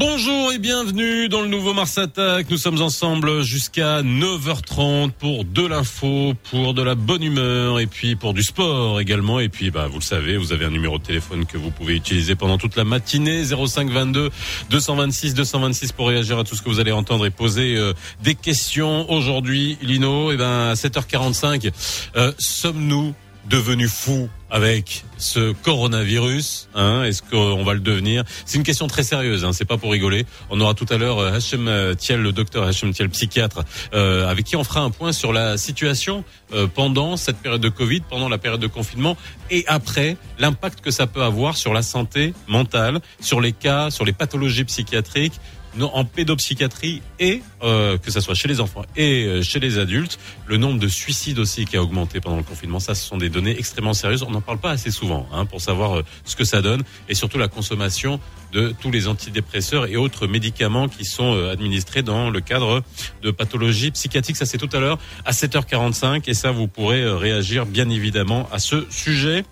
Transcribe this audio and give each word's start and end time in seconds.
Bonjour 0.00 0.50
et 0.50 0.58
bienvenue 0.58 1.28
dans 1.28 1.42
le 1.42 1.48
nouveau 1.48 1.74
Mars 1.74 1.98
Attack. 1.98 2.48
Nous 2.48 2.56
sommes 2.56 2.80
ensemble 2.80 3.42
jusqu'à 3.42 4.00
9h30 4.00 5.10
pour 5.10 5.44
de 5.44 5.66
l'info, 5.66 6.32
pour 6.50 6.72
de 6.72 6.80
la 6.82 6.94
bonne 6.94 7.22
humeur 7.22 7.78
et 7.78 7.86
puis 7.86 8.16
pour 8.16 8.32
du 8.32 8.42
sport 8.42 8.98
également. 8.98 9.40
Et 9.40 9.50
puis, 9.50 9.70
bah, 9.70 9.88
vous 9.88 9.98
le 9.98 10.04
savez, 10.04 10.38
vous 10.38 10.54
avez 10.54 10.64
un 10.64 10.70
numéro 10.70 10.96
de 10.96 11.02
téléphone 11.02 11.44
que 11.44 11.58
vous 11.58 11.70
pouvez 11.70 11.96
utiliser 11.96 12.34
pendant 12.34 12.56
toute 12.56 12.76
la 12.76 12.84
matinée. 12.84 13.44
05 13.44 13.90
22 13.90 14.30
226 14.70 15.34
226 15.34 15.92
pour 15.92 16.08
réagir 16.08 16.38
à 16.38 16.44
tout 16.44 16.56
ce 16.56 16.62
que 16.62 16.70
vous 16.70 16.80
allez 16.80 16.92
entendre 16.92 17.26
et 17.26 17.30
poser 17.30 17.76
euh, 17.76 17.92
des 18.22 18.34
questions. 18.34 19.10
Aujourd'hui, 19.12 19.76
Lino, 19.82 20.30
et 20.30 20.34
eh 20.34 20.38
ben, 20.38 20.70
à 20.70 20.74
7h45, 20.76 21.70
euh, 22.16 22.32
sommes-nous 22.38 23.12
devenus 23.50 23.92
fous 23.92 24.30
avec 24.50 25.04
ce 25.16 25.52
coronavirus 25.52 26.68
hein, 26.74 27.04
Est-ce 27.04 27.22
qu'on 27.22 27.62
va 27.62 27.74
le 27.74 27.80
devenir? 27.80 28.24
C'est 28.44 28.58
une 28.58 28.64
question 28.64 28.86
très 28.86 29.02
sérieuse. 29.02 29.44
Hein, 29.44 29.52
c'est 29.52 29.64
pas 29.64 29.76
pour 29.76 29.92
rigoler. 29.92 30.26
On 30.50 30.60
aura 30.60 30.74
tout 30.74 30.86
à 30.90 30.96
l'heure 30.96 31.18
euh, 31.18 31.32
Hachem 31.32 31.68
euh, 31.68 31.94
Thiel, 31.94 32.20
le 32.20 32.32
docteur 32.32 32.64
Hachem 32.64 32.92
Thiel, 32.92 33.08
psychiatre, 33.10 33.64
euh, 33.94 34.28
avec 34.28 34.46
qui 34.46 34.56
on 34.56 34.64
fera 34.64 34.80
un 34.80 34.90
point 34.90 35.12
sur 35.12 35.32
la 35.32 35.56
situation 35.56 36.24
euh, 36.52 36.66
pendant 36.66 37.16
cette 37.16 37.36
période 37.38 37.60
de 37.60 37.68
Covid, 37.68 38.00
pendant 38.08 38.28
la 38.28 38.38
période 38.38 38.60
de 38.60 38.66
confinement 38.66 39.16
et 39.50 39.64
après 39.66 40.16
l'impact 40.38 40.80
que 40.80 40.90
ça 40.90 41.06
peut 41.06 41.22
avoir 41.22 41.56
sur 41.56 41.72
la 41.72 41.82
santé 41.82 42.34
mentale, 42.48 43.00
sur 43.20 43.40
les 43.40 43.52
cas, 43.52 43.90
sur 43.90 44.04
les 44.04 44.12
pathologies 44.12 44.64
psychiatriques 44.64 45.40
en 45.80 46.04
pédopsychiatrie 46.04 47.02
et 47.18 47.42
euh, 47.62 47.98
que 47.98 48.10
ça 48.10 48.20
soit 48.20 48.34
chez 48.34 48.48
les 48.48 48.60
enfants 48.60 48.84
et 48.96 49.24
euh, 49.24 49.42
chez 49.42 49.60
les 49.60 49.78
adultes, 49.78 50.18
le 50.46 50.56
nombre 50.56 50.78
de 50.78 50.88
suicides 50.88 51.38
aussi 51.38 51.64
qui 51.64 51.76
a 51.76 51.82
augmenté 51.82 52.20
pendant 52.20 52.36
le 52.36 52.42
confinement. 52.42 52.80
Ça, 52.80 52.94
ce 52.94 53.06
sont 53.06 53.18
des 53.18 53.28
données 53.28 53.56
extrêmement 53.58 53.94
sérieuses. 53.94 54.22
On 54.22 54.30
n'en 54.30 54.40
parle 54.40 54.58
pas 54.58 54.70
assez 54.70 54.90
souvent 54.90 55.28
hein, 55.32 55.46
pour 55.46 55.60
savoir 55.60 55.98
euh, 55.98 56.04
ce 56.24 56.36
que 56.36 56.44
ça 56.44 56.62
donne 56.62 56.82
et 57.08 57.14
surtout 57.14 57.38
la 57.38 57.48
consommation 57.48 58.20
de 58.52 58.74
tous 58.80 58.90
les 58.90 59.06
antidépresseurs 59.06 59.86
et 59.86 59.96
autres 59.96 60.26
médicaments 60.26 60.88
qui 60.88 61.04
sont 61.04 61.34
administrés 61.48 62.02
dans 62.02 62.30
le 62.30 62.40
cadre 62.40 62.82
de 63.22 63.30
pathologies 63.30 63.92
psychiatriques. 63.92 64.36
Ça, 64.36 64.44
c'est 64.44 64.58
tout 64.58 64.68
à 64.72 64.80
l'heure 64.80 64.98
à 65.24 65.30
7h45 65.30 66.22
et 66.26 66.34
ça, 66.34 66.50
vous 66.50 66.66
pourrez 66.66 67.08
réagir 67.08 67.64
bien 67.64 67.88
évidemment 67.88 68.48
à 68.50 68.58
ce 68.58 68.86
sujet 68.90 69.44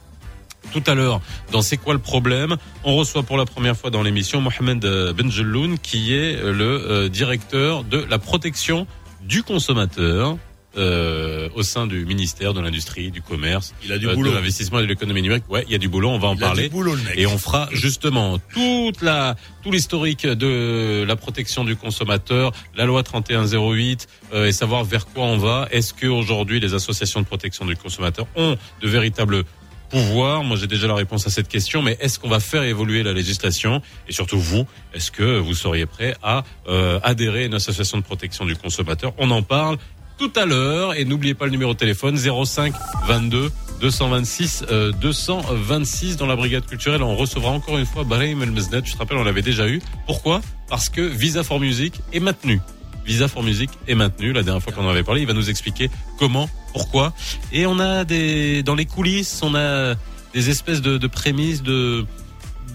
tout 0.72 0.82
à 0.86 0.94
l'heure 0.94 1.20
dans 1.52 1.62
C'est 1.62 1.76
quoi 1.76 1.94
le 1.94 2.00
problème? 2.00 2.56
On 2.84 2.96
reçoit 2.96 3.22
pour 3.22 3.36
la 3.36 3.44
première 3.46 3.76
fois 3.76 3.90
dans 3.90 4.02
l'émission 4.02 4.40
Mohamed 4.40 4.84
euh, 4.84 5.12
Benjeloun 5.12 5.78
qui 5.78 6.14
est 6.14 6.36
euh, 6.36 6.52
le 6.52 6.64
euh, 6.64 7.08
directeur 7.08 7.84
de 7.84 8.04
la 8.08 8.18
protection 8.18 8.86
du 9.22 9.42
consommateur. 9.42 10.36
Euh, 10.76 11.48
au 11.56 11.62
sein 11.62 11.86
du 11.86 12.04
ministère 12.04 12.52
de 12.54 12.60
l'industrie, 12.60 13.10
du 13.10 13.20
commerce, 13.22 13.74
il 13.84 13.90
a 13.90 13.98
du 13.98 14.06
boulot. 14.06 14.30
de 14.30 14.36
l'investissement 14.36 14.78
et 14.78 14.82
de 14.82 14.86
l'économie 14.86 15.22
numérique. 15.22 15.44
Ouais, 15.48 15.64
il 15.66 15.72
y 15.72 15.74
a 15.74 15.78
du 15.78 15.88
boulot, 15.88 16.10
on 16.10 16.18
va 16.18 16.28
en 16.28 16.34
il 16.34 16.40
parler. 16.40 16.64
A 16.64 16.68
du 16.68 16.72
boulot, 16.72 16.94
le 16.94 17.02
mec. 17.02 17.14
Et 17.16 17.26
on 17.26 17.38
fera 17.38 17.68
justement 17.72 18.38
toute 18.52 19.00
la 19.00 19.34
tout 19.64 19.72
l'historique 19.72 20.24
de 20.26 21.04
la 21.08 21.16
protection 21.16 21.64
du 21.64 21.74
consommateur, 21.74 22.52
la 22.76 22.84
loi 22.84 23.02
3108 23.02 24.06
euh, 24.34 24.46
et 24.46 24.52
savoir 24.52 24.84
vers 24.84 25.06
quoi 25.06 25.24
on 25.24 25.38
va. 25.38 25.68
Est-ce 25.72 25.94
que 25.94 26.06
aujourd'hui 26.06 26.60
les 26.60 26.74
associations 26.74 27.22
de 27.22 27.26
protection 27.26 27.64
du 27.64 27.74
consommateur 27.74 28.26
ont 28.36 28.56
de 28.82 28.88
véritables 28.88 29.44
pouvoir 29.88 30.44
Moi, 30.44 30.56
j'ai 30.56 30.66
déjà 30.66 30.86
la 30.86 30.94
réponse 30.94 31.26
à 31.26 31.30
cette 31.30 31.48
question, 31.48 31.82
mais 31.82 31.96
est-ce 32.00 32.18
qu'on 32.18 32.28
va 32.28 32.40
faire 32.40 32.62
évoluer 32.62 33.02
la 33.02 33.12
législation? 33.12 33.82
Et 34.08 34.12
surtout, 34.12 34.38
vous, 34.38 34.66
est-ce 34.94 35.10
que 35.10 35.38
vous 35.38 35.54
seriez 35.54 35.86
prêt 35.86 36.14
à 36.22 36.44
euh, 36.68 37.00
adhérer 37.02 37.42
à 37.42 37.46
une 37.46 37.54
association 37.54 37.98
de 37.98 38.02
protection 38.02 38.44
du 38.44 38.56
consommateur? 38.56 39.12
On 39.18 39.30
en 39.30 39.42
parle 39.42 39.78
tout 40.18 40.32
à 40.36 40.44
l'heure. 40.44 40.94
Et 40.94 41.04
n'oubliez 41.04 41.34
pas 41.34 41.46
le 41.46 41.52
numéro 41.52 41.72
de 41.72 41.78
téléphone 41.78 42.16
05 42.16 42.74
22 43.06 43.50
226 43.80 44.66
euh, 44.70 44.92
226 44.92 46.16
dans 46.16 46.26
la 46.26 46.36
brigade 46.36 46.66
culturelle. 46.66 47.02
On 47.02 47.16
recevra 47.16 47.50
encore 47.50 47.78
une 47.78 47.86
fois 47.86 48.04
Barahim 48.04 48.42
El 48.42 48.50
Mesnet. 48.50 48.82
Je 48.84 48.92
te 48.92 48.98
rappelle, 48.98 49.16
on 49.16 49.24
l'avait 49.24 49.42
déjà 49.42 49.68
eu. 49.68 49.80
Pourquoi? 50.06 50.40
Parce 50.68 50.88
que 50.88 51.00
Visa 51.00 51.44
for 51.44 51.60
Music 51.60 52.00
est 52.12 52.20
maintenu. 52.20 52.60
Visa 53.08 53.26
for 53.26 53.42
Music 53.42 53.70
est 53.88 53.94
maintenu. 53.94 54.34
La 54.34 54.42
dernière 54.42 54.62
fois 54.62 54.70
qu'on 54.74 54.84
en 54.84 54.90
avait 54.90 55.02
parlé, 55.02 55.22
il 55.22 55.26
va 55.26 55.32
nous 55.32 55.48
expliquer 55.48 55.90
comment, 56.18 56.48
pourquoi. 56.74 57.14
Et 57.52 57.64
on 57.64 57.80
a 57.80 58.04
des 58.04 58.62
dans 58.62 58.74
les 58.74 58.84
coulisses, 58.84 59.40
on 59.42 59.54
a 59.54 59.94
des 60.34 60.50
espèces 60.50 60.82
de, 60.82 60.98
de 60.98 61.06
prémices 61.06 61.62
de 61.62 62.04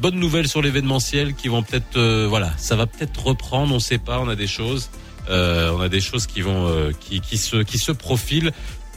bonnes 0.02 0.20
nouvelles 0.20 0.48
sur 0.48 0.64
l'événementiel 0.64 1.36
qui 1.36 1.50
vont 1.50 1.62
peut-être, 1.62 1.98
euh, 1.98 2.26
voilà, 2.28 2.52
ça 2.58 2.76
va 2.76 2.88
peut-être 2.88 3.24
reprendre. 3.24 3.76
On 3.76 3.80
sait 3.80 4.00
pas. 4.00 4.20
On 4.20 4.28
a 4.28 4.36
des 4.36 4.48
choses, 4.48 4.90
euh, 5.30 5.72
on 5.72 5.82
a 5.82 5.88
des 5.88 6.02
choses 6.02 6.26
qui 6.26 6.42
vont, 6.42 6.68
euh, 6.68 6.92
qui, 7.00 7.22
qui 7.22 7.38
se, 7.38 7.58
qui 7.58 7.78
se 7.78 7.92
profilent 7.92 8.52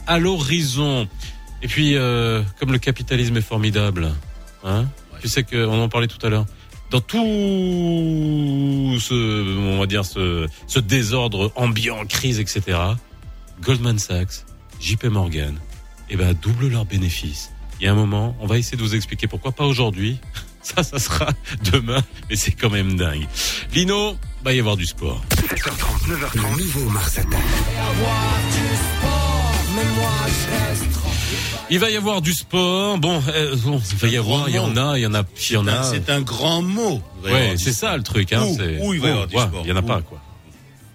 à 0.07 0.17
l'horizon. 0.17 1.07
Et 1.61 1.67
puis, 1.67 1.93
comme 2.59 2.71
le 2.71 2.77
capitalisme 2.79 3.37
est 3.37 3.41
formidable, 3.41 4.11
hein, 4.63 4.85
ouais. 5.13 5.19
tu 5.21 5.27
sais 5.27 5.43
qu'on 5.43 5.81
en 5.81 5.89
parlait 5.89 6.07
tout 6.07 6.23
à 6.25 6.29
l'heure 6.29 6.45
dans 6.89 7.01
tout 7.01 7.17
ce, 8.99 9.57
on 9.57 9.79
va 9.79 9.85
dire, 9.85 10.05
ce, 10.05 10.47
ce 10.67 10.79
désordre 10.79 11.51
ambiant, 11.55 12.05
crise, 12.05 12.39
etc., 12.39 12.79
Goldman 13.61 13.99
Sachs, 13.99 14.45
JP 14.79 15.05
Morgan, 15.05 15.57
eh 16.09 16.15
ben, 16.15 16.33
doublent 16.33 16.69
leurs 16.69 16.85
bénéfices. 16.85 17.51
Il 17.79 17.85
y 17.85 17.87
a 17.87 17.91
un 17.91 17.95
moment, 17.95 18.35
on 18.39 18.47
va 18.47 18.57
essayer 18.57 18.77
de 18.77 18.81
vous 18.81 18.95
expliquer 18.95 19.27
pourquoi 19.27 19.51
pas 19.51 19.65
aujourd'hui. 19.65 20.19
Ça, 20.63 20.83
ça 20.83 20.99
sera 20.99 21.29
demain, 21.71 22.03
mais 22.29 22.35
c'est 22.35 22.51
quand 22.51 22.69
même 22.69 22.97
dingue. 22.97 23.25
Lino, 23.73 24.17
va 24.43 24.51
y 24.51 24.59
avoir 24.59 24.75
du 24.75 24.85
sport. 24.85 25.23
7h30, 25.29 26.09
9h30, 26.09 26.35
le 26.35 26.63
nouveau 26.63 26.89
Mars 26.89 27.17
Attack. 27.17 27.39
Il 31.69 31.79
va 31.79 31.89
y 31.89 31.95
avoir 31.95 32.21
du 32.21 32.33
sport. 32.33 32.97
Bon, 32.97 33.21
euh, 33.29 33.55
bon 33.57 33.81
il 33.91 33.97
va 33.97 34.07
y 34.07 34.17
avoir, 34.17 34.49
il 34.49 34.55
y 34.55 34.59
en 34.59 34.75
a, 34.77 34.97
il 34.97 35.01
y 35.01 35.05
en 35.05 35.13
a, 35.13 35.23
il 35.49 35.53
y 35.53 35.57
en 35.57 35.67
a. 35.67 35.83
C'est 35.83 36.09
un 36.09 36.21
grand 36.21 36.61
mot. 36.61 37.01
Ouais, 37.23 37.55
c'est 37.57 37.73
ça 37.73 37.95
le 37.97 38.03
truc. 38.03 38.33
Hein, 38.33 38.43
où, 38.79 38.87
où 38.87 38.93
il 38.93 39.01
va 39.01 39.07
y 39.07 39.11
avoir 39.11 39.27
du 39.27 39.35
ouais, 39.35 39.41
sport 39.41 39.61
Il 39.63 39.69
y 39.69 39.71
en 39.71 39.75
a 39.75 39.81
où 39.81 39.85
pas 39.87 40.01
quoi. 40.01 40.21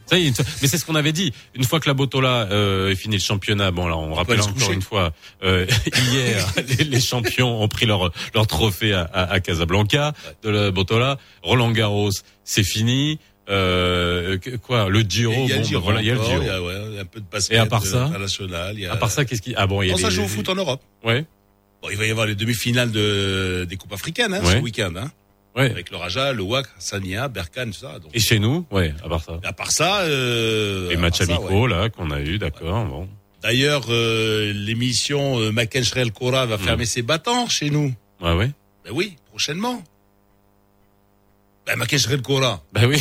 Ça 0.07 0.19
y 0.19 0.27
est, 0.27 0.43
mais 0.61 0.69
c'est 0.69 0.77
ce 0.77 0.85
qu'on 0.85 0.95
avait 0.95 1.13
dit. 1.13 1.33
Une 1.55 1.65
fois 1.65 1.81
que 1.81 1.89
la 1.89 1.95
Botola 1.95 2.49
euh, 2.51 2.91
est 2.91 2.97
fini 2.97 3.17
le 3.17 3.23
championnat, 3.23 3.71
bon 3.71 3.87
là 3.87 3.97
on 3.97 4.13
rappelle 4.13 4.43
encore 4.43 4.73
une 4.73 4.83
fois, 4.83 5.13
euh, 5.43 5.67
hier 6.13 6.47
les, 6.79 6.85
les, 6.85 7.01
champions 7.01 7.63
ont 7.63 7.69
pris 7.69 7.87
leur 7.87 8.13
leur 8.35 8.47
trophée 8.47 8.93
à, 8.93 9.03
à, 9.03 9.33
à 9.33 9.41
Casablanca 9.41 10.13
de 10.43 10.51
la 10.51 10.71
Botola. 10.71 11.17
Roland 11.43 11.71
Garros, 11.71 12.11
c'est 12.45 12.65
fini. 12.65 13.21
Euh, 13.49 14.39
quoi, 14.63 14.89
le 14.89 15.01
Giro, 15.01 15.33
il 15.33 15.49
y 15.49 15.53
a 15.53 15.57
bon, 15.57 15.61
le 15.61 15.67
Giro, 15.67 15.81
voilà, 15.83 16.01
il 16.01 16.07
y 16.07 16.11
a 16.11 16.15
le 16.15 16.23
Giro. 16.23 16.43
Il 16.43 16.47
y 16.47 16.51
a, 16.51 16.63
ouais, 16.63 16.75
il 16.89 16.95
y 16.95 16.99
a 16.99 17.03
un 17.03 17.05
peu 17.05 17.21
de 17.21 17.27
basket 17.31 17.57
Et 17.57 17.61
à 17.61 17.67
part 17.67 17.85
ça, 17.85 18.05
international. 18.05 18.75
Il 18.75 18.83
y 18.83 18.87
a... 18.87 18.93
À 18.93 18.97
part 18.97 19.11
ça, 19.11 19.25
qu'est-ce 19.25 19.43
qui, 19.43 19.55
ah 19.57 19.67
bon, 19.67 19.83
il 19.83 19.89
y 19.89 19.91
a 19.91 19.95
bon, 19.95 19.99
les, 19.99 20.03
ça 20.05 20.11
joue 20.11 20.23
au 20.23 20.29
foot 20.29 20.49
en 20.49 20.55
Europe. 20.55 20.81
Ouais. 21.05 21.25
Bon, 21.83 21.89
il 21.91 21.97
va 21.97 22.07
y 22.07 22.11
avoir 22.11 22.27
les 22.27 22.37
demi-finales 22.37 22.93
de, 22.93 23.67
des 23.69 23.77
coupes 23.77 23.93
africaines, 23.93 24.33
hein, 24.35 24.45
ouais. 24.45 24.53
ce 24.53 24.59
week-end, 24.59 24.93
hein. 24.97 25.11
Ouais. 25.55 25.71
Avec 25.71 25.91
le 25.91 25.99
Raja, 25.99 26.33
le 26.33 26.43
Wak, 26.43 26.67
Sania, 26.79 27.29
Berkane, 27.29 27.73
tout 27.73 27.81
ça. 27.81 27.99
Donc, 27.99 28.11
Et 28.15 28.21
chez 28.21 28.39
nous, 28.39 28.65
ouais, 28.71 28.95
à 29.05 29.09
part 29.09 29.23
ça. 29.23 29.41
à 29.43 29.53
part 29.53 29.71
ça, 29.71 30.01
euh, 30.03 30.89
Les 30.89 30.97
matchs 30.97 31.21
amicaux 31.21 31.65
ouais. 31.65 31.69
là 31.71 31.91
qu'on 31.91 32.11
a 32.11 32.21
eu, 32.21 32.39
d'accord, 32.39 32.87
bon. 32.87 33.09
D'ailleurs, 33.43 33.87
euh, 33.91 34.53
l'émission 34.55 35.41
euh, 35.41 35.53
Kora 36.15 36.47
va 36.47 36.59
fermer 36.59 36.87
ses 36.87 37.03
battants 37.03 37.49
chez 37.49 37.71
nous. 37.71 37.93
Ouais, 38.23 38.35
ouais? 38.35 38.51
Ben 38.85 38.93
oui, 38.95 39.17
prochainement. 39.29 39.83
Ben 41.67 41.77
Maken 41.79 41.99
Shrel 41.99 42.23
Kora. 42.23 42.61
Bah 42.73 42.83
oui. 42.89 43.01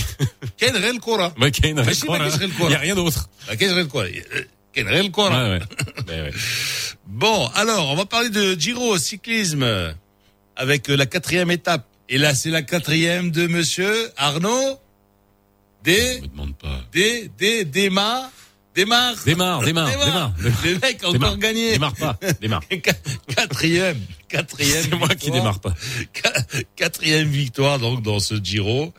Ken 0.58 0.76
Rel 0.76 1.00
Kora. 1.00 1.34
Ouais, 1.40 1.52
Kane, 1.52 1.84
Mais 1.84 1.94
si, 1.96 2.06
Maken 2.06 2.30
Shrel 2.32 2.50
Il 2.50 2.56
Kora. 2.58 2.72
y 2.72 2.76
a 2.76 2.80
rien 2.80 2.96
d'autre. 2.96 3.30
Maken 3.50 3.70
Shrel 3.70 3.88
Kora. 3.88 4.06
Euh, 4.06 4.44
Ken 4.74 4.88
Rel 4.88 5.10
Kora. 5.12 5.44
Ouais, 5.44 5.60
ouais. 5.60 5.60
Ben. 6.08 6.32
Bon, 7.08 7.48
alors, 7.56 7.90
on 7.90 7.96
va 7.96 8.06
parler 8.06 8.30
de 8.30 8.54
Giro 8.60 8.98
cyclisme 8.98 9.66
avec 10.56 10.90
euh, 10.90 10.96
la 10.96 11.06
quatrième 11.06 11.50
étape. 11.52 11.88
Et 12.08 12.18
là, 12.18 12.36
c'est 12.36 12.50
la 12.52 12.62
quatrième 12.62 13.32
de 13.32 13.48
monsieur 13.48 14.12
Arnaud 14.18 14.78
Des, 15.84 16.22
Me 16.22 16.28
demande 16.28 16.56
pas. 16.58 16.82
des, 16.92 17.30
démarre. 18.76 19.16
Démarre, 19.26 19.62
démarre, 19.64 19.88
démarre. 19.90 20.34
Le 20.40 20.80
mec 20.80 21.04
a 21.04 21.10
encore 21.10 21.38
gagné. 21.38 21.72
Démarre 21.74 21.96
pas. 21.96 22.18
Démarre. 22.42 22.62
Quatrième, 23.36 24.00
quatrième. 24.28 24.84
C'est 24.90 24.96
moi 24.98 25.10
qui 25.10 25.32
démarre 25.32 25.60
pas. 25.60 25.74
Qua- 26.14 26.64
Quatrième 26.76 27.28
victoire, 27.30 27.80
donc, 27.80 28.02
dans 28.02 28.20
ce 28.20 28.36
Giro. 28.42 28.94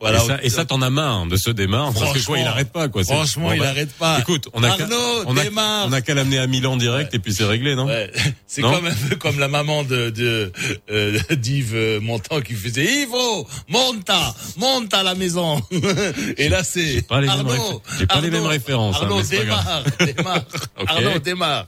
Voilà. 0.00 0.20
et 0.42 0.50
ça, 0.50 0.64
t'en 0.64 0.82
as 0.82 0.90
marre 0.90 1.26
de 1.26 1.36
ce 1.36 1.50
démarre 1.50 1.92
parce 1.92 1.96
que 1.96 2.00
quoi, 2.04 2.12
Franchement, 2.12 2.36
il 2.36 2.46
arrête 2.46 2.72
pas 2.72 2.88
quoi. 2.88 3.04
Franchement, 3.04 3.48
Bon, 3.48 3.52
il 3.54 3.60
bah, 3.60 3.68
arrête 3.70 3.92
pas. 3.92 4.18
Écoute, 4.20 4.48
on 4.52 4.62
a 4.62 4.76
qu'à, 4.76 4.84
Arnaud, 4.84 5.24
on 5.26 5.36
a, 5.36 5.86
on 5.86 5.92
a 5.92 6.00
qu'à 6.02 6.14
l'amener 6.14 6.38
à 6.38 6.46
Milan 6.46 6.76
direct 6.76 7.14
et 7.14 7.18
puis 7.18 7.32
c'est 7.32 7.44
réglé, 7.44 7.74
non 7.74 7.86
Ouais, 7.86 8.10
c'est 8.46 8.60
comme 8.60 8.86
un 8.86 8.94
peu 9.08 9.16
comme 9.16 9.38
la 9.38 9.48
maman 9.48 9.82
de, 9.82 10.10
de 10.10 10.52
euh, 10.90 11.18
d'Yves 11.36 11.74
euh, 11.74 12.00
Montand 12.00 12.40
qui 12.42 12.54
faisait 12.54 12.84
Ivo, 12.84 13.46
monta, 13.68 14.34
monte 14.56 14.92
à 14.92 15.02
la 15.02 15.14
maison. 15.14 15.62
Et 16.36 16.48
là 16.48 16.64
c'est 16.64 17.06
pas 17.06 17.20
les 17.20 17.28
mêmes 17.28 17.46
Arnaud, 17.46 17.82
j'ai 17.98 18.06
pas 18.06 18.20
les 18.20 18.30
mêmes 18.30 18.46
références, 18.46 18.96
hein, 18.96 19.02
Arnaud 19.04 19.22
pas 19.22 19.22
démarre, 19.22 19.84
démarre. 20.00 20.44
Arnaud 20.86 21.18
démarre. 21.18 21.66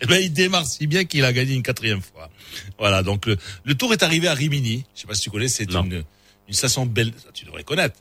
Et 0.00 0.06
ben 0.06 0.22
il 0.22 0.32
démarre 0.32 0.66
si 0.66 0.86
bien 0.86 1.04
qu'il 1.04 1.24
a 1.24 1.32
gagné 1.32 1.54
une 1.54 1.62
quatrième 1.62 2.00
fois. 2.00 2.30
Voilà 2.78 3.02
donc 3.02 3.26
le, 3.26 3.36
le 3.64 3.74
tour 3.74 3.92
est 3.92 4.02
arrivé 4.02 4.28
à 4.28 4.34
Rimini. 4.34 4.84
Je 4.94 5.00
sais 5.00 5.06
pas 5.06 5.14
si 5.14 5.22
tu 5.22 5.30
connais, 5.30 5.48
c'est 5.48 5.64
une 5.64 6.04
station 6.52 6.84
belle. 6.84 7.12
Tu 7.32 7.44
devrais 7.46 7.64
connaître. 7.64 7.96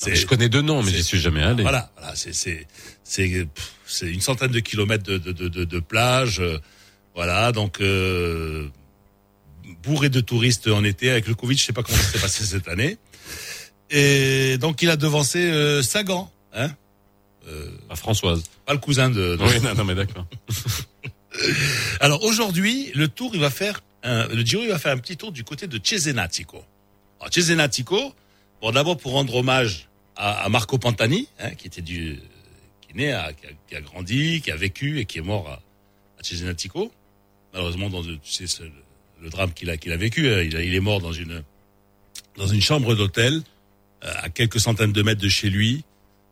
Non, 0.00 0.08
mais 0.10 0.14
Je 0.16 0.26
connais 0.26 0.48
deux 0.48 0.62
noms, 0.62 0.82
mais 0.84 0.92
j'y 0.92 1.02
suis 1.02 1.18
jamais 1.18 1.42
allé. 1.42 1.62
Voilà, 1.64 1.90
voilà, 1.98 2.14
c'est 2.14 2.32
c'est 2.32 2.66
c'est 3.04 4.06
une 4.06 4.20
centaine 4.20 4.52
de 4.52 4.60
kilomètres 4.60 5.02
de 5.04 5.18
de 5.18 5.32
de, 5.32 5.48
de, 5.48 5.64
de 5.64 5.80
plage. 5.80 6.38
euh, 6.40 6.58
Voilà, 7.16 7.50
donc 7.50 7.80
euh, 7.80 8.68
bourré 9.82 10.08
de 10.08 10.20
touristes 10.20 10.68
en 10.68 10.84
été. 10.84 11.10
Avec 11.10 11.26
le 11.26 11.34
Covid, 11.34 11.56
je 11.56 11.64
sais 11.64 11.72
pas 11.72 11.82
comment 11.82 11.98
ça 11.98 12.12
s'est 12.12 12.20
passé 12.20 12.44
cette 12.44 12.68
année. 12.68 12.96
Et 13.90 14.56
donc 14.58 14.82
il 14.82 14.90
a 14.90 14.96
devancé 14.96 15.38
euh, 15.50 15.82
Sagan, 15.82 16.30
hein 16.54 16.70
euh, 17.48 17.70
à 17.90 17.96
Françoise. 17.96 18.44
Pas 18.66 18.74
le 18.74 18.78
cousin 18.78 19.10
de. 19.10 19.34
de... 19.36 19.42
Oui, 19.42 19.60
non, 19.62 19.74
non 19.74 19.84
mais 19.84 19.94
d'accord. 19.96 20.26
Alors 22.00 22.22
aujourd'hui, 22.24 22.90
le 22.94 23.08
tour, 23.08 23.30
il 23.34 23.40
va 23.40 23.50
faire 23.50 23.80
un, 24.02 24.26
le 24.28 24.42
Giro, 24.44 24.62
il 24.62 24.68
va 24.68 24.78
faire 24.78 24.92
un 24.92 24.98
petit 24.98 25.16
tour 25.16 25.32
du 25.32 25.44
côté 25.44 25.66
de 25.66 25.78
Cesenatico. 25.82 26.62
Alors 27.20 27.32
Cesenatico, 27.32 28.14
bon 28.60 28.70
d'abord 28.70 28.96
pour 28.96 29.12
rendre 29.12 29.34
hommage 29.34 29.88
à, 30.16 30.44
à 30.44 30.48
Marco 30.48 30.78
Pantani, 30.78 31.28
hein, 31.40 31.50
qui 31.50 31.66
était 31.66 31.82
du, 31.82 32.20
qui 32.80 32.90
est 32.90 32.94
né, 32.94 33.06
qui, 33.40 33.46
a, 33.46 33.50
qui, 33.68 33.76
a, 33.76 33.80
grandi, 33.80 34.40
qui 34.40 34.50
a 34.50 34.56
vécu 34.56 35.00
et 35.00 35.04
qui 35.04 35.18
est 35.18 35.22
mort 35.22 35.48
à, 35.48 35.60
à 36.18 36.22
Cesenatico. 36.22 36.92
Malheureusement, 37.52 37.90
dans 37.90 38.02
tu 38.02 38.18
sais, 38.22 38.62
le, 38.62 38.70
le, 39.22 39.30
drame 39.30 39.52
qu'il 39.52 39.70
a, 39.70 39.76
qu'il 39.76 39.92
a 39.92 39.96
vécu, 39.96 40.28
hein, 40.28 40.42
il, 40.42 40.54
il, 40.54 40.74
est 40.74 40.80
mort 40.80 41.00
dans 41.00 41.12
une, 41.12 41.42
dans 42.36 42.46
une 42.46 42.60
chambre 42.60 42.94
d'hôtel 42.94 43.42
euh, 44.04 44.12
à 44.16 44.28
quelques 44.28 44.60
centaines 44.60 44.92
de 44.92 45.02
mètres 45.02 45.20
de 45.20 45.28
chez 45.28 45.50
lui. 45.50 45.84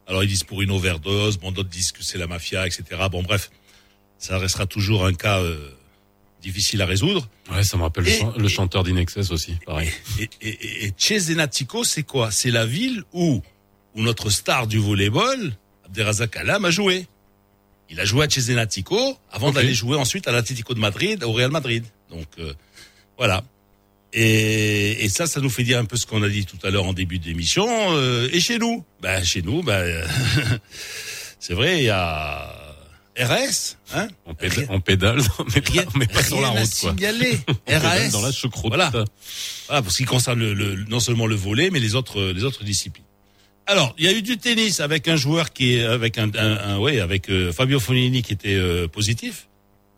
Alors 0.07 0.23
ils 0.23 0.29
disent 0.29 0.45
pour 0.45 0.63
une 0.63 0.71
overdose, 0.71 1.37
bon 1.39 1.51
d'autres 1.51 1.69
disent 1.69 1.91
que 1.91 2.05
c'est 2.05 2.19
la 2.19 2.29
mafia, 2.29 2.65
etc. 2.65 2.85
Bon 3.11 3.25
bref, 3.25 3.51
ça 4.19 4.39
restera 4.39 4.67
toujours 4.67 5.05
un 5.05 5.15
cas 5.15 5.41
euh, 5.41 5.71
difficile 6.47 6.81
à 6.81 6.87
résoudre. 6.87 7.29
Ouais, 7.51 7.65
ça 7.65 7.77
me 7.77 7.83
rappelle 7.83 8.07
et, 8.07 8.21
le, 8.37 8.49
chanteur 8.49 8.85
d'Inexcess 8.85 9.31
aussi, 9.33 9.55
pareil. 9.67 9.91
Et, 10.21 10.29
et, 10.41 10.87
et 10.87 10.93
Cesenatico, 10.97 11.83
c'est 11.83 12.05
quoi? 12.05 12.31
C'est 12.31 12.53
la 12.53 12.65
ville 12.65 13.03
où, 13.13 13.43
où 13.95 14.03
notre 14.03 14.31
star 14.31 14.69
du 14.69 14.79
volleyball, 14.79 15.57
Abderrazak 15.87 16.37
Alam, 16.37 16.65
a 16.65 16.71
joué. 16.71 17.07
Il 17.91 17.99
a 17.99 18.05
joué 18.05 18.27
à 18.27 18.31
Cesenatico 18.31 19.19
avant 19.31 19.49
okay. 19.49 19.57
d'aller 19.57 19.75
jouer 19.75 19.97
ensuite 19.97 20.29
à 20.29 20.33
l'Atlético 20.33 20.75
de 20.75 20.79
Madrid, 20.79 21.25
au 21.25 21.33
Real 21.33 21.51
Madrid. 21.51 21.85
Donc 22.11 22.29
euh, 22.39 22.53
voilà. 23.19 23.43
Et, 24.13 25.05
et, 25.05 25.09
ça, 25.09 25.27
ça 25.27 25.41
nous 25.41 25.51
fait 25.51 25.65
dire 25.65 25.79
un 25.79 25.85
peu 25.85 25.97
ce 25.97 26.07
qu'on 26.07 26.23
a 26.23 26.29
dit 26.29 26.47
tout 26.47 26.59
à 26.63 26.71
l'heure 26.71 26.87
en 26.87 26.93
début 26.93 27.19
d'émission. 27.19 27.67
Euh, 27.69 28.29
et 28.33 28.41
chez 28.41 28.59
nous, 28.59 28.85
ben 29.01 29.23
chez 29.25 29.43
nous, 29.43 29.63
ben 29.63 30.05
c'est 31.41 31.55
vrai, 31.55 31.79
il 31.79 31.85
y 31.85 31.91
a 31.91 32.66
RAS, 33.19 33.79
hein? 33.95 34.09
On, 34.27 34.35
pédale, 34.35 34.67
on 34.69 34.81
pédale 34.81 35.21
mais 35.55 35.61
pas, 35.63 35.85
mais 35.95 36.07
pas 36.07 36.23
sur 36.23 36.41
la 36.41 36.49
route, 36.49 36.61
quoi. 36.81 36.91
Signaler. 36.91 37.39
RAS 37.67 38.11
dans 38.11 38.21
la 38.21 38.33
choucroute. 38.33 38.69
Voilà. 38.69 38.91
voilà, 39.69 39.83
pour 39.83 39.91
ce 39.91 39.99
qui 39.99 40.05
concerne 40.05 40.39
le, 40.39 40.53
le, 40.55 40.85
non 40.85 41.01
seulement 41.01 41.27
le 41.27 41.35
volet, 41.35 41.71
mais 41.71 41.81
les 41.81 41.95
autres, 41.95 42.33
les 42.33 42.45
autres 42.45 42.63
disciplines. 42.65 43.05
Alors, 43.67 43.95
il 43.99 44.05
y 44.05 44.09
a 44.09 44.13
eu 44.13 44.23
du 44.23 44.37
tennis 44.39 44.81
avec 44.81 45.09
un 45.09 45.17
joueur 45.17 45.53
qui 45.53 45.75
est 45.75 45.85
avec 45.85 46.19
un, 46.19 46.31
un, 46.35 46.57
un 46.75 46.79
ouais, 46.79 47.01
avec 47.01 47.29
euh, 47.31 47.53
Fabio 47.53 47.81
Fognini 47.81 48.23
qui 48.23 48.33
était 48.33 48.55
euh, 48.55 48.87
positif. 48.87 49.49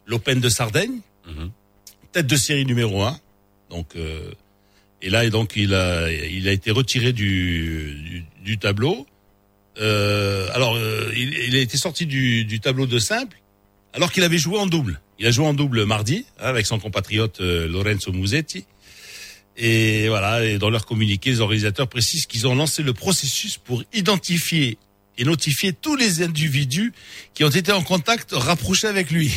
L'Open 0.06 0.40
de 0.40 0.48
Sardaigne, 0.48 1.00
mm 1.26 1.32
-hmm. 1.32 1.50
tête 2.12 2.26
de 2.26 2.36
série 2.36 2.64
numéro 2.64 3.02
un. 3.02 3.18
Donc, 3.68 3.88
euh, 3.96 4.30
et 5.02 5.10
là, 5.10 5.24
et 5.24 5.30
donc 5.30 5.52
il 5.56 5.74
a, 5.74 6.10
il 6.10 6.48
a 6.48 6.52
été 6.52 6.70
retiré 6.70 7.12
du, 7.12 7.94
du, 8.08 8.24
du 8.42 8.58
tableau. 8.58 9.06
Euh, 9.78 10.48
alors, 10.54 10.76
euh, 10.76 11.12
il, 11.16 11.34
il, 11.34 11.56
a 11.56 11.60
été 11.60 11.76
sorti 11.76 12.06
du, 12.06 12.44
du 12.44 12.60
tableau 12.60 12.86
de 12.86 12.98
simple, 12.98 13.40
alors 13.92 14.10
qu'il 14.12 14.22
avait 14.24 14.38
joué 14.38 14.58
en 14.58 14.66
double. 14.66 15.00
Il 15.18 15.26
a 15.26 15.30
joué 15.30 15.46
en 15.46 15.54
double 15.54 15.84
mardi 15.84 16.26
hein, 16.38 16.46
avec 16.46 16.66
son 16.66 16.78
compatriote 16.78 17.40
euh, 17.40 17.68
Lorenzo 17.68 18.12
Musetti. 18.12 18.64
Et 19.56 20.08
voilà, 20.08 20.44
et 20.44 20.58
dans 20.58 20.70
leur 20.70 20.86
communiqué, 20.86 21.30
les 21.30 21.40
organisateurs 21.40 21.88
précisent 21.88 22.26
qu'ils 22.26 22.46
ont 22.46 22.54
lancé 22.54 22.82
le 22.82 22.92
processus 22.92 23.58
pour 23.58 23.82
identifier 23.92 24.78
et 25.18 25.24
notifier 25.24 25.72
tous 25.72 25.96
les 25.96 26.22
individus 26.22 26.92
qui 27.34 27.42
ont 27.42 27.50
été 27.50 27.72
en 27.72 27.82
contact 27.82 28.30
rapproché 28.32 28.86
avec 28.86 29.10
lui. 29.10 29.32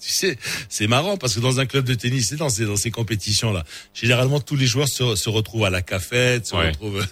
Tu 0.00 0.10
sais, 0.10 0.38
c'est 0.68 0.86
marrant 0.86 1.16
parce 1.16 1.34
que 1.34 1.40
dans 1.40 1.60
un 1.60 1.66
club 1.66 1.84
de 1.84 1.94
tennis, 1.94 2.28
c'est 2.28 2.36
dans 2.36 2.48
ces, 2.48 2.64
dans 2.64 2.76
ces 2.76 2.90
compétitions-là, 2.90 3.64
généralement 3.94 4.40
tous 4.40 4.56
les 4.56 4.66
joueurs 4.66 4.88
se, 4.88 5.16
se 5.16 5.28
retrouvent 5.28 5.64
à 5.64 5.70
la 5.70 5.82
cafette, 5.82 6.46
se 6.46 6.56
ouais. 6.56 6.68
retrouvent. 6.68 7.06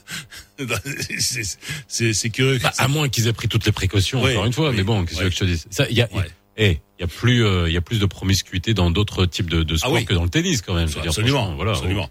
c'est 1.88 2.30
curieux. 2.30 2.58
Bah, 2.62 2.72
à 2.78 2.88
moins 2.88 3.08
qu'ils 3.08 3.26
aient 3.28 3.32
pris 3.32 3.48
toutes 3.48 3.66
les 3.66 3.72
précautions, 3.72 4.22
ouais, 4.22 4.32
encore 4.32 4.46
une 4.46 4.52
fois. 4.52 4.70
Oui, 4.70 4.76
mais 4.76 4.82
bon, 4.82 5.04
qu'est-ce 5.04 5.20
que 5.20 5.30
je 5.30 5.36
te 5.36 5.44
dis 5.44 5.62
Ça, 5.70 5.86
il 5.88 5.96
y 5.96 6.02
a. 6.02 6.08
Eh, 6.58 6.80
il 6.98 7.02
y 7.02 7.04
a 7.04 7.06
plus, 7.06 7.44
euh, 7.44 7.68
il 7.68 7.74
y 7.74 7.76
a 7.76 7.82
plus 7.82 8.00
de 8.00 8.06
promiscuité 8.06 8.72
dans 8.72 8.90
d'autres 8.90 9.26
types 9.26 9.50
de, 9.50 9.62
de 9.62 9.76
sports 9.76 9.90
ah 9.92 9.94
oui. 9.94 10.06
que 10.06 10.14
dans 10.14 10.24
le 10.24 10.30
tennis 10.30 10.62
quand 10.62 10.74
même. 10.74 10.88
Absolument, 11.04 11.54
voilà. 11.54 11.72
Absolument. 11.72 12.08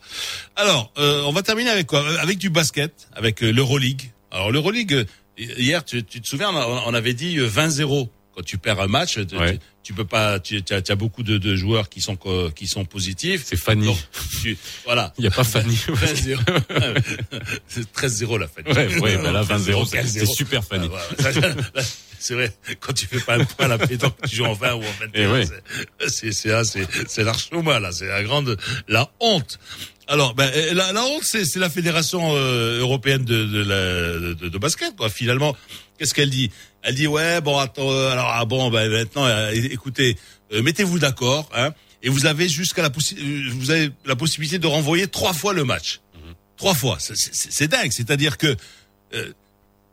Alors, 0.55 0.91
euh, 0.99 1.23
on 1.25 1.31
va 1.31 1.41
terminer 1.41 1.71
avec 1.71 1.87
quoi? 1.87 2.05
Avec 2.19 2.37
du 2.37 2.51
basket, 2.51 3.07
avec 3.13 3.41
euh, 3.41 3.49
l'Euroleague. 3.49 4.11
Alors 4.29 4.51
l'Euroleague, 4.51 5.07
hier, 5.37 5.83
tu, 5.83 6.03
tu, 6.03 6.21
te 6.21 6.27
souviens, 6.27 6.51
on 6.53 6.93
avait 6.93 7.13
dit 7.13 7.37
20-0 7.37 8.09
quand 8.35 8.43
tu 8.43 8.57
perds 8.57 8.79
un 8.81 8.87
match. 8.87 9.17
Ouais. 9.17 9.53
Tu, 9.53 9.59
tu 9.83 9.93
peux 9.93 10.05
pas, 10.05 10.39
tu 10.39 10.61
as, 10.71 10.75
as, 10.75 10.95
beaucoup 10.95 11.23
de, 11.23 11.37
de, 11.37 11.55
joueurs 11.55 11.89
qui 11.89 12.01
sont 12.01 12.17
qui 12.55 12.67
sont 12.67 12.85
positifs. 12.85 13.43
C'est 13.45 13.55
Fanny. 13.55 13.85
Donc, 13.85 13.97
tu, 14.41 14.57
voilà. 14.83 15.13
Il 15.17 15.23
y 15.23 15.27
a 15.27 15.31
pas 15.31 15.43
Fanny. 15.43 15.75
20-0. 15.87 16.37
c'est 17.67 17.93
13-0 17.93 18.39
la 18.39 18.47
Fanny. 18.47 18.71
Ouais, 18.71 18.99
ouais, 18.99 19.17
bah 19.17 19.31
là 19.31 19.43
20-0, 19.43 19.87
c'est 20.05 20.25
super 20.25 20.63
Fanny. 20.63 20.89
Ah, 20.93 21.31
voilà. 21.31 21.61
c'est 22.19 22.33
vrai, 22.33 22.51
quand 22.79 22.93
tu 22.93 23.05
fais 23.05 23.19
pas 23.19 23.35
un 23.35 23.45
point 23.45 23.65
à 23.65 23.69
la 23.69 23.77
pétanque, 23.77 24.15
tu 24.27 24.35
joues 24.35 24.45
en 24.45 24.53
20 24.53 24.73
ou 24.73 24.79
en 24.79 24.91
21, 25.01 25.31
ouais. 25.31 25.45
c'est 26.07 26.31
c'est 26.33 26.63
c'est 26.63 26.87
c'est 27.07 27.23
l'archoma 27.23 27.79
là, 27.79 27.91
c'est 27.91 28.07
la 28.07 28.23
grande 28.23 28.57
la 28.87 29.11
honte. 29.19 29.59
Alors, 30.07 30.35
ben, 30.35 30.51
la, 30.73 30.93
la 30.93 31.03
honte, 31.03 31.23
c'est 31.23 31.55
la 31.55 31.69
fédération 31.69 32.35
euh, 32.35 32.79
européenne 32.79 33.25
de, 33.25 33.45
de, 33.45 33.63
la, 33.63 34.35
de, 34.35 34.49
de, 34.49 34.57
basket, 34.59 34.95
quoi. 34.95 35.09
Finalement, 35.09 35.57
qu'est-ce 35.97 36.13
qu'elle 36.13 36.29
dit? 36.29 36.51
Elle 36.85 36.93
dit 36.93 37.07
ouais, 37.07 37.41
bon, 37.41 37.57
attends, 37.57 37.91
euh, 37.91 38.11
alors 38.11 38.29
ah, 38.31 38.45
bon, 38.45 38.69
ben 38.69 38.87
maintenant, 38.91 39.25
euh, 39.25 39.51
écoutez, 39.51 40.17
euh, 40.53 40.61
mettez-vous 40.61 40.99
d'accord, 40.99 41.49
hein, 41.55 41.73
et 42.03 42.09
vous 42.09 42.27
avez 42.27 42.47
jusqu'à 42.47 42.83
la 42.83 42.91
vous 43.49 43.71
avez 43.71 43.89
la 44.05 44.15
possibilité 44.15 44.59
de 44.59 44.67
renvoyer 44.67 45.07
trois 45.07 45.33
fois 45.33 45.53
le 45.53 45.63
match, 45.63 46.01
-hmm. 46.13 46.33
trois 46.57 46.75
fois. 46.75 46.99
C'est 46.99 47.67
dingue, 47.67 47.91
c'est-à-dire 47.91 48.37
que, 48.37 48.55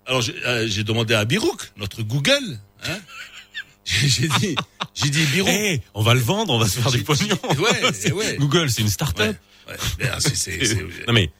alors 0.06 0.20
j'ai 0.20 0.84
demandé 0.84 1.14
à 1.14 1.24
Birouk, 1.24 1.72
notre 1.78 2.02
Google, 2.02 2.58
hein. 2.84 3.00
J'ai 3.84 4.28
dit, 4.28 4.54
j'ai 4.94 5.10
dit 5.10 5.24
Birouk. 5.32 5.50
Hey, 5.50 5.82
on 5.94 6.02
va 6.02 6.14
le 6.14 6.20
vendre, 6.20 6.54
on 6.54 6.58
va 6.58 6.68
se 6.68 6.78
faire 6.78 6.92
du 6.92 7.02
pognon. 7.02 7.36
Ouais, 7.58 8.12
ouais. 8.12 8.36
Google, 8.38 8.70
c'est 8.70 8.82
une 8.82 8.88
start-up. 8.88 9.36
Ouais, 9.66 9.74
ouais. 9.98 10.10
c'est, 10.20 10.56
non 11.08 11.12
mais. 11.12 11.32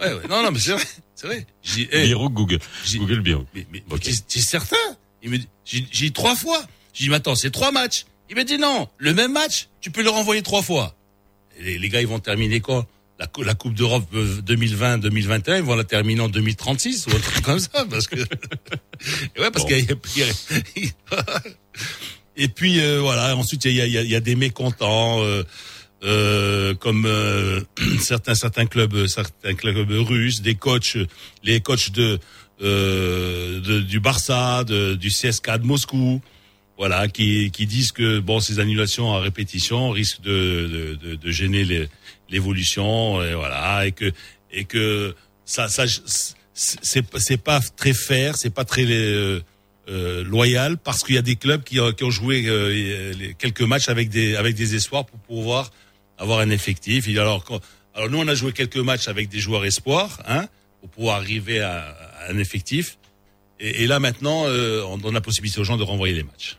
Ouais, 0.00 0.12
ouais. 0.12 0.26
Non, 0.28 0.42
non, 0.42 0.50
mais 0.50 0.58
c'est 0.58 0.72
vrai, 0.72 0.84
c'est 1.16 1.26
vrai. 1.26 1.46
J'ai 1.62 1.88
hey, 1.92 2.12
Google. 2.12 2.58
Google 2.94 3.20
Biro. 3.20 3.44
Mais, 3.54 3.66
mais, 3.72 3.82
okay. 3.90 4.12
tu 4.28 4.38
es 4.38 4.42
certain 4.42 4.76
Il 5.22 5.30
me 5.30 5.38
dit, 5.38 5.48
j'ai 5.64 5.80
dit 5.80 6.12
trois 6.12 6.36
fois. 6.36 6.62
J'ai 6.92 7.04
dit, 7.04 7.10
mais 7.10 7.16
attends, 7.16 7.34
c'est 7.34 7.50
trois 7.50 7.72
matchs. 7.72 8.06
Il 8.30 8.36
me 8.36 8.44
dit 8.44 8.58
non, 8.58 8.88
le 8.98 9.14
même 9.14 9.32
match, 9.32 9.68
tu 9.80 9.90
peux 9.90 10.02
le 10.02 10.10
renvoyer 10.10 10.42
trois 10.42 10.62
fois. 10.62 10.94
Les, 11.60 11.78
les, 11.78 11.88
gars, 11.88 12.00
ils 12.00 12.06
vont 12.06 12.20
terminer 12.20 12.60
quoi 12.60 12.86
la, 13.18 13.28
la 13.44 13.54
Coupe 13.54 13.74
d'Europe 13.74 14.04
2020-2021, 14.14 15.56
ils 15.56 15.62
vont 15.62 15.74
la 15.74 15.84
terminer 15.84 16.20
en 16.20 16.28
2036 16.28 17.06
ou 17.06 17.10
un 17.16 17.18
truc 17.18 17.42
comme 17.42 17.58
ça, 17.60 17.86
parce 17.88 18.06
que 18.08 18.16
ouais, 18.16 18.26
parce 19.50 19.64
bon. 19.64 19.66
qu'il 19.66 19.78
y 19.78 20.22
a, 20.22 20.32
et 22.36 22.48
puis 22.48 22.80
euh, 22.80 23.00
voilà. 23.00 23.34
Ensuite, 23.36 23.64
il 23.64 23.72
y 23.72 23.80
a, 23.80 23.86
y 23.86 23.96
a, 23.98 24.02
y 24.02 24.14
a 24.14 24.20
des 24.20 24.34
mécontents. 24.36 25.22
Euh, 25.22 25.44
euh, 26.04 26.74
comme 26.74 27.06
euh, 27.06 27.60
certains 28.00 28.34
certains 28.34 28.66
clubs 28.66 29.06
certains 29.06 29.54
clubs 29.54 29.90
russes, 29.90 30.42
des 30.42 30.54
coachs, 30.54 30.98
les 31.42 31.60
coachs 31.60 31.90
de, 31.90 32.18
euh, 32.62 33.60
de 33.60 33.80
du 33.80 34.00
Barça, 34.00 34.64
de, 34.64 34.94
du 34.94 35.08
CSKA 35.08 35.58
de 35.58 35.64
Moscou, 35.64 36.20
voilà, 36.76 37.08
qui, 37.08 37.50
qui 37.50 37.66
disent 37.66 37.92
que 37.92 38.18
bon 38.18 38.40
ces 38.40 38.58
annulations 38.58 39.14
à 39.14 39.20
répétition 39.20 39.90
risquent 39.90 40.22
de, 40.22 40.96
de, 41.00 41.14
de, 41.14 41.30
gêner 41.30 41.88
l'évolution, 42.28 43.22
et 43.22 43.34
voilà, 43.34 43.86
et 43.86 43.92
que 43.92 44.12
et 44.52 44.64
que 44.64 45.14
ça 45.46 45.68
ça 45.68 45.84
c'est 46.56 47.04
c'est 47.18 47.42
pas 47.42 47.60
très 47.76 47.92
fair, 47.92 48.36
c'est 48.36 48.50
pas 48.50 48.64
très 48.64 48.84
euh, 48.84 49.40
euh, 49.88 50.24
loyal 50.24 50.78
parce 50.78 51.04
qu'il 51.04 51.14
y 51.14 51.18
a 51.18 51.22
des 51.22 51.36
clubs 51.36 51.62
qui, 51.62 51.78
qui 51.96 52.04
ont 52.04 52.10
joué 52.10 52.44
euh, 52.46 53.12
quelques 53.38 53.62
matchs 53.62 53.88
avec 53.88 54.08
des 54.08 54.36
avec 54.36 54.54
des 54.54 54.74
espoirs 54.74 55.04
pour 55.06 55.18
pouvoir 55.20 55.70
avoir 56.18 56.40
un 56.40 56.50
effectif. 56.50 57.08
Alors, 57.08 57.44
alors 57.94 58.10
nous, 58.10 58.18
on 58.18 58.28
a 58.28 58.34
joué 58.34 58.52
quelques 58.52 58.76
matchs 58.76 59.08
avec 59.08 59.28
des 59.28 59.38
joueurs 59.38 59.64
espoirs, 59.64 60.22
hein, 60.26 60.46
pour 60.80 60.90
pouvoir 60.90 61.16
arriver 61.16 61.60
à, 61.60 61.96
un 62.28 62.38
effectif. 62.38 62.98
Et, 63.60 63.84
et 63.84 63.86
là, 63.86 64.00
maintenant, 64.00 64.44
euh, 64.46 64.82
on 64.84 64.98
donne 64.98 65.14
la 65.14 65.20
possibilité 65.20 65.60
aux 65.60 65.64
gens 65.64 65.76
de 65.76 65.84
renvoyer 65.84 66.14
les 66.14 66.24
matchs. 66.24 66.58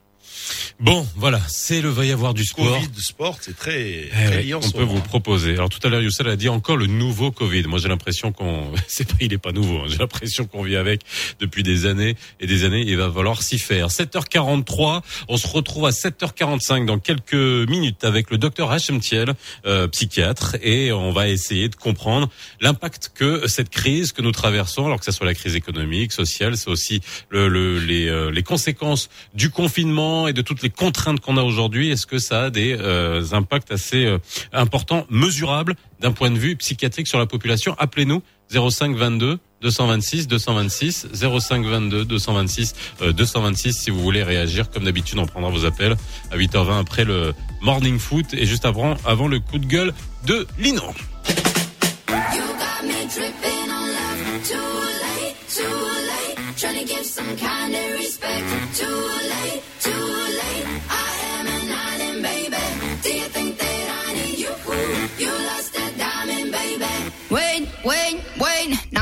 Bon, 0.80 1.08
voilà, 1.16 1.42
c'est 1.48 1.82
le 1.82 1.90
va 1.90 2.06
y 2.06 2.12
avoir 2.12 2.34
du 2.34 2.44
sport. 2.44 2.80
Covid 2.80 3.02
sport, 3.02 3.38
c'est 3.42 3.56
très, 3.56 4.06
eh 4.06 4.10
très 4.10 4.54
On 4.54 4.60
peut 4.60 4.84
vous 4.84 5.02
proposer. 5.02 5.54
Alors 5.54 5.70
tout 5.70 5.80
à 5.84 5.90
l'heure, 5.90 6.02
Youssel 6.02 6.28
a 6.28 6.36
dit 6.36 6.50
encore 6.50 6.78
le 6.78 6.88
nouveau 6.88 7.32
Covid. 7.32 7.64
Moi, 7.64 7.80
j'ai 7.80 7.90
l'impression 7.90 8.32
qu'on, 8.32 8.72
c'est 8.88 9.08
pas, 9.08 9.18
il 9.22 9.34
est 9.34 9.38
pas 9.38 9.52
nouveau. 9.52 9.80
Hein. 9.80 9.88
J'ai 9.88 9.98
l'impression 9.98 10.46
qu'on 10.46 10.64
vit 10.64 10.76
avec 10.76 11.02
depuis 11.40 11.64
des 11.64 11.86
années 11.86 12.16
et 12.40 12.48
des 12.48 12.64
années. 12.64 12.84
Il 12.86 12.98
va 12.98 13.12
falloir 13.12 13.42
s'y 13.42 13.60
faire. 13.60 13.88
7h43. 13.88 15.02
On 15.30 15.38
se 15.38 15.48
retrouve 15.48 15.86
à 15.86 15.92
7h45 15.92 16.86
dans 16.86 17.00
quelques 17.00 17.34
minutes 17.34 18.04
avec 18.04 18.30
le 18.30 18.38
docteur 18.38 18.72
Hachem 18.72 19.00
Thiel, 19.00 19.34
euh, 19.66 19.88
psychiatre, 19.88 20.58
et 20.62 20.92
on 20.92 21.12
va 21.12 21.28
essayer 21.30 21.70
de 21.70 21.76
comprendre 21.76 22.30
l'impact 22.62 23.12
que 23.16 23.48
cette 23.48 23.70
crise 23.70 24.12
que 24.12 24.22
nous 24.22 24.32
traversons, 24.32 24.86
alors 24.86 25.00
que 25.00 25.06
ce 25.06 25.12
soit 25.12 25.26
la 25.26 25.34
crise 25.34 25.56
économique, 25.56 26.12
sociale, 26.12 26.58
c'est 26.58 26.70
aussi 26.70 27.02
le, 27.30 27.48
le, 27.48 27.80
les, 27.80 28.08
euh, 28.08 28.30
les 28.30 28.44
conséquences 28.44 29.10
du 29.34 29.50
confinement 29.50 30.28
et 30.28 30.34
de 30.38 30.42
toutes 30.44 30.62
les 30.62 30.70
contraintes 30.70 31.20
qu'on 31.20 31.36
a 31.36 31.42
aujourd'hui, 31.42 31.90
est-ce 31.90 32.06
que 32.06 32.20
ça 32.20 32.44
a 32.44 32.50
des 32.52 32.78
euh, 32.80 33.24
impacts 33.32 33.72
assez 33.72 34.06
euh, 34.06 34.20
importants, 34.54 35.06
mesurables 35.10 35.76
d'un 36.00 36.12
point 36.12 36.30
de 36.30 36.38
vue 36.38 36.56
psychiatrique 36.56 37.08
sur 37.08 37.18
la 37.18 37.26
population? 37.26 37.76
Appelez-nous 37.80 38.22
05 38.52 38.96
22 38.96 39.40
226 39.62 40.28
226 40.28 41.08
05 41.40 41.66
22 41.66 42.06
226 42.06 42.76
226 43.02 43.74
si 43.74 43.90
vous 43.90 44.00
voulez 44.00 44.22
réagir. 44.22 44.70
Comme 44.70 44.84
d'habitude 44.84 45.18
on 45.18 45.26
prendra 45.26 45.50
vos 45.50 45.66
appels 45.66 45.98
à 46.32 46.38
8h20 46.38 46.80
après 46.80 47.04
le 47.04 47.34
morning 47.62 47.98
foot 47.98 48.28
et 48.34 48.46
juste 48.46 48.66
avant 48.66 48.96
avant 49.06 49.28
le 49.28 49.40
coup 49.40 49.58
de 49.58 49.66
gueule 49.66 49.94
de 50.26 50.46
Lino. 50.60 50.94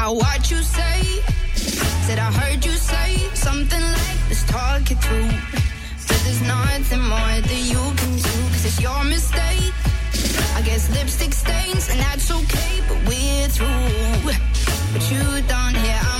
Now 0.05 0.13
what 0.13 0.51
you 0.51 0.61
say? 0.61 1.01
Said 2.05 2.19
I 2.19 2.31
heard 2.31 2.63
you 2.63 2.73
say 2.73 3.17
something 3.33 3.81
like 3.81 4.19
let's 4.29 4.43
talk 4.43 4.91
it 4.91 4.99
through. 5.05 5.33
But 6.07 6.19
there's 6.25 6.43
nothing 6.43 7.01
more 7.01 7.35
that 7.49 7.61
you 7.73 7.81
can 7.99 8.13
do 8.13 8.35
cause 8.53 8.65
it's 8.65 8.79
your 8.79 9.03
mistake. 9.03 9.73
I 10.57 10.61
guess 10.61 10.91
lipstick 10.93 11.33
stains 11.33 11.89
and 11.89 11.99
that's 11.99 12.29
okay, 12.29 12.73
but 12.87 12.99
we're 13.07 13.47
through. 13.47 14.33
But 14.93 15.09
you 15.09 15.41
don't 15.47 15.75
hear 15.75 16.14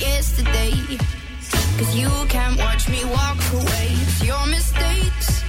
yesterday. 0.00 0.72
Cause 1.78 1.94
you 1.94 2.10
can't 2.28 2.58
watch 2.58 2.88
me 2.88 3.04
walk 3.04 3.40
away. 3.52 3.88
It's 4.02 4.24
your 4.24 4.44
mistakes. 4.46 5.42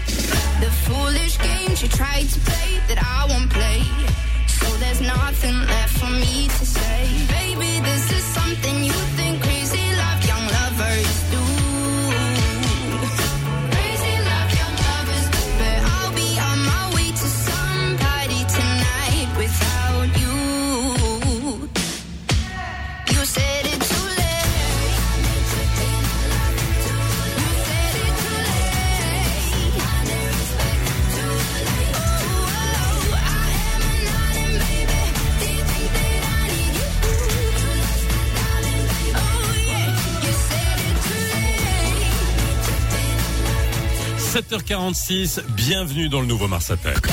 The 0.60 0.72
foolish 0.86 1.38
games 1.40 1.82
you 1.82 1.90
tried 1.90 2.28
to 2.36 2.40
play 2.42 2.72
that 2.90 3.00
I 3.02 3.26
won't 3.30 3.50
play. 3.50 3.82
So 4.48 4.68
there's 4.78 5.02
nothing 5.02 5.58
left 5.74 5.98
for 5.98 6.12
me 6.24 6.48
to 6.48 6.66
say. 6.66 7.02
Baby, 7.40 7.80
this 7.80 8.12
is 8.12 8.24
something 8.24 8.84
you 8.84 8.94
think 9.16 9.21
7h46, 44.42 45.42
bienvenue 45.56 46.10
dans 46.10 46.20
le 46.20 46.26
nouveau 46.26 46.48
Mars 46.48 46.72
Attack. 46.72 47.06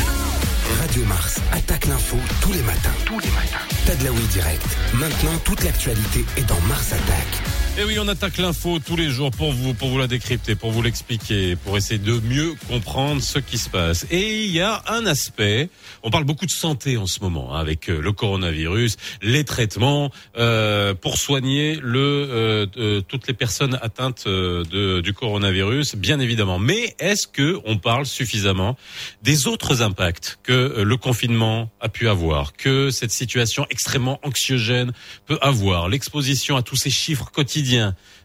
Radio 0.80 1.04
Mars 1.04 1.40
attaque 1.52 1.86
l'info 1.86 2.16
tous 2.40 2.52
les 2.52 2.62
matins. 2.62 2.94
Tous 3.04 3.18
les 3.18 3.28
matins. 3.28 3.58
Tadlaoui 3.86 4.22
direct. 4.32 4.64
Maintenant, 4.94 5.36
toute 5.44 5.62
l'actualité 5.62 6.24
est 6.36 6.48
dans 6.48 6.60
Mars 6.68 6.92
Attack. 6.92 7.47
Et 7.80 7.84
oui, 7.84 7.96
on 8.00 8.08
attaque 8.08 8.38
l'info 8.38 8.80
tous 8.84 8.96
les 8.96 9.08
jours 9.08 9.30
pour 9.30 9.52
vous, 9.52 9.72
pour 9.72 9.88
vous 9.88 9.98
la 9.98 10.08
décrypter, 10.08 10.56
pour 10.56 10.72
vous 10.72 10.82
l'expliquer, 10.82 11.54
pour 11.54 11.76
essayer 11.76 12.00
de 12.00 12.14
mieux 12.14 12.56
comprendre 12.66 13.22
ce 13.22 13.38
qui 13.38 13.56
se 13.56 13.70
passe. 13.70 14.04
Et 14.10 14.46
il 14.46 14.50
y 14.50 14.60
a 14.60 14.82
un 14.88 15.06
aspect, 15.06 15.70
on 16.02 16.10
parle 16.10 16.24
beaucoup 16.24 16.44
de 16.46 16.50
santé 16.50 16.96
en 16.96 17.06
ce 17.06 17.20
moment, 17.20 17.54
hein, 17.54 17.60
avec 17.60 17.88
euh, 17.88 18.00
le 18.00 18.10
coronavirus, 18.10 18.96
les 19.22 19.44
traitements 19.44 20.10
euh, 20.36 20.92
pour 20.92 21.18
soigner 21.18 21.78
le 21.80 22.66
euh, 22.76 23.00
toutes 23.02 23.28
les 23.28 23.34
personnes 23.34 23.78
atteintes 23.80 24.24
euh, 24.26 24.64
de, 24.64 25.00
du 25.00 25.12
coronavirus, 25.12 25.94
bien 25.94 26.18
évidemment. 26.18 26.58
Mais 26.58 26.96
est-ce 26.98 27.28
que 27.28 27.60
on 27.64 27.78
parle 27.78 28.06
suffisamment 28.06 28.76
des 29.22 29.46
autres 29.46 29.82
impacts 29.82 30.40
que 30.42 30.52
euh, 30.52 30.82
le 30.82 30.96
confinement 30.96 31.70
a 31.80 31.88
pu 31.88 32.08
avoir, 32.08 32.54
que 32.54 32.90
cette 32.90 33.12
situation 33.12 33.68
extrêmement 33.70 34.18
anxiogène 34.24 34.90
peut 35.26 35.38
avoir, 35.42 35.88
l'exposition 35.88 36.56
à 36.56 36.62
tous 36.62 36.74
ces 36.74 36.90
chiffres 36.90 37.30
quotidiens. 37.30 37.67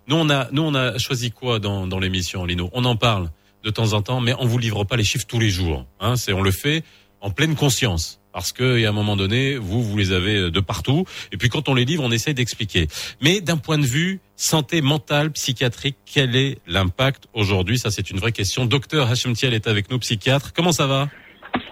Nous 0.07 0.15
on 0.15 0.29
a 0.29 0.49
nous 0.51 0.63
on 0.63 0.75
a 0.75 0.97
choisi 0.97 1.31
quoi 1.31 1.59
dans, 1.59 1.99
l'émission 1.99 2.45
Lino? 2.45 2.69
On 2.73 2.85
en 2.85 2.95
parle 2.95 3.29
de 3.63 3.69
temps 3.69 3.93
en 3.93 4.01
temps, 4.01 4.19
mais 4.19 4.33
on 4.39 4.45
vous 4.45 4.57
livre 4.57 4.83
pas 4.83 4.97
les 4.97 5.03
chiffres 5.03 5.25
tous 5.27 5.39
les 5.39 5.49
jours. 5.49 5.85
Hein, 5.99 6.15
c'est 6.15 6.33
on 6.33 6.41
le 6.41 6.51
fait 6.51 6.83
en 7.21 7.31
pleine 7.31 7.55
conscience. 7.55 8.19
Parce 8.33 8.51
que, 8.51 8.83
a 8.83 8.89
un 8.89 8.91
moment 8.91 9.15
donné, 9.15 9.57
vous, 9.57 9.83
vous 9.83 9.95
les 9.95 10.11
avez 10.11 10.49
de 10.49 10.59
partout. 10.59 11.05
Et 11.31 11.37
puis, 11.37 11.49
quand 11.49 11.69
on 11.69 11.75
les 11.75 11.85
livre, 11.85 12.03
on 12.03 12.09
essaye 12.09 12.33
d'expliquer. 12.33 12.87
Mais 13.21 13.41
d'un 13.41 13.57
point 13.57 13.77
de 13.77 13.85
vue 13.85 14.21
santé 14.35 14.81
mentale, 14.81 15.31
psychiatrique, 15.31 15.97
quel 16.03 16.35
est 16.35 16.57
l'impact 16.65 17.27
aujourd'hui? 17.33 17.77
Ça, 17.77 17.91
c'est 17.91 18.09
une 18.09 18.17
vraie 18.17 18.31
question. 18.31 18.65
Docteur 18.65 19.07
Hachem 19.07 19.33
Thiel 19.33 19.53
est 19.53 19.67
avec 19.67 19.91
nous, 19.91 19.99
psychiatre. 19.99 20.51
Comment 20.51 20.71
ça 20.71 20.87
va? 20.87 21.09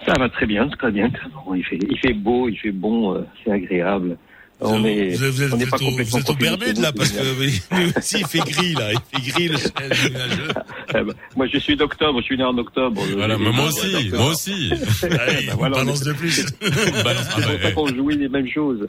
Ça 0.05 0.13
va 0.19 0.29
très 0.29 0.45
bien, 0.45 0.67
très 0.67 0.91
bien. 0.91 1.09
Bon, 1.33 1.55
il, 1.55 1.65
fait, 1.65 1.79
il 1.89 1.97
fait 1.97 2.13
beau, 2.13 2.47
il 2.47 2.57
fait 2.57 2.71
bon, 2.71 3.15
euh, 3.15 3.21
c'est 3.43 3.51
agréable. 3.51 4.17
On 4.63 4.86
est, 4.86 5.15
vous 5.15 5.24
êtes, 5.24 5.32
vous 5.32 5.41
êtes, 5.44 5.53
on 5.53 5.58
vous 5.58 5.65
pas 5.68 5.75
au, 5.77 5.80
complètement 5.89 6.18
vous 6.20 6.24
êtes 6.24 6.30
au 6.30 6.34
professionnel, 6.34 6.60
Bermude, 6.60 6.77
là, 6.80 6.91
parce 6.91 7.10
que 7.12 7.98
aussi, 8.00 8.18
il 8.20 8.25
fait 8.27 8.39
gris, 8.39 8.74
là. 8.74 8.89
Il 8.91 9.22
fait 9.24 9.32
gris, 9.32 9.48
le 9.48 10.10
nuageux. 10.10 10.48
Eh 10.94 11.03
ben, 11.06 11.13
moi, 11.38 11.48
je 11.48 11.58
suis 11.58 11.77
d'octobre, 11.77 12.20
je 12.20 12.25
suis 12.25 12.38
né 12.38 12.44
en 12.44 12.58
octobre. 12.58 13.01
Voilà, 13.15 13.38
mais 13.38 13.51
moi 13.53 13.68
aussi, 13.70 14.10
moi 14.13 14.25
aussi. 14.32 14.72
Allez, 15.03 15.46
Ben 15.48 15.56
voilà, 15.58 15.77
balance 15.77 16.01
de 16.01 16.12
plus. 16.12 16.46
Balance- 16.62 17.27
ah 17.38 17.39
bah, 17.63 17.72
qu'on 17.72 17.88
jouit 17.88 18.18
les 18.18 18.27
mêmes 18.27 18.50
choses. 18.50 18.86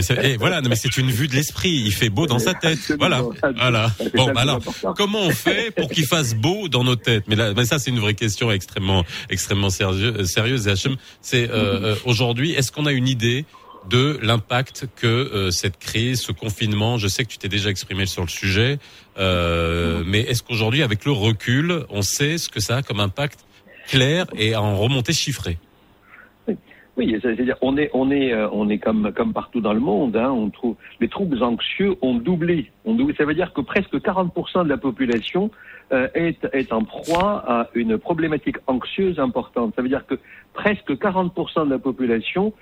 C'est- 0.00 0.18
eh, 0.22 0.36
voilà, 0.38 0.62
mais 0.62 0.74
c'est 0.74 0.96
une 0.96 1.10
vue 1.10 1.28
de 1.28 1.34
l'esprit. 1.34 1.82
Il 1.84 1.92
fait 1.92 2.08
beau 2.08 2.26
dans 2.26 2.38
sa 2.38 2.54
tête. 2.54 2.78
Voilà, 2.98 3.22
voilà. 3.60 3.92
Bon, 4.14 4.32
bah 4.32 4.40
alors, 4.40 4.62
comment 4.96 5.20
on 5.20 5.30
fait 5.30 5.70
pour 5.76 5.90
qu'il 5.90 6.06
fasse 6.06 6.34
beau 6.34 6.68
dans 6.68 6.82
nos 6.82 6.96
têtes? 6.96 7.24
Mais 7.28 7.36
là, 7.36 7.52
mais 7.54 7.66
ça, 7.66 7.78
c'est 7.78 7.90
une 7.90 8.00
vraie 8.00 8.14
question 8.14 8.50
extrêmement, 8.50 9.04
extrêmement 9.28 9.68
sérieux- 9.68 10.14
euh, 10.20 10.24
sérieuse. 10.24 10.66
Hachem, 10.66 10.96
c'est 11.20 11.50
euh, 11.50 11.52
euh, 11.92 11.94
aujourd'hui, 12.06 12.52
est-ce 12.52 12.72
qu'on 12.72 12.86
a 12.86 12.92
une 12.92 13.06
idée 13.08 13.44
de 13.88 14.18
l'impact 14.22 14.86
que 14.96 15.06
euh, 15.06 15.50
cette 15.50 15.78
crise, 15.78 16.20
ce 16.20 16.32
confinement, 16.32 16.96
je 16.98 17.08
sais 17.08 17.24
que 17.24 17.28
tu 17.28 17.38
t'es 17.38 17.48
déjà 17.48 17.70
exprimé 17.70 18.06
sur 18.06 18.22
le 18.22 18.28
sujet, 18.28 18.78
euh, 19.18 20.02
mais 20.06 20.20
est-ce 20.20 20.42
qu'aujourd'hui, 20.42 20.82
avec 20.82 21.04
le 21.04 21.12
recul, 21.12 21.84
on 21.90 22.02
sait 22.02 22.38
ce 22.38 22.48
que 22.48 22.60
ça 22.60 22.76
a 22.76 22.82
comme 22.82 23.00
impact 23.00 23.44
clair 23.88 24.26
et 24.36 24.56
en 24.56 24.76
remontée 24.76 25.12
chiffrée? 25.12 25.58
Oui, 26.96 27.18
c'est-à-dire 27.20 27.56
on 27.60 27.76
est 27.76 27.90
on 27.92 28.12
est 28.12 28.32
euh, 28.32 28.48
on 28.52 28.68
est 28.68 28.78
comme 28.78 29.12
comme 29.12 29.32
partout 29.32 29.60
dans 29.60 29.72
le 29.72 29.80
monde. 29.80 30.16
Hein, 30.16 30.30
on 30.30 30.48
trouve 30.50 30.76
les 31.00 31.08
troubles 31.08 31.42
anxieux 31.42 31.96
ont 32.02 32.14
doublé. 32.14 32.70
Doublé. 32.86 33.14
Ça 33.16 33.24
veut 33.24 33.34
dire 33.34 33.52
que 33.52 33.62
presque 33.62 33.94
40% 33.94 34.64
de 34.64 34.68
la 34.68 34.76
population 34.76 35.50
euh, 35.92 36.06
est 36.14 36.46
est 36.52 36.72
en 36.72 36.84
proie 36.84 37.44
à 37.48 37.68
une 37.74 37.98
problématique 37.98 38.58
anxieuse 38.68 39.18
importante. 39.18 39.74
Ça 39.74 39.82
veut 39.82 39.88
dire 39.88 40.06
que 40.06 40.20
presque 40.52 40.92
40% 40.92 41.66
de 41.66 41.70
la 41.70 41.80
population 41.80 42.52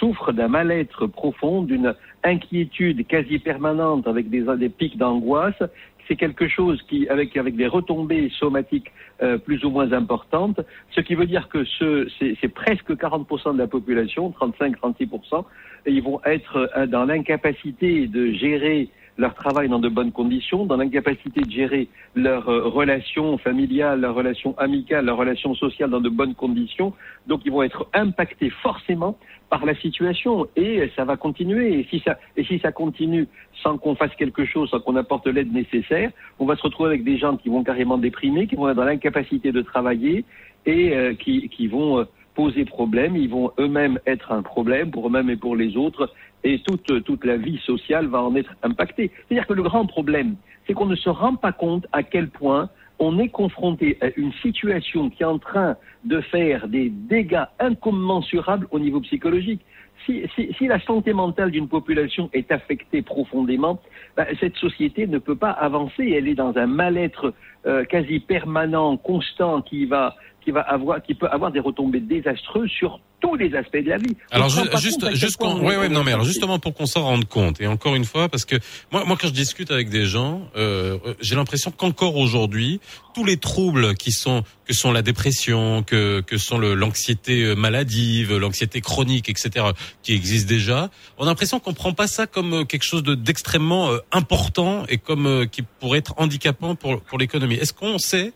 souffre 0.00 0.32
d'un 0.32 0.48
mal-être 0.48 1.06
profond, 1.06 1.62
d'une 1.62 1.94
inquiétude 2.24 3.06
quasi 3.06 3.38
permanente 3.38 4.08
avec 4.08 4.28
des 4.30 4.68
pics 4.68 4.98
d'angoisse. 4.98 5.62
C'est 6.08 6.16
quelque 6.16 6.48
chose 6.48 6.82
qui, 6.88 7.08
avec, 7.08 7.36
avec 7.36 7.54
des 7.54 7.68
retombées 7.68 8.30
somatiques 8.30 8.90
euh, 9.22 9.38
plus 9.38 9.64
ou 9.64 9.70
moins 9.70 9.92
importantes, 9.92 10.58
ce 10.90 11.00
qui 11.02 11.14
veut 11.14 11.26
dire 11.26 11.48
que 11.48 11.62
ce, 11.64 12.08
c'est, 12.18 12.48
presque 12.48 12.90
40% 12.90 13.52
de 13.52 13.58
la 13.58 13.68
population, 13.68 14.34
35-36%, 14.40 15.44
et 15.86 15.92
ils 15.92 16.02
vont 16.02 16.20
être 16.24 16.68
euh, 16.76 16.86
dans 16.86 17.04
l'incapacité 17.04 18.08
de 18.08 18.32
gérer 18.32 18.88
leur 19.20 19.34
travail 19.34 19.68
dans 19.68 19.78
de 19.78 19.88
bonnes 19.90 20.12
conditions, 20.12 20.64
dans 20.64 20.78
l'incapacité 20.78 21.42
de 21.42 21.50
gérer 21.50 21.88
leurs 22.14 22.48
euh, 22.48 22.68
relations 22.68 23.36
familiales, 23.36 24.00
leurs 24.00 24.14
relations 24.14 24.56
amicales, 24.58 25.04
leurs 25.04 25.18
relations 25.18 25.54
sociales 25.54 25.90
dans 25.90 26.00
de 26.00 26.08
bonnes 26.08 26.34
conditions. 26.34 26.94
Donc 27.26 27.42
ils 27.44 27.52
vont 27.52 27.62
être 27.62 27.86
impactés 27.92 28.48
forcément 28.48 29.18
par 29.50 29.66
la 29.66 29.74
situation 29.74 30.46
et 30.56 30.90
ça 30.96 31.04
va 31.04 31.18
continuer. 31.18 31.80
Et 31.80 31.86
si 31.90 32.00
ça, 32.00 32.18
et 32.38 32.44
si 32.44 32.58
ça 32.60 32.72
continue 32.72 33.28
sans 33.62 33.76
qu'on 33.76 33.94
fasse 33.94 34.14
quelque 34.16 34.46
chose, 34.46 34.70
sans 34.70 34.80
qu'on 34.80 34.96
apporte 34.96 35.26
l'aide 35.26 35.52
nécessaire, 35.52 36.10
on 36.38 36.46
va 36.46 36.56
se 36.56 36.62
retrouver 36.62 36.88
avec 36.88 37.04
des 37.04 37.18
gens 37.18 37.36
qui 37.36 37.50
vont 37.50 37.62
carrément 37.62 37.98
déprimer, 37.98 38.46
qui 38.46 38.56
vont 38.56 38.70
être 38.70 38.76
dans 38.76 38.84
l'incapacité 38.84 39.52
de 39.52 39.60
travailler 39.60 40.24
et 40.64 40.96
euh, 40.96 41.12
qui, 41.14 41.66
vont 41.66 41.98
euh, 41.98 42.04
poser 42.34 42.64
problème, 42.64 43.16
ils 43.16 43.28
vont 43.28 43.50
eux-mêmes 43.58 43.98
être 44.06 44.32
un 44.32 44.40
problème 44.40 44.90
pour 44.90 45.08
eux-mêmes 45.08 45.28
et 45.28 45.36
pour 45.36 45.56
les 45.56 45.76
autres, 45.76 46.10
et 46.44 46.60
toute, 46.60 47.04
toute 47.04 47.24
la 47.24 47.36
vie 47.36 47.58
sociale 47.64 48.06
va 48.06 48.22
en 48.22 48.34
être 48.34 48.54
impactée. 48.62 49.10
C'est-à-dire 49.28 49.46
que 49.46 49.52
le 49.52 49.62
grand 49.62 49.86
problème, 49.86 50.36
c'est 50.66 50.72
qu'on 50.72 50.86
ne 50.86 50.96
se 50.96 51.10
rend 51.10 51.36
pas 51.36 51.52
compte 51.52 51.86
à 51.92 52.02
quel 52.02 52.28
point 52.28 52.70
on 52.98 53.18
est 53.18 53.28
confronté 53.28 53.96
à 54.02 54.08
une 54.16 54.32
situation 54.34 55.08
qui 55.10 55.22
est 55.22 55.26
en 55.26 55.38
train 55.38 55.76
de 56.04 56.20
faire 56.20 56.68
des 56.68 56.90
dégâts 56.90 57.44
incommensurables 57.58 58.66
au 58.70 58.78
niveau 58.78 59.00
psychologique. 59.00 59.62
Si, 60.06 60.22
si, 60.34 60.52
si 60.56 60.66
la 60.66 60.80
santé 60.80 61.12
mentale 61.12 61.50
d'une 61.50 61.68
population 61.68 62.30
est 62.32 62.52
affectée 62.52 63.02
profondément, 63.02 63.80
ben, 64.16 64.26
cette 64.38 64.56
société 64.56 65.06
ne 65.06 65.18
peut 65.18 65.36
pas 65.36 65.50
avancer. 65.50 66.14
Elle 66.16 66.28
est 66.28 66.34
dans 66.34 66.56
un 66.56 66.66
mal-être 66.66 67.34
euh, 67.66 67.84
quasi 67.84 68.20
permanent, 68.20 68.96
constant, 68.96 69.62
qui 69.62 69.86
va, 69.86 70.16
qui 70.44 70.50
va 70.50 70.60
avoir, 70.60 71.02
qui 71.02 71.14
peut 71.14 71.28
avoir 71.28 71.50
des 71.52 71.60
retombées 71.60 72.00
désastreuses 72.00 72.70
sur 72.70 73.00
tous 73.20 73.34
les 73.34 73.54
aspects 73.54 73.76
de 73.76 73.90
la 73.90 73.98
vie. 73.98 74.16
On 74.32 74.36
Alors 74.36 74.48
juste, 74.48 75.14
juste 75.14 75.36
qu'on- 75.36 75.56
on 75.56 75.66
ouais, 75.66 75.76
ouais, 75.76 75.90
non, 75.90 76.02
mais 76.04 76.12
alors 76.14 76.24
justement 76.24 76.58
pour 76.58 76.72
qu'on 76.72 76.86
s'en 76.86 77.02
rende 77.02 77.26
compte 77.26 77.60
et 77.60 77.66
encore 77.66 77.94
une 77.94 78.06
fois 78.06 78.30
parce 78.30 78.46
que 78.46 78.56
moi, 78.90 79.04
moi 79.04 79.18
quand 79.20 79.26
je 79.28 79.34
discute 79.34 79.70
avec 79.70 79.90
des 79.90 80.06
gens, 80.06 80.48
euh, 80.56 80.96
euh, 81.04 81.12
j'ai 81.20 81.34
l'impression 81.34 81.70
qu'encore 81.70 82.16
aujourd'hui, 82.16 82.80
tous 83.14 83.26
les 83.26 83.36
troubles 83.36 83.94
qui 83.94 84.12
sont 84.12 84.42
que 84.64 84.72
sont 84.72 84.90
la 84.90 85.02
dépression, 85.02 85.82
que 85.82 86.20
que 86.22 86.38
sont 86.38 86.58
l'anxiété 86.58 87.42
euh, 87.44 87.54
maladive, 87.54 88.34
l'anxiété 88.38 88.80
chronique, 88.80 89.28
etc., 89.28 89.66
qui 90.02 90.14
existent 90.14 90.48
déjà, 90.48 90.88
on 91.18 91.24
a 91.24 91.26
l'impression 91.26 91.60
qu'on 91.60 91.74
prend 91.74 91.92
pas 91.92 92.06
ça 92.06 92.26
comme 92.26 92.54
euh, 92.54 92.64
quelque 92.64 92.84
chose 92.84 93.02
de 93.02 93.14
d'extrêmement 93.14 93.90
important 94.12 94.84
et 94.88 94.96
comme 94.96 95.26
euh, 95.26 95.44
qui 95.44 95.60
pourrait 95.60 95.98
être 95.98 96.14
handicapant 96.16 96.74
pour 96.74 97.02
pour 97.02 97.18
l'économie. 97.18 97.49
Est-ce 97.56 97.72
qu'on 97.72 97.98
sait 97.98 98.32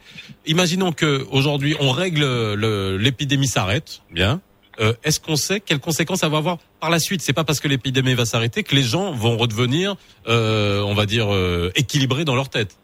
Imaginons 0.47 0.93
que 0.93 1.25
aujourd'hui 1.31 1.75
on 1.81 1.91
règle 1.91 2.21
le- 2.55 2.97
l'épidémie 2.99 3.47
s'arrête, 3.47 4.01
bien. 4.11 4.41
Euh, 4.81 4.93
Est-ce 5.05 5.21
qu'on 5.21 5.37
sait 5.37 5.61
quelles 5.61 5.79
conséquences 5.79 6.21
ça 6.21 6.29
va 6.29 6.39
avoir 6.39 6.59
par 6.81 6.91
la 6.91 6.99
suite? 6.99 7.21
C'est 7.23 7.33
pas 7.33 7.45
parce 7.45 7.61
que 7.61 7.69
l'épidémie 7.69 8.15
va 8.15 8.25
s'arrêter 8.25 8.65
que 8.65 8.75
les 8.75 8.83
gens 8.83 9.13
vont 9.13 9.37
redevenir, 9.37 9.95
euh, 10.27 10.81
on 10.83 10.95
va 10.95 11.07
dire, 11.07 11.33
euh, 11.33 11.71
équilibrés 11.77 12.25
dans 12.25 12.35
leur 12.35 12.49
tête. 12.49 12.77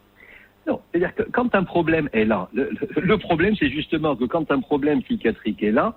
Non, 0.67 0.79
c'est-à-dire 0.91 1.13
que 1.15 1.23
quand 1.23 1.53
un 1.55 1.63
problème 1.63 2.07
est 2.13 2.23
là, 2.23 2.47
le, 2.53 2.69
le- 2.95 3.17
problème 3.17 3.55
c'est 3.59 3.69
justement 3.69 4.15
que 4.15 4.25
quand 4.25 4.51
un 4.51 4.61
problème 4.61 5.01
psychiatrique 5.03 5.61
est 5.63 5.71
là, 5.71 5.95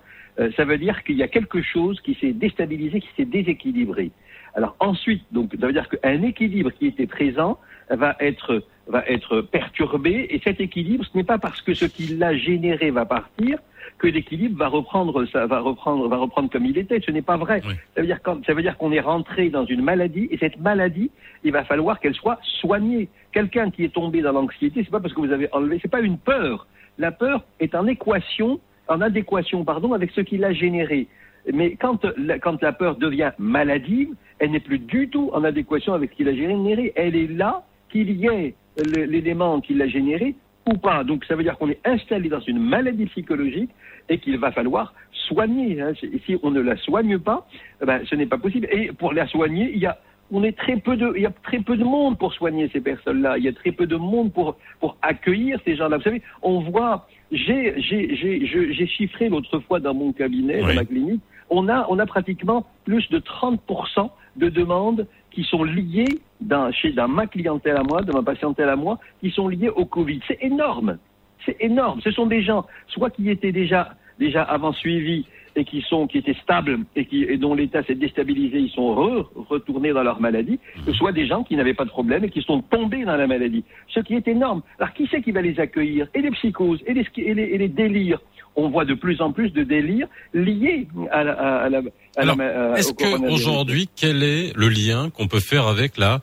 ça 0.57 0.65
veut 0.65 0.79
dire 0.79 1.05
qu'il 1.05 1.17
y 1.17 1.23
a 1.23 1.29
quelque 1.29 1.63
chose 1.63 2.01
qui 2.01 2.17
s'est 2.21 2.33
déstabilisé, 2.33 3.01
qui 3.01 3.09
s'est 3.17 3.25
déséquilibré. 3.25 4.11
Alors 4.57 4.75
ensuite, 4.81 5.23
donc 5.31 5.53
ça 5.61 5.67
veut 5.69 5.73
dire 5.73 5.89
qu'un 5.89 6.23
équilibre 6.23 6.71
qui 6.73 6.87
était 6.89 7.07
présent 7.07 7.59
va 7.91 8.17
être 8.19 8.65
va 8.87 9.03
être 9.07 9.41
perturbé 9.41 10.27
et 10.31 10.41
cet 10.45 10.61
équilibre, 10.61 11.05
ce 11.05 11.17
n'est 11.17 11.25
pas 11.25 11.39
parce 11.39 11.61
que 11.63 11.75
ce 11.75 11.87
qui 11.87 12.07
l'a 12.17 12.37
généré 12.37 12.91
va 12.91 13.05
partir 13.05 13.59
que 13.99 14.07
l'équilibre 14.07 14.59
va 14.59 14.69
reprendre 14.69 15.25
ça 15.27 15.47
va 15.47 15.61
reprendre 15.61 16.09
va 16.09 16.17
reprendre 16.17 16.51
comme 16.51 16.67
il 16.67 16.77
était. 16.79 17.01
Ce 17.01 17.11
n'est 17.11 17.23
pas 17.23 17.37
vrai. 17.37 17.63
Oui. 17.67 17.75
Ça 17.95 18.01
veut 18.01 18.07
dire 18.07 18.21
quand, 18.23 18.45
ça 18.45 18.55
veut 18.55 18.63
dire 18.63 18.77
qu'on 18.77 18.93
est 18.93 19.01
rentré 19.01 19.51
dans 19.51 19.65
une 19.65 19.83
maladie 19.83 20.29
et 20.31 20.39
cette 20.39 20.61
maladie, 20.61 21.11
il 21.45 21.53
va 21.53 21.65
falloir 21.65 22.01
qu'elle 22.01 22.15
soit 22.15 22.39
soignée. 22.43 23.09
Quelqu'un 23.33 23.71
qui 23.71 23.85
est 23.85 23.95
tombé 23.95 24.21
dans 24.23 24.33
l'anxiété, 24.33 24.83
c'est 24.85 24.91
pas 24.91 25.01
parce 25.01 25.15
que 25.15 25.21
vous 25.21 25.33
avez 25.33 25.49
enlevé, 25.53 25.79
c'est 25.81 25.91
pas 25.91 26.01
une 26.01 26.19
peur. 26.19 26.67
La 26.99 27.13
peur 27.13 27.45
est 27.61 27.75
en 27.75 27.87
équation, 27.87 28.61
en 28.89 29.01
adéquation, 29.01 29.65
pardon, 29.65 29.93
avec 29.93 30.11
ce 30.13 30.21
qui 30.21 30.39
l'a 30.39 30.53
généré. 30.53 31.09
Mais 31.53 31.77
quand 31.77 32.05
la, 32.17 32.39
quand 32.39 32.63
la 32.63 32.73
peur 32.73 32.97
devient 32.97 33.33
maladive, 33.39 34.15
elle 34.39 34.51
n'est 34.53 34.61
plus 34.61 34.79
du 34.79 35.09
tout 35.09 35.31
en 35.33 35.45
adéquation 35.45 35.93
avec 35.93 36.11
ce 36.11 36.17
qui 36.17 36.25
l'a 36.25 36.35
généré. 36.35 36.93
Elle 36.97 37.17
est 37.17 37.27
là 37.27 37.65
qu'il 37.91 38.11
y 38.11 38.27
ait 38.27 38.55
l'élément 38.77 39.61
qui 39.61 39.75
l'a 39.75 39.87
généré 39.89 40.35
ou 40.71 40.77
pas. 40.79 41.05
Donc 41.05 41.25
ça 41.27 41.35
veut 41.37 41.43
dire 41.43 41.57
qu'on 41.59 41.69
est 41.69 41.81
installé 41.85 42.29
dans 42.29 42.41
une 42.41 42.59
maladie 42.59 43.07
psychologique 43.07 43.71
et 44.09 44.19
qu'il 44.19 44.39
va 44.39 44.51
falloir 44.53 44.95
soigner. 45.13 45.81
hein. 45.81 45.93
Si 46.27 46.37
on 46.43 46.51
ne 46.51 46.61
la 46.61 46.77
soigne 46.77 47.19
pas, 47.19 47.47
eh 47.83 47.87
ben, 47.87 48.01
ce 48.05 48.15
n'est 48.15 48.27
pas 48.27 48.39
possible. 48.39 48.69
Et 48.71 48.93
pour 48.93 49.13
la 49.13 49.27
soigner, 49.27 49.71
il 49.73 49.79
y 49.79 49.87
a 49.87 49.99
on 50.31 50.43
est 50.43 50.57
très 50.57 50.79
peu 50.79 50.97
de, 50.97 51.13
il 51.17 51.23
y 51.23 51.27
a 51.27 51.31
très 51.43 51.59
peu 51.59 51.77
de 51.77 51.85
monde 51.85 52.19
pour 52.19 52.33
soigner 52.33 52.69
ces 52.73 52.81
personnes-là. 52.81 53.37
Il 53.37 53.45
y 53.45 53.49
a 53.49 53.53
très 53.53 53.73
peu 53.73 53.87
de 53.87 53.97
monde 53.97 54.33
pour 54.33 54.57
pour 54.81 54.97
accueillir 55.03 55.61
ces 55.67 55.77
gens-là. 55.77 55.99
Vous 55.99 56.03
savez, 56.03 56.23
on 56.43 56.61
voit, 56.61 57.07
j'ai 57.31 57.75
j'ai 57.77 58.17
j'ai 58.17 58.47
j'ai 58.47 58.87
chiffré 58.87 59.29
l'autre 59.29 59.59
fois 59.61 59.81
dans 59.81 59.93
mon 59.95 60.13
cabinet, 60.13 60.63
Oui. 60.63 60.69
dans 60.69 60.75
ma 60.75 60.85
clinique, 60.87 61.21
on 61.51 61.69
a 61.69 61.87
on 61.91 61.99
a 61.99 62.07
pratiquement 62.07 62.65
plus 62.87 63.09
de 63.11 63.19
30% 63.19 64.11
de 64.37 64.49
demandes 64.49 65.07
qui 65.31 65.45
sont 65.45 65.63
liées 65.63 66.21
dans 66.45 66.71
chez 66.73 66.93
dans 66.93 67.09
ma 67.09 67.27
clientèle 67.27 67.77
à 67.77 67.83
moi, 67.83 68.03
dans 68.03 68.15
ma 68.15 68.23
patientèle 68.23 68.69
à 68.69 68.77
moi, 68.77 68.99
qui 69.21 69.31
sont 69.31 69.49
liées 69.49 69.71
au 69.71 69.85
Covid. 69.85 70.21
C'est 70.29 70.39
énorme. 70.43 70.99
C'est 71.45 71.57
énorme. 71.61 72.01
Ce 72.03 72.11
sont 72.11 72.27
des 72.27 72.43
gens, 72.43 72.65
soit 72.87 73.11
qui 73.11 73.29
étaient 73.29 73.53
déjà, 73.53 73.95
déjà 74.19 74.43
avant 74.43 74.73
suivis 74.73 75.27
et 75.57 75.65
qui 75.65 75.83
sont, 75.83 76.07
qui 76.09 76.19
étaient 76.19 76.37
stables 76.43 76.81
et 76.97 77.05
qui, 77.05 77.23
et 77.25 77.37
dont 77.37 77.55
l'état 77.55 77.83
s'est 77.85 77.95
déstabilisé, 77.95 78.59
ils 78.59 78.71
sont 78.71 78.95
re- 78.95 79.27
retournés 79.49 79.93
dans 79.93 80.03
leur 80.03 80.21
maladie, 80.21 80.59
soit 80.95 81.13
des 81.13 81.27
gens 81.27 81.45
qui 81.45 81.55
n'avaient 81.55 81.75
pas 81.75 81.85
de 81.85 81.91
problème 81.91 82.25
et 82.25 82.31
qui 82.31 82.43
sont 82.43 82.61
tombés 82.63 83.05
dans 83.05 83.17
la 83.17 83.27
maladie. 83.27 83.63
Ce 83.89 84.01
qui 84.01 84.15
est 84.15 84.27
énorme. 84.27 84.63
Alors, 84.79 84.93
qui 84.95 85.07
c'est 85.11 85.23
qui 85.23 85.33
va 85.33 85.43
les 85.43 85.61
accueillir? 85.61 86.09
Et 86.15 86.23
les 86.23 86.31
psychoses, 86.33 86.83
et 86.87 86.95
les, 86.95 87.07
et 87.19 87.35
les, 87.35 87.43
et 87.43 87.59
les 87.59 87.69
délires? 87.69 88.21
On 88.57 88.69
voit 88.71 88.85
de 88.85 88.95
plus 88.95 89.21
en 89.21 89.33
plus 89.33 89.51
de 89.51 89.65
délires 89.65 90.07
liés 90.33 90.87
à 91.11 91.25
la, 91.25 91.33
à, 91.33 91.57
à 91.65 91.69
la, 91.69 91.79
à 91.79 91.83
Alors, 92.21 92.37
la- 92.37 92.75
à- 92.75 92.79
Est-ce 92.79 92.93
qu'aujourd'hui, 92.93 93.89
quel 93.97 94.23
est 94.23 94.53
le 94.57 94.69
lien 94.69 95.11
qu'on 95.11 95.27
peut 95.29 95.41
faire 95.41 95.67
avec 95.67 95.97
la, 95.99 96.21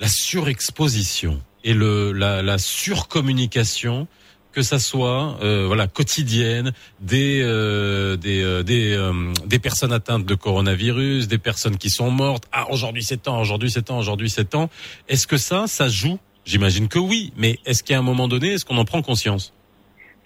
la 0.00 0.08
surexposition 0.08 1.40
et 1.64 1.74
le, 1.74 2.12
la, 2.12 2.42
la 2.42 2.58
surcommunication 2.58 4.06
que 4.52 4.62
ça 4.62 4.78
soit 4.78 5.38
euh, 5.42 5.66
voilà 5.66 5.86
quotidienne 5.86 6.72
des 7.00 7.42
euh, 7.42 8.16
des 8.16 8.42
euh, 8.42 8.62
des, 8.62 8.92
euh, 8.94 9.12
des 9.46 9.58
personnes 9.58 9.92
atteintes 9.92 10.24
de 10.24 10.34
coronavirus, 10.34 11.28
des 11.28 11.38
personnes 11.38 11.76
qui 11.76 11.90
sont 11.90 12.10
mortes. 12.10 12.44
Ah 12.50 12.66
aujourd'hui 12.70 13.04
c'est 13.04 13.22
temps, 13.22 13.40
aujourd'hui 13.40 13.70
c'est 13.70 13.82
temps, 13.82 13.98
aujourd'hui 13.98 14.30
c'est 14.30 14.46
temps. 14.50 14.70
Est-ce 15.08 15.26
que 15.26 15.36
ça 15.36 15.66
ça 15.66 15.88
joue? 15.88 16.18
J'imagine 16.44 16.88
que 16.88 16.98
oui, 16.98 17.32
mais 17.36 17.58
est-ce 17.66 17.84
qu'à 17.84 17.98
un 17.98 18.02
moment 18.02 18.26
donné, 18.26 18.54
est-ce 18.54 18.64
qu'on 18.64 18.78
en 18.78 18.86
prend 18.86 19.02
conscience? 19.02 19.52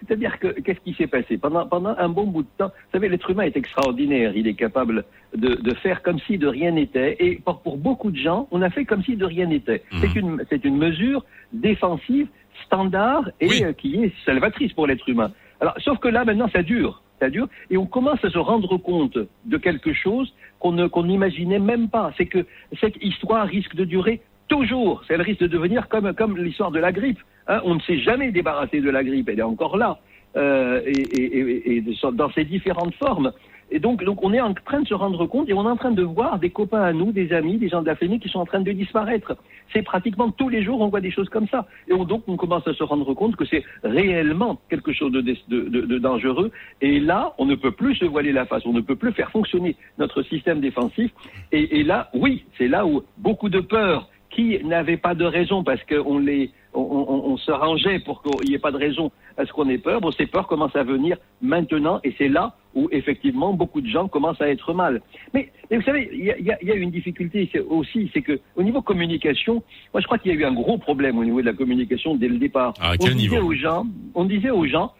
C'est-à-dire 0.07 0.39
que 0.39 0.49
qu'est-ce 0.61 0.81
qui 0.81 0.95
s'est 0.95 1.07
passé 1.07 1.39
pendant 1.39 1.67
pendant 1.67 1.95
un 1.97 2.09
bon 2.09 2.25
bout 2.27 2.43
de 2.43 2.49
temps 2.59 2.69
Vous 2.69 2.91
savez, 2.93 3.09
l'être 3.09 3.31
humain 3.31 3.45
est 3.45 3.57
extraordinaire. 3.57 4.33
Il 4.35 4.47
est 4.49 4.55
capable 4.55 5.05
de, 5.37 5.55
de 5.55 5.75
faire 5.75 6.03
comme 6.03 6.19
si 6.21 6.39
de 6.39 6.47
rien 6.49 6.73
n'était. 6.73 7.17
Et 7.21 7.37
pour, 7.37 7.61
pour 7.63 7.77
beaucoup 7.77 8.11
de 8.11 8.17
gens, 8.17 8.49
on 8.51 8.63
a 8.63 8.71
fait 8.71 8.85
comme 8.85 9.03
si 9.05 9.17
de 9.17 9.25
rien 9.25 9.47
n'était. 9.47 9.83
Mhm. 9.93 9.99
C'est 10.01 10.15
une 10.19 10.45
c'est 10.51 10.65
une 10.65 10.77
mesure 10.77 11.25
défensive 11.53 12.27
standard 12.67 13.31
et 13.41 13.49
Oui. 13.49 13.65
euh, 13.65 13.73
qui 13.73 14.03
est 14.03 14.13
salvatrice 14.25 14.73
pour 14.73 14.87
l'être 14.87 15.09
humain. 15.09 15.31
Alors, 15.61 15.75
sauf 15.79 15.99
que 15.99 16.09
là 16.09 16.25
maintenant, 16.25 16.49
ça 16.53 16.63
dure, 16.63 17.03
ça 17.21 17.31
dure, 17.31 17.49
et 17.71 17.77
on 17.77 17.87
commence 17.87 18.25
à 18.25 18.31
se 18.31 18.39
rendre 18.39 18.77
compte 18.77 19.19
de 19.45 19.57
quelque 19.57 19.93
chose 19.93 20.33
qu'on 20.59 20.73
ne 20.73 20.87
qu'on 20.89 21.05
n'imaginait 21.05 21.59
même 21.61 21.89
pas. 21.89 22.13
C'est 22.17 22.27
que 22.27 22.45
cette 22.81 22.97
histoire 23.03 23.47
risque 23.47 23.75
de 23.77 23.85
durer 23.85 24.21
toujours. 24.49 25.03
Elle 25.09 25.23
risque 25.23 25.41
de 25.41 25.47
devenir 25.47 25.89
comme 25.89 26.13
comme 26.15 26.37
l'histoire 26.37 26.71
de 26.73 26.81
la 26.81 26.93
grippe. 26.93 27.21
Hein, 27.49 27.61
on 27.65 27.75
ne 27.75 27.81
s'est 27.81 27.99
jamais 27.99 28.31
débarrassé 28.31 28.81
de 28.81 28.91
la 28.91 29.03
grippe, 29.03 29.29
elle 29.29 29.41
est 29.41 29.43
encore 29.43 29.77
là, 29.77 29.99
euh, 30.37 30.81
et, 30.87 31.83
dans 32.13 32.31
ses 32.31 32.45
différentes 32.45 32.95
formes. 32.95 33.33
Et 33.75 33.79
donc, 33.79 34.05
donc, 34.05 34.23
on 34.23 34.35
est 34.35 34.41
en 34.41 34.53
train 34.53 34.83
de 34.83 34.87
se 34.87 34.93
rendre 34.93 35.25
compte 35.27 35.49
et 35.49 35.55
on 35.55 35.65
est 35.65 35.71
en 35.71 35.77
train 35.77 35.93
de 35.93 36.03
voir 36.03 36.39
des 36.39 36.51
copains 36.51 36.83
à 36.83 36.93
nous, 36.93 37.11
des 37.11 37.33
amis, 37.33 37.57
des 37.57 37.71
gens 37.71 37.81
de 37.81 37.87
la 37.87 37.97
famille 37.97 38.21
qui 38.21 38.29
sont 38.29 38.41
en 38.41 38.45
train 38.45 38.61
de 38.61 38.71
disparaître. 38.71 39.35
C'est 39.73 39.81
pratiquement 39.81 40.31
tous 40.31 40.51
les 40.51 40.63
jours, 40.63 40.83
on 40.83 40.89
voit 40.89 41.01
des 41.01 41.11
choses 41.11 41.31
comme 41.31 41.49
ça. 41.49 41.67
Et 41.89 41.95
on, 41.95 42.05
donc, 42.05 42.23
on 42.27 42.37
commence 42.37 42.69
à 42.69 42.75
se 42.75 42.85
rendre 42.85 43.15
compte 43.15 43.35
que 43.35 43.47
c'est 43.47 43.65
réellement 43.83 44.61
quelque 44.69 44.93
chose 44.93 45.11
de, 45.11 45.99
dangereux. 45.99 46.51
Et 46.83 47.01
là, 47.01 47.33
on 47.39 47.47
ne 47.47 47.55
peut 47.55 47.73
plus 47.73 47.95
se 47.95 48.05
voiler 48.05 48.33
la 48.33 48.45
face, 48.45 48.67
on 48.67 48.75
ne 48.75 48.83
peut 48.83 48.97
plus 48.97 49.13
faire 49.13 49.31
fonctionner 49.31 49.75
notre 49.97 50.23
système 50.23 50.61
défensif. 50.61 51.11
Et 51.51 51.83
là, 51.83 52.11
oui, 52.13 52.45
c'est 52.59 52.69
là 52.69 52.85
où 52.85 53.03
beaucoup 53.17 53.49
de 53.49 53.61
peurs 53.61 54.11
qui 54.29 54.63
n'avaient 54.65 54.99
pas 54.99 55.15
de 55.15 55.25
raison 55.25 55.65
parce 55.65 55.83
qu'on 55.85 56.19
les 56.19 56.51
on, 56.75 56.81
on, 56.81 57.33
on 57.33 57.37
se 57.37 57.51
rangeait 57.53 57.99
pour 58.01 58.23
qu'il 58.23 58.49
n'y 58.49 58.55
ait 58.55 58.59
pas 58.59 58.73
de 58.73 58.77
raison 58.79 59.11
à 59.37 59.45
ce 59.47 59.53
qu'on 59.53 59.69
ait 59.69 59.79
peur. 59.79 60.01
Bon, 60.01 60.11
ces 60.13 60.27
peurs 60.27 60.47
commencent 60.47 60.77
à 60.77 60.83
venir 60.85 61.17
maintenant, 61.41 62.01
et 62.05 62.15
c'est 62.19 62.29
là 62.29 62.55
où 62.75 62.89
effectivement 62.91 63.53
beaucoup 63.53 63.81
de 63.83 63.87
gens 63.89 64.09
commencent 64.09 64.41
à 64.41 64.49
être 64.49 64.73
mal. 64.73 65.03
Mais, 65.35 65.51
mais 65.71 65.77
vous 65.77 65.83
savez, 65.83 66.09
il 66.13 66.25
y 66.25 66.31
a, 66.31 66.39
y 66.39 66.51
a- 66.51 66.63
y 66.65 66.71
a 66.71 66.75
une 66.75 66.91
difficulté 66.91 67.51
aussi, 67.69 68.11
c'est 68.15 68.23
que 68.23 68.41
au 68.57 68.63
niveau 68.63 68.81
communication, 68.81 69.63
moi 69.93 70.01
je 70.01 70.07
crois 70.07 70.19
qu'il 70.19 70.33
y 70.33 70.37
a 70.37 70.39
eu 70.41 70.45
un 70.45 70.55
gros 70.55 70.79
problème 70.79 71.19
au 71.19 71.25
niveau 71.25 71.41
de 71.43 71.47
la 71.47 71.53
communication 71.53 72.15
dès 72.15 72.29
le 72.29 72.39
départ. 72.39 72.73
Ah, 72.81 72.93
on 73.01 73.05
disait 73.17 73.39
aux 73.39 73.53
gens, 73.55 73.87
on 74.15 74.25
disait 74.25 74.51
aux 74.51 74.67
gens, 74.67 74.93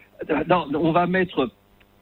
non, 0.47 0.67
on 0.75 0.91
va 0.91 1.07
mettre 1.07 1.49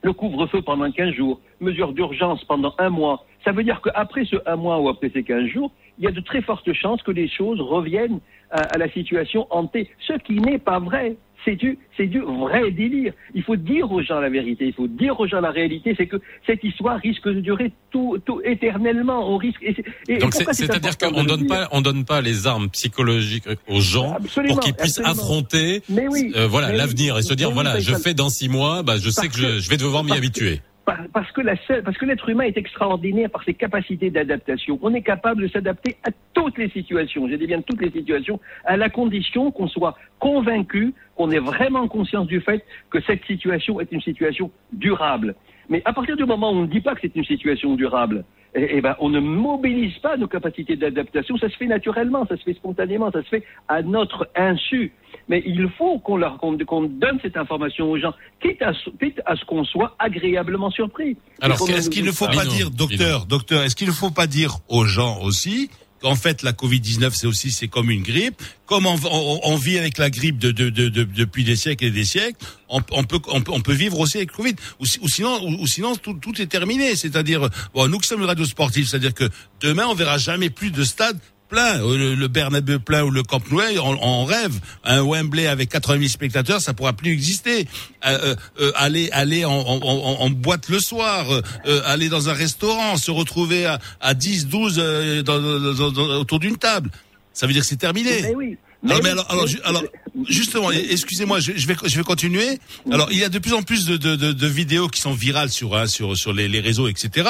le 0.03 0.13
couvre-feu 0.13 0.61
pendant 0.63 0.91
15 0.91 1.11
jours, 1.13 1.39
mesure 1.61 1.93
d'urgence 1.93 2.43
pendant 2.45 2.73
un 2.79 2.89
mois. 2.89 3.23
Ça 3.45 3.51
veut 3.51 3.63
dire 3.63 3.81
qu'après 3.81 4.25
ce 4.25 4.35
un 4.45 4.55
mois 4.55 4.79
ou 4.79 4.89
après 4.89 5.09
ces 5.13 5.23
15 5.23 5.45
jours, 5.47 5.71
il 5.99 6.03
y 6.05 6.07
a 6.07 6.11
de 6.11 6.19
très 6.19 6.41
fortes 6.41 6.73
chances 6.73 7.01
que 7.03 7.11
les 7.11 7.27
choses 7.29 7.61
reviennent 7.61 8.19
à, 8.51 8.61
à 8.73 8.77
la 8.77 8.89
situation 8.91 9.47
hantée. 9.49 9.89
Ce 10.07 10.13
qui 10.25 10.33
n'est 10.33 10.59
pas 10.59 10.79
vrai. 10.79 11.15
C'est 11.43 11.55
du, 11.55 11.79
c'est 11.97 12.05
du 12.05 12.19
vrai 12.19 12.69
délire. 12.69 13.13
Il 13.33 13.41
faut 13.41 13.55
dire 13.55 13.91
aux 13.91 14.03
gens 14.03 14.19
la 14.19 14.29
vérité. 14.29 14.67
Il 14.67 14.73
faut 14.73 14.85
dire 14.85 15.19
aux 15.19 15.25
gens 15.25 15.41
la 15.41 15.49
réalité. 15.49 15.95
C'est 15.97 16.05
que 16.05 16.17
cette 16.45 16.63
histoire 16.63 16.99
risque 16.99 17.27
de 17.27 17.39
durer 17.41 17.71
tout, 17.89 18.19
tout 18.27 18.41
éternellement. 18.45 19.27
On 19.27 19.37
risque. 19.37 19.57
Et, 19.63 19.75
et 20.07 20.17
Donc 20.19 20.35
c'est-à-dire 20.35 20.95
qu'on 20.99 21.23
donne 21.23 21.47
pas, 21.47 21.67
on 21.71 21.81
donne 21.81 22.05
pas 22.05 22.21
les 22.21 22.45
armes 22.45 22.69
psychologiques 22.69 23.45
aux 23.67 23.79
gens 23.81 24.13
Absolument, 24.13 24.53
pour 24.53 24.63
qu'ils 24.63 24.75
puissent 24.75 24.99
absolument. 24.99 25.13
affronter, 25.23 25.81
oui, 25.89 26.31
euh, 26.35 26.45
voilà, 26.47 26.69
oui, 26.69 26.77
l'avenir 26.77 27.17
et 27.17 27.23
se 27.23 27.33
dire 27.33 27.47
oui, 27.47 27.55
voilà, 27.55 27.79
je 27.79 27.95
fais 27.95 28.13
dans 28.13 28.29
six 28.29 28.47
mois, 28.47 28.83
bah 28.83 28.97
je 29.01 29.09
sais 29.09 29.27
que 29.27 29.35
je, 29.35 29.57
je 29.59 29.67
vais 29.69 29.77
devoir 29.77 30.03
m'y 30.03 30.11
que- 30.11 30.17
habituer. 30.17 30.61
Par- 30.95 31.07
Parce 31.13 31.31
que 31.31 31.41
la 31.41 31.55
seule- 31.67 31.83
parce 31.83 31.97
que 31.97 32.05
l'être 32.05 32.27
humain 32.29 32.43
est 32.43 32.57
extraordinaire 32.57 33.29
par 33.29 33.43
ses 33.43 33.53
capacités 33.53 34.09
d'adaptation. 34.09 34.77
On 34.81 34.93
est 34.93 35.01
capable 35.01 35.43
de 35.43 35.47
s'adapter 35.47 35.95
à 36.03 36.09
toutes 36.33 36.57
les 36.57 36.69
situations. 36.69 37.27
J'ai 37.29 37.37
dit 37.37 37.47
bien 37.47 37.61
toutes 37.61 37.81
les 37.81 37.91
situations, 37.91 38.39
à 38.65 38.75
la 38.77 38.89
condition 38.89 39.51
qu'on 39.51 39.67
soit 39.67 39.95
convaincu, 40.19 40.93
qu'on 41.15 41.31
ait 41.31 41.39
vraiment 41.39 41.87
conscience 41.87 42.27
du 42.27 42.41
fait 42.41 42.65
que 42.89 42.99
cette 43.01 43.23
situation 43.25 43.79
est 43.79 43.91
une 43.91 44.01
situation 44.01 44.51
durable. 44.73 45.35
Mais 45.69 45.81
à 45.85 45.93
partir 45.93 46.17
du 46.17 46.25
moment 46.25 46.51
où 46.51 46.55
on 46.55 46.61
ne 46.63 46.67
dit 46.67 46.81
pas 46.81 46.93
que 46.95 47.01
c'est 47.01 47.15
une 47.15 47.23
situation 47.25 47.75
durable, 47.75 48.25
eh, 48.53 48.67
eh 48.71 48.81
ben, 48.81 48.95
on 48.99 49.09
ne 49.09 49.19
mobilise 49.21 49.97
pas 49.99 50.17
nos 50.17 50.27
capacités 50.27 50.75
d'adaptation. 50.75 51.37
Ça 51.37 51.47
se 51.49 51.55
fait 51.55 51.67
naturellement, 51.67 52.25
ça 52.25 52.35
se 52.35 52.43
fait 52.43 52.53
spontanément, 52.53 53.09
ça 53.11 53.23
se 53.23 53.29
fait 53.29 53.43
à 53.69 53.81
notre 53.81 54.27
insu. 54.35 54.91
Mais 55.31 55.41
il 55.45 55.67
faut 55.77 55.97
qu'on 55.99 56.17
leur 56.17 56.37
qu'on 56.39 56.83
donne 56.83 57.17
cette 57.23 57.37
information 57.37 57.89
aux 57.89 57.97
gens, 57.97 58.13
quitte 58.41 58.61
à, 58.61 58.73
ce- 58.73 58.89
quitte 59.03 59.19
à 59.25 59.35
ce 59.35 59.43
qu'on 59.45 59.63
soit 59.63 59.95
agréablement 59.97 60.69
surpris. 60.69 61.15
Alors, 61.41 61.57
Est-ce 61.69 61.89
qu'il 61.89 62.03
ne 62.05 62.11
faut 62.11 62.25
pas 62.27 62.45
dire, 62.45 62.69
docteur, 62.69 63.25
docteur, 63.25 63.63
est-ce 63.63 63.75
qu'il 63.75 63.87
ne 63.87 63.93
faut 63.93 64.11
pas 64.11 64.27
dire 64.27 64.57
aux 64.67 64.85
gens 64.85 65.19
aussi 65.21 65.69
qu'en 66.01 66.15
fait 66.15 66.41
la 66.41 66.51
Covid-19 66.51 67.11
c'est 67.13 67.27
aussi 67.27 67.51
c'est 67.51 67.67
comme 67.67 67.91
une 67.91 68.01
grippe, 68.01 68.41
comme 68.65 68.87
on, 68.87 68.95
on- 69.05 69.39
on 69.43 69.55
vit 69.55 69.77
avec 69.77 69.97
la 69.99 70.09
grippe 70.09 70.37
de, 70.39 70.51
de- 70.51 70.69
de- 70.69 70.89
de- 70.89 71.03
depuis 71.03 71.43
des 71.43 71.55
siècles 71.55 71.85
et 71.85 71.91
des 71.91 72.05
siècles, 72.05 72.37
on, 72.69 72.81
on 72.91 73.03
peut, 73.03 73.19
on, 73.27 73.41
peut, 73.41 73.51
on 73.53 73.61
peut 73.61 73.73
vivre 73.73 73.99
aussi 73.99 74.17
avec 74.17 74.31
le 74.31 74.35
Covid. 74.37 74.55
Ou, 74.79 74.85
si- 74.85 74.99
ou 75.01 75.07
sinon, 75.07 75.39
ou, 75.43 75.61
ou 75.61 75.67
sinon 75.67 75.95
tout, 75.95 76.15
tout 76.15 76.41
est 76.41 76.47
terminé. 76.47 76.95
C'est-à-dire, 76.95 77.47
bon, 77.73 77.87
nous 77.87 77.99
qui 77.99 78.07
sommes 78.07 78.21
une 78.21 78.27
radio 78.27 78.43
sportive, 78.45 78.87
c'est-à-dire 78.87 79.13
que 79.13 79.29
demain 79.61 79.85
on 79.87 79.93
verra 79.93 80.17
jamais 80.17 80.49
plus 80.49 80.71
de 80.71 80.83
stades 80.83 81.19
plein, 81.51 81.79
Euh, 81.81 81.97
le, 81.97 82.15
le 82.15 82.27
Bernabeu 82.27 82.79
plein 82.79 83.03
ou 83.03 83.11
le 83.11 83.21
Camp 83.21 83.41
Nou, 83.51 83.61
on, 83.83 83.97
on 84.01 84.25
rêve. 84.25 84.53
Un 84.83 85.03
Wembley 85.03 85.45
avec 85.47 85.69
80 85.69 85.97
000 85.99 86.07
spectateurs, 86.09 86.61
ça 86.61 86.73
pourra 86.73 86.93
plus 86.93 87.11
exister. 87.11 87.67
Euh, 88.05 88.17
euh, 88.23 88.35
euh, 88.61 88.71
aller 88.75 89.09
aller 89.11 89.45
en, 89.45 89.51
en, 89.51 89.79
en- 89.83 90.29
boîte 90.31 90.69
le 90.69 90.79
soir, 90.79 91.29
euh, 91.31 91.41
euh, 91.67 91.81
aller 91.85 92.09
dans 92.09 92.29
un 92.29 92.33
restaurant, 92.33 92.97
se 92.97 93.11
retrouver 93.11 93.65
à, 93.65 93.79
à 93.99 94.13
10, 94.15 94.47
12 94.47 94.75
euh, 94.79 95.21
dans- 95.21 95.39
dans- 95.41 95.91
dans- 95.91 96.19
autour 96.21 96.39
d'une 96.39 96.57
table, 96.57 96.89
ça 97.33 97.45
veut 97.45 97.53
dire 97.53 97.61
que 97.61 97.67
c'est 97.67 97.75
terminé. 97.75 98.21
Mais 98.23 98.33
oui. 98.35 98.57
Non, 98.83 98.95
Mais 98.95 99.01
mais 99.03 99.09
alors, 99.11 99.27
alors, 99.29 99.45
alors, 99.63 99.83
justement, 100.27 100.71
excusez-moi, 100.71 101.39
je, 101.39 101.51
je 101.55 101.67
vais, 101.67 101.75
je 101.85 101.95
vais 101.97 102.03
continuer. 102.03 102.57
Alors, 102.91 103.11
il 103.11 103.19
y 103.19 103.23
a 103.23 103.29
de 103.29 103.37
plus 103.37 103.53
en 103.53 103.61
plus 103.61 103.85
de, 103.85 103.95
de, 103.95 104.15
de, 104.15 104.31
de 104.31 104.47
vidéos 104.47 104.87
qui 104.87 104.99
sont 105.01 105.13
virales 105.13 105.51
sur, 105.51 105.75
hein, 105.77 105.85
sur, 105.85 106.17
sur 106.17 106.33
les, 106.33 106.47
les 106.47 106.61
réseaux, 106.61 106.87
etc. 106.87 107.29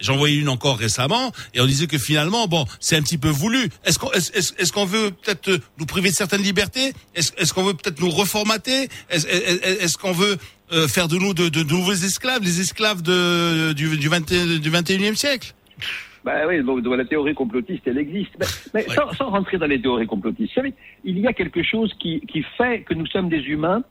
J'en 0.00 0.16
voyais 0.16 0.36
une 0.38 0.48
encore 0.48 0.76
récemment, 0.78 1.30
et 1.54 1.60
on 1.60 1.66
disait 1.66 1.86
que 1.86 1.98
finalement, 1.98 2.46
bon, 2.48 2.64
c'est 2.80 2.96
un 2.96 3.02
petit 3.02 3.16
peu 3.18 3.28
voulu. 3.28 3.68
Est-ce 3.84 3.98
qu'on, 3.98 4.10
est-ce, 4.12 4.32
est-ce- 4.36 4.52
est-ce 4.58 4.72
qu'on 4.72 4.84
veut 4.84 5.10
peut-être 5.12 5.60
nous 5.78 5.86
priver 5.86 6.10
de 6.10 6.14
certaines 6.14 6.42
libertés? 6.42 6.92
Est-ce, 7.14 7.54
qu'on 7.54 7.62
veut 7.62 7.74
peut-être 7.74 8.00
nous 8.00 8.10
reformater? 8.10 8.88
Est-ce, 9.08 9.96
qu'on 9.96 10.12
veut 10.12 10.36
euh, 10.72 10.88
faire 10.88 11.06
de 11.08 11.16
nous 11.16 11.32
de, 11.32 11.48
de 11.48 11.62
nouveaux 11.62 11.92
esclaves, 11.92 12.42
les 12.42 12.60
esclaves 12.60 13.02
de, 13.02 13.72
du, 13.72 13.96
du, 13.96 14.08
20, 14.08 14.58
du 14.60 14.70
21e 14.70 15.14
siècle? 15.14 15.54
Bah 16.24 16.46
oui, 16.48 16.62
donc, 16.64 16.82
donc 16.82 16.96
la 16.96 17.04
théorie 17.04 17.34
complotiste, 17.34 17.82
elle 17.86 17.98
existe. 17.98 18.30
Mais, 18.40 18.46
mais 18.74 18.88
Ouais. 18.88 18.94
sans, 18.96 19.12
sans 19.12 19.30
rentrer 19.30 19.58
dans 19.58 19.66
les 19.66 19.80
théories 19.80 20.06
complotistes, 20.06 20.50
vous 20.54 20.54
savez, 20.62 20.74
il 21.04 21.18
y 21.18 21.26
a 21.26 21.32
quelque 21.34 21.62
chose 21.62 21.92
qui, 22.00 22.20
qui 22.26 22.42
fait 22.56 22.82
que 22.82 22.94
nous 22.94 23.06
sommes 23.06 23.28
des 23.28 23.40
humains, 23.42 23.82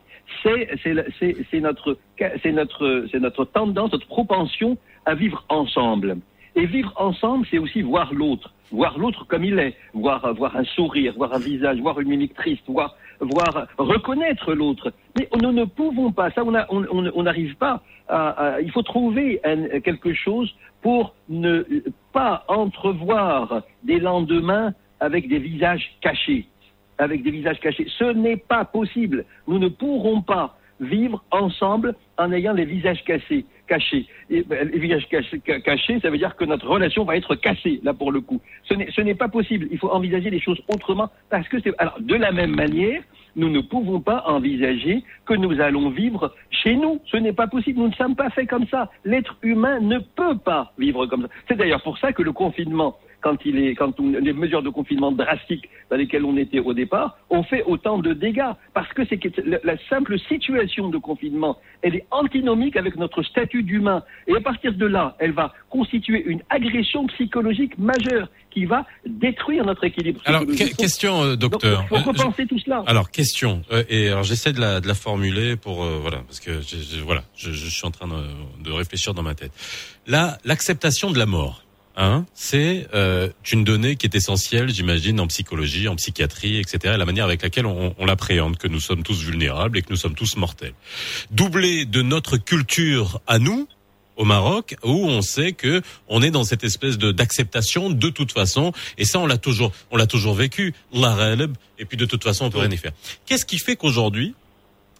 c'est 0.44 1.62
notre, 1.62 3.46
tendance, 3.46 3.92
notre 3.92 4.08
propension 4.08 4.78
à 5.06 5.16
vivre 5.16 5.44
ensemble. 5.50 6.18
Et 6.56 6.66
vivre 6.66 6.94
ensemble, 6.98 7.48
c'est 7.50 7.58
aussi 7.58 7.82
voir 7.82 8.14
l'autre, 8.14 8.54
voir 8.72 8.98
l'autre 9.00 9.26
comme 9.26 9.44
il 9.44 9.58
est, 9.58 9.76
voir, 9.94 10.34
voir 10.36 10.56
un 10.56 10.64
sourire, 10.64 11.14
voir 11.18 11.34
un 11.34 11.40
visage, 11.40 11.80
voir 11.80 12.00
une 12.00 12.10
mimique 12.10 12.36
triste, 12.36 12.64
voir, 12.68 12.96
reconnaître 13.78 14.54
l'autre. 14.54 14.94
Mais 15.18 15.28
nous 15.42 15.52
ne 15.52 15.66
pouvons 15.66 16.12
pas, 16.12 16.30
ça 16.32 16.44
on 16.44 17.24
n'arrive 17.24 17.56
pas 17.56 17.82
à, 18.08 18.58
il 18.62 18.72
faut 18.72 18.84
trouver 18.84 19.42
quelque 19.84 20.14
chose 20.14 20.54
pour 20.82 21.16
ne 21.30 21.64
pas 22.12 22.44
entrevoir 22.48 23.64
des 23.84 24.00
lendemains 24.00 24.74
avec 25.00 25.28
des 25.28 25.40
visages 25.40 25.98
cachés, 26.02 26.46
avec 27.04 27.24
des 27.24 27.32
visages 27.32 27.60
cachés. 27.60 27.88
Ce 27.98 28.06
n'est 28.06 28.38
pas 28.38 28.66
possible. 28.66 29.26
Nous 29.48 29.60
ne 29.60 29.68
pourrons 29.68 30.22
pas 30.22 30.58
vivre 30.80 31.24
ensemble 31.32 31.96
en 32.18 32.32
ayant 32.32 32.54
les 32.54 32.66
visages 32.66 33.04
cachés. 33.04 33.46
Et, 34.30 34.44
ben, 34.44 34.70
les 34.72 34.80
visages 34.80 35.08
cachés, 35.08 35.42
ca- 35.46 35.60
cachés, 35.62 36.00
ça 36.00 36.10
veut 36.10 36.18
dire 36.18 36.36
que 36.36 36.46
notre 36.46 36.68
relation 36.68 37.06
va 37.06 37.16
être 37.16 37.36
cassée, 37.36 37.80
là, 37.84 37.94
pour 37.94 38.12
le 38.12 38.22
coup. 38.22 38.40
Ce 38.64 38.74
n'est 38.74 38.92
ce 38.92 39.02
n'est 39.02 39.16
pas 39.16 39.30
possible. 39.30 39.68
Il 39.72 39.78
faut 39.80 39.90
envisager 39.90 40.30
les 40.30 40.40
choses 40.40 40.62
autrement, 40.68 41.10
parce 41.30 41.48
que 41.48 41.60
c'est... 41.62 41.74
Alors, 41.80 41.98
de 42.00 42.16
la 42.16 42.32
même 42.32 42.54
manière, 42.56 43.02
nous 43.36 43.50
ne 43.50 43.62
pouvons 43.62 44.00
pas 44.00 44.24
envisager 44.28 45.04
que 45.26 45.34
nous 45.34 45.60
allons 45.60 45.90
vivre 45.90 46.36
chez 46.52 46.76
nous. 46.76 47.00
Ce 47.06 47.18
n'est 47.18 47.34
pas 47.34 47.48
possible. 47.48 47.80
Nous 47.80 47.88
ne 47.88 47.94
sommes 47.96 48.16
pas 48.16 48.30
faits 48.30 48.50
comme 48.50 48.68
ça. 48.68 48.92
L'être 49.06 49.38
humain 49.42 49.80
ne 49.80 50.00
peut 50.00 50.38
pas 50.38 50.74
vivre 50.78 51.06
comme 51.08 51.24
ça. 51.24 51.30
C'est 51.48 51.58
d'ailleurs 51.58 51.82
pour 51.82 51.98
ça 51.98 52.14
que 52.14 52.22
le 52.22 52.32
confinement, 52.34 52.98
quand 53.24 53.38
il 53.46 53.58
est, 53.58 53.74
quand 53.76 54.00
on- 54.00 54.10
les 54.28 54.34
mesures 54.34 54.62
de 54.62 54.70
confinement 54.70 55.12
drastiques 55.12 55.70
dans 55.90 55.96
lesquelles 55.96 56.26
on 56.26 56.38
était 56.38 56.60
au 56.60 56.74
départ, 56.74 57.18
ont 57.30 57.44
fait 57.44 57.64
autant 57.64 57.98
de 58.00 58.14
dégâts. 58.14 58.52
Parce 58.74 58.92
que 58.94 59.02
c'est 59.10 59.20
la, 59.64 59.76
simple 59.90 60.18
situation 60.32 60.90
de 60.90 60.98
confinement, 60.98 61.58
elle 61.82 61.96
est 61.96 62.06
antinomique 62.12 62.76
avec 62.78 62.96
notre 62.98 63.24
statut 63.24 63.64
d'humain. 63.64 64.04
Et 64.28 64.36
à 64.36 64.42
partir 64.42 64.74
de 64.74 64.86
là, 64.86 65.16
elle 65.20 65.32
va 65.32 65.54
constituer 65.70 66.24
une 66.26 66.42
agression 66.50 67.08
psychologique 67.08 67.78
majeure 67.78 68.28
qui 68.52 68.66
va 68.66 68.86
détruire 69.06 69.66
notre 69.66 69.84
équilibre 69.86 70.22
Alors, 70.26 70.46
que- 70.46 70.76
question, 70.76 71.24
euh, 71.24 71.36
Donc, 71.36 71.52
docteur. 71.52 71.84
il 71.84 71.88
faut 71.88 71.96
Euh, 71.96 72.00
je- 72.00 72.22
repenser 72.22 72.46
tout 72.46 72.60
cela. 72.60 72.84
Alors 72.86 73.10
question 73.10 73.62
euh, 73.72 73.84
et 73.90 74.10
alors 74.10 74.24
j'essaie 74.24 74.54
de 74.54 74.60
la 74.60 74.80
de 74.80 74.88
la 74.88 74.94
formuler 74.94 75.56
pour 75.56 75.78
voilà 76.06 76.20
parce 76.28 76.40
que 76.40 76.62
je, 76.62 76.78
je- 76.78 77.02
voilà 77.04 77.24
je, 77.36 77.52
je 77.52 77.70
suis 77.70 77.86
en 77.88 77.92
train 77.92 78.08
de, 78.08 78.64
de 78.64 78.72
réfléchir 78.72 79.14
dans 79.14 79.24
ma 79.24 79.34
tête. 79.36 79.52
Là 80.08 80.38
l'acceptation 80.46 81.10
de 81.12 81.18
la 81.18 81.26
mort, 81.26 81.64
hein, 81.96 82.26
c'est 82.34 82.88
euh, 82.94 83.30
une 83.52 83.64
donnée 83.64 83.96
qui 83.96 84.06
est 84.06 84.16
essentielle, 84.16 84.70
j'imagine, 84.70 85.20
en 85.20 85.28
psychologie, 85.28 85.88
en 85.88 85.96
psychiatrie, 85.96 86.60
etc. 86.60 86.96
La 86.98 87.06
manière 87.06 87.26
avec 87.26 87.42
laquelle 87.42 87.66
on, 87.66 87.96
on 87.98 88.06
l'appréhende, 88.06 88.58
que 88.58 88.68
nous 88.68 88.80
sommes 88.80 89.04
tous 89.04 89.22
vulnérables 89.24 89.78
et 89.78 89.82
que 89.82 89.90
nous 89.90 89.98
sommes 89.98 90.16
tous 90.16 90.36
mortels. 90.38 90.74
Doublé 91.32 91.86
de 91.86 92.02
notre 92.02 92.38
culture 92.38 93.22
à 93.28 93.40
nous, 93.40 93.68
au 94.16 94.26
Maroc 94.26 94.76
où 94.84 95.08
on 95.08 95.22
sait 95.22 95.54
que 95.54 95.82
on 96.08 96.22
est 96.22 96.32
dans 96.32 96.44
cette 96.44 96.64
espèce 96.64 96.98
de 96.98 97.12
d'acceptation 97.12 97.90
de 97.90 98.10
toute 98.10 98.32
façon 98.32 98.72
et 98.98 99.06
ça 99.06 99.20
on 99.20 99.26
l'a 99.26 99.38
toujours 99.38 99.72
on 99.92 99.98
l'a 99.98 100.08
toujours 100.08 100.36
vécu 100.36 100.74
la 100.92 101.36
et 101.80 101.86
puis 101.86 101.98
de 101.98 102.06
toute 102.06 102.24
façon 102.24 102.46
on 102.46 102.50
peut 102.50 102.60
rien 102.60 102.70
y 102.70 102.78
faire. 102.78 102.92
Qu'est-ce 103.26 103.46
qui 103.46 103.60
fait 103.60 103.76
qu'aujourd'hui 103.76 104.36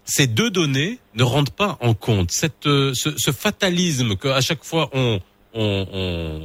ces 0.06 0.28
deux 0.28 0.50
données 0.50 1.00
ne 1.16 1.24
rentrent 1.24 1.52
pas 1.54 1.78
en 1.80 1.94
compte? 1.94 2.32
Cette 2.32 2.66
euh, 2.66 2.94
ce, 2.94 3.10
ce 3.18 3.32
fatalisme 3.32 4.16
qu'à 4.16 4.42
chaque 4.42 4.64
fois 4.64 4.90
on 4.94 5.20
on, 5.54 5.86
on, 5.94 6.42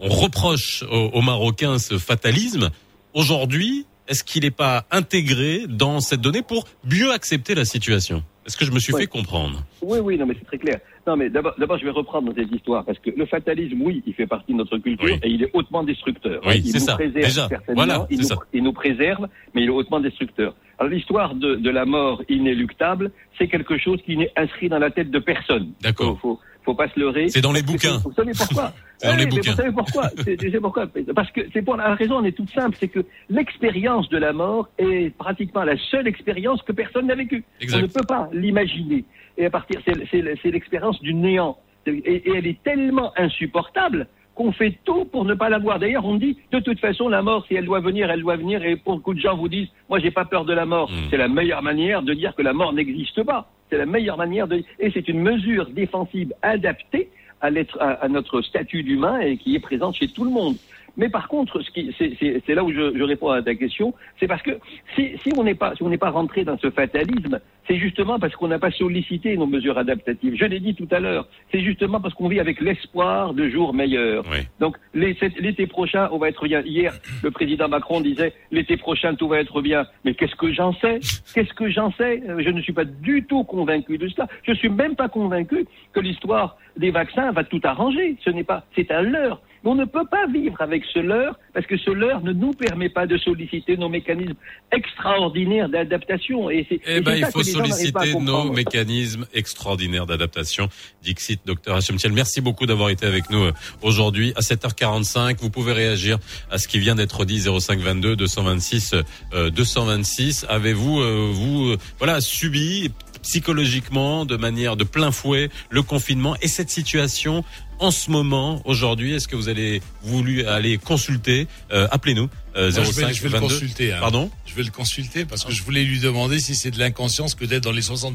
on 0.00 0.08
reproche 0.08 0.82
aux, 0.90 1.10
aux 1.12 1.22
Marocains 1.22 1.78
ce 1.78 1.98
fatalisme 1.98 2.70
aujourd'hui 3.14 3.86
est-ce 4.08 4.22
qu'il 4.22 4.44
n'est 4.44 4.52
pas 4.52 4.84
intégré 4.92 5.62
dans 5.68 5.98
cette 5.98 6.20
donnée 6.20 6.42
pour 6.42 6.64
mieux 6.84 7.10
accepter 7.10 7.56
la 7.56 7.64
situation? 7.64 8.22
Est-ce 8.46 8.56
que 8.56 8.64
je 8.64 8.70
me 8.70 8.78
suis 8.78 8.94
Ouais. 8.94 9.00
fait 9.00 9.06
comprendre? 9.08 9.64
Oui, 9.82 9.98
oui, 9.98 10.16
non, 10.16 10.26
mais 10.26 10.34
c'est 10.38 10.44
très 10.46 10.58
clair. 10.58 10.78
Non, 11.08 11.16
mais 11.16 11.28
d'abord, 11.28 11.76
je 11.76 11.84
vais 11.84 11.90
reprendre 11.90 12.32
cette 12.36 12.52
histoire 12.52 12.84
parce 12.84 13.00
que 13.00 13.10
le 13.10 13.26
fatalisme, 13.26 13.82
oui, 13.82 14.04
il 14.06 14.14
fait 14.14 14.28
partie 14.28 14.52
de 14.52 14.58
notre 14.58 14.78
culture 14.78 15.04
Oui. 15.06 15.18
et 15.24 15.28
il 15.30 15.42
est 15.42 15.50
hautement 15.54 15.82
destructeur. 15.82 16.40
Oui, 16.46 16.62
il 16.64 16.70
c'est 16.70 16.78
nous 16.78 16.84
ça, 16.84 16.94
préserve 16.94 17.14
déjà. 17.26 17.48
certainement, 17.48 17.74
Voilà, 17.84 18.06
il, 18.08 18.18
nous, 18.18 18.22
ça. 18.22 18.36
il 18.52 18.62
nous 18.62 18.72
préserve, 18.72 19.26
mais 19.56 19.62
il 19.62 19.66
est 19.66 19.70
hautement 19.72 19.98
destructeur. 19.98 20.54
Alors 20.78 20.92
l'histoire 20.92 21.34
de, 21.34 21.56
de 21.56 21.70
la 21.70 21.84
mort 21.84 22.22
inéluctable, 22.28 23.10
c'est 23.38 23.48
quelque 23.48 23.76
chose 23.76 23.98
qui 24.06 24.16
n'est 24.16 24.30
inscrit 24.36 24.68
dans 24.68 24.78
la 24.78 24.92
tête 24.92 25.10
de 25.10 25.18
personne. 25.18 25.72
D'accord. 25.82 26.38
Faut, 26.66 26.74
pas 26.74 26.88
se 26.88 27.00
leurrer. 27.00 27.28
C'est 27.28 27.40
dans 27.40 27.52
les 27.52 27.62
que 27.62 27.66
bouquins. 27.72 27.98
Vous 28.04 28.12
savez 28.12 28.32
pourquoi 28.36 28.72
C'est 28.98 29.08
dans 29.08 29.16
les 29.16 29.26
bouquins. 29.26 29.52
Vous 29.52 29.56
savez 29.56 29.72
pourquoi 29.72 30.10
C'est 30.24 30.60
pourquoi 30.60 30.86
Parce 31.14 31.30
que 31.30 31.40
c'est 31.52 31.62
pour 31.62 31.76
la 31.76 31.94
raison, 31.94 32.20
elle 32.20 32.26
est 32.26 32.32
toute 32.32 32.50
simple, 32.50 32.76
c'est 32.78 32.88
que 32.88 33.04
l'expérience 33.30 34.08
de 34.08 34.18
la 34.18 34.32
mort 34.32 34.68
est 34.78 35.16
pratiquement 35.16 35.64
la 35.64 35.76
seule 35.90 36.06
expérience 36.06 36.60
que 36.62 36.72
personne 36.72 37.06
n'a 37.06 37.14
vécue. 37.14 37.44
On 37.72 37.78
ne 37.78 37.86
peut 37.86 38.06
pas 38.06 38.28
l'imaginer. 38.32 39.04
Et 39.38 39.46
à 39.46 39.50
partir, 39.50 39.80
c'est 39.86 40.50
l'expérience 40.50 41.00
du 41.00 41.14
néant. 41.14 41.56
Et, 41.86 41.92
et 41.92 42.36
elle 42.36 42.46
est 42.48 42.60
tellement 42.64 43.12
insupportable 43.16 44.08
qu'on 44.36 44.52
fait 44.52 44.78
tout 44.84 45.06
pour 45.06 45.24
ne 45.24 45.34
pas 45.34 45.48
la 45.48 45.58
voir. 45.58 45.78
D'ailleurs, 45.80 46.04
on 46.04 46.14
dit, 46.16 46.36
de 46.52 46.60
toute 46.60 46.78
façon, 46.78 47.08
la 47.08 47.22
mort, 47.22 47.44
si 47.48 47.54
elle 47.54 47.64
doit 47.64 47.80
venir, 47.80 48.10
elle 48.10 48.20
doit 48.20 48.36
venir. 48.36 48.62
Et 48.64 48.76
beaucoup 48.76 49.14
de 49.14 49.18
gens 49.18 49.36
vous 49.36 49.48
disent, 49.48 49.68
moi, 49.88 49.98
j'ai 49.98 50.10
pas 50.12 50.26
peur 50.26 50.44
de 50.44 50.52
la 50.52 50.66
mort. 50.66 50.90
Mm. 50.90 50.94
C'est 51.10 51.16
la 51.16 51.26
meilleure 51.28 51.62
manière 51.62 52.02
de 52.02 52.12
dire 52.14 52.34
que 52.36 52.42
la 52.42 52.52
mort 52.52 52.72
n'existe 52.72 53.22
pas. 53.24 53.50
C'est 53.70 53.78
la 53.78 53.86
meilleure 53.86 54.18
manière 54.18 54.46
de, 54.46 54.62
et 54.78 54.90
c'est 54.92 55.08
une 55.08 55.20
mesure 55.22 55.66
défensive 55.70 56.32
adaptée 56.42 57.08
à, 57.40 57.50
l'être- 57.50 57.78
à, 57.80 57.92
à 58.04 58.08
notre 58.08 58.40
statut 58.42 58.82
d'humain 58.82 59.18
et 59.20 59.36
qui 59.38 59.56
est 59.56 59.60
présente 59.60 59.94
chez 59.96 60.08
tout 60.08 60.24
le 60.24 60.30
monde. 60.30 60.56
Mais 60.96 61.08
par 61.08 61.28
contre, 61.28 61.60
ce 61.60 61.70
qui, 61.70 61.94
c'est, 61.98 62.12
c'est- 62.18 62.42
c'est 62.46 62.54
là 62.54 62.64
où 62.64 62.72
je, 62.72 62.96
je 62.96 63.02
réponds 63.02 63.28
à 63.30 63.42
ta 63.42 63.54
question, 63.54 63.92
c'est 64.18 64.26
parce 64.26 64.42
que 64.42 64.52
si, 64.94 65.12
si 65.22 65.30
on 65.36 65.44
n'est 65.44 65.54
pas, 65.54 65.74
si 65.76 65.82
on 65.82 65.88
n'est 65.88 65.98
pas 65.98 66.10
rentré 66.10 66.44
dans 66.44 66.56
ce 66.58 66.70
fatalisme, 66.70 67.38
c'est 67.68 67.76
justement 67.76 68.18
parce 68.18 68.34
qu'on 68.36 68.48
n'a 68.48 68.58
pas 68.58 68.70
sollicité 68.70 69.36
nos 69.36 69.46
mesures 69.46 69.76
adaptatives. 69.76 70.34
Je 70.36 70.44
l'ai 70.44 70.60
dit 70.60 70.74
tout 70.74 70.88
à 70.90 71.00
l'heure, 71.00 71.26
c'est 71.52 71.60
justement 71.60 72.00
parce 72.00 72.14
qu'on 72.14 72.28
vit 72.28 72.40
avec 72.40 72.60
l'espoir 72.60 73.34
de 73.34 73.48
jours 73.48 73.74
meilleurs. 73.74 74.24
Oui. 74.30 74.38
Donc 74.60 74.76
l'été 74.94 75.66
prochain, 75.66 76.08
on 76.12 76.18
va 76.18 76.28
être 76.28 76.44
bien. 76.46 76.62
Hier, 76.62 76.92
le 77.22 77.30
président 77.30 77.68
Macron 77.68 78.00
disait 78.00 78.32
l'été 78.50 78.76
prochain 78.76 79.14
tout 79.14 79.28
va 79.28 79.40
être 79.40 79.60
bien. 79.62 79.84
Mais 80.04 80.14
qu'est-ce 80.14 80.36
que 80.36 80.52
j'en 80.52 80.72
sais? 80.74 81.00
Qu'est-ce 81.34 81.52
que 81.54 81.68
j'en 81.70 81.90
sais? 81.92 82.22
Euh, 82.28 82.40
Je 82.42 82.50
ne 82.50 82.60
suis 82.60 82.72
pas 82.72 82.84
du 82.84 83.24
tout 83.24 83.44
convaincu 83.44 83.98
de 83.98 84.08
cela. 84.08 84.28
Je 84.44 84.52
suis 84.54 84.68
même 84.68 84.94
pas 84.96 85.08
convaincu 85.08 85.66
que 85.92 86.00
l'histoire 86.00 86.56
des 86.76 86.90
vaccins 86.90 87.32
va 87.32 87.44
tout 87.44 87.60
arranger. 87.64 88.16
Ce 88.24 88.30
n'est 88.30 88.44
pas, 88.44 88.64
c'est 88.74 88.90
un 88.90 89.02
leurre. 89.02 89.40
Mais 89.64 89.70
on 89.70 89.74
ne 89.74 89.84
peut 89.84 90.06
pas 90.10 90.26
vivre 90.26 90.60
avec 90.60 90.84
ce 90.92 90.98
leurre 90.98 91.38
parce 91.54 91.66
que 91.66 91.76
ce 91.76 91.90
leurre 91.90 92.22
ne 92.22 92.32
nous 92.32 92.52
permet 92.52 92.88
pas 92.88 93.06
de 93.06 93.16
solliciter 93.18 93.76
nos 93.76 93.88
mécanismes 93.88 94.34
extraordinaires 94.72 95.68
d'adaptation. 95.68 96.50
Et 96.50 96.66
c'est, 96.68 96.80
Eh 96.86 97.00
ben, 97.00 97.14
il 97.16 97.26
faut 97.26 97.42
solliciter 97.42 98.14
nos 98.14 98.52
mécanismes 98.52 99.26
extraordinaires 99.34 100.06
d'adaptation. 100.06 100.68
Dixit, 101.02 101.40
docteur 101.46 101.76
Hachem 101.76 101.96
Thiel. 101.96 102.12
Merci 102.12 102.40
beaucoup 102.40 102.66
d'avoir 102.66 102.90
été 102.90 103.06
avec 103.06 103.30
nous 103.30 103.44
euh, 103.44 103.52
aujourd'hui 103.82 104.32
à 104.36 104.40
7h45. 104.40 105.38
Vous 105.40 105.50
pouvez 105.50 105.72
réagir 105.72 106.18
à 106.50 106.58
ce 106.58 106.68
qui 106.68 106.78
vient 106.78 106.94
d'être 106.94 107.24
dit 107.24 107.40
0522 107.40 108.16
226 108.16 108.94
euh, 109.34 109.50
226. 109.50 110.46
Avez-vous 110.48 111.00
euh, 111.00 111.30
vous 111.32 111.70
euh, 111.70 111.78
voilà 111.98 112.20
subi 112.20 112.90
psychologiquement 113.26 114.24
de 114.24 114.36
manière 114.36 114.76
de 114.76 114.84
plein 114.84 115.10
fouet 115.12 115.50
le 115.70 115.82
confinement 115.82 116.36
et 116.42 116.48
cette 116.48 116.70
situation 116.70 117.44
en 117.78 117.90
ce 117.90 118.10
moment 118.10 118.62
aujourd'hui 118.64 119.12
Est-ce 119.14 119.28
que 119.28 119.36
vous 119.36 119.48
allez 119.48 119.82
voulu 120.02 120.46
aller 120.46 120.78
consulter 120.78 121.46
Euh, 121.72 121.88
Appelez-nous 121.90 122.28
euh, 122.56 122.70
05 122.70 122.84
je 122.84 122.90
vais, 122.92 123.14
je 123.14 123.22
vais 123.22 123.28
le 123.28 123.34
22. 123.34 123.48
consulter. 123.54 123.92
hein. 123.92 123.98
Pardon? 124.00 124.30
Je 124.46 124.54
vais 124.54 124.62
le 124.62 124.70
consulter 124.70 125.24
parce 125.24 125.44
que 125.44 125.52
je 125.52 125.62
voulais 125.62 125.84
lui 125.84 126.00
demander 126.00 126.38
si 126.40 126.54
c'est 126.54 126.70
de 126.70 126.78
l'inconscience 126.78 127.34
que 127.34 127.44
d'être 127.44 127.64
dans 127.64 127.72
les 127.72 127.82
60%. 127.82 128.14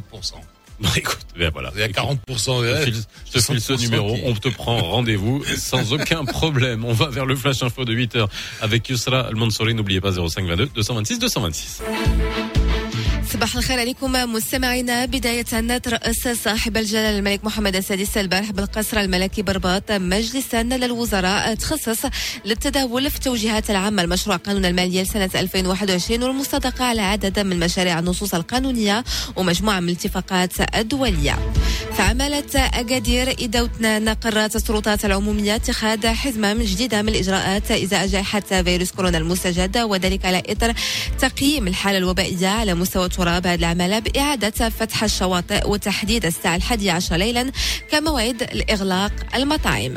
Bon, 0.80 0.90
écoute, 0.96 1.20
ben 1.38 1.52
voilà. 1.54 1.72
Il 1.76 1.80
y 1.80 1.84
a 1.84 1.90
Écoute, 1.90 2.04
40%. 2.28 2.64
Je 2.66 2.74
te 2.74 2.84
file- 2.86 3.04
je 3.28 3.32
te 3.34 3.40
file 3.40 3.62
ce 3.62 3.74
60% 3.76 3.82
numéro, 3.82 4.16
qui- 4.16 4.22
on 4.26 4.34
te 4.34 4.50
prend 4.50 4.78
rendez-vous 4.82 5.44
sans 5.58 5.94
aucun 5.94 6.26
problème. 6.26 6.84
On 6.86 6.94
va 6.94 7.10
vers 7.10 7.28
le 7.28 7.36
flash 7.36 7.62
info 7.62 7.86
de 7.86 7.94
8h 7.94 8.28
avec 8.62 8.90
Yusra 8.90 9.28
Al-Mansouri. 9.28 9.76
N'oubliez 9.76 10.02
pas 10.02 10.12
0522 10.12 10.70
226 10.74 11.20
226. 11.20 11.82
صباح 13.34 13.56
الخير 13.56 13.80
عليكم 13.80 14.12
مستمعينا 14.12 15.06
بداية 15.06 15.78
ترأس 15.78 16.28
صاحب 16.28 16.78
الجلالة 16.78 17.20
الملك 17.20 17.46
محمد 17.46 17.76
السادس 17.76 18.18
البارح 18.18 18.52
بالقصر 18.52 19.00
الملكي 19.00 19.42
برباط 19.42 19.92
مجلسا 19.92 20.64
للوزراء 20.64 21.54
تخصص 21.54 22.06
للتداول 22.46 23.10
في 23.10 23.16
التوجيهات 23.16 23.70
العامة. 23.70 24.04
لمشروع 24.04 24.36
قانون 24.36 24.66
المالية 24.66 25.02
لسنة 25.02 25.30
2021 25.36 26.24
والمصادقة 26.24 26.86
على 26.86 27.02
عدد 27.02 27.40
من 27.40 27.60
مشاريع 27.60 28.00
النصوص 28.00 28.34
القانونية 28.34 29.04
ومجموعة 29.36 29.80
من 29.80 29.90
الاتفاقات 29.90 30.76
الدولية. 30.76 31.40
في 31.96 32.02
عمالة 32.02 32.46
أكادير 32.56 33.32
إدوتنان 33.32 34.10
قررت 34.10 34.56
السلطات 34.56 35.06
العمومية 35.06 35.56
اتخاذ 35.56 36.08
حزمة 36.08 36.54
من 36.54 36.66
جديدة 36.66 37.02
من 37.02 37.10
الإجراءات 37.10 37.72
إزاء 37.72 38.08
جائحة 38.08 38.40
فيروس 38.40 38.92
كورونا 38.92 39.18
المستجد 39.18 39.78
وذلك 39.78 40.26
على 40.26 40.44
إثر 40.50 40.74
تقييم 41.20 41.68
الحالة 41.68 41.98
الوبائية 41.98 42.48
على 42.48 42.74
مستوى 42.74 43.10
تراب 43.22 43.48
هذه 43.48 43.60
العمالة 43.60 44.00
بإعادة 44.00 44.70
فتح 44.70 45.04
الشواطئ 45.04 45.70
وتحديد 45.70 46.26
الساعة 46.26 46.56
الحادية 46.56 46.92
عشر 46.92 47.16
ليلا 47.16 47.52
كموعد 47.92 48.50
لإغلاق 48.54 49.12
المطاعم. 49.36 49.94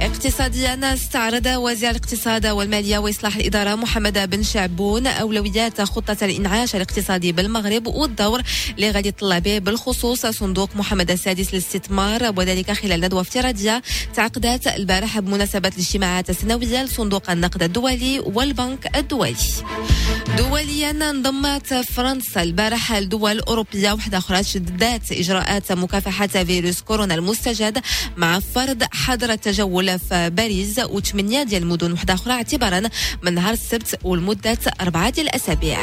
اقتصاديا 0.00 0.94
استعرض 0.94 1.46
وزير 1.46 1.90
الاقتصاد 1.90 2.46
والمالية 2.46 2.98
وإصلاح 2.98 3.36
الإدارة 3.36 3.74
محمد 3.74 4.30
بن 4.30 4.42
شعبون 4.42 5.06
أولويات 5.06 5.80
خطة 5.80 6.16
الإنعاش 6.22 6.76
الاقتصادي 6.76 7.32
بالمغرب 7.32 7.86
والدور 7.86 8.42
اللي 8.76 8.90
غادي 8.90 9.08
يطلع 9.08 9.38
به 9.38 9.58
بالخصوص 9.58 10.26
صندوق 10.26 10.76
محمد 10.76 11.10
السادس 11.10 11.52
للاستثمار 11.54 12.32
وذلك 12.36 12.72
خلال 12.72 13.00
ندوة 13.00 13.20
افتراضية 13.20 13.82
تعقدت 14.14 14.66
البارحة 14.66 15.20
بمناسبة 15.20 15.68
الاجتماعات 15.68 16.30
السنوية 16.30 16.82
لصندوق 16.82 17.30
النقد 17.30 17.62
الدولي 17.62 18.20
والبنك 18.20 18.96
الدولي. 18.96 19.34
دوليا 20.36 20.90
انضمت 20.90 21.74
فرنسا 21.74 22.42
البارحة 22.42 23.00
لدول 23.00 23.40
أوروبية 23.40 23.92
واحدة 23.92 24.18
أخرى 24.18 24.42
شددت 24.44 25.12
إجراءات 25.12 25.72
مكافحة 25.72 26.26
فيروس 26.26 26.80
كورونا 26.80 27.14
المستجد 27.14 27.78
مع 28.16 28.40
فرض 28.40 28.82
حظر 28.92 29.30
التجول 29.32 29.98
في 29.98 30.30
باريس 30.30 30.78
وثمانية 30.78 31.42
ديال 31.42 31.62
المدن 31.62 31.92
واحدة 31.92 32.14
أخرى 32.14 32.32
اعتبارا 32.32 32.82
من 33.22 33.34
نهار 33.34 33.52
السبت 33.52 33.98
ولمدة 34.04 34.58
أربعة 34.80 35.10
ديال 35.10 35.28
الأسابيع. 35.28 35.78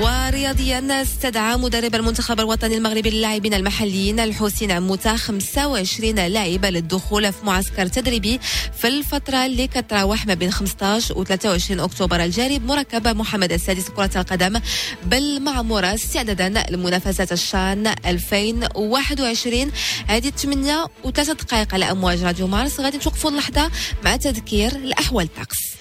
ورياضيا 0.00 1.02
استدعى 1.02 1.56
مدرب 1.56 1.94
المنتخب 1.94 2.40
الوطني 2.40 2.76
المغربي 2.76 3.10
للاعبين 3.10 3.54
المحليين 3.54 4.20
الحسين 4.20 4.70
عموتة 4.70 5.16
25 5.16 6.26
لاعب 6.26 6.64
للدخول 6.64 7.32
في 7.32 7.46
معسكر 7.46 7.86
تدريبي 7.86 8.40
في 8.78 8.88
الفترة 8.88 9.46
اللي 9.46 9.66
كتراوح 9.66 10.26
ما 10.26 10.34
بين 10.34 10.50
15 10.50 11.18
و 11.18 11.24
23 11.24 11.80
أكتوبر. 11.80 12.24
الجاري 12.24 12.58
بمركب 12.58 13.08
محمد 13.08 13.52
السادس 13.52 13.75
كرة 13.82 14.10
القدم 14.16 14.60
بالمعمورة 15.04 15.94
استعدادا 15.94 16.64
لمنافسة 16.70 17.28
الشان 17.32 17.94
2021 18.06 19.72
هذه 20.06 20.30
8 20.30 20.86
وثلاثة 21.04 21.32
دقائق 21.32 21.74
على 21.74 21.90
أمواج 21.90 22.24
راديو 22.24 22.46
مارس. 22.46 22.80
غادي 22.80 22.96
نوقفوا 22.96 23.30
اللحظة 23.30 23.70
مع 24.04 24.16
تذكير 24.16 24.72
الأحوال 24.72 25.24
الطقس 25.24 25.76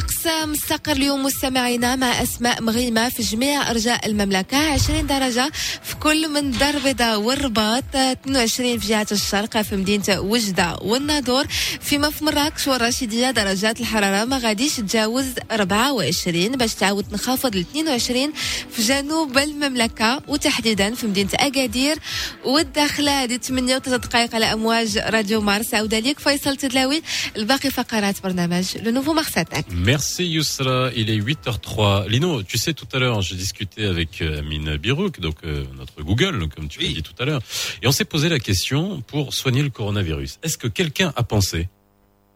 طقس 0.00 0.26
مستقر 0.26 0.92
اليوم 0.92 1.22
مستمعينا 1.22 1.96
مع 1.96 2.22
أسماء 2.22 2.62
مغيمة 2.62 3.08
في 3.08 3.22
جميع 3.22 3.70
أرجاء 3.70 4.06
المملكة. 4.06 4.56
20 4.72 5.06
درجة 5.06 5.50
في 5.82 5.96
كل 5.96 6.28
من 6.28 6.50
دار 6.50 6.74
البيضاء 6.74 7.20
والرباط 7.20 7.84
22 7.94 8.78
في 8.78 8.88
جهة 8.88 9.06
الشرق 9.12 9.62
في 9.62 9.76
مدينة 9.76 10.20
وجدة 10.20 10.76
والناظور. 10.82 11.46
فيما 11.80 12.10
في 12.10 12.24
مراكش 12.24 12.68
والرشيديه 12.68 13.30
درجات 13.30 13.80
الحرارة 13.80 14.24
ما 14.24 14.38
غاديش 14.38 14.76
تجاوز 14.76 15.26
24 15.52 16.48
باش 16.48 16.74
تعاود 16.74 17.04
تنخفض 17.04 17.56
ل 17.56 17.60
22 17.60 18.32
في 18.70 18.82
جنوب 18.82 19.38
المملكة. 19.38 20.22
وتحديدا 20.28 20.94
في 20.94 21.06
مدينة 21.06 21.30
أكادير 21.34 21.98
والداخله 22.44 23.22
هذه 23.24 23.36
8 23.36 23.76
و 23.76 23.78
دقائق 23.78 24.34
على 24.34 24.52
أمواج 24.52 24.98
راديو 24.98 25.40
مارس 25.40 25.74
عوده 25.74 25.98
ليك 25.98 26.18
فيصل 26.18 26.56
تدلاوي. 26.56 27.02
الباقي 27.36 27.70
فقرات 27.70 28.22
برنامج 28.22 28.64
لو 28.82 28.90
نوفو 28.90 29.12
مارساتاك 29.12 29.64
Merci 29.90 30.24
Yousra, 30.28 30.92
il 30.94 31.10
est 31.10 31.18
8h03. 31.18 32.06
Lino, 32.06 32.44
tu 32.44 32.58
sais, 32.58 32.74
tout 32.74 32.86
à 32.92 33.00
l'heure, 33.00 33.22
j'ai 33.22 33.34
discuté 33.34 33.86
avec 33.86 34.22
euh, 34.22 34.38
Amine 34.38 34.76
Birouk, 34.76 35.18
donc 35.18 35.38
euh, 35.42 35.64
notre 35.76 36.04
Google, 36.04 36.48
comme 36.48 36.68
tu 36.68 36.78
Oui. 36.78 36.86
l'as 36.90 36.94
dit 36.94 37.02
tout 37.02 37.20
à 37.20 37.24
l'heure, 37.24 37.40
et 37.82 37.88
on 37.88 37.90
s'est 37.90 38.04
posé 38.04 38.28
la 38.28 38.38
question 38.38 39.00
pour 39.00 39.34
soigner 39.34 39.64
le 39.64 39.68
coronavirus. 39.70 40.38
Est-ce 40.44 40.58
que 40.58 40.68
quelqu'un 40.68 41.12
a 41.16 41.24
pensé, 41.24 41.68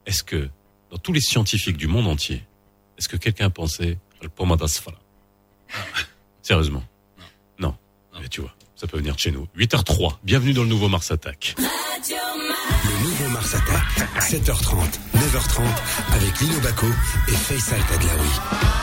est-ce 0.04 0.24
que 0.24 0.48
dans 0.90 0.96
tous 0.98 1.12
les 1.12 1.20
scientifiques 1.20 1.76
du 1.76 1.86
monde 1.86 2.08
entier, 2.08 2.42
est-ce 2.98 3.08
que 3.08 3.16
quelqu'un 3.16 3.46
a 3.46 3.50
pensé 3.50 3.98
al 4.20 4.28
Sérieusement? 6.42 6.82
Non. 7.60 7.76
Non. 8.12 8.20
Mais 8.20 8.28
tu 8.28 8.40
vois, 8.40 8.52
ça 8.74 8.88
peut 8.88 8.98
venir 8.98 9.14
de 9.14 9.20
chez 9.20 9.30
nous. 9.30 9.46
8h03, 9.56 10.16
bienvenue 10.24 10.54
dans 10.54 10.64
le 10.64 10.68
nouveau 10.70 10.88
Mars 10.88 11.12
Attack. 11.12 11.54
Le 11.56 13.02
nouveau 13.04 13.28
Mars 13.28 13.54
Attack, 13.54 14.08
7h30, 14.18 14.98
9h30. 15.34 15.34
9h30 15.34 15.62
avec 16.14 16.40
Lino 16.40 16.60
Baco 16.60 16.86
et 17.28 17.32
Faisal 17.32 17.80
Tadlaoui. 17.90 18.28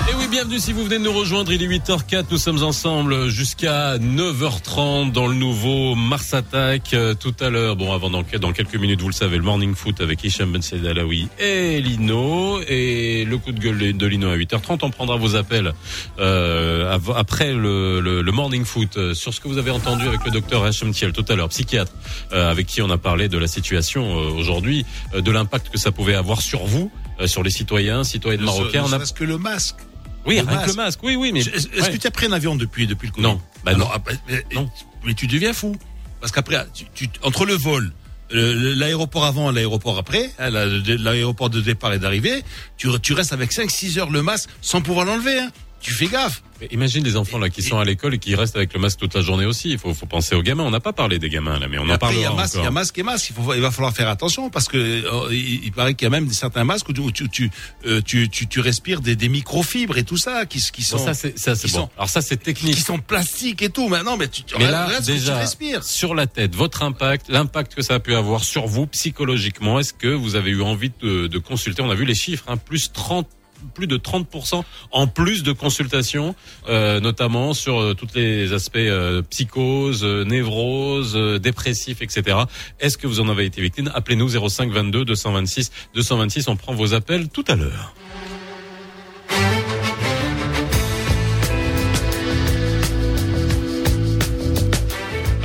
Et 0.09 0.15
oui, 0.15 0.27
bienvenue 0.29 0.59
si 0.59 0.73
vous 0.73 0.83
venez 0.83 0.97
de 0.97 1.03
nous 1.03 1.13
rejoindre. 1.13 1.51
Il 1.53 1.63
est 1.63 1.67
8h04. 1.67 2.25
Nous 2.29 2.37
sommes 2.37 2.61
ensemble 2.63 3.29
jusqu'à 3.29 3.97
9h30 3.97 5.13
dans 5.13 5.27
le 5.27 5.35
nouveau 5.35 5.95
Mars 5.95 6.33
Attack. 6.33 6.93
Euh, 6.93 7.13
tout 7.13 7.33
à 7.39 7.49
l'heure, 7.49 7.77
bon, 7.77 7.93
avant 7.93 8.09
dans, 8.09 8.23
dans, 8.23 8.51
quelques 8.51 8.75
minutes, 8.75 9.01
vous 9.01 9.07
le 9.07 9.13
savez, 9.13 9.37
le 9.37 9.43
Morning 9.43 9.75
Foot 9.75 10.01
avec 10.01 10.23
Hicham 10.25 10.51
Ben 10.51 10.61
Saïd 10.61 10.85
Alaoui 10.85 11.29
et 11.39 11.79
Lino. 11.79 12.59
Et 12.67 13.23
le 13.23 13.37
coup 13.37 13.53
de 13.53 13.59
gueule 13.59 13.95
de 13.95 14.05
Lino 14.05 14.29
à 14.29 14.35
8h30. 14.35 14.79
On 14.81 14.89
prendra 14.89 15.15
vos 15.15 15.35
appels 15.37 15.73
euh, 16.19 16.97
après 17.15 17.53
le, 17.53 18.01
le, 18.01 18.21
le, 18.21 18.31
Morning 18.31 18.65
Foot 18.65 18.97
euh, 18.97 19.13
sur 19.13 19.33
ce 19.33 19.39
que 19.39 19.47
vous 19.47 19.57
avez 19.57 19.71
entendu 19.71 20.07
avec 20.07 20.25
le 20.25 20.31
docteur 20.31 20.65
Hachem 20.65 20.91
Thiel 20.91 21.13
tout 21.13 21.25
à 21.29 21.35
l'heure, 21.35 21.49
psychiatre, 21.49 21.93
euh, 22.33 22.51
avec 22.51 22.67
qui 22.67 22.81
on 22.81 22.89
a 22.89 22.97
parlé 22.97 23.29
de 23.29 23.37
la 23.37 23.47
situation 23.47 24.19
euh, 24.19 24.31
aujourd'hui, 24.31 24.85
de 25.13 25.31
l'impact 25.31 25.69
que 25.69 25.77
ça 25.77 25.91
pouvait 25.91 26.15
avoir 26.15 26.40
sur 26.41 26.65
vous, 26.65 26.91
sur 27.25 27.43
les 27.43 27.51
citoyens, 27.51 28.04
citoyennes 28.04 28.41
marocains. 28.41 28.84
On 28.86 28.93
a... 28.93 28.99
que 28.99 29.23
le 29.23 29.38
masque. 29.38 29.77
Oui, 30.25 30.36
le 30.36 30.41
avec 30.41 30.54
masque. 30.54 30.67
le 30.67 30.73
masque. 30.73 30.99
Oui, 31.04 31.15
oui, 31.15 31.32
mais 31.34 31.39
est-ce 31.39 31.67
ouais. 31.67 31.91
que 31.91 31.97
tu 31.97 32.08
as 32.08 32.12
pris 32.12 32.27
un 32.27 32.32
avion 32.32 32.56
depuis 32.56 32.88
depuis 32.88 33.08
le 33.08 33.13
Covid 33.13 33.27
Non, 33.27 33.41
bah 33.63 33.73
non. 33.73 33.88
Mais, 34.08 34.13
mais, 34.27 34.45
non. 34.56 34.69
mais 35.06 35.13
tu 35.13 35.27
deviens 35.27 35.54
fou 35.54 35.75
parce 36.19 36.32
qu'après, 36.32 36.63
tu, 36.73 36.86
tu, 36.93 37.10
entre 37.23 37.45
le 37.45 37.56
vol, 37.56 37.91
l'aéroport 38.32 39.25
avant, 39.25 39.51
l'aéroport 39.51 39.97
après, 39.97 40.32
hein, 40.39 40.49
l'aéroport 40.49 41.49
de 41.49 41.60
départ 41.60 41.93
et 41.93 41.99
d'arrivée, 41.99 42.43
tu, 42.77 42.88
tu 43.01 43.13
restes 43.13 43.34
avec 43.34 43.51
5-6 43.51 43.99
heures 43.99 44.10
le 44.10 44.21
masque 44.21 44.49
sans 44.62 44.82
pouvoir 44.82 45.06
l'enlever. 45.06 45.39
Hein. 45.39 45.49
Tu 45.82 45.91
fais 45.91 46.08
gaffe. 46.08 46.44
Mais 46.62 46.67
imagine 46.72 47.04
les 47.04 47.17
enfants 47.17 47.39
là 47.39 47.50
qui 47.50 47.63
sont 47.63 47.80
à 47.80 47.86
l'école 47.86 48.13
et 48.13 48.20
qui 48.20 48.36
restent 48.36 48.56
avec 48.56 48.72
le 48.74 48.80
masque 48.80 49.00
toute 49.00 49.15
la 49.15 49.22
journée 49.22 49.48
aussi. 49.48 49.72
Il 49.72 49.80
faut, 49.80 49.96
faut 49.96 50.06
penser 50.06 50.36
aux 50.36 50.44
gamins. 50.44 50.63
On 50.63 50.70
n'a 50.70 50.80
pas 50.80 50.94
parlé 50.94 51.17
des 51.17 51.30
gamins 51.30 51.58
là, 51.58 51.67
mais 51.67 51.80
on 51.80 51.88
et 51.88 51.94
en 51.94 51.98
parle. 51.98 52.13
Il 52.13 52.22
y 52.22 52.26
a 52.26 52.32
masque, 52.32 52.56
il 52.58 52.63
y 52.63 52.67
a 52.67 52.72
masque 52.72 52.98
et 53.00 53.04
masque. 53.04 53.32
Il, 53.32 53.36
faut, 53.36 53.54
il 53.56 53.62
va 53.62 53.72
falloir 53.72 53.91
faire 53.91 54.08
attention 54.08 54.52
parce 54.52 54.67
que 54.67 54.78
euh, 54.78 55.34
il, 55.34 55.65
il, 55.65 55.72
paraît 55.72 55.96
qu'il 55.96 56.06
y 56.06 56.08
a 56.08 56.12
même 56.12 56.30
certains 56.32 56.63
masques 56.63 56.89
où 56.89 57.12
tu, 57.12 57.30
tu, 57.30 57.50
euh, 57.88 58.02
tu, 58.06 58.30
tu, 58.30 58.46
tu, 58.46 58.60
respires 58.60 59.02
des, 59.02 59.15
des 59.15 59.28
microfibres 59.28 59.98
et 59.98 60.04
tout 60.04 60.17
ça 60.17 60.46
qui, 60.46 60.62
qui 60.72 60.84
sont. 60.84 60.98
Bon, 60.98 61.06
ça 61.06 61.15
c'est 61.15 61.38
ça 61.39 61.56
c'est 61.56 61.72
bon. 61.72 61.80
Sont, 61.80 61.89
Alors 61.98 62.10
ça 62.10 62.22
c'est 62.22 62.38
technique. 62.38 62.76
Qui 62.76 62.82
sont 62.82 63.00
plastiques 63.00 63.63
et 63.63 63.70
tout. 63.70 63.88
Maintenant, 63.89 64.17
mais 64.17 64.28
tu. 64.28 64.44
Mais 64.60 64.70
là 64.70 65.00
déjà 65.00 65.44
sur 65.82 66.13
la 66.13 66.28
tête, 66.28 66.56
votre 66.56 66.84
impact, 66.84 67.30
l'impact 67.30 67.74
que 67.74 67.82
ça 67.82 67.96
a 67.96 68.00
pu 68.00 68.13
avoir 68.13 68.44
sur 68.44 68.67
vous 68.67 68.86
psychologiquement. 68.86 69.80
Est-ce 69.80 69.94
que 69.94 70.08
vous 70.08 70.36
avez 70.36 70.52
eu 70.52 70.62
envie 70.62 70.91
de, 71.02 71.26
de 71.26 71.38
consulter? 71.39 71.82
On 71.82 71.89
a 71.89 71.96
vu 71.96 72.06
les 72.06 72.15
chiffres, 72.15 72.46
hein, 72.48 72.58
plus 72.58 72.91
30 72.91 73.28
plus 73.74 73.88
de 73.88 73.97
30% 73.97 74.63
en 74.91 75.08
plus 75.08 75.43
de 75.43 75.52
consultations, 75.52 76.36
euh, 76.69 77.00
notamment 77.00 77.54
sur 77.54 77.80
euh, 77.80 77.93
tous 77.93 78.08
les 78.15 78.54
aspects 78.54 78.78
euh, 78.78 79.21
psychose, 79.30 80.04
euh, 80.04 80.24
névrose, 80.24 81.15
dépressif, 81.41 82.02
etc. 82.02 82.38
Est-ce 82.80 82.97
que 82.97 83.08
vous 83.08 83.19
en 83.19 83.30
avez 83.30 83.45
été 83.45 83.62
victime? 83.62 83.91
Appelez-nous 83.93 84.50
05 84.50 84.71
22 84.71 85.06
226 85.06 85.71
226. 85.95 86.47
On 86.47 86.56
prend 86.56 86.74
vos 86.74 86.93
appels 86.93 87.30
tout 87.30 87.45
à 87.47 87.56
l'heure. 87.56 87.93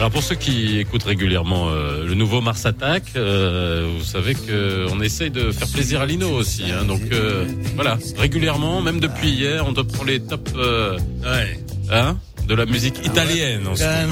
Alors 0.06 0.12
pour 0.12 0.22
ceux 0.22 0.36
qui 0.36 0.78
écoutent 0.78 1.02
régulièrement 1.02 1.68
euh, 1.68 2.06
le 2.06 2.14
nouveau 2.14 2.40
Mars 2.40 2.64
Attack, 2.64 3.02
euh, 3.16 3.90
vous 3.98 4.04
savez 4.04 4.36
que 4.36 4.86
on 4.92 5.00
essaye 5.00 5.30
de 5.32 5.50
faire 5.50 5.66
plaisir 5.66 6.00
à 6.00 6.06
Lino 6.06 6.28
aussi. 6.30 6.70
Hein, 6.70 6.84
donc 6.84 7.00
euh, 7.10 7.44
voilà, 7.74 7.98
régulièrement, 8.16 8.80
même 8.82 9.00
depuis 9.00 9.30
hier, 9.30 9.64
on 9.66 9.72
te 9.74 9.80
prend 9.80 10.04
les 10.04 10.20
tops 10.20 10.52
ouais. 10.54 11.60
hein, 11.90 12.18
de 12.46 12.54
la 12.54 12.66
musique 12.66 13.04
italienne. 13.04 13.66
En 13.66 13.74
ce 13.74 13.82
Can 13.82 14.06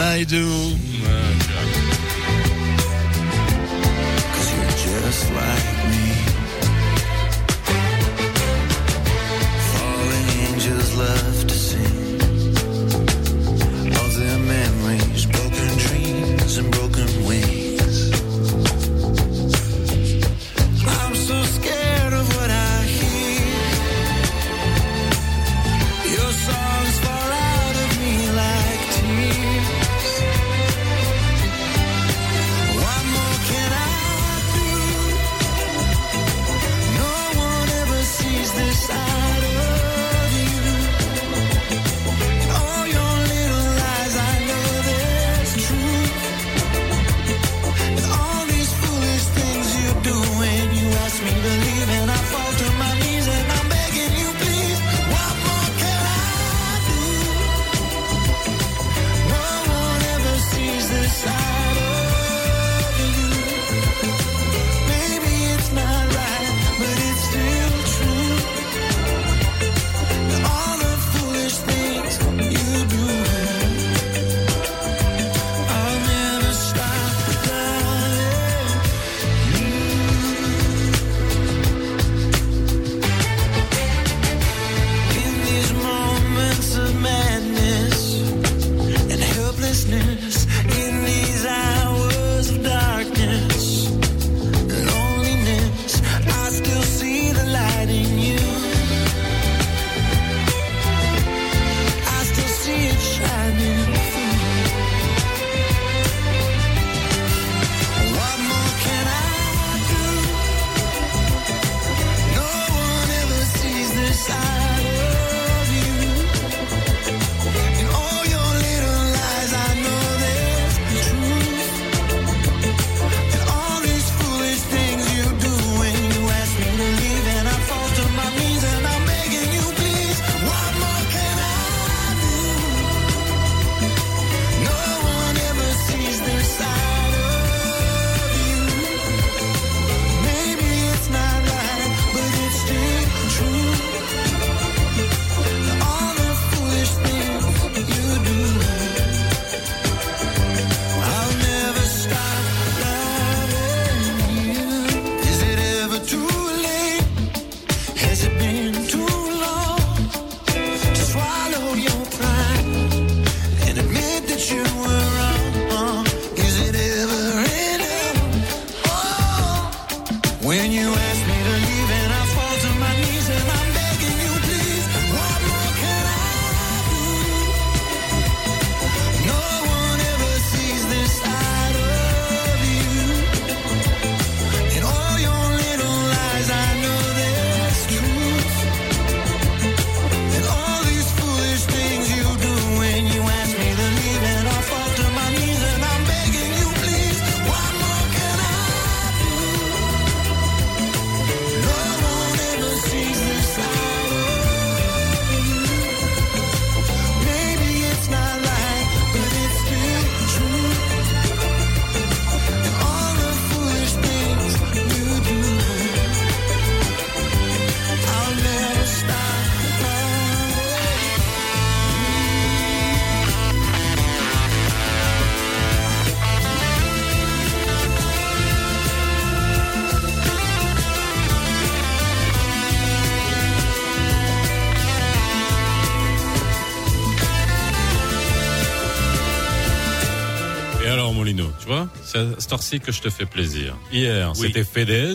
cette 242.38 242.52
heure-ci 242.52 242.80
que 242.80 242.92
je 242.92 243.00
te 243.00 243.10
fais 243.10 243.26
plaisir. 243.26 243.76
Hier, 243.92 244.32
Oui. 244.36 244.46
c'était 244.46 244.64
Fedez, 244.64 245.14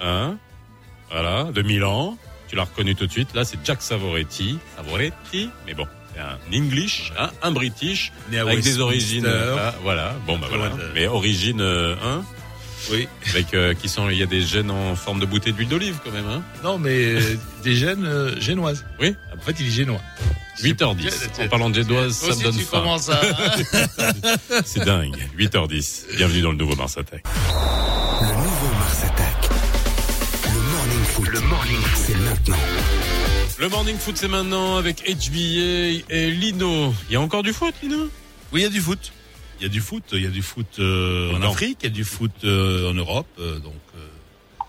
hein, 0.00 0.36
voilà, 1.10 1.44
de 1.44 1.62
Milan. 1.62 2.16
Tu 2.48 2.56
l'as 2.56 2.64
reconnu 2.64 2.94
tout 2.94 3.06
de 3.06 3.10
suite. 3.12 3.34
Là, 3.34 3.44
c'est 3.44 3.58
Jack 3.64 3.82
Savoretti. 3.82 4.58
Savoretti, 4.76 5.48
mais 5.66 5.74
bon, 5.74 5.86
c'est 6.14 6.20
un 6.20 6.38
English, 6.52 7.12
hein, 7.18 7.30
un 7.42 7.50
British, 7.50 8.12
avec 8.28 8.36
des 8.36 8.42
Westminster. 8.44 8.82
origines, 8.82 9.26
euh, 9.26 9.70
voilà, 9.82 10.14
bon, 10.26 10.38
bah 10.38 10.46
voilà, 10.50 10.70
mais 10.94 11.06
origines, 11.06 11.60
euh, 11.60 11.94
hein, 12.04 12.22
Oui. 12.90 13.08
avec 13.30 13.54
euh, 13.54 13.74
qui 13.74 13.88
sont, 13.88 14.08
il 14.10 14.18
y 14.18 14.22
a 14.22 14.26
des 14.26 14.42
gènes 14.42 14.70
en 14.70 14.94
forme 14.94 15.20
de 15.20 15.26
bouteille 15.26 15.52
d'huile 15.52 15.68
d'olive 15.68 15.98
quand 16.04 16.10
même, 16.10 16.26
hein. 16.28 16.42
Non, 16.62 16.78
mais 16.78 17.14
euh, 17.14 17.36
des 17.62 17.74
gènes 17.74 18.04
euh, 18.04 18.38
génoises. 18.40 18.84
Oui. 19.00 19.14
En 19.36 19.40
fait, 19.40 19.56
il 19.60 19.66
est 19.66 19.70
génois. 19.70 20.00
8h10. 20.62 21.44
En 21.44 21.48
parlant 21.48 21.70
de 21.70 21.74
génoise, 21.82 22.14
ça 22.14 22.34
me 22.36 22.42
donne 22.42 22.56
tu 22.56 22.64
faim. 22.64 22.78
commences 22.80 23.08
à... 23.08 23.20
C'est 24.64 24.84
dingue. 24.84 25.16
8h10. 25.38 26.16
Bienvenue 26.16 26.42
dans 26.42 26.50
le 26.52 26.56
nouveau 26.58 26.76
Mars 26.76 26.96
Attack. 26.96 27.24
Le 28.20 28.26
nouveau 28.28 28.74
Mars 28.78 29.02
Attack. 29.04 29.50
Le 30.44 30.60
morning 30.60 31.04
foot. 31.04 31.28
Le 31.28 31.40
morning 31.40 31.76
foot. 31.80 32.04
C'est 32.06 32.18
maintenant. 32.18 32.56
Le 33.58 33.68
morning 33.68 33.96
foot, 33.96 34.16
c'est 34.16 34.28
maintenant 34.28 34.76
avec 34.76 35.02
HBA 35.08 36.04
et 36.10 36.30
Lino. 36.30 36.94
Il 37.08 37.14
y 37.14 37.16
a 37.16 37.20
encore 37.20 37.42
du 37.42 37.52
foot, 37.52 37.74
Lino? 37.82 38.08
Oui, 38.52 38.60
il 38.60 38.62
y 38.62 38.66
a 38.66 38.68
du 38.68 38.80
foot. 38.80 39.12
Il 39.60 39.62
y 39.62 39.66
a 39.66 39.68
du 39.68 39.80
foot. 39.80 40.04
Il 40.12 40.22
y 40.22 40.26
a 40.26 40.30
du 40.30 40.42
foot 40.42 40.66
euh, 40.78 41.34
en 41.34 41.38
Non. 41.38 41.52
Afrique, 41.52 41.78
il 41.82 41.84
y 41.84 41.92
a 41.92 41.94
du 41.94 42.04
foot 42.04 42.32
euh, 42.44 42.90
en 42.90 42.94
Europe. 42.94 43.26
euh, 43.38 43.58
donc, 43.60 43.72
euh, 43.96 44.62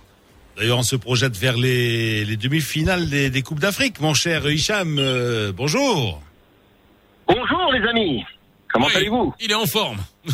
d'ailleurs, 0.57 0.77
on 0.77 0.83
se 0.83 0.95
projette 0.95 1.35
vers 1.37 1.57
les, 1.57 2.23
les 2.25 2.37
demi-finales 2.37 3.09
des, 3.09 3.29
des 3.29 3.41
coupes 3.41 3.59
d'Afrique. 3.59 3.99
Mon 3.99 4.13
cher 4.13 4.49
Hicham, 4.49 4.97
euh, 4.99 5.51
bonjour. 5.51 6.21
Bonjour 7.27 7.73
les 7.73 7.87
amis, 7.89 8.23
comment 8.71 8.85
Oui, 8.87 8.93
allez-vous? 8.95 9.33
Il 9.39 9.49
est 9.51 9.55
en 9.55 9.65
forme. 9.65 9.97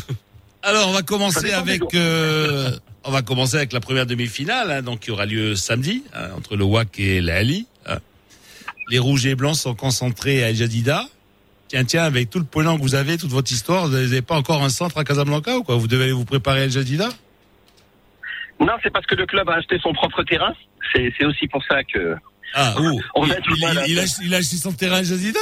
Alors, 0.63 0.89
on 0.89 0.93
va 0.93 1.01
commencer 1.01 1.51
avec. 1.51 1.79
jours. 1.79 1.89
euh, 1.95 2.71
on 3.03 3.11
va 3.11 3.21
commencer 3.23 3.55
avec 3.55 3.73
la 3.73 3.79
première 3.79 4.05
demi-finale, 4.05 4.69
hein, 4.69 4.81
donc 4.83 4.99
qui 4.99 5.11
aura 5.11 5.25
lieu 5.25 5.55
samedi 5.55 6.03
hein, 6.13 6.27
entre 6.37 6.55
le 6.55 6.63
WAC 6.65 6.99
et 6.99 7.19
l'Ali. 7.21 7.65
Hein. 7.87 7.97
Les 8.89 8.99
rouges 8.99 9.25
et 9.25 9.33
blancs 9.35 9.55
sont 9.55 9.73
concentrés 9.73 10.43
à 10.43 10.49
El 10.49 10.55
Jadida. 10.57 11.07
Tiens, 11.71 11.85
tiens, 11.85 12.03
avec 12.03 12.29
tout 12.29 12.37
le 12.37 12.43
pognon 12.43 12.75
que 12.75 12.81
vous 12.81 12.95
avez, 12.95 13.17
toute 13.17 13.29
votre 13.29 13.49
histoire, 13.49 13.87
vous 13.87 13.93
n'avez 13.93 14.21
pas 14.21 14.35
encore 14.35 14.61
un 14.61 14.67
centre 14.67 14.97
à 14.97 15.05
Casablanca 15.05 15.55
ou 15.57 15.63
quoi? 15.63 15.75
Vous 15.77 15.87
devez 15.87 16.11
vous 16.11 16.25
préparer 16.25 16.59
à 16.59 16.63
El 16.65 16.69
Jadida 16.71 17.07
Non, 18.59 18.73
c'est 18.83 18.91
parce 18.91 19.05
que 19.05 19.15
le 19.15 19.25
club 19.25 19.49
a 19.49 19.53
acheté 19.53 19.79
son 19.81 19.93
propre 19.93 20.21
terrain. 20.23 20.53
C'est 20.93 21.23
aussi 21.23 21.47
pour 21.47 21.63
ça 21.63 21.81
que. 21.85 22.15
Ah, 22.53 22.75
On 23.15 23.25
il, 23.25 23.31
a 23.31 23.39
du 23.39 23.49
il- 23.55 23.61
mal 23.61 23.77
à- 23.77 23.87
il 23.87 23.97
a, 23.99 24.03
il 24.21 24.33
a 24.35 24.37
acheté 24.39 24.57
son 24.57 24.73
terrain 24.73 24.97
à 24.97 24.99
El 24.99 25.05
Jadida 25.05 25.39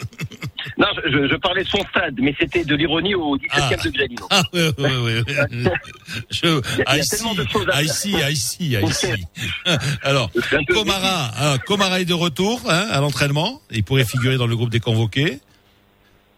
Non, 0.78 0.88
je, 1.06 1.36
parlais 1.36 1.62
de 1.62 1.68
son 1.68 1.78
stade, 1.90 2.16
mais 2.20 2.34
c'était 2.40 2.64
de 2.64 2.74
l'ironie 2.74 3.14
au 3.14 3.36
17e 3.36 3.46
Ah. 3.52 3.76
de. 3.84 4.16
Ah, 4.30 4.42
oui, 4.52 4.60
oui, 4.78 4.90
oui. 5.04 5.34
oui. 5.52 5.64
Je, 6.32 6.46
y 6.78 6.82
a 6.86 6.98
I 6.98 7.08
tellement 7.08 7.34
see, 7.34 7.38
de 7.38 7.48
choses 7.48 7.66
à 7.72 7.82
I 7.82 7.86
faire. 7.86 7.94
see, 7.94 8.10
I 8.32 8.36
see, 8.36 8.76
I 8.76 8.92
see. 8.92 9.24
Alors, 10.02 10.28
peu 10.32 10.74
Komara, 10.74 11.30
hein, 11.40 11.96
est 11.98 12.04
de 12.04 12.14
retour 12.14 12.60
hein, 12.68 12.88
à 12.90 13.00
l'entraînement. 13.00 13.60
Il 13.70 13.84
pourrait 13.84 14.04
figurer 14.04 14.36
dans 14.38 14.48
le 14.48 14.56
groupe 14.56 14.70
des 14.70 14.80
convoqués. 14.80 15.38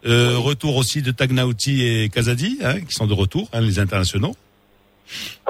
Euh, 0.06 0.38
Retour 0.38 0.76
aussi 0.76 1.02
de 1.02 1.10
Tagnauti 1.10 1.84
et 1.86 2.08
Kazadi, 2.08 2.58
hein, 2.62 2.80
qui 2.80 2.94
sont 2.94 3.06
de 3.06 3.12
retour, 3.12 3.48
hein, 3.52 3.60
les 3.60 3.78
internationaux. 3.78 4.34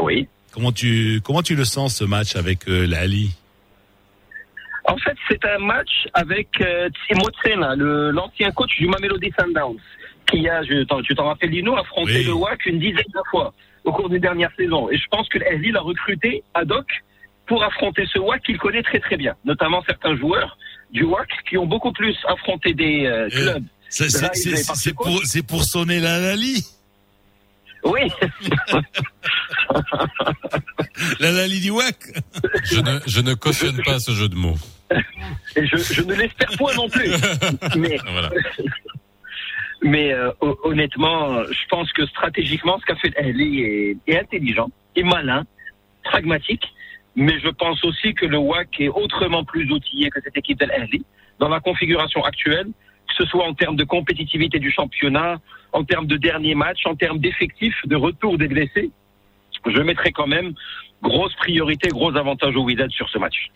Oui. 0.01 0.27
Comment 0.53 0.73
tu 0.73 1.21
comment 1.23 1.43
tu 1.43 1.55
le 1.55 1.65
sens 1.65 1.97
ce 1.97 2.05
match 2.05 2.35
avec 2.35 2.69
euh, 2.69 2.85
l'Ali 2.87 3.31
En 4.85 4.97
fait, 4.97 5.17
c'est 5.29 5.45
un 5.45 5.59
match 5.59 6.09
avec 6.15 6.49
euh, 6.61 6.89
Timo 7.07 7.29
Tsena, 7.31 7.77
l'ancien 7.77 8.51
coach 8.51 8.77
du 8.77 8.89
Mamelody 8.89 9.31
Sundowns, 9.39 9.79
qui 10.29 10.49
a, 10.49 10.63
je, 10.65 10.83
tu 11.03 11.15
t'en 11.15 11.27
rappelles, 11.27 11.51
Lino, 11.51 11.77
affronté 11.77 12.19
Oui. 12.19 12.25
le 12.25 12.33
WAC 12.33 12.67
une 12.67 12.81
dizaine 12.81 13.05
de 13.15 13.21
fois 13.31 13.53
au 13.85 13.93
cours 13.93 14.09
des 14.11 14.19
dernières 14.19 14.51
saisons. 14.57 14.91
Et 14.91 14.97
je 14.99 15.07
pense 15.11 15.29
que 15.29 15.39
l'Ali 15.39 15.71
l'a 15.71 15.81
recruté 15.81 16.43
ad 16.55 16.73
hoc 16.73 16.87
pour 17.47 17.63
affronter 17.63 18.05
ce 18.13 18.19
WAC 18.19 18.43
qu'il 18.43 18.59
connaît 18.59 18.83
très 18.83 18.99
très 18.99 19.17
bien, 19.17 19.35
notamment 19.45 19.83
certains 19.87 20.17
joueurs 20.17 20.59
du 20.93 21.05
WAC 21.05 21.29
qui 21.49 21.57
ont 21.57 21.67
beaucoup 21.67 21.93
plus 21.93 22.17
affronté 22.27 22.75
des 22.75 23.07
euh, 23.07 23.27
Euh, 23.27 23.29
clubs. 23.29 23.65
C'est- 23.91 24.95
pour 24.95 25.20
c'est 25.24 25.43
pour 25.43 25.64
sonner 25.64 26.01
la 26.01 26.18
Lali, 26.18 26.64
Oui, 27.84 28.01
la 31.20 31.32
Lali 31.32 31.61
du 31.61 31.70
WAC. 31.70 31.97
Je 32.64 32.80
ne, 32.80 32.99
je 33.07 33.20
ne 33.20 33.34
cautionne 33.34 33.80
pas 33.82 33.99
ce 33.99 34.12
jeu 34.12 34.28
de 34.28 34.34
mots. 34.34 34.57
et 35.57 35.66
je, 35.66 35.76
je 35.76 36.03
ne 36.03 36.14
l'espère 36.14 36.51
point 36.59 36.74
non 36.74 36.88
plus. 36.88 37.11
Mais 37.76 37.99
Voilà. 38.11 38.30
Mais 39.82 40.12
euh, 40.12 40.30
ho- 40.41 40.59
honnêtement, 40.64 41.43
je 41.45 41.66
pense 41.70 41.91
que 41.93 42.05
stratégiquement, 42.07 42.78
ce 42.80 42.84
qu'a 42.84 42.97
fait 42.97 43.12
l'Ahli 43.18 43.61
est, 43.62 43.97
est 44.07 44.18
intelligent, 44.18 44.68
est 44.95 45.03
malin, 45.03 45.45
pragmatique. 46.05 46.64
Mais 47.16 47.41
je 47.41 47.49
pense 47.49 47.82
aussi 47.84 48.12
que 48.14 48.26
le 48.26 48.36
WAC 48.38 48.68
est 48.80 48.88
autrement 48.88 49.43
plus 49.45 49.70
outillé 49.72 50.11
que 50.11 50.20
cette 50.22 50.36
équipe 50.36 50.61
de 50.61 50.66
l'Ahli 50.66 51.03
dans 51.38 51.49
la 51.49 51.61
configuration 51.61 52.22
actuelle, 52.24 52.66
que 53.11 53.25
ce 53.25 53.31
soit 53.31 53.47
en 53.47 53.55
termes 53.55 53.77
de 53.77 53.85
compétitivité 53.85 54.59
du 54.59 54.71
championnat, 54.71 55.39
en 55.73 55.85
termes 55.85 56.07
de 56.07 56.17
dernier 56.17 56.55
match, 56.55 56.81
en 56.87 56.95
termes 56.95 57.19
d'effectifs, 57.19 57.77
de 57.85 57.97
retour 57.97 58.39
des 58.39 58.49
blessés. 58.49 58.91
Je 59.67 59.81
mettrai 59.83 60.13
quand 60.13 60.27
même 60.27 60.53
grosse 61.03 61.35
priorité, 61.35 61.89
gros 61.89 62.17
avantage 62.17 62.57
au 62.57 62.65
Wydad 62.65 62.91
sur 62.91 63.09
ce 63.09 63.19
match. 63.19 63.51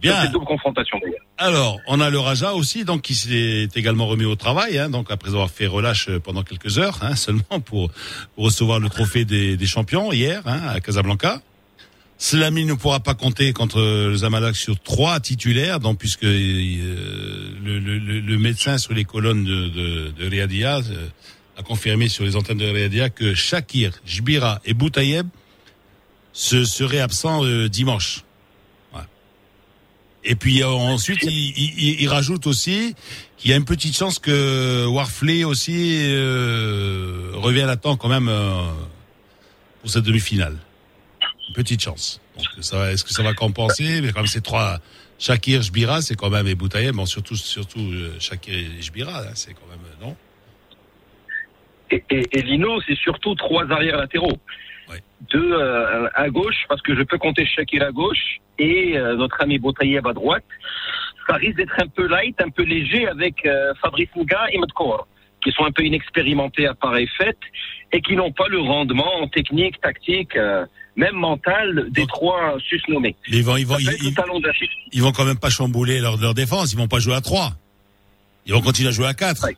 Bien. 0.00 0.20
cette 0.20 0.32
double 0.32 0.44
confrontation. 0.44 1.00
Alors, 1.38 1.80
on 1.86 2.00
a 2.00 2.10
le 2.10 2.18
Raja 2.18 2.52
aussi, 2.52 2.84
donc 2.84 3.00
qui 3.00 3.14
s'est 3.14 3.68
également 3.74 4.06
remis 4.06 4.26
au 4.26 4.36
travail, 4.36 4.78
hein, 4.78 4.90
donc 4.90 5.10
après 5.10 5.30
avoir 5.30 5.48
fait 5.48 5.66
relâche 5.66 6.10
euh, 6.10 6.20
pendant 6.20 6.42
quelques 6.42 6.78
heures 6.78 6.98
hein, 7.00 7.16
seulement 7.16 7.60
pour, 7.64 7.90
pour 8.34 8.44
recevoir 8.44 8.78
le 8.78 8.90
trophée 8.90 9.24
des, 9.24 9.56
des 9.56 9.66
champions 9.66 10.12
hier 10.12 10.42
hein, 10.44 10.60
à 10.68 10.80
Casablanca. 10.80 11.40
Slamy 12.18 12.64
ne 12.64 12.72
pourra 12.74 13.00
pas 13.00 13.14
compter 13.14 13.52
contre 13.52 13.78
le 13.80 14.16
Zamalek 14.16 14.56
sur 14.56 14.80
trois 14.80 15.20
titulaires, 15.20 15.80
donc 15.80 15.98
puisque 15.98 16.24
euh, 16.24 17.50
le, 17.62 18.38
médecin 18.38 18.78
sur 18.78 18.94
les 18.94 19.04
colonnes 19.04 19.44
de, 19.44 19.68
de, 19.68 20.12
euh, 20.32 21.08
a 21.58 21.62
confirmé 21.62 22.08
sur 22.08 22.24
les 22.24 22.34
antennes 22.36 22.58
de 22.58 22.64
Riyadiyah 22.66 23.10
que 23.10 23.34
Shakir, 23.34 23.92
Jbira 24.06 24.60
et 24.64 24.72
Boutayeb 24.72 25.26
se 26.32 26.64
seraient 26.64 27.00
absents 27.00 27.44
euh, 27.44 27.68
dimanche. 27.68 28.22
Et 30.28 30.34
puis 30.34 30.62
euh, 30.62 30.66
ensuite, 30.68 31.22
il, 31.22 31.30
il- 31.30 32.00
il 32.00 32.08
rajoute 32.08 32.48
aussi 32.48 32.94
qu'il 33.38 33.50
y 33.50 33.54
a 33.54 33.56
une 33.56 33.64
petite 33.64 33.96
chance 33.96 34.18
que 34.18 34.84
Warfley 34.86 35.44
aussi 35.44 35.98
euh, 36.02 37.30
revienne 37.34 37.68
à 37.68 37.76
temps 37.76 37.96
quand 37.96 38.08
même 38.08 38.28
euh, 38.28 38.64
pour 39.82 39.90
cette 39.90 40.02
demi-finale. 40.02 40.56
Petite 41.54 41.82
chance. 41.82 42.20
Est-ce 42.58 43.04
que 43.04 43.10
ça 43.10 43.22
va 43.22 43.32
compenser? 43.32 44.00
Mais 44.02 44.12
comme 44.12 44.26
c'est 44.26 44.42
trois, 44.42 44.78
Shakir, 45.18 45.62
Jbira, 45.62 46.02
c'est 46.02 46.14
quand 46.14 46.28
même 46.28 46.46
et 46.46 46.54
Boutayeb, 46.54 46.94
bon 46.94 47.06
surtout 47.06 47.36
surtout 47.36 47.80
euh, 47.80 48.14
Shakir 48.18 48.54
et 48.54 48.82
Jbira, 48.82 49.20
hein, 49.20 49.32
c'est 49.34 49.54
quand 49.54 49.66
même 49.70 49.80
euh, 49.84 50.04
non? 50.04 50.16
Et, 51.90 52.02
et, 52.10 52.26
et 52.32 52.42
Lino, 52.42 52.80
c'est 52.86 52.96
surtout 52.96 53.34
trois 53.36 53.70
arrières 53.70 53.96
latéraux. 53.96 54.38
Ouais. 54.90 55.00
Deux 55.32 55.52
euh, 55.52 56.08
à 56.14 56.28
gauche, 56.28 56.64
parce 56.68 56.82
que 56.82 56.94
je 56.96 57.02
peux 57.02 57.16
compter 57.16 57.46
Shakir 57.46 57.82
à 57.84 57.92
gauche, 57.92 58.40
et 58.58 58.98
euh, 58.98 59.16
notre 59.16 59.40
ami 59.40 59.58
Boutaïeb 59.58 60.06
à 60.06 60.12
droite. 60.12 60.44
Ça 61.28 61.36
risque 61.36 61.56
d'être 61.56 61.80
un 61.80 61.88
peu 61.88 62.06
light, 62.06 62.40
un 62.40 62.50
peu 62.50 62.64
léger 62.64 63.08
avec 63.08 63.46
euh, 63.46 63.72
Fabrice 63.80 64.10
Nga 64.14 64.46
et 64.52 64.58
Medkor, 64.58 65.08
qui 65.42 65.52
sont 65.52 65.64
un 65.64 65.72
peu 65.72 65.84
inexpérimentés 65.84 66.66
à 66.66 66.74
pareille 66.74 67.08
fête, 67.16 67.38
et 67.92 68.00
qui 68.02 68.16
n'ont 68.16 68.32
pas 68.32 68.48
le 68.48 68.58
rendement 68.58 69.22
en 69.22 69.28
technique, 69.28 69.80
tactique, 69.80 70.36
même 70.96 71.14
mental 71.14 71.86
des 71.90 72.00
Donc- 72.02 72.08
trois 72.08 72.56
susnommés. 72.68 73.14
Ils 73.28 73.44
vont 73.44 73.56
ils 73.56 73.66
vont 73.66 73.78
ils, 73.78 73.86
ils- 74.02 74.14
ils 74.92 75.02
quand 75.12 75.24
même 75.24 75.38
pas 75.38 75.50
chambouler 75.50 76.00
leur, 76.00 76.16
leur 76.16 76.34
défense, 76.34 76.72
ils 76.72 76.78
vont 76.78 76.88
pas 76.88 76.98
jouer 76.98 77.14
à 77.14 77.20
trois. 77.20 77.50
Ils 78.46 78.52
vont 78.54 78.60
continuer 78.62 78.88
à 78.88 78.92
jouer 78.92 79.06
à 79.06 79.14
quatre. 79.14 79.44
Ouais. 79.44 79.56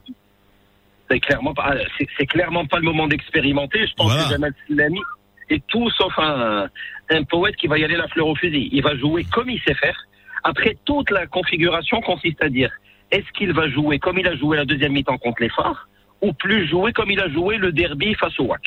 C'est 1.11 1.21
clairement 1.21 1.55
pas, 1.55 1.75
c'est, 1.97 2.07
c'est 2.19 2.27
clairement 2.27 2.67
pas 2.67 2.77
le 2.79 2.83
moment 2.85 3.07
d'expérimenter. 3.07 3.87
Je 3.87 3.95
pense 3.95 4.09
Voilà. 4.11 4.25
que 4.25 4.31
Jamal 4.31 4.55
Slami 4.67 5.01
est 5.49 5.67
tout 5.69 5.89
sauf 5.91 6.13
un, 6.19 6.69
un 7.11 7.23
poète 7.25 7.57
qui 7.57 7.67
va 7.67 7.79
y 7.79 7.85
aller 7.85 7.97
la 7.97 8.09
fleur 8.09 8.27
au 8.27 8.35
fusil. 8.35 8.69
Il 8.73 8.83
va 8.83 8.95
jouer 8.97 9.25
comme 9.25 9.49
il 9.49 9.61
sait 9.63 9.75
faire. 9.75 9.97
Après, 10.45 10.77
toute 10.85 11.11
la 11.11 11.27
configuration 11.27 12.01
consiste 12.03 12.43
à 12.43 12.49
dire 12.49 12.71
est-ce 13.11 13.31
qu'il 13.33 13.53
va 13.53 13.69
jouer 13.71 13.99
comme 13.99 14.19
il 14.19 14.27
a 14.29 14.37
joué 14.37 14.57
la 14.59 14.65
deuxième 14.67 14.93
mi-temps 14.93 15.17
contre 15.19 15.41
les 15.43 15.49
phares 15.49 15.89
ou 16.21 16.33
plus 16.35 16.69
jouer 16.69 16.93
comme 16.93 17.11
il 17.11 17.21
a 17.21 17.29
joué 17.31 17.57
le 17.57 17.73
derby 17.73 18.15
face 18.15 18.39
au 18.39 18.45
WAC. 18.45 18.61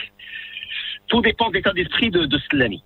Tout 1.11 1.21
dépend 1.21 1.49
de 1.49 1.55
l'état 1.55 1.73
d'esprit 1.73 2.09
de, 2.09 2.25
de 2.25 2.39
Slami. 2.49 2.81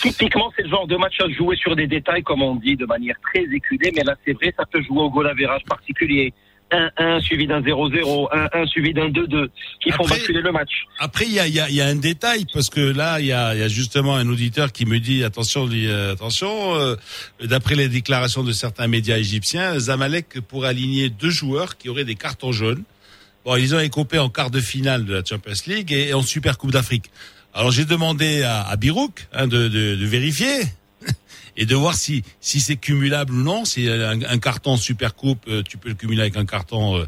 Typiquement, 0.00 0.50
c'est 0.56 0.62
le 0.62 0.68
genre 0.70 0.86
de 0.86 0.96
match 0.96 1.16
à 1.20 1.28
jouer 1.30 1.56
sur 1.56 1.74
des 1.76 1.86
détails, 1.88 2.22
comme 2.22 2.42
on 2.42 2.54
dit, 2.54 2.76
de 2.76 2.86
manière 2.86 3.16
très 3.32 3.42
éculée, 3.52 3.92
mais 3.94 4.02
là, 4.04 4.14
c'est 4.24 4.32
vrai, 4.32 4.54
ça 4.56 4.64
peut 4.64 4.82
jouer 4.82 5.00
au 5.00 5.10
goal 5.10 5.26
average 5.28 5.64
particulier. 5.68 6.32
1-1 6.70 7.20
suivi 7.22 7.46
d'un 7.46 7.60
0-0, 7.62 8.28
1-1 8.30 8.66
suivi 8.68 8.92
d'un 8.92 9.08
2-2, 9.08 9.48
qui 9.82 9.90
font 9.90 10.04
Après- 10.04 10.16
basculer 10.18 10.42
le 10.42 10.52
match. 10.52 10.70
Après, 10.98 11.24
il 11.24 11.32
y 11.32 11.40
a, 11.40 11.46
il 11.48 11.54
y, 11.54 11.60
a, 11.60 11.68
il 11.70 11.74
y 11.74 11.80
a 11.80 11.86
un 11.86 11.94
détail 11.96 12.44
parce 12.52 12.68
que 12.68 12.80
là, 12.80 13.20
il 13.20 13.26
y 13.26 13.32
a, 13.32 13.54
il 13.54 13.60
y 13.60 13.62
a 13.62 13.68
justement 13.68 14.14
un 14.16 14.28
auditeur 14.28 14.70
qui 14.70 14.84
me 14.84 14.98
dit 15.00 15.24
attention, 15.24 15.66
dit, 15.66 15.86
euh, 15.88 16.12
attention. 16.12 16.74
euh, 16.76 16.94
D'après 17.42 17.74
les 17.74 17.88
déclarations 17.88 18.44
de 18.44 18.52
certains 18.52 18.86
médias 18.86 19.16
égyptiens, 19.16 19.78
Zamalek 19.78 20.40
pourrait 20.42 20.68
aligner 20.68 21.08
deux 21.08 21.30
joueurs 21.30 21.78
qui 21.78 21.88
auraient 21.88 22.04
des 22.04 22.16
cartons 22.16 22.52
jaunes. 22.52 22.84
Bon, 23.48 23.56
ils 23.56 23.74
ont 23.74 23.80
écopé 23.80 24.18
en 24.18 24.28
quart 24.28 24.50
de 24.50 24.60
finale 24.60 25.06
de 25.06 25.14
la 25.14 25.24
Champions 25.24 25.54
League 25.68 25.90
et 25.90 26.12
en 26.12 26.20
Super 26.20 26.58
Coupe 26.58 26.70
d'Afrique. 26.70 27.06
Alors 27.54 27.70
j'ai 27.70 27.86
demandé 27.86 28.42
à, 28.42 28.60
à 28.60 28.76
Birouk 28.76 29.26
hein, 29.32 29.46
de, 29.46 29.68
de, 29.68 29.96
de 29.96 30.04
vérifier 30.06 30.66
et 31.56 31.64
de 31.64 31.74
voir 31.74 31.94
si 31.94 32.24
si 32.42 32.60
c'est 32.60 32.76
cumulable 32.76 33.32
ou 33.32 33.42
non. 33.42 33.64
Si 33.64 33.88
un, 33.88 34.20
un 34.20 34.38
carton 34.38 34.76
Super 34.76 35.14
Coupe, 35.14 35.46
euh, 35.48 35.62
tu 35.62 35.78
peux 35.78 35.88
le 35.88 35.94
cumuler 35.94 36.20
avec 36.20 36.36
un 36.36 36.44
carton 36.44 36.98
euh, 36.98 37.06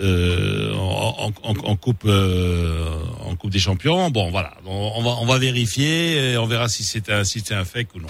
euh, 0.00 0.74
en, 0.74 1.32
en, 1.44 1.54
en 1.54 1.76
coupe 1.76 2.02
euh, 2.04 2.98
en 3.20 3.36
Coupe 3.36 3.52
des 3.52 3.60
Champions. 3.60 4.10
Bon, 4.10 4.28
voilà, 4.32 4.56
on, 4.66 5.00
va 5.04 5.10
on 5.20 5.24
va 5.24 5.38
vérifier 5.38 6.32
et 6.32 6.36
on 6.36 6.46
verra 6.46 6.68
si 6.68 6.82
c'est 6.82 7.10
un 7.10 7.22
si 7.22 7.44
c'est 7.46 7.54
un 7.54 7.64
fake 7.64 7.94
ou 7.94 8.00
non. 8.00 8.08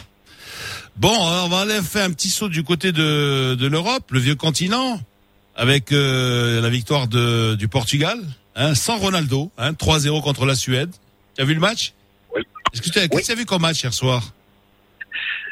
Bon, 0.97 1.15
on 1.15 1.49
va 1.49 1.61
aller 1.61 1.83
faire 1.83 2.07
un 2.07 2.13
petit 2.13 2.31
saut 2.31 2.49
du 2.49 2.65
côté 2.65 2.93
de 2.93 3.55
de 3.55 3.67
l'Europe, 3.67 4.11
le 4.13 4.19
vieux 4.19 4.35
continent, 4.35 4.99
avec 5.61 5.93
euh, 5.93 6.61
la 6.63 6.71
victoire 6.71 7.07
de 7.07 7.55
du 7.55 7.69
Portugal, 7.69 8.19
hein, 8.57 8.75
sans 8.75 8.97
Ronaldo, 8.97 9.51
hein, 9.59 9.73
3-0 9.73 10.23
contre 10.23 10.47
la 10.47 10.55
Suède. 10.55 10.91
Tu 11.37 11.43
as 11.43 11.45
vu 11.45 11.53
le 11.55 11.61
match? 11.61 11.93
Oui. 12.35 12.43
Est-ce 12.73 12.81
que 12.83 12.89
tu 12.91 12.99
as, 12.99 13.09
qu'est-ce 13.09 13.21
que 13.23 13.27
tu 13.27 13.33
as 13.33 13.35
vu 13.35 13.45
comme 13.45 13.63
match 13.63 13.83
hier 13.83 13.93
soir? 13.93 14.33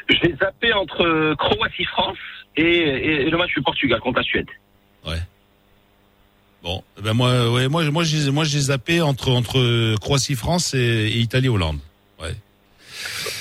J'ai 0.09 0.33
zappé 0.39 0.73
entre 0.73 1.35
Croatie-France 1.35 2.17
et, 2.57 2.63
et- 2.63 3.21
et 3.27 3.29
le 3.29 3.37
match 3.37 3.53
du 3.55 3.61
Portugal 3.61 3.99
contre 3.99 4.17
la 4.19 4.23
Suède. 4.23 4.47
Ouais. 5.05 5.19
Bon, 6.63 6.83
eh 6.97 7.01
ben 7.03 7.13
moi, 7.13 7.51
ouais, 7.51 7.67
moi, 7.67 7.83
moi, 7.91 8.03
j'ai, 8.03 8.31
moi, 8.31 8.43
j'ai 8.45 8.59
zappé 8.59 9.01
entre 9.01 9.29
entre 9.31 9.95
Croatie, 9.99 10.35
France 10.35 10.73
et, 10.73 10.77
et 11.13 11.17
Italie, 11.19 11.47
Hollande. 11.49 11.79
Ouais. 12.19 12.33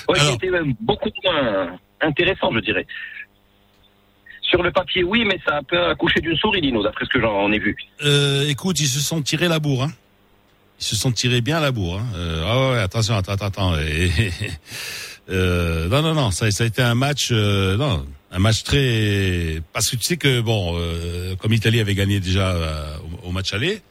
Ouais, 0.08 0.20
Alors- 0.20 0.32
c'était 0.34 0.50
même 0.50 0.74
beaucoup 0.80 1.10
moins 1.24 1.78
intéressant, 2.02 2.52
je 2.54 2.60
dirais. 2.60 2.86
Sur 4.48 4.62
le 4.62 4.70
papier, 4.70 5.04
oui, 5.04 5.24
mais 5.26 5.38
ça 5.46 5.56
a 5.56 5.58
un 5.58 5.62
peu 5.62 5.78
accouché 5.86 6.20
d'une 6.20 6.36
souris, 6.36 6.62
Dino, 6.62 6.82
d'après 6.82 7.04
ce 7.04 7.10
que 7.10 7.20
j'en 7.20 7.52
ai 7.52 7.58
vu. 7.58 7.76
Euh, 8.02 8.48
écoute, 8.48 8.80
ils 8.80 8.86
se 8.86 9.00
sont 9.00 9.20
tirés 9.20 9.48
la 9.48 9.58
bourre. 9.58 9.84
Hein. 9.84 9.92
Ils 10.80 10.84
se 10.84 10.96
sont 10.96 11.12
tirés 11.12 11.40
bien 11.42 11.60
la 11.60 11.70
bourre. 11.70 11.98
Hein. 11.98 12.06
Euh, 12.16 12.44
ah 12.46 12.70
ouais, 12.70 12.78
attention, 12.78 13.14
attends, 13.14 13.32
attends, 13.32 13.74
euh, 15.30 15.88
non, 15.88 16.02
non, 16.02 16.14
non, 16.14 16.30
ça, 16.30 16.46
a 16.46 16.64
été 16.64 16.80
un 16.80 16.94
match, 16.94 17.28
euh, 17.30 17.76
non, 17.76 18.06
un 18.30 18.38
match 18.38 18.62
très, 18.62 19.60
parce 19.72 19.90
que 19.90 19.96
tu 19.96 20.04
sais 20.04 20.16
que 20.16 20.40
bon, 20.40 20.80
comme 21.38 21.52
l'Italie 21.52 21.80
avait 21.80 21.94
gagné 21.94 22.20
déjà 22.20 22.56
au, 23.24 23.32
match 23.32 23.52
aller, 23.52 23.82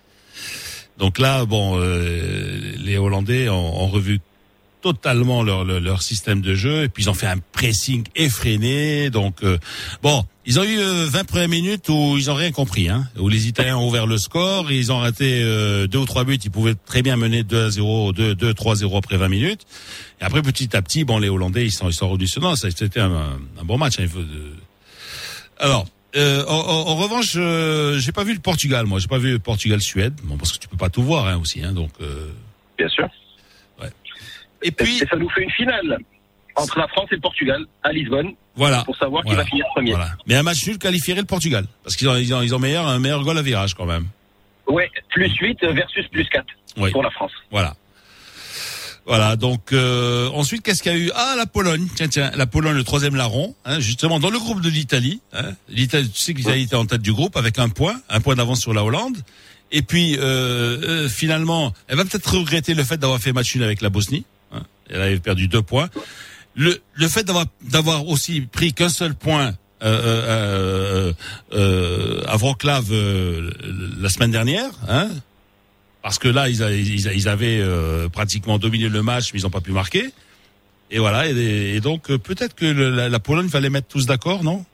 donc 0.97 1.19
là, 1.19 1.45
bon, 1.45 1.77
les 1.79 2.97
Hollandais 2.97 3.49
ont 3.49 3.87
revu 3.87 4.19
totalement 4.93 5.43
leur, 5.43 5.63
leur 5.65 5.79
leur 5.79 6.01
système 6.01 6.41
de 6.41 6.53
jeu 6.55 6.83
et 6.83 6.89
puis 6.89 7.03
ils 7.03 7.09
ont 7.09 7.13
fait 7.13 7.27
un 7.27 7.37
pressing 7.51 8.03
effréné. 8.15 9.09
Donc 9.09 9.43
euh, 9.43 9.57
bon, 10.03 10.25
ils 10.45 10.59
ont 10.59 10.63
eu 10.63 10.79
euh, 10.79 11.05
20 11.07 11.23
premières 11.25 11.49
minutes 11.49 11.89
où 11.89 12.15
ils 12.17 12.29
ont 12.31 12.35
rien 12.35 12.51
compris, 12.51 12.89
hein, 12.89 13.07
où 13.17 13.29
les 13.29 13.47
Italiens 13.47 13.77
ont 13.77 13.87
ouvert 13.87 14.05
le 14.07 14.17
score, 14.17 14.71
ils 14.71 14.91
ont 14.91 14.99
raté 14.99 15.41
euh, 15.43 15.87
deux 15.87 15.99
ou 15.99 16.05
trois 16.05 16.23
buts, 16.23 16.39
ils 16.43 16.51
pouvaient 16.51 16.75
très 16.85 17.01
bien 17.01 17.15
mener 17.17 17.43
2 17.43 17.65
à 17.65 17.69
0, 17.69 18.13
2 18.13 18.35
2 18.35 18.53
3 18.53 18.75
0 18.75 18.97
après 18.97 19.17
20 19.17 19.27
minutes. 19.29 19.61
Et 20.21 20.23
après 20.23 20.41
petit 20.41 20.75
à 20.75 20.81
petit, 20.81 21.03
bon 21.03 21.19
les 21.19 21.29
Hollandais 21.29 21.65
ils 21.65 21.71
sont 21.71 21.89
ils 21.89 21.93
sont 21.93 22.55
ça 22.55 22.69
c'était 22.71 22.99
un, 22.99 23.11
un 23.59 23.63
bon 23.63 23.77
match 23.77 23.99
hein, 23.99 24.05
Alors 25.59 25.85
euh, 26.15 26.43
en, 26.47 26.55
en- 26.55 26.87
en 26.91 26.95
revanche, 26.95 27.33
euh, 27.35 27.99
j'ai 27.99 28.11
pas 28.13 28.23
vu 28.23 28.33
le 28.33 28.39
Portugal, 28.39 28.85
moi. 28.85 28.97
J'ai 28.99 29.07
pas 29.09 29.17
vu 29.19 29.37
Portugal-Suède, 29.39 30.13
bon 30.23 30.37
parce 30.37 30.51
que 30.53 30.57
tu 30.57 30.67
peux 30.67 30.77
pas 30.77 30.89
tout 30.89 31.03
voir 31.03 31.27
hein, 31.27 31.37
aussi, 31.37 31.61
hein, 31.63 31.73
donc. 31.73 31.91
euh, 32.01 32.29
Bien 32.77 32.87
sûr. 32.87 33.07
Et 34.63 34.71
puis 34.71 35.01
Et 35.01 35.07
ça 35.07 35.15
nous 35.15 35.29
fait 35.29 35.43
une 35.43 35.51
finale 35.51 35.97
entre 36.55 36.79
la 36.79 36.87
France 36.87 37.07
et 37.11 37.15
le 37.15 37.21
Portugal 37.21 37.65
à 37.83 37.91
Lisbonne 37.91 38.31
voilà. 38.55 38.83
pour 38.83 38.95
savoir 38.97 39.23
qui 39.23 39.35
va 39.35 39.45
finir 39.45 39.65
premier. 39.73 39.91
Voilà. 39.91 40.11
Mais 40.25 40.35
un 40.35 40.43
match 40.43 40.65
nul 40.65 40.77
qualifierait 40.79 41.21
le 41.21 41.27
Portugal. 41.27 41.65
Parce 41.83 41.95
qu'ils 41.95 42.09
ont, 42.09 42.15
ils 42.15 42.33
ont, 42.33 42.41
ils 42.41 42.55
ont 42.55 42.59
meilleur, 42.59 42.87
un 42.87 42.99
meilleur 42.99 43.23
goal 43.23 43.37
à 43.37 43.41
virage 43.41 43.75
quand 43.75 43.85
même. 43.85 44.05
Ouais, 44.67 44.89
plus 45.09 45.31
8 45.35 45.59
versus 45.71 46.07
plus 46.07 46.27
4 46.29 46.45
Oui. 46.77 46.91
pour 46.91 47.03
la 47.03 47.11
France. 47.11 47.31
Voilà. 47.51 47.75
Voilà, 49.05 49.37
donc 49.37 49.71
euh, 49.71 50.29
ensuite 50.31 50.63
qu'est-ce 50.63 50.83
qu'il 50.83 50.91
y 50.91 50.95
a 50.95 50.97
eu? 50.97 51.11
Ah 51.15 51.35
la 51.37 51.45
Pologne, 51.45 51.87
tiens 51.95 52.09
tiens, 52.09 52.29
la 52.35 52.45
Pologne 52.45 52.75
le 52.75 52.83
troisième 52.83 53.15
larron, 53.15 53.55
hein, 53.63 53.79
justement 53.79 54.19
dans 54.19 54.29
le 54.29 54.37
groupe 54.37 54.59
de 54.59 54.69
l'Italie. 54.69 55.21
Hein, 55.31 55.51
L'Italie, 55.69 56.09
tu 56.09 56.19
sais 56.19 56.33
que 56.33 56.39
l'Italie 56.39 56.63
était 56.63 56.75
en 56.75 56.85
tête 56.85 57.01
du 57.01 57.13
groupe 57.13 57.37
avec 57.37 57.57
un 57.57 57.69
point, 57.69 57.95
un 58.09 58.19
point 58.19 58.35
d'avance 58.35 58.59
sur 58.59 58.73
la 58.73 58.83
Hollande. 58.83 59.15
Et 59.71 59.81
puis 59.81 60.17
euh, 60.17 60.23
euh, 61.05 61.09
finalement, 61.09 61.73
elle 61.87 61.95
va 61.95 62.03
peut-être 62.03 62.37
regretter 62.37 62.73
le 62.73 62.83
fait 62.83 62.97
d'avoir 62.97 63.19
fait 63.21 63.31
match 63.31 63.55
nul 63.55 63.63
avec 63.63 63.81
la 63.81 63.89
Bosnie. 63.89 64.25
Elle 64.89 65.01
avait 65.01 65.19
perdu 65.19 65.47
deux 65.47 65.61
points. 65.61 65.89
Le, 66.55 66.79
le 66.95 67.07
fait 67.07 67.23
d'avoir 67.23 67.45
d'avoir 67.61 68.07
aussi 68.07 68.41
pris 68.41 68.73
qu'un 68.73 68.89
seul 68.89 69.13
point 69.13 69.49
euh, 69.83 69.83
euh, 69.83 71.13
euh, 71.13 71.13
euh, 71.53 72.23
à 72.27 72.35
Wroclaw 72.37 72.81
euh, 72.91 73.51
la 73.99 74.09
semaine 74.09 74.31
dernière, 74.31 74.71
hein, 74.89 75.09
parce 76.01 76.17
que 76.17 76.27
là 76.27 76.49
ils, 76.49 76.63
a- 76.63 76.71
ils, 76.73 77.07
a- 77.07 77.13
ils 77.13 77.27
avaient 77.27 77.59
euh, 77.61 78.09
pratiquement 78.09 78.57
dominé 78.57 78.89
le 78.89 79.03
match, 79.03 79.31
mais 79.33 79.39
ils 79.39 79.43
n'ont 79.43 79.51
pas 79.51 79.61
pu 79.61 79.71
marquer. 79.71 80.09
Et 80.89 80.97
voilà, 80.99 81.27
et, 81.29 81.75
et 81.75 81.79
donc 81.79 82.07
peut-être 82.07 82.55
que 82.55 82.65
le- 82.65 82.89
la, 82.89 83.07
la 83.09 83.19
Pologne 83.19 83.47
va 83.47 83.59
les 83.59 83.69
mettre 83.69 83.87
tous 83.87 84.05
d'accord, 84.07 84.43
non? 84.43 84.65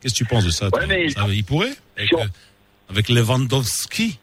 Qu'est-ce 0.00 0.14
que 0.14 0.18
tu 0.18 0.24
penses 0.24 0.44
de 0.44 0.50
ça, 0.50 0.68
Ouais, 0.72 0.86
mais- 0.86 1.10
Ça, 1.10 1.26
Ils 1.28 1.44
pourraient 1.44 1.74
avec, 1.98 2.12
avec 2.88 3.08
Lewandowski? 3.10 4.18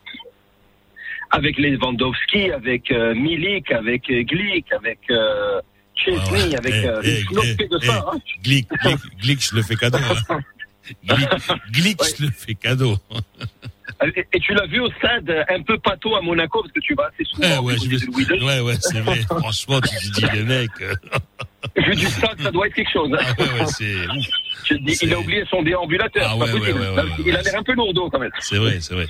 Avec 1.32 1.58
Lewandowski, 1.58 2.52
avec 2.52 2.92
euh, 2.92 3.14
Milik, 3.16 3.72
avec 3.72 4.10
euh, 4.10 4.24
Glick, 4.24 4.66
avec 4.74 5.00
euh, 5.10 5.62
Chesney, 5.96 6.50
ouais. 6.50 6.56
avec 6.58 6.74
Eh, 6.74 6.88
euh, 6.88 7.02
eh, 7.04 7.68
de 7.68 7.78
eh, 7.82 7.86
ça. 7.86 8.06
eh. 8.06 8.16
hein. 8.16 8.20
Glick, 8.44 8.68
Glick, 8.84 9.00
Glick, 9.22 9.46
je 9.50 9.56
le 9.56 9.62
fais 9.64 9.76
cadeau. 9.76 9.98
Hein. 10.30 10.40
Glick, 11.06 11.30
Glick, 11.72 12.02
Ouais. 12.02 12.08
je 12.18 12.26
le 12.26 12.32
fais 12.32 12.56
cadeau. 12.56 12.98
Et, 14.34 14.40
tu 14.40 14.54
l'as 14.56 14.66
vu 14.66 14.80
au 14.80 14.90
stade 14.94 15.46
un 15.48 15.62
peu 15.62 15.78
pato 15.78 16.16
à 16.16 16.22
Monaco 16.22 16.62
parce 16.64 16.74
que 16.74 16.80
tu 16.80 16.96
vas 16.96 17.12
assez 17.14 17.24
souvent. 17.24 17.60
Au 17.60 17.66
ouais, 17.66 17.76
je 17.78 18.44
ouais, 18.46 18.60
ouais, 18.62 18.74
c'est 18.80 19.00
vrai. 19.00 19.20
Franchement, 19.28 19.80
tu 19.80 19.96
te 20.12 20.20
dis, 20.20 20.26
les 20.34 20.44
mecs, 20.44 20.72
Vu 21.78 21.96
du 21.96 22.08
stade, 22.08 22.42
ça 22.42 22.50
doit 22.50 22.66
être 22.68 22.74
quelque 22.74 22.92
chose. 22.92 23.12
hein. 23.14 23.24
ah 23.24 23.42
ouais, 23.44 23.60
ouais, 23.62 23.66
c'est 23.68 23.96
ouf. 24.08 24.26
Je 24.66 24.74
te 24.74 24.80
dis, 24.82 24.96
C'est- 24.96 25.06
il 25.06 25.14
a 25.14 25.20
oublié 25.20 25.44
son 25.52 25.62
déambulateur. 25.62 26.28
Ah 26.32 26.36
ouais, 26.36 26.52
ouais, 26.52 26.74
ouais, 26.74 27.04
il 27.24 27.36
a 27.36 27.42
l'air 27.44 27.60
un 27.60 27.64
peu 27.64 27.74
lourd 27.74 28.10
quand 28.12 28.18
même. 28.20 28.32
C'est 28.40 28.58
vrai, 28.58 28.80
c'est 28.82 28.96
vrai. 28.96 29.06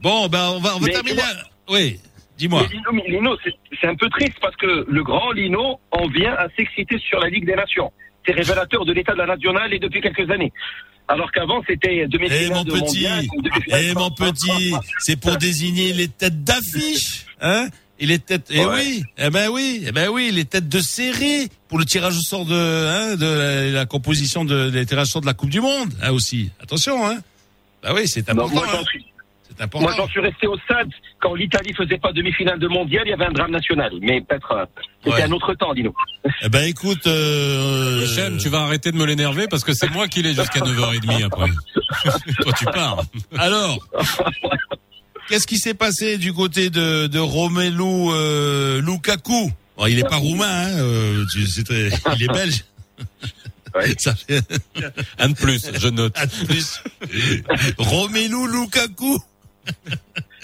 Bon, 0.00 0.28
ben, 0.28 0.50
on 0.54 0.60
va, 0.60 0.76
on 0.76 0.78
va 0.78 0.86
Mais 0.86 0.92
terminer. 0.92 1.16
tu 1.20 1.22
Oui, 1.68 1.98
dis-moi. 2.38 2.66
Lino, 3.06 3.36
c'est 3.80 3.86
un 3.86 3.94
peu 3.94 4.08
triste 4.10 4.36
parce 4.40 4.56
que 4.56 4.84
le 4.88 5.02
grand 5.02 5.32
Lino 5.32 5.78
en 5.90 6.08
vient 6.08 6.34
à 6.34 6.48
s'exciter 6.56 6.98
sur 6.98 7.18
la 7.20 7.28
Ligue 7.28 7.46
des 7.46 7.54
Nations. 7.54 7.92
C'est 8.26 8.32
révélateur 8.32 8.84
de 8.84 8.92
l'état 8.92 9.12
de 9.12 9.18
la 9.18 9.26
nationale 9.26 9.72
et 9.72 9.78
depuis 9.78 10.00
quelques 10.00 10.30
années. 10.30 10.52
Alors 11.08 11.32
qu'avant, 11.32 11.62
c'était 11.66 11.96
Eh 12.04 12.06
demi-finale 12.06 12.52
mon 12.52 12.64
de 12.64 12.70
petit, 12.72 13.06
eh 13.68 13.94
mon 13.94 14.10
petit, 14.10 14.74
c'est 14.98 15.18
pour 15.18 15.36
désigner 15.38 15.94
les 15.94 16.08
têtes 16.08 16.44
d'affiche, 16.44 17.24
hein 17.40 17.68
Et 17.98 18.04
les 18.04 18.18
têtes, 18.18 18.48
eh 18.50 18.64
oui, 18.66 19.02
eh 19.16 19.30
ben 19.30 19.48
oui, 19.50 19.84
eh 19.86 19.92
ben 19.92 20.10
oui, 20.10 20.30
les 20.30 20.44
têtes 20.44 20.68
de 20.68 20.80
série 20.80 21.48
pour 21.68 21.78
le 21.78 21.86
tirage 21.86 22.16
au 22.18 22.20
sort 22.20 22.44
de, 22.44 22.54
hein, 22.54 23.16
de 23.16 23.24
la, 23.26 23.70
la 23.70 23.86
composition 23.86 24.44
de, 24.44 24.68
des 24.68 24.84
tirages 24.84 25.08
au 25.08 25.10
sort 25.12 25.20
de 25.22 25.26
la 25.26 25.32
Coupe 25.34 25.48
du 25.48 25.60
Monde, 25.62 25.92
hein 26.02 26.12
aussi. 26.12 26.50
Attention, 26.62 27.06
hein. 27.06 27.18
Bah 27.82 27.92
oui, 27.94 28.06
c'est 28.06 28.28
Non, 28.28 28.44
important. 28.44 28.66
moi, 28.70 28.82
important. 29.60 29.80
moi, 29.86 29.94
j'en 29.96 30.08
suis 30.08 30.20
resté 30.20 30.46
au 30.46 30.56
stade 30.58 30.88
quand 31.20 31.34
l'Italie 31.34 31.72
faisait 31.74 31.98
pas 31.98 32.12
demi-finale 32.12 32.58
de 32.58 32.68
mondial, 32.68 33.02
il 33.06 33.10
y 33.10 33.12
avait 33.12 33.26
un 33.26 33.32
drame 33.32 33.50
national. 33.50 33.90
Mais 34.00 34.20
peut-être, 34.20 34.52
euh, 34.52 34.64
c'était 35.04 35.16
Ouais. 35.16 35.22
un 35.22 35.32
autre 35.32 35.54
temps, 35.54 35.72
Lino. 35.72 35.94
Eh 36.42 36.48
ben 36.48 36.64
écoute, 36.64 37.06
euh, 37.06 38.04
Hichem, 38.04 38.36
tu 38.38 38.48
vas 38.48 38.60
arrêter 38.62 38.92
de 38.92 38.96
me 38.96 39.04
l'énerver 39.06 39.46
parce 39.48 39.64
que 39.64 39.72
c'est 39.72 39.90
moi 39.90 40.08
qui 40.08 40.22
l'ai 40.22 40.34
jusqu'à 40.34 40.60
9h30 40.60 41.24
après. 41.24 41.48
Toi, 42.42 42.52
tu 42.58 42.64
pars. 42.66 43.02
Alors, 43.36 43.78
qu'est-ce 45.28 45.46
qui 45.46 45.58
s'est 45.58 45.74
passé 45.74 46.18
du 46.18 46.32
côté 46.32 46.70
de, 46.70 47.06
de 47.06 47.18
Romelu 47.18 48.10
euh, 48.12 48.80
Lukaku? 48.80 49.50
Bon, 49.76 49.86
Il 49.86 49.98
est 49.98 50.08
pas 50.08 50.16
roumain, 50.16 50.46
hein, 50.46 50.78
euh, 50.80 51.24
il 51.36 52.22
est 52.24 52.32
belge. 52.32 52.64
Ouais. 53.74 53.94
Ça 53.98 54.14
fait 54.14 54.40
Un 55.18 55.28
de 55.28 55.34
plus, 55.34 55.60
je 55.78 55.88
note. 55.88 56.12
un 56.18 56.24
de 56.26 56.46
plus. 56.46 56.82
Romelu 57.78 58.50
Lukaku. 58.50 59.18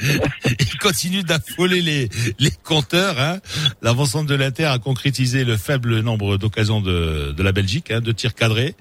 Il 0.03 0.79
continue 0.81 1.23
d'affoler 1.23 1.81
les, 1.81 2.51
compteurs. 2.63 3.19
Hein. 3.21 3.41
L'avancement 3.83 4.25
de 4.25 4.35
l'Inter 4.35 4.65
a 4.67 4.79
concrétisé 4.79 5.45
le 5.45 5.57
faible 5.57 6.01
nombre 6.01 6.37
d'occasions 6.37 6.81
de, 6.81 7.35
la 7.39 7.53
Belgique, 7.53 7.91
hein, 7.91 8.01
de 8.01 8.13
tirs 8.13 8.35
cadrés, 8.35 8.75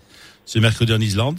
ce 0.46 0.60
mercredi 0.60 0.92
en 0.94 1.00
Islande. 1.00 1.38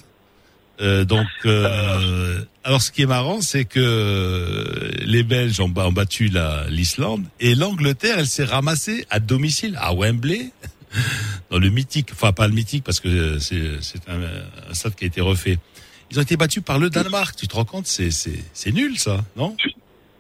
Euh, 0.80 1.04
donc, 1.04 1.26
euh, 1.46 2.40
alors 2.64 2.82
ce 2.82 2.90
qui 2.90 3.02
est 3.02 3.06
marrant, 3.06 3.40
c'est 3.40 3.64
que 3.64 4.90
les 5.04 5.22
Belges 5.22 5.60
ont, 5.60 5.68
ba- 5.68 5.86
ont 5.86 5.92
battu 5.92 6.28
la- 6.28 6.66
l'Islande 6.68 7.24
et 7.38 7.54
l'Angleterre, 7.54 8.16
elle 8.18 8.26
s'est 8.26 8.44
ramassée 8.44 9.06
à 9.10 9.20
domicile 9.20 9.76
à 9.80 9.94
Wembley, 9.94 10.50
dans 11.50 11.58
le 11.58 11.68
mythique, 11.68 12.08
enfin 12.12 12.32
pas 12.32 12.48
le 12.48 12.54
mythique 12.54 12.82
parce 12.82 12.98
que 12.98 13.38
c'est 13.38 13.80
c'est 13.82 14.00
un 14.08 14.74
stade 14.74 14.94
qui 14.96 15.04
a 15.04 15.06
été 15.06 15.20
refait. 15.20 15.58
Ils 16.10 16.18
ont 16.18 16.22
été 16.22 16.36
battus 16.36 16.62
par 16.62 16.78
le 16.78 16.90
Danemark. 16.90 17.36
Tu 17.36 17.48
te 17.48 17.54
rends 17.56 17.64
compte, 17.64 17.86
c'est 17.86 18.10
c'est 18.10 18.38
c'est 18.52 18.72
nul 18.72 18.98
ça, 18.98 19.24
non? 19.36 19.56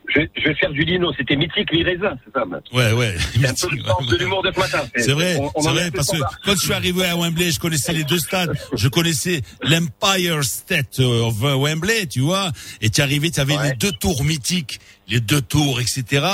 Je, 0.06 0.20
vais- 0.20 0.30
je 0.36 0.48
vais 0.48 0.54
faire 0.54 0.70
du 0.70 0.84
lino. 0.84 1.12
C'était 1.16 1.34
mythique, 1.34 1.72
l'Ireza, 1.72 2.14
c'est 2.24 2.32
ça, 2.32 2.44
Ouais, 2.72 2.92
ouais. 2.92 3.16
C'est 3.34 3.48
un 3.64 3.68
peu 3.68 3.74
le 3.76 3.82
sens 3.82 4.06
de 4.06 4.16
l'humour 4.16 4.42
de 4.42 4.52
ce 4.54 4.58
matin. 4.60 4.82
C'est 4.96 5.12
vrai, 5.12 5.38
c'est 5.60 5.68
vrai, 5.70 5.90
parce 5.90 6.08
que 6.10 6.18
quand 6.44 6.52
je 6.54 6.60
suis 6.60 6.72
arrivé 6.72 7.04
à 7.06 7.16
Wembley, 7.16 7.50
je 7.50 7.58
connaissais 7.58 7.92
les 7.92 8.04
deux 8.04 8.18
stades. 8.18 8.52
Je 8.76 8.86
connaissais 8.88 9.40
l'Empire 9.62 10.44
State 10.44 11.00
of 11.00 11.34
Wembley, 11.40 12.06
tu 12.06 12.20
vois. 12.20 12.52
Et 12.80 12.90
tu 12.90 13.00
es 13.00 13.04
arrivé, 13.04 13.30
tu 13.30 13.40
avais 13.40 13.56
Ouais. 13.56 13.70
les 13.70 13.76
deux 13.76 13.92
tours 13.92 14.22
mythiques, 14.24 14.78
les 15.08 15.20
deux 15.20 15.40
tours, 15.40 15.80
etc. 15.80 16.24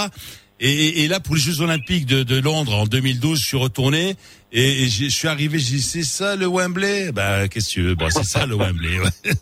Et, 0.62 1.08
là, 1.08 1.20
pour 1.20 1.34
les 1.34 1.40
Jeux 1.40 1.62
Olympiques 1.62 2.04
de, 2.04 2.22
de 2.22 2.38
Londres 2.38 2.74
en 2.74 2.84
2012, 2.84 3.40
je 3.40 3.46
suis 3.46 3.56
retourné 3.56 4.14
et, 4.52 4.88
je 4.88 5.08
suis 5.08 5.28
arrivé, 5.28 5.58
j'ai 5.58 5.76
dit, 5.76 5.82
c'est 5.82 6.02
ça 6.02 6.36
le 6.36 6.46
Wembley? 6.46 7.12
Bah, 7.12 7.48
qu'est-ce 7.48 7.68
que 7.68 7.72
tu 7.72 7.82
veux? 7.82 7.94
Bah, 7.94 8.10
c'est 8.10 8.24
ça 8.24 8.46
le 8.46 8.56
Wembley, 8.56 8.98
ouais. 8.98 9.32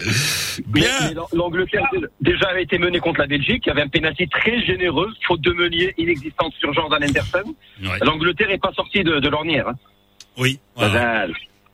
Bien 0.66 1.12
L'Angleterre 1.34 1.86
déjà 2.20 2.48
avait 2.48 2.62
été 2.62 2.78
menée 2.78 3.00
contre 3.00 3.20
la 3.20 3.26
Belgique. 3.26 3.64
Il 3.66 3.68
y 3.68 3.72
avait 3.72 3.82
un 3.82 3.88
pénalty 3.88 4.28
très 4.28 4.64
généreux, 4.64 5.12
faute 5.26 5.42
de 5.42 5.52
meunier 5.52 5.94
inexistante 5.98 6.54
sur 6.58 6.72
Jordan 6.72 7.02
Henderson. 7.04 7.54
Ouais. 7.82 7.98
L'Angleterre 8.02 8.48
n'est 8.48 8.58
pas 8.58 8.72
sortie 8.72 9.04
de, 9.04 9.20
de 9.20 9.28
l'ornière. 9.28 9.68
Hein. 9.68 9.74
Oui, 10.38 10.58
voilà. 10.74 11.26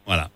Voilà. 0.07 0.31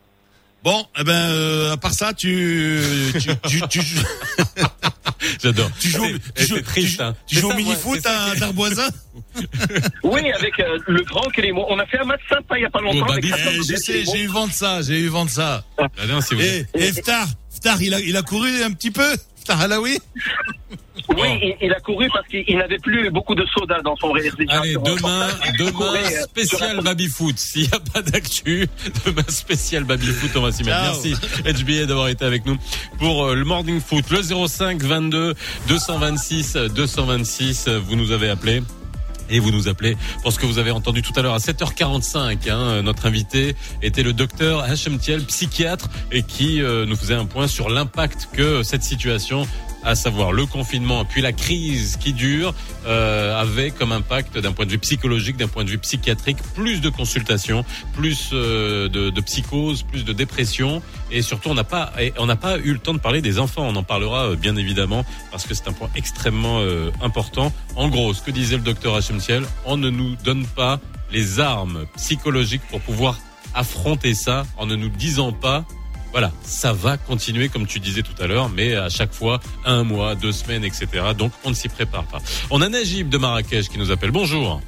Bon, 0.63 0.87
eh 0.99 1.05
ben, 1.05 1.13
euh, 1.13 1.73
à 1.73 1.77
part 1.79 1.95
ça, 1.95 2.13
tu, 2.13 2.81
tu, 3.19 3.31
tu, 3.49 3.69
tu, 3.69 3.81
J'adore. 5.43 5.71
tu 5.81 5.89
joues, 5.89 6.07
tu 6.35 6.47
joues, 6.47 6.61
triste, 6.61 6.97
tu, 6.97 7.03
hein. 7.03 7.17
tu 7.27 7.37
joues 7.37 7.47
au 7.47 7.51
ça, 7.51 7.57
moi, 7.57 7.63
mini-foot 7.65 8.07
à 8.07 8.35
Darboisin 8.37 8.89
Oui, 10.03 10.21
avec 10.33 10.59
euh, 10.61 10.79
le 10.87 11.03
grand 11.05 11.29
Clément. 11.31 11.67
On 11.71 11.79
a 11.79 11.87
fait 11.87 11.99
un 11.99 12.05
match 12.05 12.21
sympa 12.29 12.57
il 12.59 12.61
n'y 12.61 12.67
a 12.67 12.71
pas 12.71 12.81
longtemps. 12.81 13.07
Oh, 13.09 13.13
avec 13.13 13.25
Hassan 13.33 13.53
Eh, 13.55 13.63
je 13.63 13.77
sais, 13.77 14.05
j'ai 14.05 14.21
eu 14.23 14.27
vent 14.27 14.47
de 14.49 14.53
ça, 14.53 14.83
j'ai 14.83 14.99
eu 14.99 15.09
vent 15.09 15.25
de 15.25 15.31
ça. 15.31 15.65
Ah 15.79 15.89
non, 16.07 16.21
si 16.21 16.35
vous- 16.35 16.41
Et, 16.43 16.67
et 16.75 16.93
Ftar, 16.93 17.27
Ftar, 17.55 17.81
il 17.81 17.95
a, 17.95 18.01
il 18.01 18.17
a 18.17 18.23
couru 18.23 18.63
un 18.63 18.73
petit 18.73 18.91
peu 18.91 19.17
Ftar 19.41 19.61
Halawi 19.61 19.99
Oui, 21.09 21.29
il, 21.43 21.57
il 21.63 21.73
a 21.73 21.81
couru 21.81 22.09
parce 22.13 22.27
qu'il 22.29 22.45
il 22.47 22.59
n'avait 22.59 22.79
plus 22.79 23.11
beaucoup 23.11 23.35
de 23.35 23.45
soda 23.47 23.81
dans 23.83 23.97
son 23.97 24.13
réfrigérateur. 24.13 24.63
Allez, 24.63 24.75
demain, 24.75 25.29
demain, 25.59 26.11
spécial 26.25 26.73
sur 26.75 26.83
baby 26.83 27.07
foot. 27.09 27.39
S'il 27.39 27.63
n'y 27.63 27.69
a 27.69 27.81
pas 27.93 28.03
d'actu, 28.03 28.69
demain 29.07 29.25
spécial 29.29 29.85
baby 29.85 30.07
foot, 30.07 30.31
on 30.37 30.43
va 30.43 30.53
s'y 30.53 30.63
mettre. 30.63 30.81
Merci 30.83 31.15
HBA 31.45 31.87
d'avoir 31.87 32.09
été 32.09 32.25
avec 32.25 32.45
nous 32.47 32.57
pour 32.99 33.25
euh, 33.25 33.35
le 33.35 33.45
morning 33.45 33.81
foot. 33.81 34.05
Le 34.11 34.23
05 34.23 34.83
22 34.83 35.35
226 35.69 36.57
226, 36.75 37.69
euh, 37.69 37.79
vous 37.79 37.97
nous 37.97 38.13
avez 38.13 38.29
appelé. 38.29 38.63
Et 39.31 39.39
vous 39.39 39.51
nous 39.51 39.69
appelez 39.69 39.97
pour 40.23 40.33
ce 40.33 40.39
que 40.39 40.47
vous 40.47 40.59
avez 40.59 40.71
entendu 40.71 41.03
tout 41.03 41.13
à 41.17 41.23
l'heure 41.23 41.35
à 41.35 41.39
7h45. 41.39 42.51
Hein, 42.51 42.83
notre 42.83 43.07
invité 43.07 43.55
était 43.83 44.03
le 44.03 44.13
docteur 44.13 44.61
Hachem 44.61 44.99
psychiatre, 44.99 45.89
et 46.13 46.23
qui 46.23 46.63
euh, 46.63 46.87
nous 46.87 46.97
faisait 46.97 47.15
un 47.15 47.27
point 47.27 47.47
sur 47.47 47.71
l'impact 47.71 48.29
que 48.33 48.63
cette 48.63 48.83
situation, 48.83 49.47
à 49.85 49.95
savoir 49.95 50.33
le 50.33 50.47
confinement, 50.47 51.05
puis 51.05 51.23
la 51.23 51.33
crise 51.33 51.97
qui 51.97 52.13
dure, 52.13 52.55
euh, 52.87 53.41
avait 53.41 53.71
comme 53.71 53.93
impact 53.93 54.39
d'un 54.39 54.53
point 54.53 54.67
de 54.67 54.71
vue 54.71 54.79
psychologique, 54.79 55.37
d'un 55.37 55.49
point 55.49 55.65
de 55.65 55.71
vue 55.71 55.79
psychiatrique, 55.79 56.39
plus 56.55 56.81
de 56.81 56.89
consultations, 56.89 57.65
plus 57.95 58.31
euh, 58.33 58.89
de, 58.89 59.11
de 59.11 59.21
psychose, 59.21 59.83
plus 59.83 60.05
de 60.05 60.13
dépression, 60.13 60.83
et 61.11 61.23
surtout 61.23 61.49
on 61.49 61.55
n'a 61.55 61.65
pas, 61.65 61.93
on 62.19 62.27
n'a 62.27 62.37
pas 62.37 62.59
eu 62.59 62.73
le 62.73 62.79
temps 62.79 62.95
de 62.95 62.99
parler 62.99 63.21
des 63.21 63.39
enfants. 63.39 63.67
On 63.67 63.77
en 63.77 63.83
parlera 63.83 64.31
euh, 64.31 64.37
bien 64.37 64.57
évidemment 64.57 65.05
parce 65.31 65.47
que 65.47 65.55
c'est 65.55 65.69
un 65.69 65.73
point 65.73 65.91
extrêmement 65.97 66.61
euh, 66.61 66.91
important. 67.03 67.53
En 67.77 67.89
gros, 67.89 68.15
ce 68.15 68.23
que 68.23 68.31
disait 68.31 68.57
le 68.57 68.63
docteur 68.63 68.95
Hachem 68.95 69.19
Thiel, 69.19 69.45
on 69.65 69.77
ne 69.77 69.91
nous 69.91 70.17
donne 70.25 70.47
pas 70.47 70.81
les 71.13 71.41
armes 71.41 71.87
psychologiques 71.97 72.63
pour 72.71 72.81
pouvoir 72.81 73.19
affronter 73.55 74.15
ça 74.15 74.45
en 74.57 74.67
ne 74.67 74.77
nous 74.77 74.89
disant 74.89 75.33
pas 75.33 75.65
voilà, 76.13 76.31
ça 76.43 76.73
va 76.73 76.97
continuer 76.97 77.49
comme 77.49 77.67
tu 77.67 77.79
disais 77.79 78.03
tout 78.03 78.21
à 78.21 78.27
l'heure, 78.27 78.49
mais 78.49 78.75
à 78.75 78.89
chaque 78.89 79.13
fois, 79.13 79.41
un 79.65 79.85
mois, 79.85 80.15
deux 80.15 80.33
semaines, 80.33 80.65
etc. 80.65 80.89
Donc 81.17 81.33
on 81.45 81.51
ne 81.51 81.55
s'y 81.55 81.69
prépare 81.69 82.05
pas. 82.05 82.19
On 82.51 82.61
a 82.63 82.69
Najib 82.69 83.09
de 83.09 83.19
Marrakech 83.19 83.69
qui 83.69 83.79
nous 83.79 83.91
appelle. 83.91 84.11
Bonjour. 84.11 84.61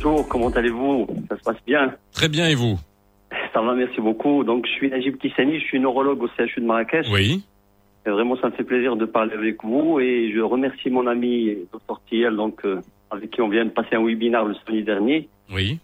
Bonjour, 0.00 0.28
comment 0.28 0.50
allez-vous? 0.50 1.08
Ça 1.28 1.36
se 1.36 1.42
passe 1.42 1.56
bien? 1.66 1.94
Très 2.12 2.28
bien, 2.28 2.48
et 2.48 2.54
vous? 2.54 2.78
Ça 3.52 3.60
va, 3.60 3.74
merci 3.74 4.00
beaucoup. 4.00 4.44
Donc, 4.44 4.64
je 4.66 4.70
suis 4.72 4.88
Najib 4.88 5.16
Kissani, 5.16 5.58
je 5.58 5.64
suis 5.64 5.80
neurologue 5.80 6.22
au 6.22 6.28
CHU 6.28 6.60
de 6.60 6.66
Marrakech. 6.66 7.06
Oui. 7.10 7.42
Et 8.06 8.10
vraiment, 8.10 8.36
ça 8.40 8.48
me 8.48 8.52
fait 8.52 8.64
plaisir 8.64 8.94
de 8.94 9.04
parler 9.06 9.34
avec 9.34 9.64
vous 9.64 9.98
et 9.98 10.32
je 10.32 10.40
remercie 10.40 10.88
mon 10.88 11.06
ami 11.08 11.56
Dr 11.72 12.00
Thiel, 12.08 12.36
donc, 12.36 12.64
euh, 12.64 12.80
avec 13.10 13.30
qui 13.32 13.42
on 13.42 13.48
vient 13.48 13.64
de 13.64 13.70
passer 13.70 13.96
un 13.96 14.04
webinaire 14.04 14.44
le 14.44 14.54
samedi 14.64 14.84
dernier. 14.84 15.28
Oui. 15.52 15.80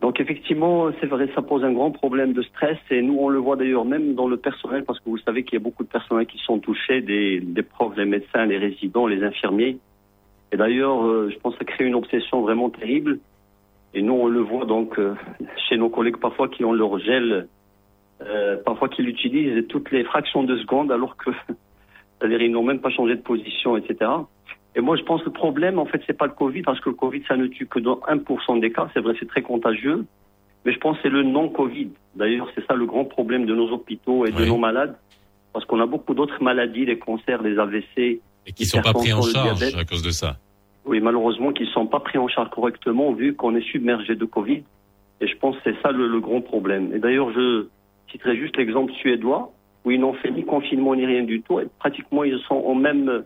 Donc, 0.00 0.18
effectivement, 0.18 0.90
c'est 0.98 1.06
vrai, 1.06 1.28
ça 1.34 1.42
pose 1.42 1.62
un 1.62 1.72
grand 1.72 1.90
problème 1.90 2.32
de 2.32 2.40
stress 2.42 2.78
et 2.90 3.02
nous, 3.02 3.18
on 3.18 3.28
le 3.28 3.38
voit 3.38 3.56
d'ailleurs 3.56 3.84
même 3.84 4.14
dans 4.14 4.28
le 4.28 4.38
personnel 4.38 4.84
parce 4.84 4.98
que 4.98 5.10
vous 5.10 5.18
savez 5.18 5.44
qu'il 5.44 5.54
y 5.54 5.56
a 5.56 5.64
beaucoup 5.64 5.84
de 5.84 5.88
personnels 5.88 6.26
qui 6.26 6.38
sont 6.38 6.58
touchés, 6.58 7.02
des, 7.02 7.40
des 7.40 7.62
profs, 7.62 7.96
les 7.96 8.06
médecins, 8.06 8.46
les 8.46 8.56
résidents, 8.56 9.06
les 9.06 9.22
infirmiers. 9.22 9.78
Et 10.52 10.56
d'ailleurs, 10.56 11.04
euh, 11.04 11.30
je 11.30 11.38
pense 11.38 11.54
que 11.54 11.58
ça 11.58 11.64
crée 11.64 11.84
une 11.84 11.94
obsession 11.94 12.40
vraiment 12.40 12.70
terrible. 12.70 13.18
Et 13.92 14.02
nous, 14.02 14.14
on 14.14 14.26
le 14.26 14.40
voit 14.40 14.64
donc 14.64 14.98
euh, 14.98 15.14
chez 15.68 15.76
nos 15.76 15.90
collègues 15.90 16.16
parfois 16.16 16.48
qui 16.48 16.64
ont 16.64 16.72
leur 16.72 16.98
gel, 16.98 17.48
euh, 18.22 18.56
parfois 18.64 18.88
qui 18.88 19.02
l'utilisent 19.02 19.66
toutes 19.68 19.90
les 19.90 20.04
fractions 20.04 20.44
de 20.44 20.56
secondes 20.58 20.92
alors 20.92 21.16
que, 21.16 21.30
c'est-à-dire 22.18 22.40
ils 22.40 22.50
n'ont 22.50 22.62
même 22.62 22.80
pas 22.80 22.90
changé 22.90 23.16
de 23.16 23.22
position, 23.22 23.76
etc. 23.76 24.10
Et 24.76 24.80
moi, 24.80 24.96
je 24.96 25.02
pense 25.02 25.20
que 25.20 25.26
le 25.26 25.32
problème, 25.32 25.78
en 25.78 25.86
fait, 25.86 26.00
c'est 26.06 26.16
pas 26.16 26.26
le 26.26 26.32
Covid, 26.32 26.62
parce 26.62 26.80
que 26.80 26.90
le 26.90 26.94
Covid, 26.94 27.22
ça 27.26 27.36
ne 27.36 27.46
tue 27.46 27.66
que 27.66 27.80
dans 27.80 28.00
1% 28.08 28.60
des 28.60 28.70
cas. 28.70 28.88
C'est 28.94 29.00
vrai, 29.00 29.14
c'est 29.18 29.28
très 29.28 29.42
contagieux. 29.42 30.04
Mais 30.64 30.72
je 30.72 30.78
pense 30.78 30.96
que 30.96 31.02
c'est 31.04 31.08
le 31.08 31.22
non-Covid. 31.22 31.88
D'ailleurs, 32.14 32.48
c'est 32.54 32.64
ça 32.66 32.74
le 32.74 32.86
grand 32.86 33.04
problème 33.04 33.46
de 33.46 33.54
nos 33.54 33.70
hôpitaux 33.70 34.26
et 34.26 34.30
de 34.30 34.44
nos 34.44 34.58
malades. 34.58 34.96
Parce 35.52 35.64
qu'on 35.64 35.80
a 35.80 35.86
beaucoup 35.86 36.14
d'autres 36.14 36.40
maladies, 36.42 36.84
les 36.84 36.98
cancers, 36.98 37.42
les 37.42 37.58
AVC, 37.58 38.20
Et 38.46 38.52
qui 38.54 38.64
sont 38.66 38.80
pas 38.80 38.92
pris 38.92 39.12
en 39.12 39.22
charge 39.22 39.74
à 39.74 39.84
cause 39.84 40.02
de 40.02 40.10
ça. 40.10 40.36
oui, 40.84 41.00
malheureusement, 41.00 41.52
qui 41.52 41.64
ne 41.64 41.68
sont 41.68 41.86
pas 41.86 42.00
pris 42.00 42.18
en 42.18 42.28
charge 42.28 42.50
correctement 42.50 43.12
vu 43.12 43.34
qu'on 43.34 43.56
est 43.56 43.66
submergé 43.72 44.14
de 44.14 44.24
Covid. 44.24 44.62
Et 45.20 45.26
je 45.26 45.36
pense 45.36 45.56
que 45.56 45.62
c'est 45.64 45.82
ça 45.82 45.90
le, 45.90 46.06
le 46.06 46.20
grand 46.20 46.40
problème. 46.40 46.94
Et 46.94 46.98
d'ailleurs, 47.00 47.32
je 47.32 47.66
citerai 48.12 48.36
juste 48.36 48.56
l'exemple 48.56 48.92
suédois 48.92 49.52
où 49.84 49.90
ils 49.90 50.00
n'ont 50.00 50.14
fait 50.14 50.30
ni 50.30 50.44
confinement 50.44 50.94
ni 50.94 51.06
rien 51.06 51.24
du 51.24 51.42
tout. 51.42 51.58
Et 51.58 51.66
pratiquement, 51.78 52.22
ils 52.24 52.38
sont 52.46 52.54
au 52.54 52.74
même, 52.74 53.24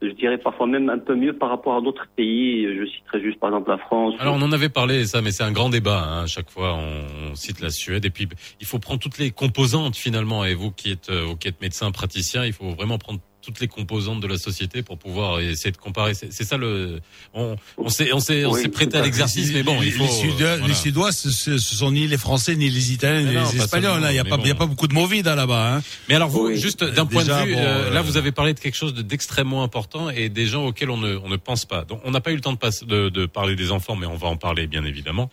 je 0.00 0.10
dirais 0.10 0.38
parfois 0.38 0.66
même 0.66 0.88
un 0.88 0.98
peu 0.98 1.14
mieux 1.14 1.32
par 1.32 1.48
rapport 1.48 1.76
à 1.76 1.80
d'autres 1.80 2.06
pays. 2.16 2.66
Je 2.66 2.86
citerai 2.86 3.20
juste 3.20 3.40
par 3.40 3.50
exemple 3.50 3.70
la 3.70 3.78
France. 3.78 4.14
Alors 4.18 4.34
on 4.34 4.42
en 4.42 4.52
avait 4.52 4.68
parlé 4.68 5.04
ça, 5.04 5.22
mais 5.22 5.30
c'est 5.30 5.44
un 5.44 5.52
grand 5.52 5.70
débat. 5.70 6.02
Hein. 6.02 6.26
Chaque 6.26 6.50
fois, 6.50 6.74
on, 6.74 7.30
on 7.30 7.34
cite 7.34 7.60
la 7.60 7.70
Suède 7.70 8.04
et 8.04 8.10
puis 8.10 8.28
il 8.60 8.66
faut 8.66 8.78
prendre 8.78 9.00
toutes 9.00 9.18
les 9.18 9.30
composantes 9.30 9.96
finalement. 9.96 10.44
Et 10.44 10.54
vous 10.54 10.70
qui 10.70 10.92
êtes, 10.92 11.10
euh, 11.10 11.24
vous 11.24 11.36
qui 11.36 11.48
êtes 11.48 11.60
médecin 11.60 11.90
praticien, 11.90 12.44
il 12.44 12.52
faut 12.52 12.70
vraiment 12.70 12.98
prendre 12.98 13.20
toutes 13.48 13.60
les 13.60 13.66
composantes 13.68 14.20
de 14.20 14.26
la 14.26 14.36
société 14.36 14.82
pour 14.82 14.98
pouvoir 14.98 15.40
essayer 15.40 15.70
de 15.70 15.78
comparer. 15.78 16.12
C'est 16.12 16.44
ça 16.44 16.58
le. 16.58 17.00
On, 17.32 17.56
on 17.78 17.88
s'est, 17.88 18.12
on 18.12 18.20
s'est, 18.20 18.44
on 18.44 18.52
Oui, 18.52 18.60
s'est 18.60 18.68
prêté 18.68 18.96
à 18.96 19.00
fait. 19.00 19.06
l'exercice, 19.06 19.50
mais 19.54 19.62
bon, 19.62 19.80
il 19.80 19.90
faut. 19.92 20.02
les 20.02 20.10
Suédois, 20.10 20.56
voilà. 20.58 20.66
les 20.66 20.74
Suédois, 20.74 21.12
ce, 21.12 21.56
sont 21.56 21.90
ni 21.92 22.06
les 22.06 22.18
Français, 22.18 22.56
ni 22.56 22.68
les 22.68 22.92
Italiens, 22.92 23.22
ni 23.22 23.30
les 23.32 23.56
Espagnols. 23.62 23.92
seulement, 23.94 24.08
Il 24.08 24.12
n'y 24.12 24.18
a, 24.18 24.24
pas- 24.24 24.36
bon. 24.36 24.44
y 24.44 24.50
a 24.50 24.54
pas 24.54 24.66
beaucoup 24.66 24.86
de 24.86 24.92
Movida 24.92 25.34
là-bas. 25.34 25.76
Hein. 25.76 25.82
Mais 26.10 26.14
alors 26.16 26.28
vous, 26.28 26.48
Oui. 26.48 26.58
juste 26.60 26.84
d'un 26.84 27.06
point 27.06 27.24
de 27.24 27.32
vue, 27.32 27.54
bon, 27.54 27.58
euh, 27.58 27.90
là 27.90 28.00
euh, 28.00 28.02
vous 28.02 28.18
avez 28.18 28.32
parlé 28.32 28.52
de 28.52 28.60
quelque 28.60 28.76
chose 28.76 28.92
de- 28.92 29.00
d'extrêmement 29.00 29.62
important 29.62 30.10
et 30.10 30.28
des 30.28 30.44
gens 30.46 30.66
auxquels 30.66 30.90
on 30.90 30.98
ne, 30.98 31.16
on 31.16 31.30
ne 31.30 31.36
pense 31.36 31.64
pas. 31.64 31.84
Donc 31.84 32.02
on 32.04 32.10
n'a 32.10 32.20
pas 32.20 32.32
eu 32.32 32.34
le 32.34 32.42
temps 32.42 32.52
de, 32.52 32.58
passe- 32.58 32.84
de, 32.84 33.08
de 33.08 33.24
parler 33.24 33.56
des 33.56 33.72
enfants, 33.72 33.96
mais 33.96 34.06
on 34.06 34.16
va 34.16 34.28
en 34.28 34.36
parler 34.36 34.66
bien 34.66 34.84
évidemment. 34.84 35.30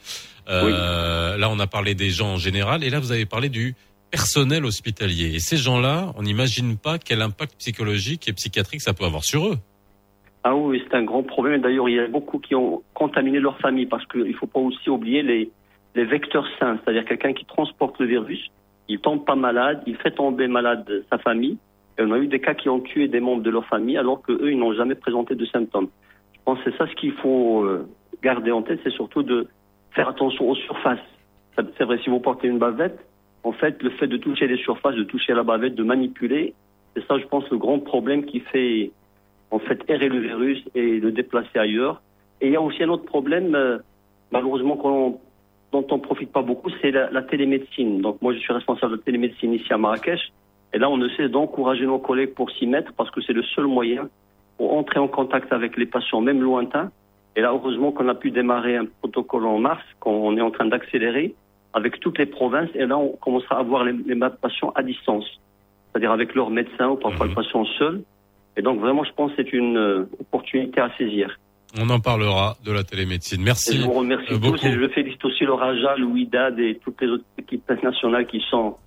Euh, 0.47 1.35
Là 1.37 1.49
on 1.49 1.59
a 1.59 1.67
parlé 1.67 1.95
des 1.95 2.11
gens 2.11 2.33
en 2.35 2.37
général 2.37 2.83
et 2.83 2.89
là 2.89 2.99
vous 2.99 3.11
avez 3.11 3.25
parlé 3.25 3.49
du 3.49 3.75
personnel 4.15 4.63
hospitalier. 4.63 5.35
Et 5.35 5.39
ces 5.39 5.57
gens-là, 5.57 6.13
on 6.17 6.21
n'imagine 6.21 6.77
pas 6.77 6.97
quel 6.97 7.21
impact 7.21 7.55
psychologique 7.57 8.29
et 8.29 8.33
psychiatrique 8.33 8.79
ça 8.79 8.93
peut 8.93 9.03
avoir 9.03 9.25
sur 9.25 9.45
eux. 9.47 9.57
Ah 10.45 10.55
oui, 10.55 10.81
c'est 10.85 10.95
un 10.95 11.03
grand 11.03 11.23
problème. 11.23 11.59
D'ailleurs, 11.59 11.89
il 11.89 11.95
y 11.95 11.99
a 11.99 12.07
beaucoup 12.07 12.39
qui 12.39 12.55
ont 12.55 12.81
contaminé 12.93 13.39
leur 13.39 13.57
famille 13.59 13.87
parce 13.87 14.05
qu'il 14.05 14.23
ne 14.23 14.33
faut 14.33 14.47
pas 14.47 14.61
aussi 14.61 14.89
oublier 14.89 15.21
les, 15.21 15.51
vecteurs 15.95 16.47
sains, 16.59 16.77
c'est-à-dire 16.77 17.03
quelqu'un 17.03 17.33
qui 17.33 17.45
transporte 17.45 17.99
le 17.99 18.05
virus, 18.05 18.41
il 18.87 18.99
tombe 18.99 19.25
pas 19.25 19.35
malade, 19.35 19.81
il 19.85 19.97
fait 19.97 20.11
tomber 20.11 20.47
malade 20.47 20.85
sa 21.09 21.17
famille. 21.17 21.57
Et 21.97 22.01
on 22.03 22.11
a 22.11 22.17
eu 22.17 22.27
des 22.27 22.39
cas 22.39 22.53
qui 22.53 22.69
ont 22.69 22.79
tué 22.79 23.09
des 23.09 23.19
membres 23.19 23.43
de 23.43 23.49
leur 23.49 23.65
famille 23.65 23.97
alors 23.97 24.21
qu'eux, 24.21 24.49
ils 24.49 24.57
n'ont 24.57 24.73
jamais 24.73 24.95
présenté 24.95 25.35
de 25.35 25.45
symptômes. 25.45 25.89
Je 26.35 26.39
pense 26.45 26.59
que 26.59 26.71
c'est 26.71 26.77
ça 26.77 26.87
ce 26.87 26.95
qu'il 26.95 27.13
faut 27.13 27.63
euh, 27.63 27.89
garder 28.23 28.51
en 28.51 28.61
tête, 28.61 28.79
c'est 28.83 28.93
surtout 28.93 29.23
de 29.23 29.47
faire 29.91 30.07
attention 30.07 30.49
aux 30.49 30.55
surfaces. 30.55 31.09
C'est 31.77 31.83
vrai, 31.83 31.97
si 32.03 32.09
vous 32.09 32.19
portez 32.19 32.47
une 32.47 32.59
bavette, 32.59 32.99
en 33.45 33.51
fait, 33.51 33.81
le 33.83 33.91
fait 33.91 34.07
de 34.07 34.17
toucher 34.17 34.47
les 34.47 34.57
surfaces, 34.57 34.95
de 34.95 35.03
toucher 35.03 35.33
la 35.33 35.43
bavette, 35.43 35.75
de 35.75 35.83
manipuler, 35.83 36.55
c'est 36.95 37.05
ça, 37.05 37.19
je 37.19 37.25
pense, 37.27 37.47
le 37.51 37.57
grand 37.57 37.77
problème 37.79 38.25
qui 38.25 38.39
fait 38.39 38.91
en 39.51 39.59
fait 39.59 39.79
errer 39.87 40.09
le 40.09 40.19
virus 40.19 40.63
et 40.73 40.99
le 40.99 41.11
déplacer 41.11 41.59
ailleurs. 41.59 42.01
Et 42.41 42.47
il 42.47 42.53
y 42.53 42.55
a 42.55 42.61
aussi 42.61 42.81
un 42.81 42.89
autre 42.89 43.05
problème, 43.05 43.53
euh, 43.53 43.77
malheureusement, 44.31 44.75
dont 45.71 45.85
on 45.91 45.95
ne 45.95 46.01
profite 46.01 46.31
pas 46.31 46.41
beaucoup, 46.41 46.71
c'est 46.81 46.89
la, 46.89 47.11
la 47.11 47.21
télémédecine. 47.21 48.01
Donc 48.01 48.19
moi, 48.19 48.33
je 48.33 48.39
suis 48.39 48.51
responsable 48.51 48.97
de 48.97 49.01
télémédecine 49.03 49.53
ici 49.53 49.71
à 49.71 49.77
Marrakech. 49.77 50.31
Et 50.73 50.79
là, 50.79 50.89
on 50.89 50.99
essaie 51.05 51.29
d'encourager 51.29 51.85
nos 51.85 51.99
collègues 51.99 52.33
pour 52.33 52.49
s'y 52.49 52.65
mettre 52.65 52.93
parce 52.93 53.11
que 53.11 53.21
c'est 53.21 53.33
le 53.33 53.43
seul 53.43 53.67
moyen 53.67 54.09
pour 54.57 54.73
entrer 54.75 54.99
en 54.99 55.07
contact 55.07 55.53
avec 55.53 55.77
les 55.77 55.85
patients, 55.85 56.19
même 56.19 56.41
lointains. 56.41 56.89
Et 57.35 57.41
là, 57.41 57.51
heureusement 57.51 57.91
qu'on 57.91 58.09
a 58.09 58.15
pu 58.15 58.31
démarrer 58.31 58.75
un 58.75 58.85
protocole 58.85 59.45
en 59.45 59.59
mars, 59.59 59.83
qu'on 59.99 60.35
est 60.35 60.41
en 60.41 60.49
train 60.49 60.65
d'accélérer 60.65 61.35
avec 61.75 61.99
toutes 61.99 62.17
les 62.17 62.25
provinces. 62.25 62.69
Et 62.73 62.85
là, 62.85 62.97
on 62.97 63.09
commencera 63.17 63.59
à 63.59 63.63
voir 63.63 63.83
les, 63.83 63.93
les 63.93 64.15
patients 64.41 64.71
à 64.75 64.81
distance, 64.81 65.25
c'est-à-dire 65.91 66.11
avec 66.11 66.33
leur 66.33 66.49
médecin 66.49 66.87
ou 66.89 66.95
parfois 66.95 67.25
Mhm. 67.27 67.31
le 67.31 67.35
patient 67.35 67.65
seul. 67.77 68.01
Et 68.57 68.61
donc 68.61 68.79
vraiment, 68.79 69.03
je 69.03 69.11
pense 69.11 69.31
que 69.31 69.43
c'est 69.43 69.53
une 69.53 69.77
euh, 69.77 70.09
opportunité 70.19 70.79
à 70.81 70.89
saisir. 70.97 71.37
On 71.77 71.89
en 71.89 71.99
parlera 71.99 72.55
de 72.65 72.71
la 72.71 72.83
télémédecine. 72.85 73.41
Et 73.41 73.45
Merci. 73.45 73.77
je 73.77 73.83
vous 73.83 73.91
remercie 73.91 74.31
euh, 74.31 74.35
tous 74.37 74.39
beaucoup. 74.51 74.65
et 74.65 74.71
je 74.71 74.87
félicite 74.87 75.23
aussi 75.25 75.43
le 75.43 76.05
Wydad 76.05 76.57
et 76.59 76.79
toutes 76.83 77.01
les 77.01 77.09
autres 77.09 77.25
équipes 77.37 77.69
nationales 77.83 78.25
qui 78.27 78.41
sont 78.49 78.77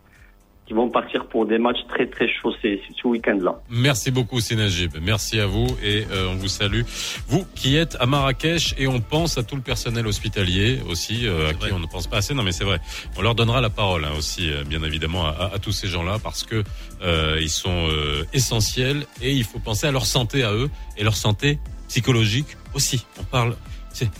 qui 0.69 0.75
vont 0.75 0.91
partir 0.91 1.27
pour 1.27 1.47
des 1.47 1.57
matchs 1.59 1.79
très 1.89 2.07
très 2.07 2.29
chauds 2.29 2.53
ces- 2.61 2.81
ce 3.01 3.09
week-end-là. 3.09 3.59
Merci 3.71 4.11
beaucoup, 4.11 4.39
Sénagib. 4.41 4.93
Merci 5.01 5.41
à 5.41 5.47
vous 5.47 5.67
et 5.83 6.05
euh, 6.13 6.29
on 6.31 6.37
vous 6.37 6.49
salue. 6.49 6.83
Vous 7.27 7.47
qui 7.55 7.75
êtes 7.77 7.97
à 7.99 8.05
Marrakech 8.07 8.75
et 8.77 8.87
on 8.87 9.01
pense 9.01 9.39
à 9.39 9.43
tout 9.43 9.57
le 9.57 9.63
personnel 9.63 10.07
hospitalier 10.07 10.81
aussi, 10.89 11.27
euh, 11.27 11.49
à 11.51 11.55
qui 11.55 11.73
on 11.73 11.79
ne 11.79 11.87
pense 11.87 12.07
pas 12.07 12.19
assez. 12.19 12.35
Non, 12.35 12.43
mais 12.43 12.53
c'est 12.53 12.65
vrai. 12.65 12.81
On 13.17 13.23
leur 13.23 13.35
donnera 13.35 13.61
la 13.63 13.71
parole 13.71 14.05
hein, 14.05 14.13
aussi, 14.19 14.51
euh, 14.51 14.63
bien 14.65 14.83
évidemment, 14.83 15.27
à, 15.27 15.31
à- 15.31 15.55
à 15.55 15.59
tous 15.59 15.73
ces 15.73 15.89
gens-là 15.89 16.19
parce 16.23 16.43
que 16.45 16.63
euh, 17.03 17.39
ils 17.41 17.49
sont 17.51 17.89
euh, 17.89 18.25
essentiels 18.35 19.07
et 19.23 19.33
il 19.33 19.45
faut 19.45 19.59
penser 19.59 19.87
à 19.87 19.91
leur 19.91 20.05
santé 20.05 20.43
à 20.45 20.53
eux 20.53 20.69
et 20.99 21.03
leur 21.03 21.17
santé 21.17 21.59
psychologique 21.89 22.49
aussi. 22.75 23.07
On 23.19 23.25
parle, 23.25 23.57
c'est 23.93 24.11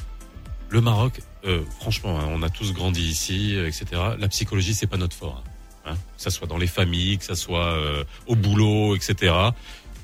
le 0.71 0.81
Maroc. 0.81 1.21
euh, 1.45 1.61
franchement, 1.81 2.19
hein, 2.19 2.25
on 2.31 2.43
a 2.43 2.49
tous 2.51 2.73
grandi 2.73 3.03
ici, 3.03 3.55
euh, 3.55 3.69
etc. 3.69 3.85
La 4.19 4.29
psychologie, 4.29 4.75
c'est 4.75 4.87
pas 4.89 4.97
notre 4.97 5.15
fort. 5.17 5.43
hein. 5.47 5.48
Hein, 5.89 5.95
que 6.17 6.23
ça 6.23 6.31
soit 6.31 6.47
dans 6.47 6.59
les 6.59 6.67
familles, 6.67 7.19
que 7.19 7.25
ça 7.25 7.35
soit 7.35 7.73
euh, 7.73 8.05
au 8.27 8.35
boulot, 8.35 8.95
etc. 8.97 9.35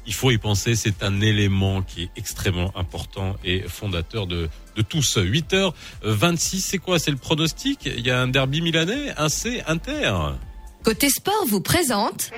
Il 0.07 0.15
faut 0.15 0.31
y 0.31 0.39
penser, 0.39 0.77
c'est 0.77 1.03
un 1.03 1.21
élément 1.21 1.83
qui 1.83 2.05
est 2.05 2.11
extrêmement 2.17 2.73
important 2.77 3.37
et 3.43 3.63
fondateur 3.63 4.27
de, 4.27 4.49
de 4.77 4.83
tous. 4.83 5.17
8h26, 5.17 6.61
c'est 6.61 6.79
quoi? 6.79 6.99
C'est 6.99 7.11
le 7.11 7.17
pronostic? 7.17 7.87
Il 7.87 8.07
y 8.07 8.11
a 8.11 8.21
un 8.21 8.29
derby 8.29 8.61
milanais, 8.61 9.13
un 9.17 9.29
C, 9.29 9.63
Inter. 9.67 10.13
Côté 10.83 11.09
sport 11.09 11.45
vous 11.49 11.61
présente 11.61 12.31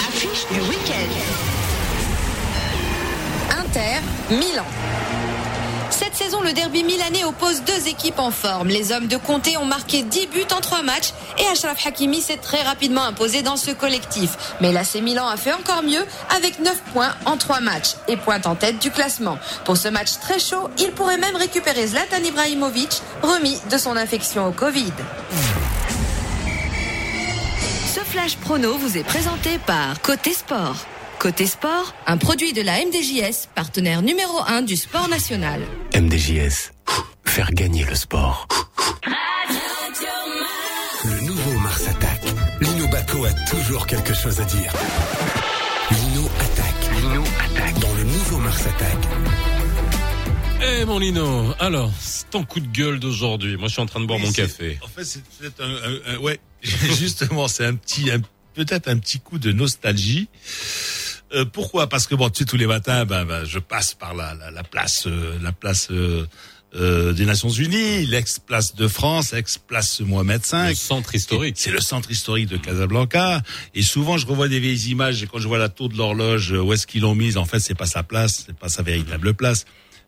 affiche 0.00 0.46
du 0.52 0.60
week-end. 0.68 1.10
Inter 3.56 4.00
Milan. 4.30 4.66
Cette 6.02 6.14
saison, 6.14 6.40
le 6.40 6.54
derby 6.54 6.82
milanais 6.82 7.24
oppose 7.24 7.62
deux 7.62 7.86
équipes 7.86 8.20
en 8.20 8.30
forme. 8.30 8.68
Les 8.68 8.90
hommes 8.90 9.06
de 9.06 9.18
Comté 9.18 9.58
ont 9.58 9.66
marqué 9.66 10.02
10 10.02 10.28
buts 10.28 10.46
en 10.50 10.62
3 10.62 10.80
matchs 10.80 11.10
et 11.38 11.44
Achraf 11.48 11.86
Hakimi 11.86 12.22
s'est 12.22 12.38
très 12.38 12.62
rapidement 12.62 13.04
imposé 13.04 13.42
dans 13.42 13.58
ce 13.58 13.70
collectif. 13.70 14.54
Mais 14.62 14.72
l'AC 14.72 14.94
Milan 15.02 15.28
a 15.28 15.36
fait 15.36 15.52
encore 15.52 15.82
mieux 15.82 16.02
avec 16.34 16.58
9 16.58 16.74
points 16.94 17.14
en 17.26 17.36
3 17.36 17.60
matchs 17.60 17.96
et 18.08 18.16
pointe 18.16 18.46
en 18.46 18.54
tête 18.54 18.78
du 18.78 18.90
classement. 18.90 19.38
Pour 19.66 19.76
ce 19.76 19.88
match 19.88 20.12
très 20.22 20.38
chaud, 20.38 20.70
il 20.78 20.90
pourrait 20.92 21.18
même 21.18 21.36
récupérer 21.36 21.86
Zlatan 21.88 22.24
Ibrahimovic, 22.24 23.02
remis 23.22 23.60
de 23.70 23.76
son 23.76 23.94
infection 23.94 24.46
au 24.46 24.52
Covid. 24.52 24.94
Ce 27.94 28.00
flash 28.00 28.38
prono 28.38 28.78
vous 28.78 28.96
est 28.96 29.04
présenté 29.04 29.58
par 29.66 30.00
Côté 30.00 30.32
Sport. 30.32 30.76
Côté 31.20 31.46
Sport, 31.46 31.94
un 32.06 32.16
produit 32.16 32.52
de 32.54 32.62
la 32.62 32.78
MDJS, 32.84 33.48
partenaire 33.54 34.00
numéro 34.00 34.38
1 34.46 34.62
du 34.62 34.74
sport 34.76 35.06
national. 35.08 35.60
MDJS. 35.94 36.72
Faire 37.26 37.52
gagner 37.52 37.84
le 37.84 37.94
sport. 37.94 38.48
Le 41.04 41.20
nouveau 41.26 41.58
Mars 41.58 41.82
attaque. 41.88 42.22
Lino 42.62 42.88
Baco 42.88 43.24
a 43.26 43.32
toujours 43.50 43.86
quelque 43.86 44.14
chose 44.14 44.40
à 44.40 44.44
dire. 44.44 44.72
Lino 45.90 46.26
attaque. 46.40 47.02
Lino 47.02 47.22
attaque. 47.38 47.78
Dans 47.80 47.94
le 47.94 48.04
nouveau 48.04 48.38
Mars 48.38 48.62
attaque. 48.66 49.08
Eh 50.62 50.84
mon 50.86 50.98
Lino, 50.98 51.54
alors, 51.58 51.90
c'est 52.00 52.30
ton 52.30 52.44
coup 52.44 52.60
de 52.60 52.66
gueule 52.68 52.98
d'aujourd'hui. 52.98 53.56
Moi, 53.58 53.68
je 53.68 53.74
suis 53.74 53.82
en 53.82 53.86
train 53.86 54.00
de 54.00 54.06
boire 54.06 54.18
Oui, 54.20 54.26
mon 54.26 54.32
café. 54.32 54.78
En 54.82 54.88
fait, 54.88 55.04
c'est 55.04 55.22
peut-être 55.38 55.62
un, 55.62 55.68
un- 55.70 56.14
un- 56.14 56.18
ouais, 56.18 56.40
justement, 56.62 57.46
c'est 57.46 57.66
un 57.66 57.74
petit, 57.74 58.10
un- 58.10 58.20
peut-être 58.54 58.88
un 58.88 58.96
petit 58.98 59.20
coup 59.20 59.38
de 59.38 59.52
nostalgie. 59.52 60.28
Euh, 61.32 61.44
pourquoi? 61.44 61.88
Parce 61.88 62.06
que 62.06 62.14
bon, 62.14 62.28
tu 62.30 62.40
sais, 62.40 62.44
tous 62.44 62.56
les 62.56 62.66
matins, 62.66 63.04
ben, 63.04 63.24
ben, 63.24 63.44
je 63.44 63.58
passe 63.58 63.94
par 63.94 64.14
la, 64.14 64.34
la, 64.34 64.50
la 64.50 64.62
place, 64.62 65.06
euh, 65.06 65.38
la 65.40 65.52
place 65.52 65.88
euh, 65.90 66.26
euh, 66.74 67.12
des 67.12 67.24
Nations 67.24 67.48
Unies, 67.48 68.06
l'ex-place 68.06 68.74
de 68.76 68.86
France, 68.86 69.32
ex-place 69.32 70.00
Mohamed 70.00 70.40
V. 70.40 70.68
Le 70.68 70.74
centre 70.74 71.14
historique. 71.14 71.56
C'est 71.58 71.72
le 71.72 71.80
centre 71.80 72.10
historique 72.10 72.48
de 72.48 72.56
Casablanca. 72.56 73.42
Et 73.74 73.82
souvent, 73.82 74.18
je 74.18 74.26
revois 74.26 74.48
des 74.48 74.60
vieilles 74.60 74.90
images 74.90 75.22
et 75.22 75.26
quand 75.26 75.38
je 75.38 75.48
vois 75.48 75.58
la 75.58 75.68
tour 75.68 75.88
de 75.88 75.96
l'horloge, 75.96 76.52
euh, 76.52 76.60
où 76.60 76.72
est-ce 76.72 76.86
qu'ils 76.86 77.02
l'ont 77.02 77.16
mise 77.16 77.36
En 77.36 77.44
fait, 77.44 77.58
c'est 77.58 77.74
pas 77.74 77.86
sa 77.86 78.02
place, 78.02 78.44
c'est 78.46 78.56
pas 78.56 78.68
sa 78.68 78.82
véritable 78.82 79.34
place. 79.34 79.64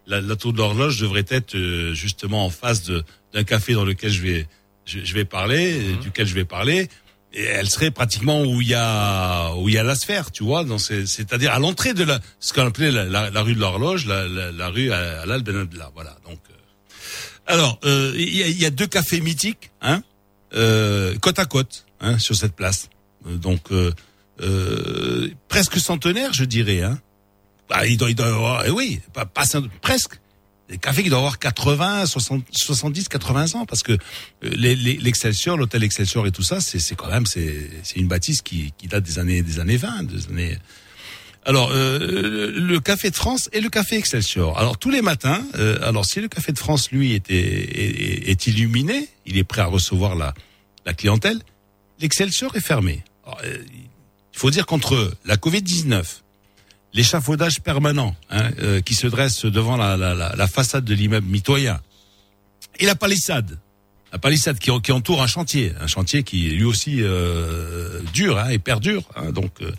La, 0.06 0.20
la 0.20 0.36
tour 0.36 0.52
de 0.52 0.58
l'horloge 0.58 1.00
devrait 1.00 1.26
être 1.28 1.56
euh, 1.56 1.94
justement 1.94 2.44
en 2.46 2.50
face 2.50 2.84
d'un 2.84 3.44
café 3.44 3.72
dans 3.74 3.84
lequel 3.84 4.10
je 4.10 4.22
vais 4.22 4.46
je, 4.84 4.98
je 5.04 5.14
vais 5.14 5.24
parler, 5.24 5.72
euh, 5.72 5.96
duquel 6.00 6.26
je 6.26 6.34
vais 6.34 6.44
parler. 6.44 6.88
Et 7.34 7.44
elle 7.44 7.68
serait 7.70 7.90
pratiquement 7.90 8.42
où 8.42 8.60
il 8.60 8.68
y 8.68 8.74
a 8.74 9.54
où 9.56 9.68
il 9.68 9.74
y 9.74 9.78
a 9.78 9.82
la 9.82 9.94
sphère, 9.94 10.30
tu 10.30 10.42
vois. 10.44 10.64
dans 10.64 10.76
ces- 10.78 11.06
C'est-à-dire 11.06 11.52
à 11.54 11.58
l'entrée 11.58 11.94
de 11.94 12.04
la 12.04 12.20
ce 12.40 12.52
qu'on 12.52 12.66
appelait 12.66 12.90
la, 12.90 13.04
la, 13.06 13.30
la 13.30 13.42
rue 13.42 13.54
de 13.54 13.60
l'horloge, 13.60 14.06
la, 14.06 14.28
la, 14.28 14.68
rue 14.68 14.92
à, 14.92 15.22
à 15.22 15.26
l'Al 15.26 15.42
Benadla. 15.42 15.90
Voilà. 15.94 16.16
Donc 16.28 16.38
euh, 16.50 16.54
alors 17.46 17.78
euh, 17.84 18.12
il 18.16 18.36
y, 18.36 18.42
a, 18.42 18.48
y 18.48 18.66
a 18.66 18.70
deux 18.70 18.86
cafés 18.86 19.20
mythiques, 19.22 19.70
hein, 19.80 20.02
euh, 20.54 21.16
côte 21.20 21.38
à 21.38 21.46
côte, 21.46 21.86
hein, 22.00 22.18
sur 22.18 22.36
cette 22.36 22.54
place. 22.54 22.90
Euh, 23.26 23.36
donc 23.36 23.72
euh, 23.72 23.92
presque 25.48 25.78
centenaire, 25.78 26.32
je 26.32 26.44
dirais. 26.44 26.82
Hein. 26.82 27.00
Bah, 27.70 27.86
il 27.86 27.96
doit, 27.96 28.10
il 28.10 28.14
doit 28.14 28.62
eh 28.66 28.70
oui, 28.70 29.00
pas, 29.14 29.24
pas 29.24 29.44
presque. 29.80 30.20
Des 30.72 30.78
cafés 30.78 31.02
qui 31.02 31.10
doivent 31.10 31.20
avoir 31.20 31.38
80, 31.38 32.06
60, 32.06 32.44
70, 32.50 33.08
80 33.08 33.54
ans, 33.54 33.66
parce 33.66 33.82
que 33.82 33.92
euh, 33.92 33.98
l'Excelsior, 34.42 35.56
l'hôtel 35.56 35.84
Excelsior 35.84 36.26
et 36.26 36.32
tout 36.32 36.42
ça, 36.42 36.60
c'est 36.60 36.94
quand 36.96 37.08
même 37.08 37.26
c'est 37.26 37.70
une 37.96 38.08
bâtisse 38.08 38.42
qui, 38.42 38.72
date 38.88 39.04
des 39.04 39.18
années 39.18 39.42
des 39.42 39.60
années 39.60 39.76
20, 39.76 40.04
des 40.04 40.26
années. 40.28 40.58
Alors 41.44 41.70
euh, 41.72 42.50
le 42.54 42.80
café 42.80 43.10
de 43.10 43.16
France 43.16 43.50
et 43.52 43.60
le 43.60 43.68
café 43.68 43.96
Excelsior. 43.96 44.58
Alors 44.58 44.78
tous 44.78 44.90
les 44.90 45.02
matins, 45.02 45.44
euh, 45.56 45.78
alors 45.86 46.06
si 46.06 46.20
le 46.20 46.28
café 46.28 46.52
de 46.52 46.58
France 46.58 46.90
lui 46.90 47.12
est, 47.12 47.30
est 47.30 48.46
illuminé, 48.46 49.08
il 49.26 49.36
est 49.36 49.44
prêt 49.44 49.60
à 49.60 49.66
recevoir 49.66 50.14
la 50.14 50.34
la 50.84 50.94
clientèle. 50.94 51.40
L'Excelsior 52.00 52.56
est 52.56 52.60
fermé. 52.60 53.04
Euh, 53.44 53.58
il 54.32 54.38
faut 54.38 54.50
dire 54.50 54.66
qu'entre 54.66 55.12
la 55.24 55.36
Covid 55.36 55.62
19 55.62 56.21
l'échafaudage 56.92 57.60
permanent 57.60 58.14
hein, 58.30 58.50
euh, 58.60 58.80
qui 58.80 58.94
se 58.94 59.06
dresse 59.06 59.44
devant 59.44 59.76
la, 59.76 59.96
la, 59.96 60.14
la, 60.14 60.34
la 60.36 60.46
façade 60.46 60.84
de 60.84 60.94
l'immeuble 60.94 61.26
mitoyen. 61.28 61.80
Et 62.78 62.86
la 62.86 62.94
palissade, 62.94 63.58
la 64.12 64.18
palissade 64.18 64.58
qui, 64.58 64.70
qui 64.82 64.92
entoure 64.92 65.22
un 65.22 65.26
chantier, 65.26 65.72
un 65.80 65.86
chantier 65.86 66.22
qui 66.22 66.50
lui 66.50 66.64
aussi 66.64 66.98
euh, 67.00 68.00
dur 68.12 68.38
hein, 68.38 68.50
et 68.50 68.58
perdure. 68.58 69.04
Hein, 69.16 69.32
donc 69.32 69.62
euh, 69.62 69.72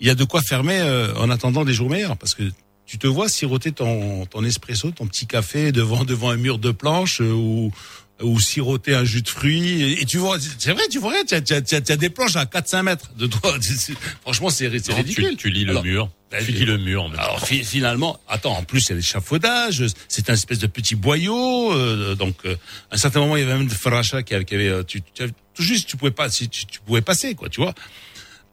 il 0.00 0.06
y 0.06 0.10
a 0.10 0.14
de 0.14 0.24
quoi 0.24 0.40
fermer 0.42 0.78
euh, 0.78 1.14
en 1.16 1.30
attendant 1.30 1.64
des 1.64 1.74
jours 1.74 1.90
meilleurs. 1.90 2.16
Parce 2.16 2.34
que 2.34 2.44
tu 2.86 2.98
te 2.98 3.06
vois 3.06 3.28
siroter 3.28 3.72
ton, 3.72 4.26
ton 4.26 4.44
espresso, 4.44 4.90
ton 4.90 5.06
petit 5.06 5.26
café 5.26 5.72
devant 5.72 6.04
devant 6.04 6.30
un 6.30 6.36
mur 6.36 6.58
de 6.58 6.70
planche 6.70 7.20
euh, 7.20 7.32
ou 7.32 7.72
ou 8.20 8.40
siroter 8.40 8.94
un 8.96 9.04
jus 9.04 9.22
de 9.22 9.28
fruits. 9.28 9.82
Et, 9.82 10.02
et 10.02 10.04
tu 10.04 10.18
vois 10.18 10.38
c'est 10.40 10.72
vrai 10.72 10.82
tu 10.90 10.98
vois 10.98 11.12
tu 11.24 11.34
as, 11.34 11.38
as, 11.38 11.72
as, 11.72 11.90
as 11.90 11.96
des 11.96 12.10
planches 12.10 12.36
à 12.36 12.44
4-5 12.44 12.82
mètres 12.82 13.10
de 13.16 13.26
toi. 13.26 13.54
Franchement 14.22 14.50
c'est 14.50 14.68
ridicule 14.68 15.30
tu, 15.30 15.36
tu 15.36 15.50
lis 15.50 15.64
le 15.64 15.70
Alors, 15.70 15.84
mur. 15.84 16.10
Lis 16.40 16.64
le 16.64 16.76
mur. 16.78 17.04
en 17.04 17.08
même 17.08 17.18
alors 17.18 17.40
temps. 17.40 17.46
fi- 17.46 17.64
finalement, 17.64 18.20
attends, 18.28 18.56
en 18.56 18.62
plus 18.62 18.86
il 18.86 18.88
y 18.90 18.92
a 18.92 18.96
l'échafaudage, 18.96 19.84
c'est 20.08 20.28
un 20.30 20.34
espèce 20.34 20.58
de 20.58 20.66
petit 20.66 20.94
boyau, 20.94 21.72
euh, 21.72 22.14
donc 22.14 22.36
euh, 22.44 22.54
à 22.90 22.94
un 22.94 22.98
certain 22.98 23.20
moment 23.20 23.36
il 23.36 23.40
y 23.40 23.42
avait 23.46 23.56
même 23.56 23.66
des 23.66 23.74
Faracha 23.74 24.22
qui 24.22 24.34
avait, 24.34 24.44
qui 24.44 24.54
avait, 24.54 24.68
euh, 24.68 24.82
tu, 24.82 25.00
tu 25.02 25.22
avais- 25.22 25.32
tout 25.54 25.62
juste 25.62 25.88
tu 25.88 25.96
pouvais 25.96 26.10
pas, 26.10 26.28
si 26.30 26.48
tu, 26.48 26.66
tu 26.66 26.80
pouvais 26.80 27.00
passer 27.02 27.34
quoi, 27.34 27.48
tu 27.48 27.60
vois. 27.60 27.74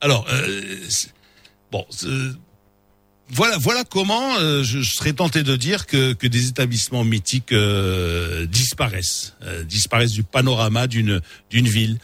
Alors 0.02 0.26
euh, 0.30 0.78
bon, 1.72 1.86
voilà, 3.30 3.58
voilà 3.58 3.84
comment 3.84 4.38
euh, 4.40 4.64
je, 4.64 4.82
je 4.82 4.94
serais 4.94 5.14
tenté 5.14 5.42
de 5.44 5.56
dire 5.56 5.88
que, 5.88 6.14
que 6.14 6.28
des 6.28 6.48
établissements 6.48 7.04
mythiques 7.04 7.52
euh, 7.54 8.46
disparaissent, 8.46 9.34
euh, 9.44 9.64
disparaissent 9.64 10.12
du 10.12 10.24
panorama 10.24 10.86
d'une 10.88 11.22
d'une 11.50 11.68
ville. 11.68 11.98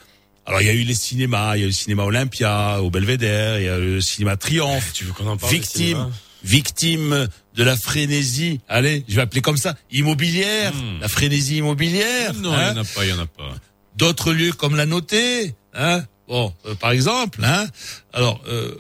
Alors 0.46 0.62
il 0.62 0.68
y 0.68 0.70
a 0.70 0.74
eu 0.74 0.84
les 0.84 0.96
cinémas, 0.96 1.56
il 1.56 1.60
y 1.60 1.64
a 1.64 1.66
eu 1.66 1.70
le 1.70 1.74
cinéma 1.74 2.04
Olympia 2.04 2.82
au 2.82 2.90
Belvédère, 2.90 3.60
il 3.60 3.66
y 3.66 3.70
a 3.70 3.78
le 3.78 4.02
cinéma 4.02 4.38
Triomphe 4.38 4.92
Tu 4.94 5.04
veux 5.06 5.14
qu'on 5.14 5.28
en 5.28 5.38
parle 5.38 5.52
des 5.52 5.58
victime, 5.60 6.12
victime 6.44 7.28
de 7.56 7.64
la 7.64 7.76
frénésie. 7.78 8.60
Allez, 8.68 9.06
je 9.08 9.16
vais 9.16 9.22
appeler 9.22 9.42
comme 9.42 9.58
ça, 9.58 9.76
immobilière, 9.92 10.74
Hmm. 10.74 11.00
la 11.00 11.08
frénésie 11.08 11.58
immobilière. 11.58 12.34
Non, 12.34 12.54
il 12.54 12.56
hein. 12.60 12.74
y 12.74 12.78
en 12.80 12.82
a 12.82 12.86
pas, 12.86 13.06
il 13.06 13.10
y 13.10 13.14
en 13.14 13.20
a 13.20 13.26
pas. 13.26 13.54
D'autres 13.98 14.34
lieux 14.34 14.54
comme 14.54 14.76
la 14.76 14.86
Notée, 14.86 15.54
hein. 15.74 16.04
Bon, 16.28 16.54
euh, 16.66 16.76
par 16.76 16.92
exemple, 16.92 17.42
hein. 17.44 17.68
Alors, 18.14 18.42
euh, 18.48 18.74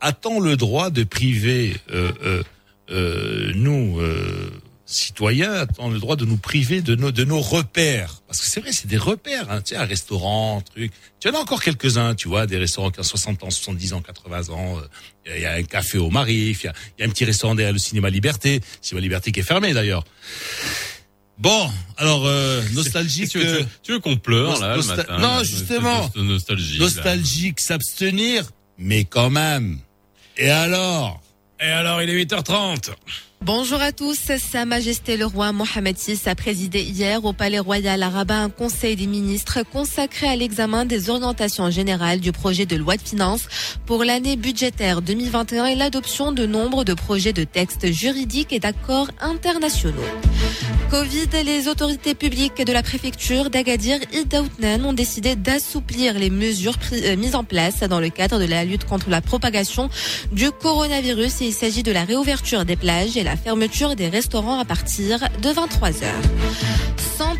a-t-on 0.00 0.40
le 0.40 0.56
droit 0.56 0.90
de 0.90 1.04
priver 1.04 1.76
euh, 1.92 2.12
euh, 2.24 2.42
euh, 2.90 3.52
nous 3.54 3.98
euh, 4.00 4.50
citoyens, 4.90 5.52
a-t-on 5.52 5.90
le 5.90 5.98
droit 5.98 6.16
de 6.16 6.24
nous 6.24 6.36
priver 6.38 6.80
de 6.80 6.94
nos 6.94 7.10
de 7.12 7.24
nos 7.24 7.40
repères 7.40 8.22
Parce 8.26 8.40
que 8.40 8.46
c'est 8.46 8.60
vrai, 8.60 8.72
c'est 8.72 8.86
des 8.86 8.96
repères, 8.96 9.50
hein. 9.50 9.60
Tu 9.60 9.74
sais, 9.74 9.76
un 9.76 9.84
restaurant, 9.84 10.60
truc. 10.62 10.92
Tu 11.20 11.28
en 11.28 11.34
as 11.34 11.38
encore 11.38 11.62
quelques-uns, 11.62 12.14
tu 12.14 12.28
vois, 12.28 12.46
des 12.46 12.56
restaurants 12.56 12.90
qui 12.90 12.98
ont 13.00 13.02
60 13.02 13.42
ans, 13.44 13.50
70 13.50 13.92
ans, 13.92 14.00
80 14.00 14.48
ans. 14.48 14.78
euh, 14.78 15.34
Il 15.36 15.42
y, 15.42 15.46
a 15.46 15.52
un 15.52 15.62
café 15.62 15.98
au 15.98 16.08
Marif, 16.10 16.62
il 16.62 16.66
y 16.66 16.68
a, 16.70 16.72
il 16.96 17.00
y 17.02 17.04
a 17.04 17.06
un 17.06 17.10
petit 17.10 17.24
restaurant 17.26 17.54
derrière 17.54 17.72
le 17.74 17.78
cinéma 17.78 18.08
Liberté, 18.08 18.60
cinéma 18.80 19.02
Liberté 19.02 19.30
qui 19.30 19.40
est 19.40 19.42
fermé 19.42 19.74
d'ailleurs. 19.74 20.04
Bon, 21.38 21.70
alors 21.98 22.26
euh, 22.26 22.62
nostalgique. 22.72 23.28
Tu 23.30 23.38
veux, 23.38 23.44
tu 23.44 23.50
veux- 23.52 23.60
euh, 23.60 23.64
tu 23.82 23.92
veux 23.92 23.98
qu'on 24.00 24.16
pleure 24.16 24.58
là 24.60 24.74
le 24.76 24.82
Nosta- 24.82 24.96
matin 24.96 25.18
non, 25.18 25.44
justement. 25.44 26.10
là. 26.14 26.22
nostalgique, 26.78 27.60
s'abstenir, 27.60 28.44
mais 28.78 29.04
quand 29.04 29.30
même, 29.30 29.78
Et 30.36 30.50
alors? 30.50 31.20
Et 31.60 31.66
alors, 31.66 32.00
il 32.02 32.08
est 32.10 32.14
8h30. 32.24 32.90
Bonjour 33.40 33.80
à 33.80 33.92
tous. 33.92 34.18
Sa 34.36 34.64
Majesté 34.64 35.16
le 35.16 35.24
roi 35.24 35.52
Mohamed 35.52 35.96
VI 35.96 36.18
a 36.26 36.34
présidé 36.34 36.82
hier 36.82 37.24
au 37.24 37.32
Palais 37.32 37.60
Royal 37.60 38.02
à 38.02 38.08
Rabat 38.08 38.40
un 38.40 38.50
conseil 38.50 38.96
des 38.96 39.06
ministres 39.06 39.60
consacré 39.62 40.26
à 40.26 40.36
l'examen 40.36 40.84
des 40.84 41.08
orientations 41.08 41.70
générales 41.70 42.20
du 42.20 42.32
projet 42.32 42.66
de 42.66 42.76
loi 42.76 42.96
de 42.96 43.02
finances 43.02 43.46
pour 43.86 44.04
l'année 44.04 44.36
budgétaire 44.36 45.02
2021 45.02 45.66
et 45.66 45.76
l'adoption 45.76 46.32
de 46.32 46.46
nombre 46.46 46.84
de 46.84 46.94
projets 46.94 47.32
de 47.32 47.44
textes 47.44 47.90
juridiques 47.92 48.52
et 48.52 48.60
d'accords 48.60 49.10
internationaux. 49.20 50.02
Covid, 50.90 51.28
les 51.44 51.68
autorités 51.68 52.14
publiques 52.14 52.64
de 52.64 52.72
la 52.72 52.82
préfecture 52.82 53.50
d'Agadir 53.50 53.98
et 54.10 54.24
d'Outnan 54.24 54.86
ont 54.86 54.94
décidé 54.94 55.36
d'assouplir 55.36 56.18
les 56.18 56.30
mesures 56.30 56.78
euh, 56.92 57.14
mises 57.14 57.34
en 57.34 57.44
place 57.44 57.80
dans 57.80 58.00
le 58.00 58.08
cadre 58.08 58.38
de 58.38 58.46
la 58.46 58.64
lutte 58.64 58.86
contre 58.86 59.10
la 59.10 59.20
propagation 59.20 59.90
du 60.32 60.50
coronavirus. 60.50 61.42
Il 61.42 61.52
s'agit 61.52 61.82
de 61.82 61.92
la 61.92 62.04
réouverture 62.04 62.64
des 62.64 62.76
plages 62.76 63.18
et 63.18 63.22
la 63.28 63.36
fermeture 63.36 63.94
des 63.94 64.08
restaurants 64.08 64.58
à 64.58 64.64
partir 64.64 65.18
de 65.42 65.50
23 65.50 65.90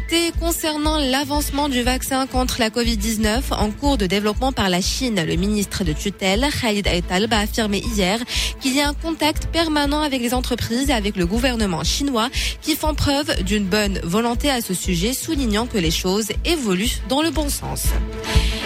Santé 0.09 0.32
concernant 0.40 0.98
l'avancement 0.98 1.68
du 1.68 1.82
vaccin 1.82 2.26
contre 2.26 2.61
la 2.61 2.70
Covid-19 2.70 3.42
en 3.50 3.70
cours 3.70 3.98
de 3.98 4.06
développement 4.06 4.52
par 4.52 4.70
la 4.70 4.80
Chine. 4.80 5.22
Le 5.26 5.36
ministre 5.36 5.84
de 5.84 5.92
tutelle, 5.92 6.46
Khalid 6.62 6.86
Aitalb, 6.86 7.32
a 7.34 7.40
affirmé 7.40 7.82
hier 7.94 8.18
qu'il 8.61 8.74
y 8.74 8.80
a 8.80 8.88
un 8.88 8.94
contact 8.94 9.48
permanent 9.48 10.00
avec 10.00 10.22
les 10.22 10.32
entreprises 10.32 10.88
et 10.88 10.94
avec 10.94 11.16
le 11.16 11.26
gouvernement 11.26 11.84
chinois 11.84 12.30
qui 12.62 12.74
font 12.74 12.94
preuve 12.94 13.42
d'une 13.42 13.64
bonne 13.64 14.00
volonté 14.02 14.50
à 14.50 14.62
ce 14.62 14.72
sujet, 14.72 15.12
soulignant 15.12 15.66
que 15.66 15.78
les 15.78 15.90
choses 15.90 16.28
évoluent 16.44 17.00
dans 17.09 17.20
le 17.20 17.30
bon 17.30 17.50
sens. 17.50 17.84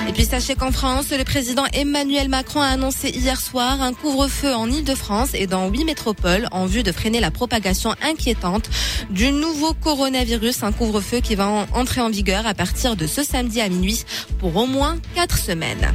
Et 0.08 0.12
puis 0.12 0.24
sachez 0.24 0.54
qu'en 0.54 0.72
France, 0.72 1.06
le 1.10 1.24
président 1.24 1.64
Emmanuel 1.72 2.28
Macron 2.28 2.60
a 2.60 2.66
annoncé 2.66 3.10
hier 3.10 3.40
soir 3.40 3.80
un 3.80 3.92
couvre-feu 3.92 4.52
en 4.54 4.70
Ile-de-France 4.70 5.30
et 5.34 5.46
dans 5.46 5.68
huit 5.68 5.84
métropoles 5.84 6.48
en 6.50 6.66
vue 6.66 6.82
de 6.82 6.92
freiner 6.92 7.20
la 7.20 7.30
propagation 7.30 7.94
inquiétante 8.02 8.68
du 9.10 9.30
nouveau 9.30 9.74
coronavirus. 9.74 10.64
Un 10.64 10.72
couvre-feu 10.72 11.20
qui 11.20 11.31
va 11.34 11.48
en- 11.48 11.66
entrer 11.72 12.00
en 12.00 12.10
vigueur 12.10 12.46
à 12.46 12.54
partir 12.54 12.96
de 12.96 13.06
ce 13.06 13.22
samedi 13.22 13.60
à 13.60 13.68
minuit 13.68 14.02
pour 14.38 14.56
au 14.56 14.66
moins 14.66 14.98
quatre 15.14 15.38
semaines. 15.38 15.92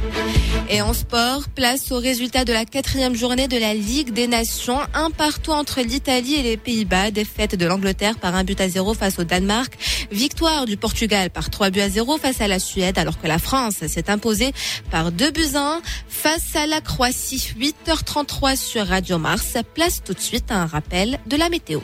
Et 0.70 0.80
en 0.82 0.92
sport, 0.92 1.42
place 1.54 1.90
au 1.92 1.98
résultat 1.98 2.44
de 2.44 2.52
la 2.52 2.64
quatrième 2.64 3.14
journée 3.14 3.48
de 3.48 3.56
la 3.58 3.74
Ligue 3.74 4.12
des 4.12 4.26
Nations. 4.26 4.78
Un 4.94 5.10
partout 5.10 5.52
entre 5.52 5.80
l'Italie 5.80 6.34
et 6.34 6.42
les 6.42 6.56
Pays-Bas. 6.56 7.10
Défaite 7.10 7.54
de 7.56 7.66
l'Angleterre 7.66 8.18
par 8.18 8.34
un 8.34 8.44
but 8.44 8.60
à 8.60 8.68
zéro 8.68 8.94
face 8.94 9.18
au 9.18 9.24
Danemark. 9.24 9.72
Victoire 10.10 10.66
du 10.66 10.76
Portugal 10.76 11.30
par 11.30 11.50
trois 11.50 11.70
buts 11.70 11.80
à 11.80 11.88
zéro 11.88 12.18
face 12.18 12.40
à 12.40 12.48
la 12.48 12.58
Suède 12.58 12.98
alors 12.98 13.20
que 13.20 13.26
la 13.26 13.38
France 13.38 13.76
s'est 13.86 14.10
imposée 14.10 14.52
par 14.90 15.12
deux 15.12 15.30
buts 15.30 15.54
à 15.54 15.74
un 15.76 15.80
face 16.08 16.54
à 16.54 16.66
la 16.66 16.80
Croatie. 16.80 17.52
8h33 17.58 18.56
sur 18.56 18.86
Radio 18.86 19.18
Mars. 19.18 19.54
Place 19.74 20.02
tout 20.04 20.14
de 20.14 20.20
suite 20.20 20.50
à 20.50 20.56
un 20.62 20.66
rappel 20.66 21.18
de 21.26 21.36
la 21.36 21.48
météo. 21.48 21.80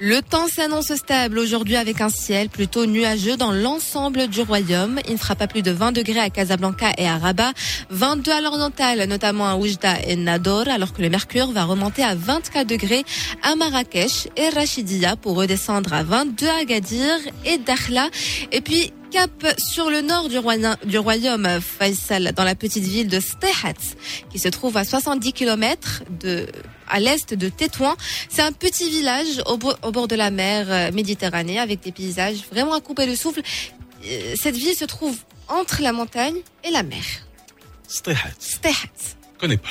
Le 0.00 0.22
temps 0.22 0.46
s'annonce 0.46 0.94
stable 0.94 1.40
aujourd'hui 1.40 1.74
avec 1.74 2.00
un 2.00 2.08
ciel 2.08 2.48
plutôt 2.48 2.86
nuageux 2.86 3.36
dans 3.36 3.50
l'ensemble 3.50 4.28
du 4.28 4.42
royaume. 4.42 5.00
Il 5.08 5.14
ne 5.14 5.18
fera 5.18 5.34
pas 5.34 5.48
plus 5.48 5.62
de 5.62 5.72
20 5.72 5.90
degrés 5.90 6.20
à 6.20 6.30
Casablanca 6.30 6.92
et 6.96 7.08
à 7.08 7.18
Rabat, 7.18 7.52
22 7.90 8.30
à 8.30 8.40
l'oriental, 8.40 9.02
notamment 9.08 9.48
à 9.48 9.56
Oujda 9.56 10.00
et 10.06 10.14
Nador, 10.14 10.68
alors 10.68 10.92
que 10.92 11.02
le 11.02 11.10
mercure 11.10 11.50
va 11.50 11.64
remonter 11.64 12.04
à 12.04 12.14
24 12.14 12.64
degrés 12.64 13.02
à 13.42 13.56
Marrakech 13.56 14.28
et 14.36 14.48
Rachidia 14.50 15.16
pour 15.16 15.34
redescendre 15.36 15.92
à 15.92 16.04
22 16.04 16.46
à 16.46 16.58
Agadir 16.60 17.16
et 17.44 17.58
Dakhla. 17.58 18.08
Et 18.52 18.60
puis, 18.60 18.92
Cap 19.10 19.30
sur 19.56 19.88
le 19.90 20.02
nord 20.02 20.28
du, 20.28 20.36
roya- 20.38 20.76
du 20.84 20.98
royaume, 20.98 21.48
Faisal, 21.62 22.32
dans 22.36 22.44
la 22.44 22.54
petite 22.54 22.84
ville 22.84 23.08
de 23.08 23.20
Stehat, 23.20 23.72
qui 24.30 24.38
se 24.38 24.48
trouve 24.48 24.76
à 24.76 24.84
70 24.84 25.32
km 25.32 26.02
de, 26.20 26.46
à 26.90 27.00
l'est 27.00 27.34
de 27.34 27.48
Tétouan. 27.48 27.94
C'est 28.28 28.42
un 28.42 28.52
petit 28.52 28.88
village 28.90 29.42
au, 29.46 29.56
bo- 29.56 29.74
au 29.82 29.92
bord 29.92 30.08
de 30.08 30.16
la 30.16 30.30
mer 30.30 30.66
euh, 30.70 30.92
Méditerranée 30.92 31.58
avec 31.58 31.80
des 31.80 31.92
paysages 31.92 32.38
vraiment 32.52 32.74
à 32.74 32.80
couper 32.80 33.06
le 33.06 33.16
souffle. 33.16 33.40
Euh, 34.06 34.34
Cette 34.40 34.56
ville 34.56 34.74
se 34.74 34.84
trouve 34.84 35.16
entre 35.48 35.82
la 35.82 35.92
montagne 35.92 36.36
et 36.64 36.70
la 36.70 36.82
mer. 36.82 37.02
Stehat. 37.86 38.30
Stehat. 38.38 39.16
Connais 39.38 39.56
pas. 39.56 39.70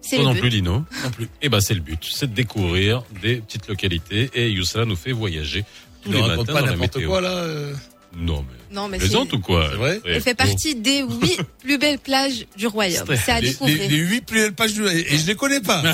C'est 0.00 0.16
Toi 0.16 0.26
non 0.26 0.32
but. 0.34 0.40
plus, 0.40 0.48
Lino. 0.50 0.84
Non 1.04 1.10
plus. 1.10 1.28
Eh 1.42 1.48
ben, 1.48 1.60
c'est 1.60 1.74
le 1.74 1.80
but. 1.80 1.98
C'est 2.08 2.28
de 2.28 2.34
découvrir 2.34 3.02
des 3.22 3.36
petites 3.38 3.66
localités 3.66 4.30
et 4.34 4.48
Youssala 4.50 4.84
nous 4.84 4.94
fait 4.94 5.10
voyager 5.12 5.64
tous 6.02 6.10
Tu 6.10 6.14
les 6.16 6.22
ne 6.22 6.28
matins 6.28 6.30
racontes 6.30 6.46
pas 6.46 6.60
dans 6.60 6.66
la 6.66 6.72
n'importe 6.72 6.94
météo. 6.96 7.08
quoi 7.10 7.20
là 7.20 7.30
euh 7.30 7.74
Non, 8.18 8.44
mais. 8.48 8.74
Non, 8.74 8.88
mais 8.88 8.98
Plaisante 8.98 9.32
ou 9.32 9.38
quoi 9.40 9.68
C'est 9.70 9.76
vrai 9.76 10.00
Elle 10.06 10.20
fait 10.22 10.34
bon. 10.34 10.44
partie 10.44 10.74
des 10.74 11.00
huit 11.02 11.38
plus 11.62 11.78
belles 11.78 11.98
plages 11.98 12.46
du 12.56 12.66
royaume. 12.66 13.06
C'est 13.24 13.30
à 13.30 13.40
les, 13.40 13.50
découvrir. 13.50 13.88
les, 13.90 13.96
huit 13.96 14.20
plus 14.24 14.40
belles 14.40 14.54
pages 14.54 14.72
du 14.74 14.86
et 14.86 15.18
je 15.18 15.26
les 15.26 15.34
connais 15.34 15.60
pas. 15.60 15.82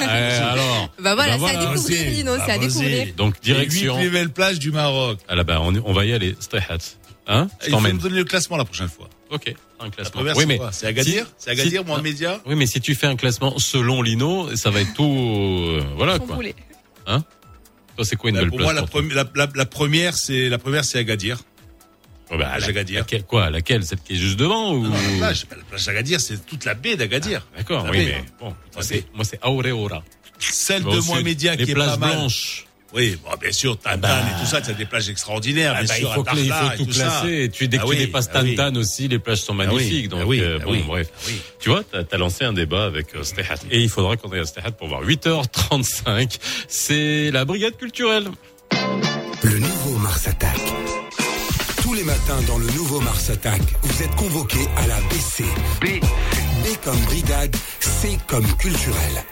Eh, 0.00 0.04
alors. 0.04 0.90
Bah 1.00 1.14
voilà, 1.14 1.36
Bah 1.38 1.46
c'est 1.48 1.56
à 1.56 1.58
voilà, 1.60 1.70
découvrir. 1.74 2.10
Lino, 2.10 2.36
Bah 2.36 2.42
c'est 2.46 2.52
à 2.52 2.58
vas-y. 2.58 2.66
découvrir. 2.68 3.14
Donc, 3.16 3.34
Les 3.44 3.50
huit 3.52 3.54
direction. 3.54 3.96
plus 3.98 4.10
belles 4.10 4.30
plages 4.30 4.58
du 4.58 4.70
Maroc. 4.72 5.18
Ah 5.28 5.34
là, 5.34 5.44
bah, 5.44 5.60
on, 5.62 5.74
on 5.84 5.92
va 5.92 6.04
y 6.06 6.12
aller. 6.12 6.34
Stehat. 6.40 6.78
Hein 7.26 7.48
Je 7.60 7.66
Il 7.66 7.70
faut 7.70 7.76
t'emmène. 7.76 7.96
me 7.96 8.00
donner 8.00 8.16
le 8.18 8.24
classement 8.24 8.56
la 8.56 8.64
prochaine 8.64 8.88
fois. 8.88 9.08
Ok. 9.30 9.54
Un 9.78 9.84
La 9.84 9.90
classement. 9.90 10.10
première, 10.12 10.36
Oui, 10.36 10.42
c'est 10.42 10.46
mais. 10.48 10.56
quoi 10.58 10.72
C'est 10.72 10.86
Agadir 10.86 11.26
si- 11.26 11.32
C'est 11.38 11.50
Agadir, 11.50 11.80
si- 11.82 11.86
moi, 11.86 12.00
média 12.02 12.40
Oui, 12.46 12.54
mais 12.56 12.66
si 12.66 12.80
tu 12.80 12.94
fais 12.94 13.06
un 13.06 13.16
classement 13.16 13.58
selon 13.58 14.02
Lino, 14.02 14.54
ça 14.56 14.70
va 14.70 14.80
être 14.80 14.94
tout. 14.94 15.04
euh, 15.04 15.82
voilà 15.96 16.18
quoi. 16.18 16.28
Chamboulé. 16.28 16.54
Toi, 17.96 18.04
c'est 18.04 18.16
quoi 18.16 18.30
une 18.30 18.36
Bah, 18.36 18.42
belle 18.42 18.48
Pour 18.50 18.58
place 18.58 18.66
moi, 18.66 18.72
la, 18.74 18.80
pour 18.82 18.90
toi 18.90 19.02
premi- 19.02 19.12
la, 19.14 19.24
la, 19.34 19.48
la 19.54 19.66
première, 19.66 20.16
c'est 20.16 20.48
la 20.48 20.58
première, 20.58 20.84
c'est 20.84 20.98
Agadir. 20.98 21.38
Oh, 22.32 22.38
bah, 22.38 22.46
plage 22.46 22.62
la- 22.62 22.68
Agadir. 22.68 22.98
laquelle- 23.00 23.24
quoi 23.24 23.50
Laquelle 23.50 23.84
Celle 23.84 23.98
qui 24.00 24.12
est 24.14 24.16
juste 24.16 24.38
devant 24.38 24.72
ou 24.72 24.84
Non, 24.84 24.90
la 24.90 25.18
plage, 25.18 25.46
la 25.50 25.56
plage 25.64 25.84
d'Agadir, 25.86 26.20
c'est 26.20 26.46
toute 26.46 26.64
la 26.64 26.74
baie 26.74 26.96
d'Agadir. 26.96 27.46
D'accord, 27.56 27.84
La 27.84 27.90
oui, 27.90 27.98
baie. 27.98 28.04
mais 28.18 28.24
bon, 28.40 28.54
moi 28.74 28.82
c'est 28.82 28.94
baie. 28.94 29.04
moi 29.14 29.24
c'est 29.24 29.38
Aureora. 29.44 30.02
Celle 30.38 30.82
Bah, 30.84 30.92
de 30.92 30.98
au 30.98 31.02
moi 31.02 31.16
sud, 31.16 31.24
média 31.26 31.54
les 31.56 31.64
qui 31.64 31.70
est 31.72 31.74
pas 31.74 31.96
mal. 31.96 32.12
blanches. 32.16 32.66
Oui, 32.92 33.16
bon, 33.24 33.30
bien 33.40 33.52
sûr, 33.52 33.78
Tantan 33.78 33.98
bah. 33.98 34.18
et 34.36 34.40
tout 34.40 34.46
ça, 34.50 34.60
tu 34.60 34.70
as 34.70 34.72
des 34.74 34.84
plages 34.84 35.08
extraordinaires, 35.08 35.74
Ah 35.76 35.82
bien 35.84 35.88
bah, 35.88 35.94
sûr, 35.94 36.08
il 36.10 36.14
faut, 36.14 36.20
à 36.28 36.32
que 36.32 36.36
les- 36.36 36.42
il 36.46 36.52
faut 36.52 36.72
et 36.72 36.76
tout 36.76 36.84
tout 36.86 36.92
ça. 36.92 37.02
classer. 37.04 37.42
Et 37.44 37.48
tu, 37.48 37.68
dès 37.68 37.76
que 37.78 37.82
Ah 37.84 37.90
tu 37.90 37.96
dépasses 37.96 38.30
ah 38.34 38.40
oui. 38.42 38.54
Tantan 38.56 38.78
aussi, 38.80 39.06
les 39.06 39.18
plages 39.20 39.42
sont 39.42 39.52
Ah 39.60 39.62
oui, 39.62 39.74
magnifiques. 39.74 40.06
ah 40.12 40.16
donc, 40.16 40.28
oui, 40.28 40.40
euh, 40.40 40.58
ah 40.60 40.64
bon, 40.64 40.72
oui, 40.72 40.84
bref. 40.86 41.08
ah 41.14 41.20
oui. 41.28 41.40
Tu 41.60 41.68
vois, 41.68 41.84
t'as 41.84 42.02
as 42.10 42.16
lancé 42.18 42.44
un 42.44 42.52
débat 42.52 42.86
avec 42.86 43.14
euh, 43.14 43.22
Stehat. 43.22 43.58
Et 43.70 43.80
il 43.80 43.88
faudra 43.88 44.16
qu'on 44.16 44.30
aille 44.32 44.40
à 44.40 44.44
Stehat 44.46 44.72
pour 44.72 44.88
voir. 44.88 45.02
8h35, 45.04 46.38
c'est 46.68 47.30
la 47.30 47.44
brigade 47.44 47.76
culturelle. 47.76 48.28
Le 49.42 49.58
nouveau 49.58 49.98
Mars 49.98 50.26
Attack. 50.26 50.58
Tous 51.90 51.96
les 51.96 52.04
matins 52.04 52.40
dans 52.46 52.56
le 52.58 52.66
nouveau 52.66 53.00
Mars 53.00 53.30
Attack, 53.30 53.60
vous 53.82 54.02
êtes 54.04 54.14
convoqués 54.14 54.68
à 54.76 54.86
la 54.86 54.94
BC. 55.10 55.42
B. 55.80 55.86
B 55.98 56.76
comme 56.84 57.00
brigade, 57.06 57.56
C 57.80 58.16
comme 58.28 58.46
culturel. 58.58 59.24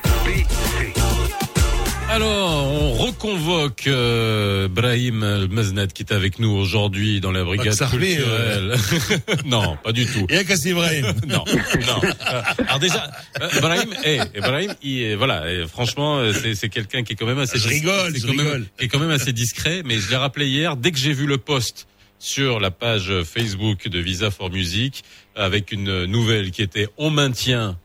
Alors, 2.10 2.66
on 2.66 2.94
reconvoque 2.94 3.86
euh, 3.86 4.66
Brahim 4.66 5.46
Maznad 5.52 5.92
qui 5.92 6.02
est 6.02 6.12
avec 6.12 6.40
nous 6.40 6.50
aujourd'hui 6.50 7.20
dans 7.20 7.30
la 7.30 7.44
brigade 7.44 7.78
culturelle. 7.78 8.74
non, 9.44 9.78
pas 9.84 9.92
du 9.92 10.04
tout. 10.06 10.26
Et 10.28 10.38
à 10.38 10.42
Cassibrahim. 10.42 11.06
non, 11.28 11.44
non. 11.86 12.00
Euh, 12.02 12.42
alors 12.66 12.80
déjà, 12.80 13.08
euh, 13.40 13.60
Brahim, 13.60 13.90
eh, 14.04 14.18
Brahim, 14.40 14.74
il, 14.82 15.02
est- 15.02 15.14
voilà, 15.14 15.42
euh, 15.44 15.68
franchement, 15.68 16.18
euh, 16.18 16.32
c'est 16.32 16.56
c'est 16.56 16.70
quelqu'un 16.70 17.04
qui 17.04 17.12
est 17.12 17.16
quand 17.16 17.26
même 17.26 17.38
assez. 17.38 17.56
Je 17.56 17.68
rigole, 17.68 18.10
c'est 18.14 18.20
je 18.22 18.26
quand 18.26 18.34
même- 18.34 18.46
rigole. 18.46 18.66
qui 18.78 18.84
est 18.86 18.88
quand 18.88 18.98
même 18.98 19.10
assez 19.10 19.32
discret. 19.32 19.82
Mais 19.84 19.98
je 20.00 20.10
l'ai 20.10 20.16
rappelé 20.16 20.48
hier, 20.48 20.76
dès 20.76 20.90
que 20.90 20.98
j'ai 20.98 21.12
vu 21.12 21.26
le 21.26 21.38
post 21.38 21.86
sur 22.18 22.60
la 22.60 22.70
page 22.70 23.22
Facebook 23.22 23.88
de 23.88 23.98
Visa 23.98 24.30
for 24.30 24.50
Music 24.50 25.04
avec 25.34 25.72
une 25.72 26.04
nouvelle 26.06 26.50
qui 26.50 26.62
était 26.62 26.88
on 26.98 27.10
maintient 27.10 27.76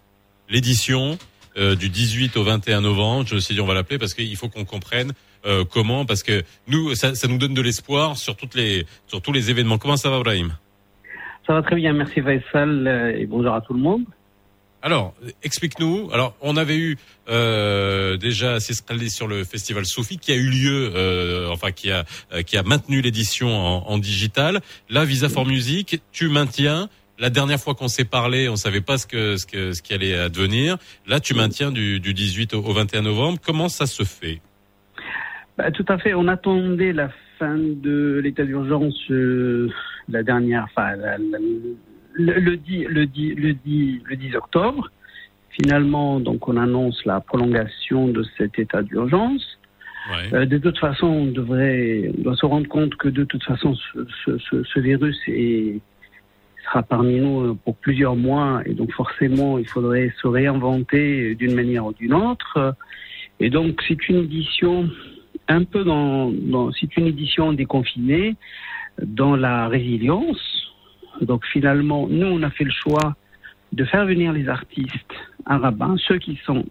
l'édition 0.49 1.17
euh, 1.57 1.75
du 1.75 1.89
18 1.89 2.35
au 2.37 2.43
21 2.43 2.81
novembre. 2.81 3.27
Je 3.27 3.35
me 3.35 3.39
suis 3.39 3.53
dit 3.53 3.61
on 3.61 3.65
va 3.65 3.73
l'appeler 3.73 3.99
parce 3.99 4.13
qu'il 4.13 4.35
faut 4.35 4.49
qu'on 4.49 4.65
comprenne 4.65 5.11
euh, 5.45 5.63
comment 5.69 6.05
parce 6.05 6.23
que 6.23 6.43
nous 6.67 6.95
ça, 6.95 7.15
ça 7.15 7.27
nous 7.27 7.37
donne 7.37 7.53
de 7.53 7.61
l'espoir 7.61 8.17
sur 8.17 8.35
toutes 8.35 8.55
les 8.55 8.85
sur 9.07 9.21
tous 9.21 9.31
les 9.31 9.51
événements. 9.51 9.77
Comment 9.77 9.97
ça 9.97 10.09
va 10.09 10.19
Brahim? 10.19 10.53
Ça 11.45 11.53
va 11.53 11.61
très 11.61 11.75
bien, 11.75 11.93
merci 11.93 12.21
Faisal 12.21 12.87
euh, 12.87 13.17
et 13.17 13.25
bonjour 13.25 13.53
à 13.53 13.61
tout 13.61 13.73
le 13.73 13.79
monde. 13.79 14.05
Alors, 14.85 15.13
explique-nous. 15.43 16.09
Alors, 16.11 16.35
on 16.41 16.57
avait 16.57 16.75
eu 16.77 16.97
euh, 17.29 18.17
déjà 18.17 18.59
Sisqali 18.59 19.09
sur 19.09 19.27
le 19.29 19.45
festival 19.45 19.85
Sophie 19.85 20.17
qui 20.17 20.33
a 20.33 20.35
eu 20.35 20.49
lieu, 20.49 20.91
euh, 20.93 21.47
enfin 21.49 21.71
qui 21.71 21.89
a 21.89 22.03
qui 22.45 22.57
a 22.57 22.63
maintenu 22.63 22.99
l'édition 23.01 23.47
en, 23.55 23.87
en 23.87 23.97
digital. 23.97 24.59
Là, 24.89 25.05
Visa 25.05 25.29
for 25.29 25.45
Music, 25.45 26.01
tu 26.11 26.27
maintiens. 26.27 26.89
La 27.17 27.29
dernière 27.29 27.59
fois 27.59 27.75
qu'on 27.75 27.87
s'est 27.87 28.03
parlé, 28.03 28.49
on 28.49 28.57
savait 28.57 28.81
pas 28.81 28.97
ce 28.97 29.07
que 29.07 29.37
ce 29.37 29.45
que 29.45 29.71
ce 29.71 29.81
qui 29.81 29.93
allait 29.93 30.15
advenir. 30.17 30.75
Là, 31.07 31.21
tu 31.21 31.33
maintiens 31.33 31.71
du, 31.71 32.01
du 32.01 32.13
18 32.13 32.53
au, 32.53 32.59
au 32.65 32.73
21 32.73 33.03
novembre. 33.03 33.39
Comment 33.41 33.69
ça 33.69 33.85
se 33.85 34.03
fait? 34.03 34.41
Bah, 35.57 35.71
tout 35.71 35.85
à 35.87 35.97
fait, 35.97 36.13
on 36.13 36.27
attendait 36.27 36.91
la 36.91 37.09
fin 37.39 37.55
de 37.57 38.19
l'état 38.21 38.43
d'urgence 38.43 38.95
euh, 39.11 39.69
la 40.09 40.23
dernière, 40.23 40.65
enfin 40.65 40.95
la- 40.97 41.17
la- 41.17 41.37
le, 42.13 42.39
le 42.39 42.57
10, 42.57 42.85
le, 42.85 43.05
10, 43.05 43.35
le, 43.35 43.53
10, 43.53 44.01
le 44.05 44.15
10 44.15 44.35
octobre. 44.35 44.89
Finalement, 45.49 46.19
donc 46.19 46.47
on 46.47 46.57
annonce 46.57 47.05
la 47.05 47.19
prolongation 47.19 48.07
de 48.07 48.23
cet 48.37 48.57
état 48.57 48.81
d'urgence. 48.81 49.59
Ouais. 50.09 50.33
Euh, 50.33 50.45
de 50.45 50.57
toute 50.57 50.79
façon, 50.79 51.07
on 51.07 51.25
devrait, 51.25 52.11
on 52.17 52.21
doit 52.21 52.35
se 52.35 52.45
rendre 52.45 52.67
compte 52.67 52.95
que 52.95 53.07
de 53.07 53.23
toute 53.23 53.43
façon, 53.43 53.75
ce, 53.75 54.05
ce, 54.25 54.37
ce, 54.39 54.63
ce 54.63 54.79
virus 54.79 55.17
est, 55.27 55.79
sera 56.65 56.83
parmi 56.83 57.19
nous 57.19 57.41
euh, 57.41 57.57
pour 57.63 57.75
plusieurs 57.77 58.15
mois 58.15 58.61
et 58.65 58.73
donc 58.73 58.91
forcément 58.93 59.57
il 59.57 59.67
faudrait 59.67 60.13
se 60.21 60.27
réinventer 60.27 61.35
d'une 61.35 61.55
manière 61.55 61.85
ou 61.85 61.93
d'une 61.93 62.13
autre. 62.13 62.75
Et 63.39 63.49
donc 63.49 63.81
c'est 63.87 64.09
une 64.09 64.23
édition 64.23 64.89
un 65.47 65.63
peu 65.63 65.83
dans, 65.83 66.31
dans 66.31 66.71
c'est 66.71 66.95
une 66.97 67.07
édition 67.07 67.53
déconfinée 67.53 68.35
dans 69.01 69.35
la 69.35 69.67
résilience. 69.67 70.52
Donc 71.21 71.45
finalement, 71.45 72.07
nous 72.09 72.27
on 72.27 72.41
a 72.43 72.49
fait 72.49 72.63
le 72.63 72.71
choix 72.71 73.15
de 73.71 73.85
faire 73.85 74.05
venir 74.05 74.33
les 74.33 74.47
artistes 74.47 75.13
à 75.45 75.57
Rabat, 75.57 75.95
ceux 76.07 76.19
qui 76.19 76.39
sont 76.45 76.65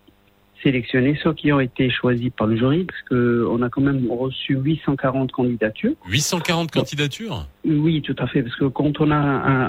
sélectionnés, 0.63 1.19
ceux 1.23 1.35
qui 1.35 1.53
ont 1.53 1.61
été 1.61 1.91
choisis 1.91 2.31
par 2.31 2.47
le 2.47 2.57
jury, 2.57 2.85
parce 2.85 3.03
que 3.03 3.47
on 3.51 3.63
a 3.63 3.69
quand 3.69 3.81
même 3.81 4.09
reçu 4.11 4.57
840 4.57 5.33
candidatures. 5.33 5.95
840 6.09 6.71
candidatures? 6.71 7.47
Oui, 7.65 8.01
tout 8.03 8.15
à 8.19 8.27
fait, 8.29 8.43
parce 8.43 8.55
que 8.57 8.67
quand 8.67 9.01
on 9.01 9.11
a 9.11 9.19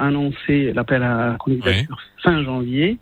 annoncé 0.05 0.71
l'appel 0.73 1.01
à 1.03 1.29
la 1.31 1.37
candidature 1.37 1.97
fin 2.21 2.43
janvier, 2.43 2.99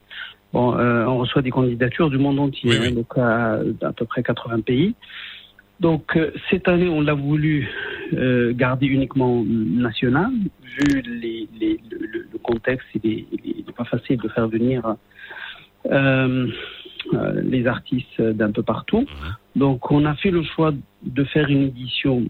bon, 0.54 0.78
euh, 0.78 1.06
on 1.06 1.18
reçoit 1.18 1.42
des 1.42 1.52
candidatures 1.52 2.10
du 2.10 2.18
monde 2.18 2.40
entier, 2.40 2.78
hein, 2.78 2.92
donc 2.92 3.18
à, 3.18 3.60
à 3.82 3.92
peu 3.92 4.06
près 4.06 4.24
80 4.24 4.62
pays. 4.62 4.96
Donc 5.82 6.16
euh, 6.16 6.32
cette 6.50 6.68
année, 6.68 6.88
on 6.88 7.02
l'a 7.02 7.16
voulu 7.16 7.68
euh, 8.14 8.54
garder 8.54 8.86
uniquement 8.86 9.44
national, 9.46 10.32
vu 10.78 11.02
les, 11.02 11.50
les- 11.60 11.80
le, 11.90 12.38
contexte, 12.44 12.88
il 12.96 13.12
est, 13.12 13.26
il 13.44 13.66
est 13.68 13.76
pas 13.76 13.84
facile 13.86 14.18
de 14.18 14.28
faire 14.30 14.48
venir 14.48 14.96
euh, 15.92 16.48
les 17.44 17.66
artistes 17.68 18.22
d'un 18.22 18.52
peu 18.52 18.64
partout. 18.64 19.06
Donc 19.56 19.92
on 19.92 20.06
a 20.06 20.16
fait 20.16 20.32
le 20.32 20.44
choix 20.44 20.72
de 21.04 21.24
faire 21.26 21.50
une 21.50 21.64
édition 21.64 22.26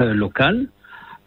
euh, 0.00 0.14
locale, 0.14 0.68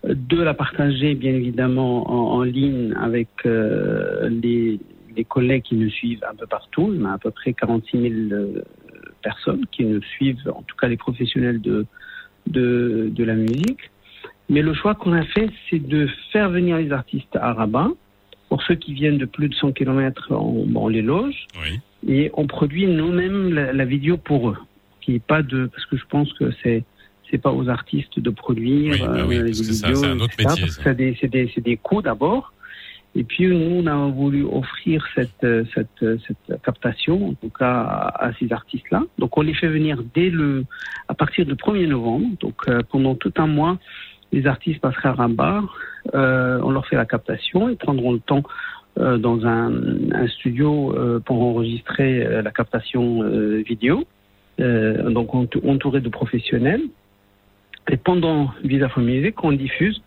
de 0.06 0.42
la 0.42 0.54
partager 0.54 1.16
bien 1.16 1.34
évidemment 1.34 2.10
en, 2.10 2.38
en 2.40 2.44
ligne 2.44 2.94
avec 3.02 3.30
les, 3.46 4.80
les 5.16 5.24
collègues 5.26 5.64
qui 5.64 5.76
nous 5.76 5.90
suivent 5.90 6.24
un 6.30 6.36
peu 6.36 6.46
partout. 6.48 6.90
Il 6.94 7.00
y 7.00 7.04
en 7.04 7.10
a 7.10 7.14
à 7.14 7.18
peu 7.18 7.32
près 7.32 7.54
46 7.54 8.02
000 8.02 8.14
euh, 8.32 8.62
personnes 9.30 9.66
qui 9.74 9.84
nous 9.84 10.02
suivent, 10.16 10.42
en 10.60 10.64
tout 10.68 10.76
cas 10.80 10.88
les 10.88 11.02
professionnels 11.08 11.60
de, 11.60 11.86
de, 12.58 13.10
de 13.12 13.24
la 13.24 13.36
musique. 13.36 13.84
Mais 14.50 14.62
le 14.62 14.74
choix 14.74 14.96
qu'on 14.96 15.14
a 15.14 15.26
fait, 15.36 15.50
c'est 15.70 15.84
de 15.96 16.08
faire 16.32 16.50
venir 16.50 16.78
les 16.78 16.92
artistes 16.92 17.36
à 17.36 17.52
Rabat. 17.54 17.90
Pour 18.50 18.64
ceux 18.64 18.76
qui 18.76 18.94
viennent 18.94 19.18
de 19.18 19.26
plus 19.26 19.50
de 19.50 19.56
100 19.56 19.74
km, 19.74 20.32
on, 20.32 20.88
les 20.88 21.02
loge. 21.02 21.48
Et 22.08 22.32
on 22.36 22.48
produit 22.48 22.88
nous-mêmes 22.88 23.54
la, 23.54 23.74
la 23.74 23.86
vidéo 23.86 24.16
pour 24.16 24.50
eux. 24.52 24.58
Qui 25.02 25.16
est 25.16 25.26
pas 25.34 25.42
de, 25.44 25.66
parce 25.66 25.86
que 25.88 25.98
je 25.98 26.06
pense 26.10 26.32
que 26.34 26.46
c'est 26.64 26.84
c'est 27.30 27.42
pas 27.48 27.52
aux 27.52 27.68
artistes 27.68 28.22
de 28.28 28.30
produire 28.30 28.94
Oui, 28.94 29.02
bah 29.06 29.26
oui, 29.28 29.36
euh, 29.36 29.44
les 29.44 29.52
vidéos, 29.52 30.02
c'est 30.82 30.96
des, 30.96 31.12
des, 31.28 31.52
c'est 31.54 31.66
des 31.72 31.76
coûts 31.76 32.02
d'abord. 32.02 32.54
Et 33.18 33.24
puis 33.24 33.48
nous, 33.48 33.84
on 33.84 33.88
a 33.88 33.96
voulu 34.12 34.44
offrir 34.44 35.04
cette, 35.16 35.44
euh, 35.44 35.64
euh, 36.04 36.18
cette 36.28 36.62
captation, 36.62 37.30
en 37.30 37.34
tout 37.34 37.50
cas 37.50 37.82
à, 38.14 38.32
ces 38.40 38.54
artistes-là. 38.54 39.04
Donc 39.18 39.36
on 39.40 39.42
les 39.42 39.56
fait 39.56 39.68
venir 39.68 40.04
dès 40.14 40.30
le, 40.30 40.66
à 41.08 41.16
partir 41.16 41.44
du 41.48 41.56
1er 41.56 41.88
novembre. 41.88 42.28
Donc 42.40 42.54
euh, 42.68 42.84
pendant 42.92 43.16
tout 43.16 43.34
un 43.38 43.48
mois, 43.48 43.80
les 44.32 44.46
artistes 44.46 44.82
passeraient 44.82 45.10
à 45.10 45.14
Rabat. 45.14 45.64
Euh, 46.14 46.60
on 46.62 46.70
leur 46.70 46.86
fait 46.86 46.96
la 46.96 47.08
captation. 47.08 47.70
Ils 47.70 47.78
prendront 47.78 48.14
le 48.14 48.20
temps 48.20 48.44
dans 48.96 49.46
un, 49.46 49.72
studio 50.28 51.22
pour 51.24 51.44
enregistrer 51.44 52.42
la 52.42 52.50
captation 52.50 53.22
vidéo. 53.62 54.06
Donc 54.58 55.36
entouré 55.36 56.02
de 56.02 56.10
professionnels. 56.10 56.82
Et 57.92 57.98
pendant 57.98 58.50
Visa 58.64 58.90
for 58.90 59.04
Music, 59.04 59.36
on 59.44 59.52
diffuse 59.52 60.02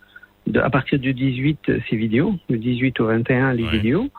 de- 0.47 0.59
à 0.59 0.69
partir 0.69 0.99
du 0.99 1.13
18 1.13 1.59
euh, 1.69 1.79
ces 1.89 1.95
vidéos, 1.95 2.35
du 2.49 2.57
18 2.57 2.99
au 2.99 3.05
21 3.07 3.53
les 3.53 3.67
vidéos. 3.67 4.09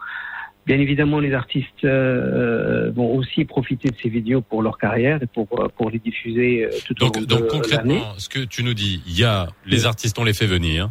Bien 0.64 0.78
évidemment, 0.78 1.18
les 1.18 1.32
artistes 1.34 1.84
euh, 1.84 2.92
vont 2.94 3.16
aussi 3.16 3.44
profiter 3.44 3.88
de 3.90 3.96
ces 4.00 4.08
vidéos 4.08 4.42
pour 4.42 4.62
leur 4.62 4.78
carrière 4.78 5.20
et 5.20 5.26
pour, 5.26 5.48
euh, 5.58 5.66
pour 5.76 5.90
les 5.90 5.98
diffuser 5.98 6.64
euh, 6.66 6.70
tout 6.86 6.94
au 7.02 7.06
long 7.06 7.10
Donc 7.10 7.26
de 7.26 7.34
l'année. 7.34 7.48
concrètement, 7.50 8.14
ce 8.18 8.28
que 8.28 8.40
tu 8.44 8.62
nous 8.62 8.74
dis, 8.74 9.02
il 9.06 9.18
y 9.18 9.24
a 9.24 9.48
les 9.66 9.86
artistes, 9.86 10.16
on 10.20 10.24
les 10.24 10.34
fait 10.34 10.46
venir. 10.46 10.90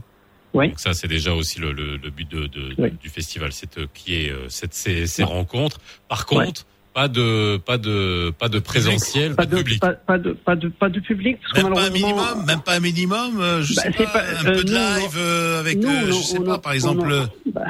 Oui. 0.53 0.67
Donc 0.67 0.79
ça, 0.81 0.93
c'est 0.93 1.07
déjà 1.07 1.33
aussi 1.33 1.61
le, 1.61 1.71
le, 1.71 1.95
le 1.95 2.09
but 2.09 2.29
de, 2.29 2.47
de- 2.47 2.89
du 2.89 3.07
festival, 3.07 3.53
c'est 3.53 3.77
euh, 3.77 3.85
qui 3.93 4.15
est 4.15 4.29
euh, 4.31 4.49
cette, 4.49 4.73
ces, 4.73 5.07
ces 5.07 5.23
rencontres. 5.23 5.77
Par 6.09 6.25
contre, 6.25 6.65
pas 6.93 7.07
de 7.07 7.57
pas 7.57 7.77
de 7.77 8.31
pas 8.37 8.49
de 8.49 8.59
présentiel, 8.59 9.35
pas 9.35 9.45
de 9.45 9.55
public. 9.57 9.79
Pas, 9.79 9.93
pas 9.93 10.17
de, 10.17 10.33
pas, 10.33 10.55
de, 10.55 10.67
pas 10.67 10.89
de 10.89 10.99
public. 10.99 11.37
Parce 11.41 11.53
que 11.53 11.61
Même 11.67 11.73
pas 11.73 11.85
un 11.85 11.89
minimum, 11.89 12.45
même 12.45 12.61
pas 12.61 12.73
un 12.75 12.79
minimum, 12.79 13.39
euh, 13.39 13.61
je 13.61 13.75
Bah, 13.75 13.81
sais 13.83 13.91
c'est 13.97 14.03
pas, 14.05 14.11
pas- 14.19 14.23
un 14.41 14.45
euh, 14.45 14.55
peu 14.57 14.63
de 14.63 14.71
live 14.73 15.17
euh, 15.17 15.59
avec, 15.59 15.77
nous, 15.77 15.89
euh, 15.89 16.07
je 16.07 16.11
sais 16.13 16.39
pas, 16.39 16.57
par 16.57 16.73
exemple. 16.73 17.09
euh, 17.11 17.25
bah, 17.53 17.61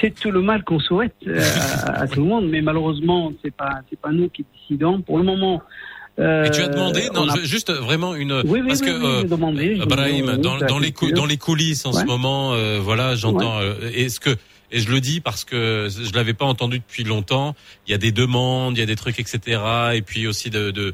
c'est- 0.00 0.14
tout 0.18 0.30
le 0.30 0.42
mal 0.42 0.64
qu'on 0.64 0.80
souhaite 0.80 1.14
euh, 1.26 1.40
à, 1.86 2.00
à 2.02 2.06
tout 2.08 2.20
le 2.20 2.26
monde, 2.26 2.48
mais 2.48 2.60
malheureusement, 2.60 3.32
c'est 3.42 3.54
pas 3.54 3.80
c'est 3.90 3.98
pas 4.00 4.10
nous 4.10 4.28
qui 4.28 4.44
décidons. 4.68 5.00
Pour 5.02 5.18
le 5.18 5.24
moment. 5.24 5.62
Et 6.16 6.22
tu 6.52 6.60
as 6.60 6.66
euh, 6.66 6.68
demandé, 6.68 7.08
non, 7.12 7.28
a- 7.28 7.36
je- 7.40 7.44
juste 7.44 7.72
vraiment 7.72 8.14
une, 8.14 8.32
Oui, 8.44 8.60
oui, 8.60 8.68
parce 8.68 8.80
oui, 8.82 8.86
que 8.86 9.26
demandé, 9.26 9.74
Brahim, 9.84 10.36
dans, 10.36 10.56
les 10.78 10.92
dans 10.92 11.26
coulisses 11.38 11.84
en 11.86 11.92
ce 11.92 12.04
moment, 12.04 12.52
euh, 12.54 12.78
voilà, 12.80 13.16
j'entends. 13.16 13.58
euh, 13.60 13.74
Est-ce 13.92 14.20
que 14.20 14.30
et 14.74 14.80
je 14.80 14.90
le 14.90 15.00
dis 15.00 15.20
parce 15.20 15.44
que 15.44 15.88
je 15.88 16.12
l'avais 16.14 16.34
pas 16.34 16.44
entendu 16.44 16.80
depuis 16.80 17.04
longtemps. 17.04 17.54
Il 17.86 17.92
y 17.92 17.94
a 17.94 17.98
des 17.98 18.10
demandes, 18.10 18.76
il 18.76 18.80
y 18.80 18.82
a 18.82 18.86
des 18.86 18.96
trucs, 18.96 19.20
etc. 19.20 19.62
Et 19.94 20.02
puis 20.02 20.26
aussi 20.26 20.50
de 20.50 20.70
de 20.72 20.92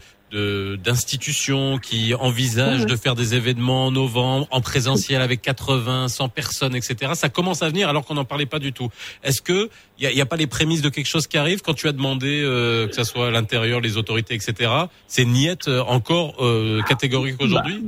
d'institutions 0.77 1.79
qui 1.79 2.15
envisagent 2.15 2.87
de 2.87 2.95
faire 2.95 3.17
des 3.17 3.35
événements 3.35 3.87
en 3.87 3.91
novembre 3.91 4.47
en 4.53 4.61
présentiel 4.61 5.23
avec 5.23 5.43
80, 5.43 6.07
100 6.07 6.29
personnes, 6.29 6.77
etc. 6.77 7.15
Ça 7.15 7.29
commence 7.29 7.63
à 7.63 7.69
venir 7.69 7.89
alors 7.89 8.05
qu'on 8.05 8.15
n'en 8.15 8.25
parlait 8.25 8.47
pas 8.47 8.61
du 8.61 8.73
tout. 8.73 8.91
Est-ce 9.25 9.43
que 9.43 9.71
il 9.99 10.09
y 10.09 10.21
a, 10.21 10.23
a 10.23 10.27
pas 10.27 10.37
les 10.37 10.47
prémices 10.47 10.83
de 10.83 10.89
quelque 10.89 11.09
chose 11.09 11.27
qui 11.27 11.37
arrive 11.37 11.63
quand 11.63 11.75
tu 11.75 11.89
as 11.89 11.93
demandé 11.93 12.43
euh, 12.45 12.87
que 12.87 12.95
ça 12.95 13.03
soit 13.03 13.27
à 13.27 13.31
l'intérieur, 13.33 13.81
les 13.81 13.97
autorités, 13.97 14.35
etc. 14.35 14.71
C'est 15.09 15.25
niette 15.25 15.67
euh, 15.67 15.83
encore 15.83 16.37
euh, 16.39 16.81
catégorique 16.83 17.43
aujourd'hui? 17.43 17.83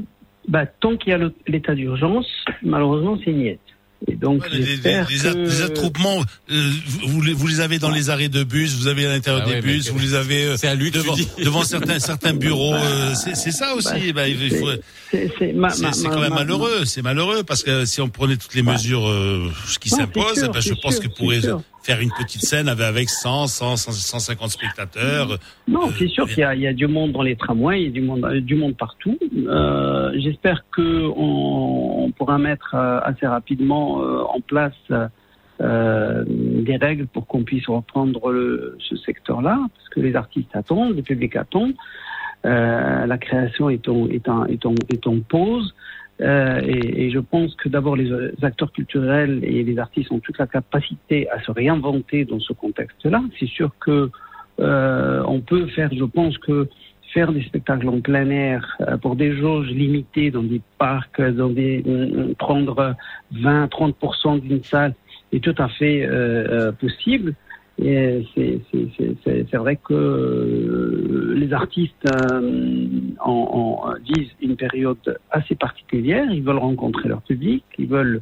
bah, 0.48 0.66
tant 0.66 0.96
qu'il 0.96 1.12
y 1.12 1.14
a 1.14 1.30
l'état 1.46 1.74
d'urgence, 1.74 2.26
malheureusement, 2.62 3.16
c'est 3.24 3.32
niette. 3.32 3.60
Et 4.08 4.16
donc, 4.16 4.42
les, 4.50 4.58
les- 4.58 4.76
les 5.08 5.26
a- 5.26 5.32
que- 5.32 5.38
les 5.38 5.62
attroupements, 5.62 6.22
euh, 6.50 6.70
vous, 7.06 7.20
les- 7.22 7.32
vous 7.32 7.46
les 7.46 7.60
avez 7.60 7.78
dans 7.78 7.90
les 7.90 8.10
arrêts 8.10 8.28
de 8.28 8.42
bus, 8.42 8.74
vous 8.74 8.88
avez 8.88 9.06
à 9.06 9.10
l'intérieur 9.10 9.42
Ah 9.44 9.48
des 9.48 9.54
ouais, 9.56 9.60
bus, 9.62 9.90
vous 9.90 9.98
les 9.98 10.14
avez 10.14 10.44
euh, 10.46 10.56
à 10.64 10.74
lui 10.74 10.90
devant, 10.90 11.14
devant 11.38 11.62
certains, 11.62 11.98
certains 12.00 12.32
bureaux. 12.34 12.74
euh, 12.74 13.14
c'est 13.14 13.36
c'est 13.36 13.52
ça 13.52 13.74
aussi. 13.74 14.12
bah, 14.12 14.28
il 14.28 14.50
faut- 14.56 14.70
c'est 15.10 15.52
ma- 15.54 15.68
ma- 15.68 15.90
quand 15.92 16.20
même 16.20 16.30
ma- 16.30 16.36
malheureux. 16.36 16.84
C'est 16.84 17.02
malheureux 17.02 17.42
parce 17.44 17.62
que 17.62 17.84
si 17.84 18.00
on 18.00 18.08
prenait 18.08 18.36
toutes 18.36 18.54
les 18.54 18.62
mesures 18.62 19.08
euh, 19.08 19.50
qui 19.80 19.90
Ouais, 19.92 19.98
s'imposent, 19.98 20.42
eh 20.44 20.48
ben, 20.52 20.60
je 20.60 20.74
pense 20.74 20.94
sûr, 20.94 21.02
que 21.04 21.08
pourrait. 21.08 21.40
Faire 21.82 22.00
une 22.00 22.10
petite 22.10 22.42
scène 22.42 22.68
avec, 22.68 22.84
avec 22.86 23.08
100, 23.10 23.46
100, 23.48 23.76
150 23.76 24.50
spectateurs. 24.50 25.38
Non, 25.68 25.90
c'est 25.98 26.08
sûr 26.08 26.26
qu'il 26.28 26.38
y, 26.38 26.42
a- 26.44 26.54
il 26.54 26.60
y 26.60 26.66
a 26.66 26.72
du 26.72 26.86
monde 26.86 27.12
dans 27.12 27.22
les 27.22 27.36
tramways, 27.36 27.80
il 27.80 27.84
y 27.84 27.88
a 27.88 27.90
du 27.90 28.00
monde, 28.02 28.24
euh, 28.24 28.40
du 28.40 28.54
monde 28.54 28.76
partout. 28.76 29.18
Euh, 29.46 30.12
J'espère 30.16 30.64
que 30.70 31.06
on, 31.16 32.04
on 32.04 32.10
pourra 32.12 32.38
mettre 32.38 32.74
euh, 32.74 33.00
assez 33.02 33.26
rapidement 33.26 34.02
euh, 34.02 34.22
en 34.22 34.40
place 34.40 34.72
euh, 35.60 36.24
des 36.28 36.76
règles 36.76 37.06
pour 37.06 37.26
qu'on 37.26 37.42
puisse 37.44 37.66
reprendre 37.68 38.30
le- 38.30 38.76
ce 38.88 38.96
secteur-là, 38.96 39.58
parce 39.76 39.88
que 39.90 40.00
les 40.00 40.14
artistes 40.16 40.54
attendent, 40.54 40.96
le 40.96 41.02
public 41.02 41.36
attend. 41.36 41.70
Euh, 42.44 43.06
la 43.06 43.18
création 43.18 43.70
est 43.70 43.88
en, 43.88 44.08
est 44.08 44.28
en, 44.28 44.44
est 44.46 44.66
en, 44.66 44.74
est 44.92 45.06
en 45.06 45.20
pause. 45.20 45.74
Euh, 46.22 46.60
et, 46.64 47.10
je 47.10 47.18
pense 47.18 47.54
que 47.56 47.68
d'abord 47.68 47.96
les, 47.96 48.10
euh, 48.10 48.32
acteurs 48.42 48.70
culturels 48.72 49.40
et 49.42 49.64
les 49.64 49.78
artistes 49.78 50.12
ont 50.12 50.20
toute 50.20 50.38
la 50.38 50.46
capacité 50.46 51.28
à 51.30 51.42
se 51.42 51.50
réinventer 51.50 52.24
dans 52.24 52.38
ce 52.38 52.52
contexte-là. 52.52 53.22
C'est 53.40 53.48
sûr 53.48 53.72
que 53.80 54.10
euh, 54.60 55.22
on 55.26 55.40
peut 55.40 55.66
faire, 55.66 55.90
je 55.92 56.04
pense 56.04 56.38
que 56.38 56.68
faire 57.12 57.32
des 57.32 57.42
spectacles 57.42 57.88
en 57.88 58.00
plein 58.00 58.30
air 58.30 58.78
euh, 58.80 58.96
pour 58.96 59.16
des 59.16 59.34
jauges 59.36 59.68
limitées 59.68 60.30
dans 60.30 60.42
des 60.42 60.60
parcs, 60.78 61.20
dans 61.20 61.50
des 61.50 61.82
prendre 62.38 62.94
20-30% 63.34 64.40
d'une 64.40 64.62
salle 64.62 64.94
est 65.32 65.42
tout 65.42 65.54
à 65.58 65.68
fait 65.68 66.06
possible. 66.78 67.34
C'est- 67.78 69.56
vrai 69.56 69.76
que 69.76 69.94
euh, 69.94 71.34
les 71.36 71.52
artistes 71.52 72.06
euh, 72.06 72.88
en, 73.20 73.30
en- 73.30 73.94
disent 74.04 74.30
une 74.40 74.56
période 74.56 75.18
assez 75.30 75.54
particulière. 75.54 76.26
Ils 76.30 76.42
veulent 76.42 76.58
rencontrer 76.58 77.08
leur 77.08 77.22
public, 77.22 77.64
ils 77.78 77.86
veulent 77.88 78.20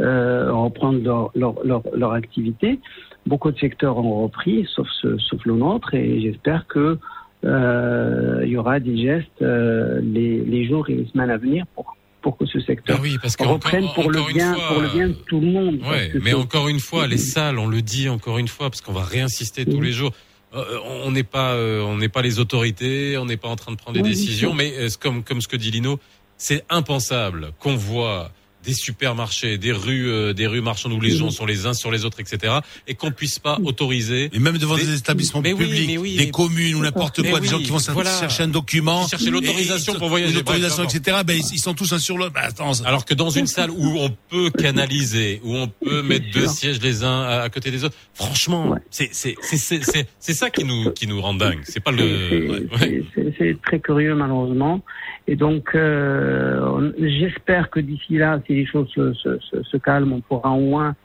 euh, 0.00 0.52
reprendre 0.52 1.02
leur, 1.02 1.30
leur, 1.34 1.82
leur, 1.94 2.12
activité. 2.12 2.78
Beaucoup 3.26 3.50
de 3.50 3.58
secteurs 3.58 3.96
ont 3.98 4.22
repris, 4.24 4.66
sauf, 4.74 4.88
ce- 5.00 5.18
sauf 5.18 5.44
le 5.44 5.54
nôtre, 5.54 5.94
et 5.94 6.20
j'espère 6.20 6.66
que 6.66 6.98
euh, 7.44 8.40
il 8.44 8.50
y 8.50 8.56
aura 8.56 8.80
des 8.80 8.96
gestes 8.98 9.40
les, 9.40 10.44
les 10.44 10.64
jours 10.66 10.88
et 10.90 10.94
les 10.94 11.06
semaines 11.06 11.30
à 11.30 11.36
venir 11.38 11.66
pour, 11.74 11.96
pour 12.22 12.36
que 12.36 12.46
ce 12.46 12.60
secteur 12.60 12.98
oui, 13.00 13.16
parce 13.20 13.36
que 13.36 13.44
reprenne 13.44 13.84
encore- 13.84 13.94
pour, 13.94 14.10
le 14.10 14.20
encore 14.20 14.32
bien, 14.32 14.54
fois, 14.54 14.68
pour 14.68 14.80
le 14.82 14.88
bien 14.88 15.08
de 15.08 15.12
tout 15.14 15.40
le 15.40 15.46
monde. 15.46 15.80
Ouais, 15.90 16.12
mais 16.22 16.32
encore 16.34 16.68
une 16.68 16.80
fois, 16.80 17.06
les 17.06 17.18
salles, 17.18 17.58
on 17.58 17.66
le 17.66 17.82
dit 17.82 18.08
encore 18.08 18.38
une 18.38 18.48
fois, 18.48 18.68
parce 18.70 18.80
qu'on 18.80 18.92
va 18.92 19.04
réinsister 19.04 19.64
tous 19.64 19.80
les 19.80 19.92
jours. 19.92 20.12
Euh, 20.54 20.64
on 21.04 21.12
n'est 21.12 21.22
pas, 21.22 21.52
euh, 21.54 21.80
on 21.82 21.96
n'est 21.96 22.08
pas 22.08 22.22
les 22.22 22.40
autorités, 22.40 23.16
on 23.16 23.24
n'est 23.24 23.36
pas 23.36 23.48
en 23.48 23.56
train 23.56 23.70
de 23.72 23.76
prendre 23.76 23.94
des 23.96 24.02
Oui, 24.02 24.10
décisions, 24.10 24.52
mais 24.52 24.72
euh, 24.76 24.88
comme 25.00 25.22
comme 25.22 25.40
ce 25.40 25.46
que 25.48 25.56
dit 25.56 25.70
Lino, 25.70 26.00
c'est 26.36 26.64
impensable 26.70 27.52
qu'on 27.60 27.76
voit 27.76 28.32
des 28.64 28.74
supermarchés, 28.74 29.56
des 29.58 29.72
rues, 29.72 30.08
euh, 30.10 30.32
des 30.32 30.46
rues 30.46 30.60
marchandes 30.60 30.92
où 30.92 31.00
les 31.00 31.10
gens 31.10 31.30
sont 31.30 31.46
les 31.46 31.66
uns 31.66 31.72
sur 31.72 31.90
les 31.90 32.04
autres, 32.04 32.20
etc. 32.20 32.54
Et 32.86 32.94
qu'on 32.94 33.10
puisse 33.10 33.38
pas 33.38 33.58
autoriser. 33.64 34.30
Et 34.32 34.38
même 34.38 34.58
devant 34.58 34.76
des, 34.76 34.94
établissements 34.96 35.40
Mais 35.40 35.52
oui, 35.52 35.64
publics, 35.64 35.86
mais 35.88 35.98
oui, 35.98 36.16
des 36.16 36.26
mais- 36.26 36.30
communes 36.30 36.74
ou 36.74 36.82
n'importe 36.82 37.20
Mais 37.20 37.30
quoi, 37.30 37.40
des 37.40 37.48
gens 37.48 37.58
qui 37.58 37.70
vont 37.70 37.78
voilà. 37.92 38.10
chercher 38.18 38.42
un 38.42 38.48
document. 38.48 39.04
Qui 39.04 39.10
cherchaient 39.10 39.30
l'autorisation 39.30 39.94
pour 39.94 40.08
voyager, 40.08 40.34
L'autorisation, 40.34 40.84
etc. 40.84 41.18
Ben, 41.26 41.36
ils, 41.36 41.54
ils 41.54 41.58
sont 41.58 41.74
tous 41.74 41.92
un 41.92 41.98
sur 41.98 42.18
l'autre. 42.18 42.32
Ben, 42.34 42.42
attends, 42.44 42.72
Alors 42.84 43.04
que 43.04 43.14
dans 43.14 43.30
une 43.30 43.46
salle 43.46 43.70
où 43.70 43.98
on 43.98 44.10
peut 44.28 44.50
canaliser, 44.50 45.40
où 45.44 45.56
on 45.56 45.68
peut 45.68 46.02
mettre 46.02 46.26
deux 46.32 46.46
sièges 46.46 46.80
les 46.82 47.02
uns 47.04 47.22
à, 47.22 47.40
à 47.42 47.48
côté 47.48 47.70
des 47.70 47.84
autres, 47.84 47.96
franchement, 48.14 48.74
c'est 48.90 49.08
c'est 49.12 49.34
c'est 49.40 49.56
c'est 49.56 49.82
c'est 49.82 50.06
c'est 50.18 50.34
ça 50.34 50.50
qui 50.50 50.64
nous 50.64 50.90
qui 50.90 51.06
nous 51.06 51.20
rend 51.20 51.34
dingue. 51.34 51.60
C'est 51.64 51.80
pas 51.80 51.92
le. 51.92 52.02
ouais. 52.02 52.68
c'est- 52.78 53.04
c'est- 53.14 53.34
C'est 53.38 53.56
très 53.62 53.80
curieux 53.80 54.14
malheureusement. 54.14 54.82
Et 55.26 55.34
donc, 55.36 55.70
euh, 55.74 56.90
j'espère 56.98 57.70
que 57.70 57.80
d'ici 57.80 58.16
là, 58.18 58.38
si 58.50 58.56
les 58.56 58.66
choses 58.66 58.88
se, 58.90 59.76
calment, 59.76 60.14
on 60.14 60.20
pourra 60.20 60.50
au 60.50 60.60
moins 60.60 60.96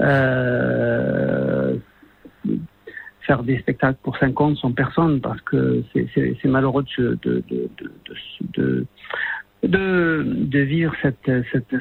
euh, 0.00 1.76
faire 3.22 3.42
des 3.42 3.58
spectacles 3.58 3.98
pour 4.02 4.18
50, 4.18 4.58
100 4.58 4.72
personnes, 4.72 5.20
parce 5.20 5.40
que 5.40 5.82
c'est- 5.94 6.44
malheureux 6.44 6.84
de, 6.98 7.18
de, 9.62 10.58
vivre 10.58 10.92
cette. 11.00 11.30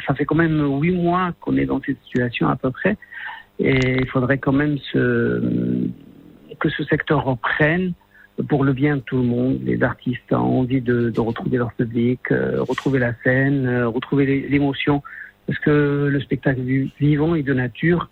Ça 0.07 0.13
fait 0.13 0.25
quand 0.25 0.35
même 0.35 0.65
huit 0.81 0.95
mois 0.95 1.33
qu'on 1.41 1.57
est 1.57 1.65
dans 1.65 1.81
cette 1.81 2.01
situation 2.03 2.47
à 2.47 2.55
peu 2.55 2.71
près, 2.71 2.97
et 3.59 3.97
il 3.97 4.07
faudrait 4.07 4.37
quand 4.37 4.53
même 4.53 4.77
se, 4.77 5.41
que 6.59 6.69
ce 6.69 6.83
secteur 6.85 7.25
reprenne 7.25 7.91
pour 8.47 8.63
le 8.63 8.73
bien 8.73 8.97
de 8.97 9.01
tout 9.01 9.17
le 9.17 9.23
monde. 9.23 9.59
Les 9.63 9.83
artistes 9.83 10.31
ont 10.31 10.59
envie 10.61 10.81
de, 10.81 11.13
retrouver 11.17 11.57
leur 11.57 11.73
public, 11.73 12.19
euh, 12.31 12.61
retrouver 12.63 12.99
la 12.99 13.13
scène, 13.23 13.65
euh, 13.67 13.87
retrouver 13.87 14.25
l'é- 14.25 14.47
l'émotion, 14.47 15.01
parce 15.47 15.59
que 15.59 16.07
le 16.11 16.19
spectacle 16.21 16.61
vi- 16.61 16.91
vivant 16.99 17.35
est 17.35 17.43
de 17.43 17.53
nature 17.53 18.09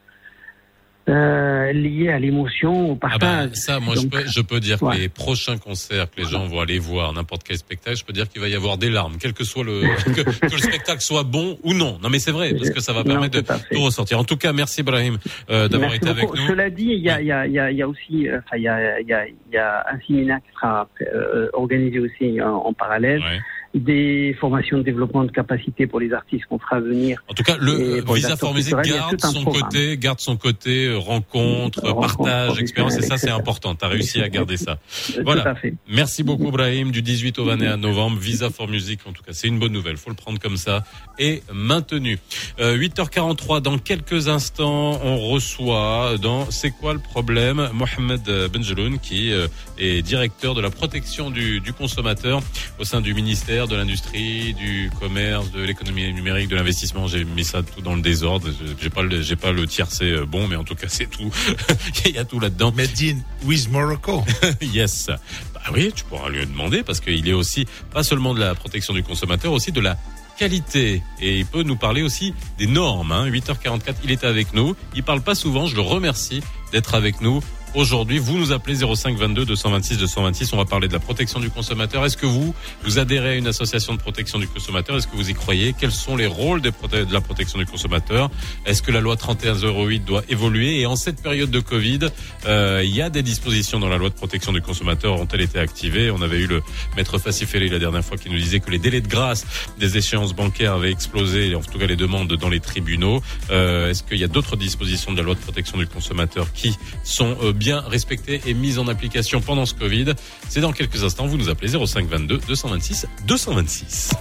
euh, 1.09 1.71
lié 1.71 2.09
à 2.09 2.19
l'émotion, 2.19 2.91
au 2.91 2.97
Ah 3.01 3.09
partage. 3.17 3.49
bah, 3.49 3.55
ça, 3.55 3.79
moi, 3.79 3.95
je 3.95 4.07
peux, 4.07 4.25
je 4.27 4.41
peux 4.41 4.59
dire 4.59 4.79
que 4.79 4.97
les 4.97 5.09
prochains 5.09 5.57
concerts 5.57 6.09
que 6.11 6.21
les 6.21 6.27
gens 6.27 6.45
vont 6.45 6.59
aller 6.59 6.79
voir, 6.79 7.13
n'importe 7.13 7.43
quel 7.43 7.57
spectacle, 7.57 7.97
je 7.97 8.03
peux 8.05 8.13
dire 8.13 8.27
qu'il 8.29 8.41
va 8.41 8.47
y 8.49 8.55
avoir 8.55 8.77
des 8.77 8.89
larmes, 8.89 9.15
quel 9.19 9.33
que 9.33 9.43
soit 9.43 9.63
le, 9.63 9.81
que, 10.13 10.21
que 10.21 10.51
le 10.51 10.57
spectacle 10.57 11.01
soit 11.01 11.23
bon 11.23 11.57
ou 11.63 11.73
non. 11.73 11.97
Non, 12.01 12.09
mais 12.09 12.19
c'est 12.19 12.31
vrai, 12.31 12.53
parce 12.53 12.69
que 12.71 12.79
ça 12.81 12.93
va 12.93 12.99
Non, 13.03 13.11
permettre 13.11 13.41
de 13.41 13.45
tout 13.75 13.81
ressortir. 13.81 14.19
En 14.19 14.23
tout 14.23 14.37
cas, 14.37 14.53
merci 14.53 14.83
Brahim 14.83 15.17
euh, 15.49 15.67
d'avoir 15.67 15.93
été 15.93 16.09
avec 16.09 16.29
nous. 16.29 16.47
Cela 16.47 16.69
dit, 16.69 16.83
il 16.89 16.99
y 17.03 17.09
a, 17.09 17.21
il 17.21 17.27
y 17.27 17.31
a, 17.31 17.45
il 17.47 17.53
y 17.53 17.59
a, 17.59 17.71
il 17.71 17.77
y 17.77 17.81
a 17.81 17.87
aussi, 17.87 18.27
euh, 18.27 18.39
enfin, 18.45 18.57
il 18.57 18.63
y 18.63 18.67
a, 18.67 18.99
il 18.99 19.07
y, 19.07 19.13
a, 19.13 19.25
il 19.27 19.53
y 19.53 19.57
a 19.57 19.85
un 19.91 19.99
séminaire 20.05 20.39
qui 20.39 20.53
sera 20.55 20.87
euh, 21.13 21.49
organisé 21.53 21.99
aussi 21.99 22.41
en, 22.41 22.47
en 22.65 22.73
parallèle, 22.73 23.19
Ouais. 23.21 23.39
Des 23.73 24.35
formations 24.39 24.77
de 24.77 24.83
développement 24.83 25.23
de 25.23 25.31
capacité 25.31 25.87
pour 25.87 25.99
les 25.99 26.13
artistes 26.13 26.45
qu'on 26.45 26.59
fera 26.59 26.79
venir. 26.79 27.23
En 27.27 27.33
tout 27.33 27.43
cas, 27.43 27.57
le 27.59 28.03
Visa 28.13 28.33
acteurs 28.33 28.39
for 28.39 28.53
Music 28.53 28.73
culturels, 28.73 28.85
il 28.85 28.91
y 28.91 28.95
a 28.95 28.99
garde 28.99 29.21
son 29.21 29.41
programme. 29.41 29.63
côté, 29.63 29.97
garde 29.97 30.19
son 30.19 30.37
côté 30.37 30.85
euh, 30.85 30.97
rencontre, 30.97 31.81
Rencontre 31.81 32.17
partage, 32.17 32.59
expérience, 32.59 32.97
et 32.97 33.01
ça 33.01 33.17
c'est 33.17 33.29
important. 33.29 33.75
T'as 33.75 33.87
réussi 33.87 34.21
à 34.21 34.29
garder 34.29 34.57
ça. 34.57 34.79
Voilà. 35.23 35.43
Tout 35.43 35.49
à 35.49 35.55
fait. 35.55 35.73
Merci 35.89 36.23
beaucoup 36.23 36.51
Brahim 36.51 36.91
du 36.91 37.01
18 37.01 37.39
au 37.39 37.45
21 37.45 37.77
novembre. 37.77 38.17
Visa 38.17 38.49
for 38.49 38.67
Music, 38.67 39.01
en 39.05 39.11
tout 39.11 39.23
cas, 39.23 39.33
c'est 39.33 39.47
une 39.47 39.59
bonne 39.59 39.73
nouvelle. 39.73 39.97
Faut 39.97 40.09
le 40.09 40.15
prendre 40.15 40.39
comme 40.39 40.57
ça 40.57 40.83
et 41.19 41.43
maintenu. 41.53 42.19
Euh, 42.59 42.77
8h43 42.77 43.61
dans 43.61 43.77
quelques 43.77 44.27
instants, 44.27 44.99
on 45.03 45.17
reçoit 45.17 46.15
dans 46.21 46.49
C'est 46.51 46.71
quoi 46.71 46.93
le 46.93 46.99
problème 46.99 47.69
Mohamed 47.73 48.21
Benjeloun 48.51 48.99
qui 48.99 49.31
euh, 49.31 49.47
est 49.77 50.01
directeur 50.01 50.55
de 50.55 50.61
la 50.61 50.69
protection 50.69 51.29
du, 51.29 51.59
du 51.59 51.73
consommateur 51.73 52.41
au 52.79 52.83
sein 52.83 53.01
du 53.01 53.13
ministère 53.13 53.66
de 53.67 53.75
l'industrie, 53.75 54.53
du 54.53 54.89
commerce, 54.99 55.51
de 55.51 55.61
l'économie 55.61 56.13
numérique, 56.13 56.49
de 56.49 56.55
l'investissement. 56.55 57.07
J'ai 57.07 57.23
mis 57.23 57.43
ça 57.43 57.61
tout 57.63 57.81
dans 57.81 57.95
le 57.95 58.01
désordre. 58.01 58.47
J'ai 58.79 58.89
pas 58.89 59.01
le 59.01 59.21
j'ai 59.21 59.35
pas 59.35 59.51
le 59.51 59.67
tiercé 59.67 60.05
euh, 60.05 60.25
bon, 60.25 60.47
mais 60.47 60.55
en 60.55 60.63
tout 60.63 60.75
cas 60.75 60.87
c'est 60.89 61.07
tout. 61.07 61.31
Il 62.05 62.15
y 62.15 62.17
a 62.17 62.25
tout 62.25 62.39
là-dedans. 62.39 62.71
Made 62.75 62.89
in 63.01 63.17
with 63.45 63.69
Morocco. 63.69 64.23
yes. 64.61 65.07
Bah 65.53 65.61
oui, 65.73 65.91
tu 65.95 66.03
pourras 66.05 66.29
lui 66.29 66.45
demander 66.45 66.83
parce 66.83 66.99
qu'il 66.99 67.27
est 67.27 67.33
aussi 67.33 67.65
pas 67.91 68.03
seulement 68.03 68.33
de 68.33 68.39
la 68.39 68.55
protection 68.55 68.93
du 68.93 69.03
consommateur, 69.03 69.51
aussi 69.51 69.71
de 69.71 69.81
la 69.81 69.97
qualité 70.37 71.01
et 71.19 71.39
il 71.39 71.45
peut 71.45 71.63
nous 71.63 71.75
parler 71.75 72.03
aussi 72.03 72.33
des 72.57 72.67
normes. 72.67 73.11
Hein. 73.11 73.29
8h44, 73.29 73.95
il 74.03 74.11
est 74.11 74.23
avec 74.23 74.53
nous. 74.53 74.75
Il 74.95 75.03
parle 75.03 75.21
pas 75.21 75.35
souvent. 75.35 75.67
Je 75.67 75.75
le 75.75 75.81
remercie 75.81 76.41
d'être 76.71 76.93
avec 76.93 77.21
nous. 77.21 77.41
Aujourd'hui, 77.77 78.17
vous 78.17 78.39
nous 78.39 78.53
appelez 78.53 78.73
05 78.73 79.15
22 79.15 79.45
226 79.45 79.99
226. 79.99 80.51
On 80.53 80.57
va 80.57 80.65
parler 80.65 80.87
de 80.87 80.93
la 80.93 80.99
protection 80.99 81.39
du 81.39 81.51
consommateur. 81.51 82.03
Est-ce 82.03 82.17
que 82.17 82.25
vous, 82.25 82.55
vous 82.83 82.97
adhérez 82.97 83.29
à 83.29 83.35
une 83.35 83.45
association 83.45 83.93
de 83.93 83.99
protection 83.99 84.39
du 84.39 84.47
consommateur? 84.47 84.97
Est-ce 84.97 85.05
que 85.05 85.15
vous 85.15 85.29
y 85.29 85.35
croyez? 85.35 85.75
Quels 85.79 85.91
sont 85.91 86.15
les 86.15 86.25
rôles 86.25 86.59
de 86.61 86.71
la 87.11 87.21
protection 87.21 87.59
du 87.59 87.67
consommateur? 87.67 88.31
Est-ce 88.65 88.81
que 88.81 88.91
la 88.91 88.99
loi 88.99 89.15
3108 89.15 89.99
doit 89.99 90.23
évoluer? 90.27 90.79
Et 90.79 90.87
en 90.87 90.95
cette 90.95 91.21
période 91.21 91.51
de 91.51 91.59
Covid, 91.59 91.99
euh, 92.47 92.81
il 92.83 92.95
y 92.95 93.03
a 93.03 93.11
des 93.11 93.21
dispositions 93.21 93.79
dans 93.79 93.89
la 93.89 93.97
loi 93.97 94.09
de 94.09 94.15
protection 94.15 94.51
du 94.53 94.61
consommateur 94.63 95.13
ont-elles 95.19 95.41
été 95.41 95.59
activées? 95.59 96.09
On 96.09 96.23
avait 96.23 96.39
eu 96.39 96.47
le 96.47 96.63
maître 96.95 97.19
Facifeli 97.19 97.69
la 97.69 97.77
dernière 97.77 98.03
fois 98.03 98.17
qui 98.17 98.31
nous 98.31 98.39
disait 98.39 98.59
que 98.59 98.71
les 98.71 98.79
délais 98.79 99.01
de 99.01 99.07
grâce 99.07 99.45
des 99.77 99.97
échéances 99.97 100.33
bancaires 100.33 100.73
avaient 100.73 100.91
explosé, 100.91 101.53
en 101.53 101.61
tout 101.61 101.77
cas 101.77 101.85
les 101.85 101.95
demandes 101.95 102.33
dans 102.33 102.49
les 102.49 102.59
tribunaux. 102.59 103.21
Euh, 103.51 103.91
Est-ce 103.91 104.01
qu'il 104.01 104.17
y 104.17 104.23
a 104.23 104.27
d'autres 104.27 104.55
dispositions 104.55 105.11
de 105.11 105.17
la 105.17 105.23
loi 105.23 105.35
de 105.35 105.41
protection 105.41 105.77
du 105.77 105.85
consommateur 105.85 106.51
qui 106.53 106.75
sont 107.03 107.37
euh, 107.43 107.53
bien 107.53 107.66
respectées 107.75 108.41
et 108.45 108.53
mises 108.53 108.79
en 108.79 108.87
application 108.87 109.41
pendant 109.41 109.65
ce 109.65 109.73
Covid 109.73 110.13
C'est 110.49 110.61
dans 110.61 110.71
quelques 110.73 111.03
instants. 111.03 111.27
Vous 111.27 111.37
nous 111.37 111.49
appelez 111.49 111.69
05 111.85 112.07
22 112.07 112.39
226 112.47 113.07
226. 113.25 114.11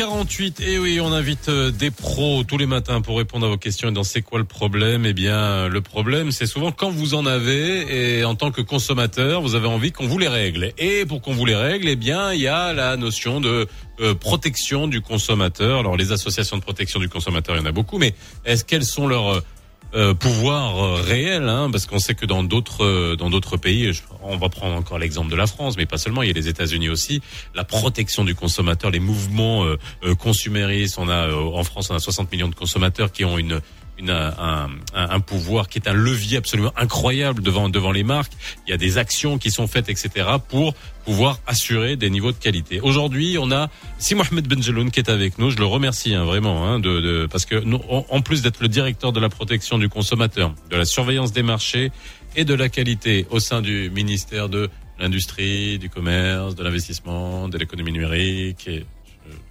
8h48, 0.00 0.62
et 0.62 0.78
oui, 0.78 0.98
on 0.98 1.12
invite 1.12 1.50
euh, 1.50 1.70
des 1.70 1.90
pros 1.90 2.42
tous 2.42 2.56
les 2.56 2.64
matins 2.64 3.02
pour 3.02 3.18
répondre 3.18 3.44
à 3.44 3.50
vos 3.50 3.58
questions. 3.58 3.90
Et 3.90 3.92
dans 3.92 4.02
c'est 4.02 4.22
quoi 4.22 4.38
le 4.38 4.46
problème? 4.46 5.04
Eh 5.04 5.12
bien, 5.12 5.36
euh, 5.36 5.68
le 5.68 5.82
problème, 5.82 6.32
c'est 6.32 6.46
souvent 6.46 6.72
quand 6.72 6.90
vous 6.90 7.12
en 7.12 7.26
avez, 7.26 8.18
et 8.18 8.24
en 8.24 8.34
tant 8.34 8.50
que 8.50 8.62
consommateur, 8.62 9.42
vous 9.42 9.54
avez 9.56 9.66
envie 9.68 9.92
qu'on 9.92 10.06
vous 10.06 10.16
les 10.16 10.28
règle. 10.28 10.72
Et 10.78 11.04
pour 11.04 11.20
qu'on 11.20 11.34
vous 11.34 11.44
les 11.44 11.54
règle, 11.54 11.86
eh 11.86 11.96
bien, 11.96 12.32
il 12.32 12.40
y 12.40 12.48
a 12.48 12.72
la 12.72 12.96
notion 12.96 13.42
de 13.42 13.66
euh, 14.00 14.14
protection 14.14 14.88
du 14.88 15.02
consommateur. 15.02 15.80
Alors, 15.80 15.98
les 15.98 16.12
associations 16.12 16.56
de 16.56 16.62
protection 16.62 16.98
du 16.98 17.10
consommateur, 17.10 17.54
il 17.56 17.58
y 17.58 17.62
en 17.62 17.66
a 17.66 17.72
beaucoup, 17.72 17.98
mais 17.98 18.14
est-ce 18.46 18.64
qu'elles 18.64 18.86
sont 18.86 19.06
leurs 19.06 19.42
euh, 19.92 20.14
pouvoir 20.14 20.78
euh, 20.78 21.02
réel, 21.02 21.48
hein, 21.48 21.68
parce 21.70 21.86
qu'on 21.86 21.98
sait 21.98 22.14
que 22.14 22.24
dans 22.24 22.44
d'autres 22.44 22.84
euh, 22.84 23.16
dans 23.16 23.28
d'autres 23.28 23.56
pays, 23.56 23.90
on 24.22 24.36
va 24.36 24.48
prendre 24.48 24.76
encore 24.76 24.98
l'exemple 24.98 25.30
de 25.30 25.36
la 25.36 25.48
France, 25.48 25.76
mais 25.76 25.86
pas 25.86 25.98
seulement, 25.98 26.22
il 26.22 26.28
y 26.28 26.30
a 26.30 26.34
les 26.34 26.48
États-Unis 26.48 26.88
aussi, 26.88 27.22
la 27.56 27.64
protection 27.64 28.24
du 28.24 28.36
consommateur, 28.36 28.92
les 28.92 29.00
mouvements 29.00 29.64
euh, 29.64 30.14
consuméristes. 30.14 30.96
On 30.98 31.08
a 31.08 31.32
en 31.34 31.64
France, 31.64 31.90
on 31.90 31.96
a 31.96 31.98
60 31.98 32.30
millions 32.30 32.48
de 32.48 32.54
consommateurs 32.54 33.10
qui 33.10 33.24
ont 33.24 33.36
une 33.36 33.60
une, 34.00 34.10
un, 34.10 34.68
un, 34.94 35.20
pouvoir 35.20 35.68
qui 35.68 35.78
est 35.78 35.88
un 35.88 35.92
levier 35.92 36.38
absolument 36.38 36.72
incroyable 36.76 37.42
devant 37.42 37.68
devant 37.68 37.92
les 37.92 38.02
marques. 38.02 38.32
Il 38.66 38.70
y 38.70 38.72
a 38.72 38.76
des 38.76 38.98
actions 38.98 39.38
qui 39.38 39.50
sont 39.50 39.66
faites, 39.68 39.88
etc., 39.88 40.26
pour 40.48 40.74
pouvoir 41.04 41.38
assurer 41.46 41.96
des 41.96 42.10
niveaux 42.10 42.32
de 42.32 42.36
qualité. 42.38 42.80
Aujourd'hui, 42.80 43.36
on 43.38 43.50
a 43.52 43.68
Si 43.98 44.14
Mohamed 44.14 44.48
Benjeloun 44.48 44.90
qui 44.90 45.00
est 45.00 45.08
avec 45.10 45.38
nous. 45.38 45.50
Je 45.50 45.56
le 45.58 45.64
remercie 45.66 46.14
hein, 46.14 46.24
vraiment, 46.24 46.66
hein, 46.66 46.80
de, 46.80 47.00
de- 47.00 47.26
parce 47.30 47.44
que 47.46 47.56
nous, 47.56 47.80
en, 47.88 48.20
plus 48.22 48.42
d'être 48.42 48.60
le 48.60 48.68
directeur 48.68 49.12
de 49.12 49.20
la 49.20 49.28
protection 49.28 49.78
du 49.78 49.88
consommateur, 49.88 50.54
de 50.70 50.76
la 50.76 50.84
surveillance 50.84 51.32
des 51.32 51.42
marchés 51.42 51.92
et 52.36 52.44
de 52.44 52.54
la 52.54 52.68
qualité 52.68 53.26
au 53.30 53.40
sein 53.40 53.60
du 53.62 53.90
ministère 53.90 54.48
de 54.48 54.68
l'industrie, 54.98 55.78
du 55.78 55.88
commerce, 55.88 56.54
de 56.54 56.62
l'investissement, 56.62 57.48
de 57.48 57.56
l'économie 57.58 57.92
numérique. 57.92 58.68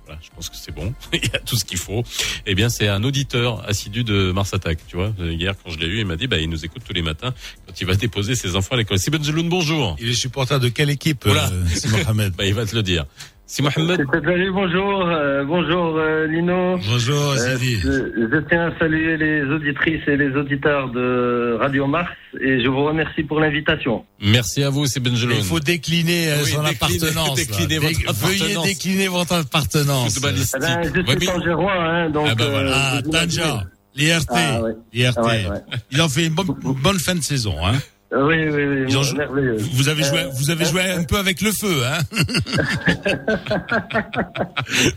Voilà, 0.10 0.20
je 0.24 0.30
pense 0.36 0.50
que 0.50 0.56
c'est 0.56 0.72
bon. 0.74 0.92
Il 1.14 1.20
y 1.24 1.36
a 1.36 1.40
tout 1.40 1.56
ce 1.56 1.64
qu'il 1.64 1.78
faut. 1.78 2.04
Eh 2.48 2.56
bien, 2.56 2.70
c'est 2.70 2.88
un 2.88 3.04
auditeur 3.04 3.64
assidu 3.70 4.04
de 4.04 4.32
Mars 4.32 4.52
Attack. 4.56 4.80
Tu 4.88 4.96
vois, 4.96 5.14
hier 5.20 5.54
quand 5.64 5.70
je 5.70 5.78
l'ai 5.78 5.86
eu, 5.86 6.00
il 6.00 6.06
m'a 6.08 6.16
dit, 6.16 6.26
bah, 6.26 6.40
il 6.40 6.50
nous 6.50 6.66
écoute 6.66 6.82
tous 6.84 6.94
les 6.94 7.04
matins 7.04 7.32
quand 7.68 7.80
il 7.80 7.86
va 7.86 7.94
déposer 7.96 8.34
ses 8.36 8.56
enfants 8.56 8.74
à 8.74 8.78
l'école. 8.78 8.98
Si 8.98 9.12
Benjeloun, 9.12 9.48
bonjour. 9.50 9.96
Il 10.00 10.10
est 10.10 10.14
supporter 10.14 10.60
de 10.60 10.70
quelle 10.70 10.90
équipe, 10.90 11.26
Voilà. 11.26 11.50
euh, 11.50 11.64
Mohamed 11.92 12.34
Bah, 12.38 12.46
il 12.46 12.54
va 12.56 12.66
te 12.66 12.76
le 12.76 12.82
dire. 12.82 13.06
Si 13.52 13.64
Mohamed. 13.64 14.06
Salut, 14.24 14.52
bonjour, 14.52 15.08
euh, 15.08 15.44
bonjour 15.44 15.98
euh, 15.98 16.28
Lino. 16.28 16.78
Bonjour 16.88 17.32
Euh, 17.32 17.58
Sidi. 17.58 17.80
je, 17.80 17.90
je 18.32 18.48
tiens 18.48 18.68
à 18.68 18.78
saluer 18.78 19.18
les 19.18 19.42
auditrices 19.42 20.08
et 20.08 20.18
les 20.18 20.30
auditeurs 20.36 20.90
de 20.92 21.58
Radio 21.60 21.88
Mars 21.88 22.12
et 22.40 22.62
je 22.62 22.68
vous 22.68 22.84
remercie 22.86 23.24
pour 23.24 23.40
l'invitation. 23.40 24.06
Merci 24.22 24.62
à 24.62 24.70
vous, 24.70 24.86
c'est 24.86 25.00
Benjeloun. 25.00 25.36
Il 25.40 25.44
faut 25.44 25.60
décliner 25.60 26.30
euh, 26.32 26.36
Oui, 26.44 26.52
son 26.52 26.62
décliner- 26.62 26.76
appartenance. 26.76 27.36
décliner 27.38 27.78
votre 27.80 27.98
Dé- 27.98 28.06
Veuillez 28.14 28.42
appartenance. 28.44 28.66
décliner 28.68 29.08
votre 29.08 29.34
appartenance. 29.34 30.18
Eh 30.18 30.22
ben, 30.22 30.36
je 30.36 31.10
suis 31.18 31.26
tangérois, 31.28 31.74
hein, 31.74 32.10
donc. 32.12 32.28
Ah 32.30 32.36
ben 32.36 32.46
euh, 32.46 32.50
voilà. 32.52 32.72
Ah. 32.76 33.02
Tanja, 33.02 33.64
l'IRT. 33.96 34.26
Ah, 34.30 34.62
ouais. 34.62 34.74
l'IRT. 34.94 35.18
Ouais, 35.24 35.48
ouais. 35.50 35.58
Il 35.92 36.00
en 36.04 36.08
fait 36.10 36.28
une 36.28 36.36
bonne, 36.36 36.54
bonne 36.84 37.00
fin 37.00 37.16
de 37.16 37.24
saison. 37.24 37.56
Hein. 37.66 37.80
Euh, 38.12 38.26
Oui, 38.26 38.38
oui, 38.50 38.64
oui, 38.66 38.86
Ils 38.90 38.98
ont- 38.98 39.14
merveilleux. 39.16 39.58
Vous 39.74 39.88
avez 39.88 40.04
joué, 40.04 40.20
Euh, 40.20 40.30
vous 40.34 40.50
avez 40.50 40.66
joué 40.66 40.82
un 40.82 41.04
peu 41.04 41.18
avec 41.18 41.42
le 41.42 41.52
feu, 41.52 41.84
hein 41.86 42.00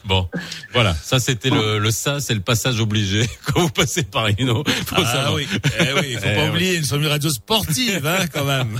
Bon, 0.05 0.29
voilà, 0.73 0.95
ça 0.95 1.21
c'était 1.21 1.51
le, 1.51 1.79
le 1.79 1.91
ça, 1.91 2.21
c'est 2.21 2.35
le 2.35 2.41
passage 2.41 2.81
obligé 2.81 3.29
quand 3.47 3.61
vous 3.61 3.69
passez 3.71 4.03
par 4.05 4.25
Rhino. 4.25 4.65
Ah 4.93 5.05
savoir. 5.05 5.35
oui, 5.35 5.47
eh 5.79 5.93
oui, 6.01 6.15
faut 6.15 6.21
Eh 6.25 6.35
pas 6.35 6.43
ouais. 6.45 6.49
oublier, 6.51 6.79
nous 6.79 6.85
sommes 6.87 7.03
une 7.03 7.09
radio 7.09 7.31
sportive, 7.31 8.07
hein, 8.07 8.27
quand 8.33 8.45
même. 8.45 8.79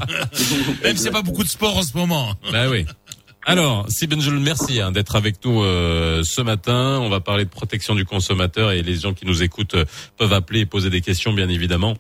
même 0.83 0.97
s'il 0.97 1.03
n'y 1.05 1.09
a 1.09 1.13
pas 1.13 1.23
beaucoup 1.23 1.45
de 1.45 1.49
sport 1.49 1.77
en 1.77 1.83
ce 1.83 1.97
moment. 1.97 2.35
Bah 2.51 2.69
oui. 2.71 2.87
Alors, 3.45 3.87
si 3.89 4.07
Benjol, 4.07 4.39
merci 4.39 4.81
hein, 4.81 4.93
d'être 4.93 5.17
avec 5.17 5.45
nous 5.45 5.63
euh, 5.65 6.23
ce 6.25 6.41
matin. 6.43 7.01
On 7.03 7.09
va 7.09 7.19
parler 7.21 7.45
de 7.45 7.51
protection 7.51 7.95
du 7.97 8.05
consommateur 8.05 8.71
et 8.71 8.83
les 8.83 8.95
gens 8.95 9.15
qui 9.15 9.27
nous 9.27 9.43
écoutent 9.43 9.75
euh, 9.75 9.85
peuvent 10.17 10.33
appeler 10.33 10.61
et 10.61 10.67
poser 10.67 10.91
des 10.91 11.01
questions, 11.01 11.33
bien 11.33 11.49
évidemment. 11.49 11.97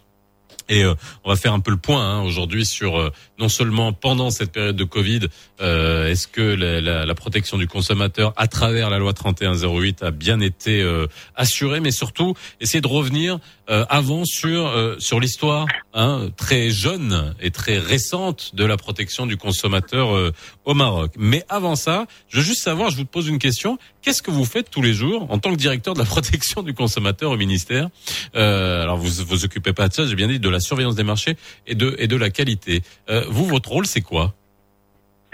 Et 0.72 0.84
euh, 0.84 0.94
on 1.24 1.28
va 1.28 1.36
faire 1.36 1.52
un 1.52 1.60
peu 1.60 1.70
le 1.70 1.76
point 1.76 2.02
hein, 2.02 2.22
aujourd'hui 2.22 2.64
sur 2.64 2.98
euh, 2.98 3.10
non 3.38 3.50
seulement 3.50 3.92
pendant 3.92 4.30
cette 4.30 4.52
période 4.52 4.74
de 4.76 4.84
Covid, 4.84 5.20
euh, 5.60 6.08
est-ce 6.08 6.26
que 6.26 6.40
la, 6.40 6.80
la- 6.80 7.04
la 7.04 7.14
protection 7.14 7.58
du 7.58 7.66
consommateur 7.68 8.32
à 8.36 8.46
travers 8.46 8.88
la 8.88 8.98
loi 8.98 9.12
3108 9.12 10.02
a 10.02 10.10
bien 10.10 10.40
été 10.40 10.80
euh, 10.80 11.06
assurée, 11.36 11.80
mais 11.80 11.90
surtout 11.90 12.34
essayer 12.60 12.80
de 12.80 12.88
revenir 12.88 13.38
euh, 13.68 13.84
avant 13.90 14.24
sur 14.24 14.66
euh, 14.66 14.96
sur 14.98 15.20
l'histoire 15.20 15.66
hein, 15.92 16.28
très 16.38 16.70
jeune 16.70 17.34
et 17.40 17.50
très 17.50 17.78
récente 17.78 18.52
de 18.54 18.64
la 18.64 18.76
protection 18.78 19.26
du 19.26 19.36
consommateur 19.36 20.32
au 20.64 20.74
Maroc. 20.74 21.12
Mais 21.18 21.44
avant 21.50 21.76
ça, 21.76 22.06
je 22.28 22.38
veux 22.38 22.42
juste 22.44 22.62
savoir, 22.62 22.88
je 22.90 22.96
vous 22.96 23.04
pose 23.04 23.28
une 23.28 23.38
question, 23.38 23.78
qu'est-ce 24.00 24.22
que 24.22 24.30
vous 24.30 24.44
faites 24.46 24.70
tous 24.70 24.80
les 24.82 24.94
jours 24.94 25.26
en 25.30 25.38
tant 25.38 25.50
que 25.52 25.56
directeur 25.56 25.92
de 25.94 25.98
la 25.98 26.04
protection 26.06 26.62
du 26.62 26.72
consommateur 26.72 27.30
au 27.30 27.36
ministère? 27.36 27.88
Alors 28.34 28.96
vous 28.96 29.10
vous 29.26 29.44
occupez 29.44 29.72
pas 29.74 29.88
de 29.88 29.92
ça, 29.94 30.06
j'ai 30.06 30.14
bien 30.14 30.28
dit 30.28 30.38
de 30.40 30.48
la 30.48 30.60
surveillance 30.62 30.96
des 30.96 31.04
marchés 31.12 31.34
et 31.66 31.74
de 31.74 31.88
et 31.98 32.06
de 32.06 32.16
la 32.16 32.30
qualité. 32.30 32.80
Euh, 33.10 33.22
vous, 33.28 33.44
votre 33.44 33.70
rôle, 33.70 33.86
c'est 33.86 34.00
quoi? 34.12 34.32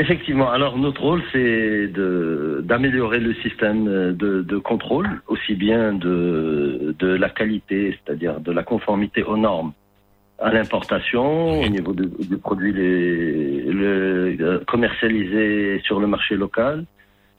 Effectivement. 0.01 0.51
Alors 0.51 0.79
notre 0.79 1.01
rôle, 1.03 1.23
c'est 1.33 1.89
d'améliorer 2.63 3.19
le 3.19 3.35
système 3.45 4.13
de, 4.23 4.43
de 4.43 4.57
contrôle, 4.71 5.09
aussi 5.27 5.55
bien 5.55 5.93
de 5.93 6.95
de 7.03 7.09
la 7.25 7.29
qualité, 7.39 7.79
c'est-à-dire 7.97 8.35
de 8.49 8.53
la 8.53 8.63
conformité 8.63 9.23
aux 9.25 9.37
normes 9.37 9.73
à 10.41 10.53
l'importation, 10.53 11.61
au 11.63 11.69
niveau 11.69 11.93
de- 12.01 12.11
du 12.31 12.37
produit 12.39 12.73
les, 12.73 13.63
le, 13.81 14.37
euh, 14.41 14.61
commercialisé 14.69 15.81
sur 15.87 15.99
le 15.99 16.07
marché 16.07 16.37
local. 16.37 16.85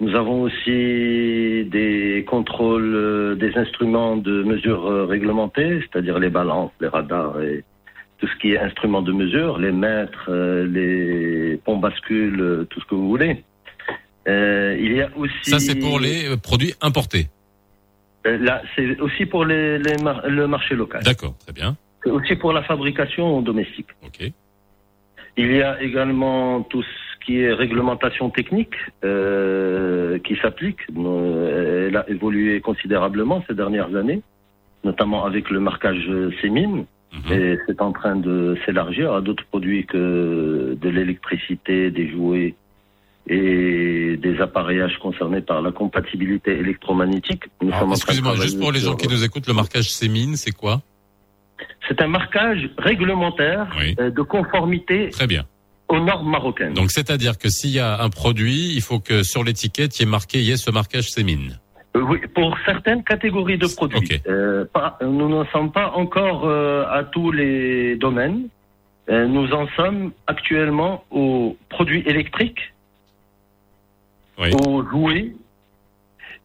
Nous 0.02 0.14
avons 0.16 0.41
aussi 0.41 1.66
des 1.78 2.26
contrôles 2.28 2.94
euh, 2.94 3.36
des 3.36 3.53
instruments 3.64 4.18
de 4.18 4.44
mesure 4.44 4.86
euh, 4.86 5.06
réglementés, 5.06 5.80
c'est-à-dire 5.80 6.20
les 6.20 6.30
balances, 6.30 6.72
les 6.82 6.90
radars 6.90 7.41
et 7.41 7.64
tout 8.20 8.28
ce 8.28 8.36
qui 8.40 8.52
est 8.54 8.60
instruments 8.60 9.02
de 9.02 9.12
mesure, 9.14 9.58
les 9.58 9.72
mètres, 9.72 10.26
euh, 10.30 10.68
les 10.68 11.58
pompes 11.58 11.82
bascules, 11.82 12.40
euh, 12.41 12.64
tout 12.70 12.80
ce 12.82 12.86
que 12.86 12.96
vous 12.96 13.08
voulez. 13.08 13.44
Euh, 14.28 14.78
il 14.80 14.94
y 14.94 15.02
a 15.02 15.10
aussi 15.16 15.50
Ça, 15.50 15.60
c'est 15.60 15.76
pour 15.80 16.00
les 16.00 16.28
euh, 16.30 16.38
produits 16.38 16.74
importés. 16.82 17.28
Euh, 18.28 18.38
là, 18.38 18.62
c'est 18.76 19.00
aussi 19.00 19.26
pour 19.26 19.46
les, 19.46 19.80
les 19.80 19.96
mar- 20.04 20.28
le 20.28 20.46
marché 20.48 20.76
local. 20.76 21.02
D'accord, 21.04 21.36
très 21.40 21.54
bien. 21.54 21.78
C'est 22.04 22.10
aussi 22.12 22.36
pour 22.36 22.52
la 22.54 22.62
fabrication 22.64 23.41
domestique. 23.41 23.88
Ok. 24.06 24.32
Il 25.38 25.56
y 25.56 25.62
a 25.62 25.82
également 25.82 26.62
tout 26.64 26.84
ce 26.84 27.26
qui 27.26 27.40
est 27.40 27.54
réglementation 27.54 28.30
technique 28.30 28.76
euh, 29.06 30.20
qui 30.20 30.36
s'applique. 30.41 30.80
Elle 30.90 31.96
a 31.96 32.10
évolué 32.10 32.60
considérablement 32.60 33.44
ces 33.48 33.54
dernières 33.56 33.96
années, 33.96 34.22
notamment 34.84 35.26
avec 35.26 35.50
le 35.50 35.60
marquage 35.62 36.04
CEMIN. 36.41 36.84
Mhm. 37.11 37.34
Et 37.34 37.57
c'est 37.65 37.81
en 37.81 37.91
train 37.91 38.15
de 38.15 38.56
s'élargir 38.65 39.14
à 39.14 39.22
d'autres 39.22 39.45
produits 39.45 39.86
que 39.86 40.77
de 40.80 40.90
l'électricité, 40.90 41.90
des 41.91 42.10
jouets 42.11 42.53
et 43.27 44.18
des 44.18 44.40
appareillages 44.41 44.98
concernés 44.99 45.41
par 45.41 45.61
la 45.61 45.72
compatibilité 45.72 46.52
électromagnétique. 46.57 47.44
Excusez-moi, 47.61 48.36
juste 48.36 48.60
pour 48.60 48.72
les 48.72 48.80
gens 48.80 48.95
qui 48.95 49.07
nous 49.07 49.23
écoutent, 49.23 49.48
le 49.48 49.53
marquage 49.53 49.90
Sémine, 49.91 50.36
c'est 50.36 50.52
quoi? 50.52 50.81
C'est 51.88 52.02
un 52.02 52.07
marquage 52.07 52.69
réglementaire 52.77 53.68
Oui. 53.80 53.95
euh, 53.99 54.10
de 54.11 54.22
conformité 54.22 55.10
Très 55.10 55.27
bien. 55.27 55.45
aux 55.90 55.99
normes 55.99 56.30
marocaines. 56.30 56.73
Donc, 56.73 56.91
c'est-à-dire 56.91 57.38
que 57.38 57.49
s'il 57.49 57.72
y 57.72 57.80
a 57.80 58.02
un 58.02 58.10
produit, 58.10 58.73
il 58.73 58.81
faut 58.81 58.99
que 58.99 59.23
sur 59.23 59.44
l'étiquette, 59.44 59.99
il 59.99 60.03
y 60.03 60.07
ait 60.07 60.10
marqué, 60.10 60.40
il 60.40 60.45
y 60.45 60.52
ait 60.52 60.57
ce 60.57 60.72
marquage 60.72 61.10
Sémine. 61.10 61.60
Euh, 61.95 62.02
oui, 62.02 62.20
pour 62.36 62.56
certaines 62.66 63.03
catégories 63.03 63.57
de 63.57 63.68
produits. 63.68 64.22
Euh, 64.28 64.66
pas- 64.72 64.98
nous 65.02 65.28
n'en 65.28 65.45
sommes 65.48 65.72
pas 65.72 65.91
encore 65.91 66.45
euh, 66.45 66.86
à 66.88 67.03
tous 67.03 67.32
les 67.32 67.95
domaines. 67.95 68.48
Euh, 69.10 69.26
nous 69.26 69.52
en 69.53 69.68
sommes 69.70 70.11
actuellement 70.28 71.03
aux 71.10 71.57
produits 71.70 72.03
électriques, 72.06 72.74
Oui. 74.38 74.52
aux 74.53 74.84
jouets 74.88 75.32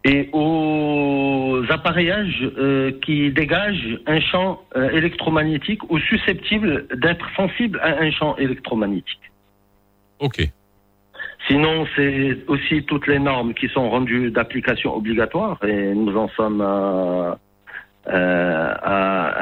et 0.06 0.30
aux 0.32 1.62
appareillages 1.68 2.50
euh, 2.56 2.92
qui 3.02 3.30
dégagent 3.30 3.98
un 4.06 4.20
champ 4.20 4.62
euh, 4.76 4.88
électromagnétique 4.90 5.90
ou 5.90 5.98
susceptibles 5.98 6.86
d'être 6.96 7.26
sensibles 7.36 7.78
à 7.82 7.98
un 8.00 8.10
champ 8.10 8.34
électromagnétique. 8.36 9.30
Ok. 10.20 10.48
Sinon, 11.48 11.86
c'est 11.94 12.38
aussi 12.48 12.84
toutes 12.84 13.06
les 13.06 13.18
normes 13.18 13.52
qui 13.52 13.68
sont 13.68 13.90
rendues 13.90 14.30
d'application 14.30 14.96
obligatoire 14.96 15.58
et 15.64 15.94
nous 15.94 16.16
en 16.16 16.28
sommes 16.28 16.62
à, 16.62 17.36
euh, 18.08 18.74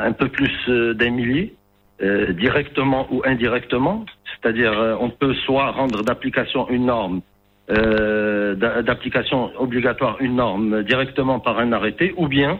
un 0.09 0.13
peu 0.13 0.29
plus 0.29 0.53
euh, 0.69 0.95
d'un 0.95 1.11
millier, 1.11 1.55
euh, 2.03 2.33
directement 2.33 3.07
ou 3.13 3.23
indirectement. 3.25 4.05
C'est-à-dire, 4.35 4.97
on 5.01 5.11
peut 5.11 5.35
soit 5.35 5.71
rendre 5.71 6.03
d'application 6.03 6.69
une 6.69 6.87
norme, 6.87 7.21
d'a- 7.69 8.83
d'application 8.83 9.53
obligatoire 9.61 10.17
une 10.21 10.35
norme 10.35 10.83
directement 10.83 11.39
par 11.39 11.61
un 11.61 11.73
arrêté, 11.73 12.13
ou 12.17 12.27
bien 12.27 12.59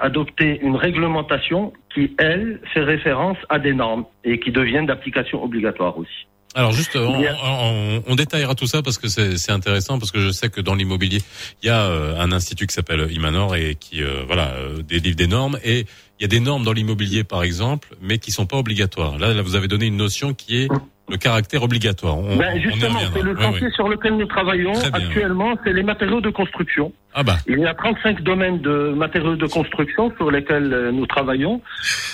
adopter 0.00 0.60
une 0.62 0.76
réglementation 0.76 1.72
qui, 1.92 2.14
elle, 2.18 2.60
fait 2.72 2.84
référence 2.84 3.38
à 3.48 3.58
des 3.58 3.72
normes 3.74 4.04
et 4.22 4.38
qui 4.38 4.52
deviennent 4.52 4.86
d'application 4.86 5.42
obligatoire 5.42 5.98
aussi. 5.98 6.28
Alors 6.54 6.72
juste, 6.72 6.94
on, 6.96 7.18
Bien. 7.20 7.36
on- 7.42 8.02
on 8.06 8.14
détaillera 8.14 8.54
tout 8.54 8.66
ça 8.68 8.80
parce 8.82 8.98
que 8.98 9.08
c'est 9.08 9.50
intéressant 9.50 9.98
parce 9.98 10.12
que 10.12 10.20
je 10.20 10.30
sais 10.30 10.50
que 10.50 10.60
dans 10.60 10.74
l'immobilier, 10.74 11.20
il 11.62 11.66
y 11.66 11.70
a 11.70 11.82
euh, 11.82 12.18
un 12.20 12.30
institut 12.32 12.66
qui 12.68 12.74
s'appelle 12.74 13.08
Imanor 13.10 13.56
et 13.56 13.74
qui 13.74 14.02
euh, 14.02 14.22
voilà 14.26 14.50
euh, 14.52 14.82
délivre 14.82 15.16
des 15.16 15.26
normes 15.26 15.58
et 15.64 15.80
il 16.20 16.22
y 16.22 16.24
a 16.24 16.28
des 16.28 16.38
normes 16.40 16.62
dans 16.64 16.72
l'immobilier 16.72 17.24
par 17.24 17.42
exemple, 17.42 17.88
mais 18.00 18.18
qui 18.18 18.30
sont 18.30 18.46
pas 18.46 18.56
obligatoires. 18.56 19.18
Là, 19.18 19.34
là, 19.34 19.42
vous 19.42 19.56
avez 19.56 19.66
donné 19.66 19.86
une 19.86 19.96
notion 19.96 20.32
qui 20.32 20.58
est 20.58 20.68
le 21.10 21.16
caractère 21.18 21.62
obligatoire. 21.62 22.16
On, 22.18 22.36
Ben, 22.36 22.58
justement, 22.60 22.98
c'est 23.12 23.22
le 23.22 23.36
chantier 23.36 23.66
oui. 23.66 23.72
sur 23.74 23.88
lequel 23.88 24.16
nous 24.16 24.26
travaillons 24.26 24.72
actuellement, 24.92 25.54
c'est 25.62 25.72
les 25.72 25.82
matériaux 25.82 26.20
de 26.22 26.30
construction. 26.30 26.92
Ah 27.12 27.22
bah. 27.22 27.36
Il 27.46 27.58
y 27.58 27.66
a 27.66 27.74
35 27.74 28.22
domaines 28.22 28.60
de 28.62 28.94
matériaux 28.96 29.36
de 29.36 29.46
construction 29.46 30.12
sur 30.16 30.30
lesquels 30.30 30.72
euh, 30.72 30.90
nous 30.92 31.06
travaillons 31.06 31.60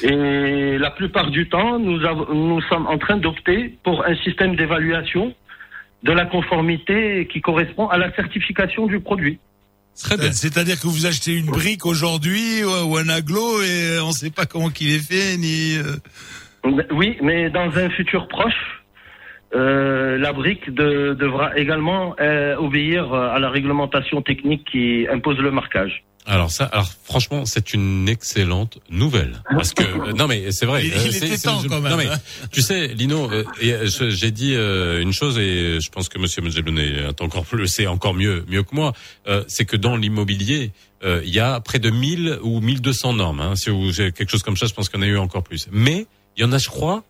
et 0.03 0.77
la 0.79 0.91
plupart 0.91 1.31
du 1.31 1.49
temps, 1.49 1.79
nous, 1.79 2.05
avons- 2.05 2.35
nous 2.35 2.61
sommes 2.63 2.87
en 2.87 2.99
train 2.99 3.17
d'opter 3.17 3.79
pour 3.85 4.05
un 4.05 4.17
système 4.17 4.57
d'évaluation 4.57 5.35
de 6.03 6.13
la 6.13 6.25
conformité 6.27 7.29
qui 7.33 7.41
correspond 7.41 7.87
à 7.89 7.97
la 7.99 8.13
certification 8.15 8.87
du 8.87 9.01
produit. 9.01 9.39
C'est-à-dire 9.95 10.81
que 10.81 10.87
vous 10.87 11.07
achetez 11.07 11.35
une 11.37 11.47
brique 11.47 11.85
aujourd'hui 11.87 12.65
ou 12.65 12.91
ou 12.93 12.97
un 12.97 13.09
aglo 13.09 13.61
et 13.63 13.99
on 14.03 14.09
ne 14.09 14.13
sait 14.13 14.31
pas 14.31 14.47
comment 14.47 14.71
qu'il 14.71 14.91
est 14.95 14.99
fait 15.13 15.37
ni. 15.37 15.77
euh, 15.77 15.97
Oui, 16.91 17.17
mais 17.23 17.51
dans 17.51 17.71
un 17.77 17.91
futur 17.91 18.27
proche, 18.29 18.80
euh, 19.55 20.17
la 20.19 20.33
brique 20.33 20.71
de- 20.73 21.15
devra 21.19 21.57
également 21.59 22.15
euh, 22.21 22.57
obéir 22.57 23.13
euh, 23.13 23.31
à 23.35 23.39
la 23.39 23.51
réglementation 23.51 24.23
technique 24.23 24.65
qui 24.71 25.07
impose 25.13 25.39
le 25.39 25.51
marquage. 25.51 26.05
Alors 26.27 26.51
ça, 26.51 26.67
alors 26.67 26.89
franchement, 27.05 27.45
c'est 27.47 27.73
une 27.73 28.07
excellente 28.09 28.79
nouvelle 28.91 29.43
parce 29.51 29.73
que 29.73 30.13
non 30.17 30.29
mais 30.29 30.53
c'est 30.53 30.67
vrai. 30.67 30.87
Il- 30.87 30.93
euh, 30.93 30.97
il 31.07 31.13
c'est- 31.13 31.27
était 31.27 31.37
c'est- 31.39 31.49
temps, 31.49 31.63
quand 31.69 31.81
même, 31.81 31.91
Non 31.91 31.97
mais 31.97 32.07
hein. 32.07 32.19
tu 32.53 32.61
sais, 32.63 32.89
Lino, 32.89 33.29
euh, 33.33 33.43
j'ai 34.11 34.31
dit 34.31 34.55
euh, 34.55 35.01
une 35.03 35.13
chose 35.15 35.39
et 35.39 35.81
je 35.81 35.91
pense 35.91 36.09
que 36.09 36.19
Monsieur 36.19 36.43
Mjeloun 36.43 36.79
est 36.79 37.21
encore 37.23 37.45
plus, 37.47 37.57
le 37.59 37.67
sait 37.67 37.87
encore 37.87 38.15
mieux 38.15 38.45
mieux 38.49 38.63
que 38.63 38.75
moi. 38.75 38.93
euh, 39.29 39.43
c'est 39.49 39.65
que 39.65 39.77
dans 39.77 39.97
l'immobilier, 39.97 40.73
euh, 41.03 41.23
il 41.25 41.35
y 41.35 41.41
a 41.41 41.59
près 41.61 41.79
de 41.79 41.89
1000 41.91 42.39
ou 42.43 42.61
1200 42.61 43.15
normes. 43.15 43.41
Hein, 43.41 43.57
si 43.57 43.71
vous 43.71 44.01
avez 44.01 44.13
quelque 44.13 44.31
chose 44.31 44.43
comme 44.43 44.59
ça, 44.59 44.67
je 44.67 44.75
pense 44.75 44.89
qu'il 44.91 45.01
y 45.01 45.03
en 45.03 45.07
a 45.07 45.09
eu 45.11 45.17
encore 45.17 45.43
plus. 45.43 45.69
Mais 45.73 46.07
il 46.37 46.43
y 46.43 46.45
en 46.45 46.53
a, 46.53 46.59
je 46.59 46.69
crois, 46.69 47.03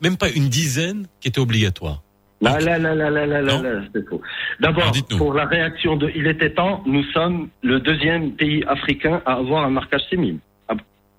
même 0.00 0.16
pas 0.16 0.30
une 0.30 0.48
dizaine 0.48 1.06
qui 1.20 1.28
étaient 1.28 1.40
obligatoires. 1.40 2.02
Là, 2.40 2.58
là, 2.60 2.78
là, 2.78 2.94
là, 2.94 3.10
là, 3.10 3.26
là, 3.26 3.42
là, 3.42 3.62
là, 3.62 3.80
c'est 3.94 4.06
faux. 4.08 4.20
D'abord, 4.60 4.92
pour 5.16 5.32
la 5.32 5.46
réaction 5.46 5.96
de 5.96 6.10
Il 6.14 6.26
était 6.26 6.50
temps, 6.50 6.82
nous 6.86 7.02
sommes 7.12 7.48
le 7.62 7.80
deuxième 7.80 8.32
pays 8.32 8.62
africain 8.66 9.22
à 9.24 9.34
avoir 9.34 9.64
un 9.64 9.70
marquage 9.70 10.02
CEMIM. 10.10 10.38
Ah, 10.68 10.74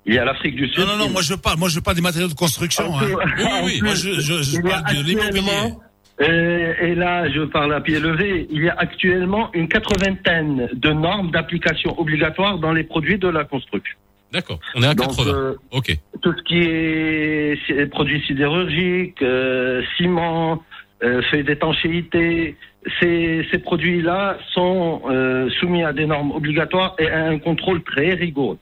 Il 0.05 0.13
y 0.13 0.19
a 0.19 0.25
l'Afrique 0.25 0.55
du 0.55 0.67
Sud. 0.67 0.79
Non, 0.79 0.85
non, 0.85 0.97
non, 1.05 1.09
moi 1.09 1.21
je 1.23 1.33
parle, 1.33 1.57
moi 1.57 1.69
je 1.69 1.79
parle 1.79 1.95
des 1.95 2.03
matériaux 2.03 2.27
de 2.27 2.35
construction. 2.35 2.83
Hein. 2.95 3.07
en 3.11 3.63
Oui, 3.63 3.63
oui, 3.63 3.79
plus, 3.79 3.85
moi 3.85 3.95
je, 3.95 4.61
parle 4.61 4.95
de 4.95 5.03
l'immobilier. 5.03 5.39
actuellement, 5.39 5.81
euh, 6.21 6.73
et 6.79 6.95
là, 6.95 7.29
je 7.29 7.41
parle 7.41 7.73
à 7.73 7.81
pied 7.81 7.99
levé, 7.99 8.47
il 8.49 8.63
y 8.63 8.69
a 8.69 8.75
actuellement 8.77 9.49
une 9.53 9.67
quatre-vingtaine 9.67 10.69
de 10.73 10.91
normes 10.91 11.31
d'application 11.31 11.99
obligatoire 11.99 12.59
dans 12.59 12.71
les 12.71 12.83
produits 12.83 13.17
de 13.17 13.27
la 13.27 13.43
construction. 13.43 13.97
D'accord. 14.35 14.59
On 14.75 14.83
est 14.83 14.87
à 14.87 14.93
Donc, 14.93 15.15
80. 15.15 15.31
euh, 15.33 15.53
ok. 15.71 15.97
Tout 16.21 16.33
ce 16.37 16.43
qui 16.43 16.57
est 16.59 17.85
produits 17.89 18.21
sidérurgiques, 18.27 19.21
euh, 19.21 19.81
ciment, 19.95 20.61
euh, 21.03 21.21
feuilles 21.31 21.45
d'étanchéité, 21.45 22.57
ces, 22.99 23.47
ces 23.49 23.59
produits-là 23.59 24.37
sont 24.53 25.03
euh, 25.09 25.49
soumis 25.59 25.83
à 25.83 25.93
des 25.93 26.05
normes 26.05 26.31
obligatoires 26.31 26.95
et 26.99 27.07
à 27.07 27.25
un 27.27 27.39
contrôle 27.39 27.81
très 27.83 28.13
rigoureux 28.13 28.57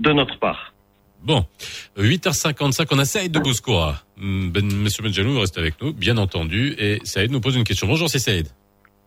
de 0.00 0.12
notre 0.12 0.38
part. 0.40 0.74
Bon, 1.22 1.44
8h55, 1.98 2.86
on 2.90 2.98
a 2.98 3.04
Saïd 3.04 3.32
de 3.32 3.38
Bouskoura. 3.38 4.02
Hmm, 4.16 4.50
Ben, 4.50 4.64
Monsieur 4.72 5.02
Benjelou, 5.04 5.32
vous 5.34 5.40
restez 5.40 5.60
avec 5.60 5.80
nous, 5.80 5.92
bien 5.92 6.16
entendu, 6.18 6.74
et 6.78 6.98
Saïd 7.04 7.30
nous 7.30 7.40
pose 7.40 7.56
une 7.56 7.64
question. 7.64 7.86
Bonjour, 7.86 8.08
c'est 8.10 8.18
Saïd. 8.18 8.48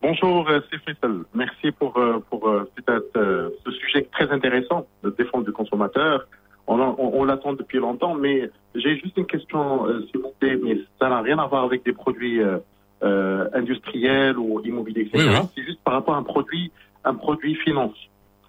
Bonjour, 0.02 0.48
euh, 0.48 0.60
c'est 0.70 0.78
Faisal. 0.78 1.24
Merci 1.34 1.72
pour, 1.72 1.96
euh, 1.98 2.18
pour 2.30 2.48
euh, 2.48 2.70
cette, 2.88 3.18
ce 3.64 3.70
sujet 3.72 4.08
très 4.12 4.30
intéressant 4.30 4.86
de 5.02 5.10
défense 5.10 5.44
du 5.44 5.52
consommateur. 5.52 6.26
On, 6.66 6.80
on, 6.80 6.96
on 6.98 7.24
l'attend 7.24 7.52
depuis 7.52 7.78
longtemps, 7.78 8.14
mais 8.14 8.50
j'ai 8.74 8.96
juste 8.98 9.16
une 9.16 9.26
question, 9.26 9.86
s'il 10.10 10.20
vous 10.20 10.32
plaît, 10.38 10.58
mais 10.62 10.78
ça 11.00 11.08
n'a 11.08 11.20
rien 11.20 11.38
à 11.38 11.46
voir 11.46 11.64
avec 11.64 11.84
des 11.84 11.92
produits 11.92 12.40
euh, 12.40 12.58
euh, 13.02 13.48
industriels 13.54 14.38
ou 14.38 14.60
immobiliers, 14.64 15.02
etc. 15.02 15.24
Oui, 15.26 15.34
oui. 15.34 15.48
C'est 15.56 15.64
juste 15.64 15.80
par 15.82 15.94
rapport 15.94 16.14
à 16.14 16.18
un 16.18 16.22
produit, 16.22 16.70
un 17.04 17.14
produit 17.14 17.54
finance. 17.56 17.96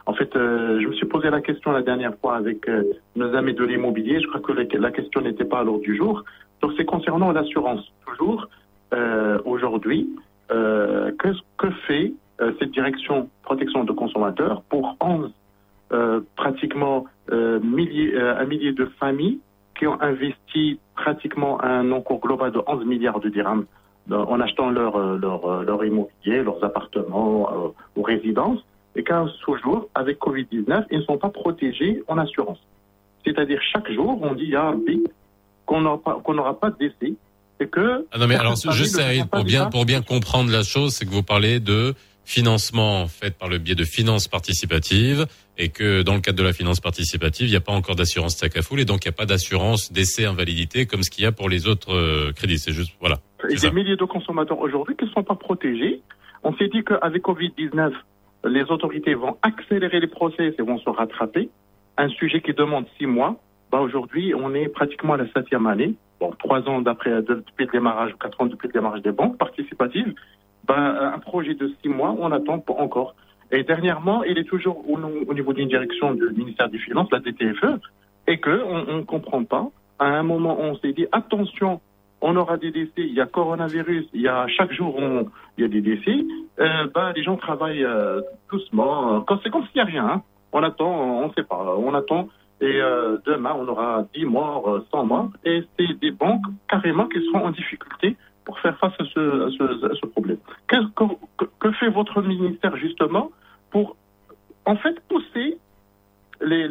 En 0.05 0.13
fait, 0.13 0.35
euh, 0.35 0.79
je 0.81 0.87
me 0.87 0.93
suis 0.93 1.05
posé 1.05 1.29
la 1.29 1.41
question 1.41 1.71
la 1.71 1.81
dernière 1.81 2.15
fois 2.17 2.35
avec 2.35 2.67
euh, 2.67 2.83
nos 3.15 3.33
amis 3.35 3.53
de 3.53 3.63
l'immobilier. 3.63 4.19
Je 4.19 4.27
crois 4.27 4.41
que 4.41 4.51
la, 4.51 4.63
la 4.79 4.91
question 4.91 5.21
n'était 5.21 5.45
pas 5.45 5.59
à 5.59 5.63
l'ordre 5.63 5.81
du 5.83 5.95
jour. 5.95 6.23
Donc, 6.61 6.73
c'est 6.77 6.85
concernant 6.85 7.31
l'assurance. 7.31 7.81
Toujours, 8.05 8.47
euh, 8.93 9.39
aujourd'hui, 9.45 10.09
euh, 10.51 11.11
que, 11.57 11.69
fait 11.87 12.13
euh, 12.41 12.51
cette 12.59 12.71
direction 12.71 13.29
protection 13.43 13.83
de 13.83 13.91
consommateurs 13.91 14.63
pour 14.69 14.97
11 14.99 15.31
euh, 15.93 16.21
pratiquement 16.35 17.05
milliers, 17.63 18.17
un 18.17 18.43
millier 18.43 18.73
de 18.73 18.85
familles 18.99 19.39
qui 19.77 19.87
ont 19.87 20.01
investi 20.01 20.79
pratiquement 20.95 21.63
un 21.63 21.89
encours 21.93 22.19
global 22.19 22.51
de 22.51 22.61
11 22.67 22.85
milliards 22.85 23.21
de 23.21 23.29
dirhams 23.29 23.65
en 24.11 24.41
achetant 24.41 24.69
leur, 24.69 25.17
leur, 25.17 25.63
leur 25.63 25.85
immobilier, 25.85 26.43
leurs 26.43 26.61
appartements 26.63 27.73
ou 27.95 28.01
résidences, 28.01 28.59
et 28.95 29.03
qu'à 29.03 29.25
ce 29.45 29.57
jour, 29.57 29.87
avec 29.95 30.19
Covid-19, 30.19 30.87
ils 30.91 30.99
ne 30.99 31.03
sont 31.03 31.17
pas 31.17 31.29
protégés 31.29 32.03
en 32.09 32.17
assurance. 32.17 32.59
C'est-à-dire, 33.23 33.61
chaque 33.61 33.89
jour, 33.91 34.19
on 34.21 34.33
dit, 34.33 34.53
ah, 34.55 34.73
qu'on 35.65 35.81
n'aura 35.81 36.01
pas, 36.01 36.33
n'aura 36.33 36.59
pas 36.59 36.71
de 36.71 36.77
décès, 36.77 37.13
et 37.61 37.67
que... 37.67 38.05
Ah 38.11 38.17
non 38.17 38.27
mais 38.27 38.35
alors, 38.35 38.55
pas 38.61 39.37
pour 39.37 39.43
bien, 39.43 39.69
pour 39.69 39.85
bien 39.85 40.01
comprendre 40.01 40.51
la 40.51 40.63
chose, 40.63 40.93
c'est 40.93 41.05
que 41.05 41.11
vous 41.11 41.23
parlez 41.23 41.59
de 41.59 41.93
financement 42.25 43.07
fait 43.07 43.37
par 43.37 43.49
le 43.49 43.57
biais 43.57 43.75
de 43.75 43.83
finances 43.83 44.27
participatives 44.27 45.25
et 45.57 45.69
que 45.69 46.01
dans 46.01 46.13
le 46.13 46.21
cadre 46.21 46.37
de 46.37 46.43
la 46.43 46.53
finance 46.53 46.79
participative, 46.79 47.47
il 47.47 47.51
n'y 47.51 47.57
a 47.57 47.61
pas 47.61 47.73
encore 47.73 47.95
d'assurance 47.95 48.37
tacafoul 48.37 48.79
et 48.79 48.85
donc 48.85 49.05
il 49.05 49.09
n'y 49.09 49.13
a 49.13 49.17
pas 49.17 49.25
d'assurance 49.25 49.91
décès 49.91 50.25
invalidité 50.25 50.85
comme 50.85 51.03
ce 51.03 51.09
qu'il 51.09 51.23
y 51.23 51.27
a 51.27 51.31
pour 51.31 51.49
les 51.49 51.67
autres 51.67 51.93
euh, 51.93 52.31
crédits. 52.31 52.59
C'est 52.59 52.71
juste, 52.71 52.93
voilà. 52.99 53.17
et 53.49 53.55
des 53.55 53.71
milliers 53.71 53.97
de 53.97 54.05
consommateurs 54.05 54.59
aujourd'hui 54.59 54.95
qui 54.95 55.05
ne 55.05 55.09
sont 55.11 55.23
pas 55.23 55.35
protégés. 55.35 56.01
On 56.43 56.55
s'est 56.55 56.69
dit 56.69 56.83
qu'avec 56.83 57.21
Covid-19, 57.23 57.91
les 58.45 58.63
autorités 58.63 59.13
vont 59.13 59.37
accélérer 59.41 59.99
les 59.99 60.07
procès 60.07 60.55
et 60.57 60.61
vont 60.61 60.79
se 60.79 60.89
rattraper. 60.89 61.49
Un 61.97 62.09
sujet 62.09 62.41
qui 62.41 62.53
demande 62.53 62.85
six 62.97 63.05
mois, 63.05 63.39
bah 63.71 63.79
aujourd'hui, 63.79 64.33
on 64.35 64.53
est 64.53 64.67
pratiquement 64.67 65.13
à 65.13 65.17
la 65.17 65.27
septième 65.31 65.65
année. 65.67 65.93
Bon, 66.19 66.31
trois 66.37 66.67
ans 66.69 66.81
d'après, 66.81 67.11
de- 67.21 67.43
depuis 67.47 67.65
le 67.65 67.71
démarrage, 67.71 68.13
quatre 68.19 68.39
ans 68.41 68.45
depuis 68.47 68.67
le 68.67 68.73
démarrage 68.73 69.01
des 69.01 69.11
banques 69.11 69.37
participatives. 69.37 70.13
Bah, 70.67 71.13
un 71.15 71.19
projet 71.19 71.55
de 71.55 71.71
six 71.81 71.89
mois, 71.89 72.15
on 72.19 72.31
attend 72.31 72.63
encore. 72.77 73.15
Et 73.51 73.63
dernièrement, 73.63 74.23
il 74.23 74.37
est 74.37 74.43
toujours 74.43 74.77
au, 74.89 74.97
au 75.27 75.33
niveau 75.33 75.53
d'une 75.53 75.67
direction 75.67 76.13
du 76.13 76.29
ministère 76.35 76.69
des 76.69 76.77
Finances, 76.77 77.09
la 77.11 77.19
DTFE, 77.19 77.79
et 78.27 78.37
que 78.39 78.61
on 78.63 78.97
ne 78.97 79.01
comprend 79.03 79.43
pas. 79.43 79.67
À 79.99 80.05
un 80.05 80.23
moment, 80.23 80.57
on 80.59 80.75
s'est 80.75 80.93
dit 80.93 81.07
attention, 81.11 81.81
on 82.21 82.35
aura 82.35 82.57
des 82.57 82.71
décès, 82.71 82.91
il 82.97 83.13
y 83.13 83.21
a 83.21 83.25
coronavirus, 83.25 84.05
il 84.13 84.21
y 84.21 84.27
a 84.27 84.47
chaque 84.47 84.71
jour 84.71 84.99
il 85.57 85.61
y 85.63 85.65
a 85.65 85.67
des 85.67 85.81
décès. 85.81 86.17
Euh, 86.59 86.87
bah, 86.93 87.11
les 87.15 87.23
gens 87.23 87.35
travaillent 87.37 87.83
euh, 87.83 88.21
doucement. 88.51 89.25
c'est 89.43 89.49
comme 89.49 89.63
s'il 89.67 89.75
n'y 89.75 89.81
a 89.81 89.85
rien. 89.85 90.05
hein. 90.07 90.21
On 90.53 90.61
attend, 90.63 90.91
on 91.23 91.27
ne 91.27 91.33
sait 91.33 91.43
pas, 91.43 91.75
on 91.77 91.93
attend. 91.93 92.27
Et 92.61 92.79
euh, 92.81 93.17
demain, 93.25 93.55
on 93.57 93.67
aura 93.67 94.05
10 94.13 94.25
morts, 94.25 94.69
euh, 94.69 94.85
100 94.91 95.05
morts. 95.05 95.29
Et 95.45 95.63
c'est 95.77 95.99
des 95.99 96.11
banques 96.11 96.45
carrément 96.69 97.07
qui 97.07 97.19
seront 97.25 97.45
en 97.45 97.51
difficulté 97.51 98.15
pour 98.45 98.59
faire 98.59 98.77
face 98.79 98.93
à 98.99 99.03
ce, 99.05 99.19
à 99.19 99.49
ce, 99.51 99.95
ce 100.01 100.05
problème. 100.07 100.37
Que, 100.67 100.77
que- 101.59 101.71
fait 101.73 101.89
votre 101.89 102.21
ministère 102.21 102.75
justement 102.75 103.31
pour 103.71 103.95
en 104.65 104.75
fait 104.75 104.99
pousser 105.09 105.57
les- 106.41 106.67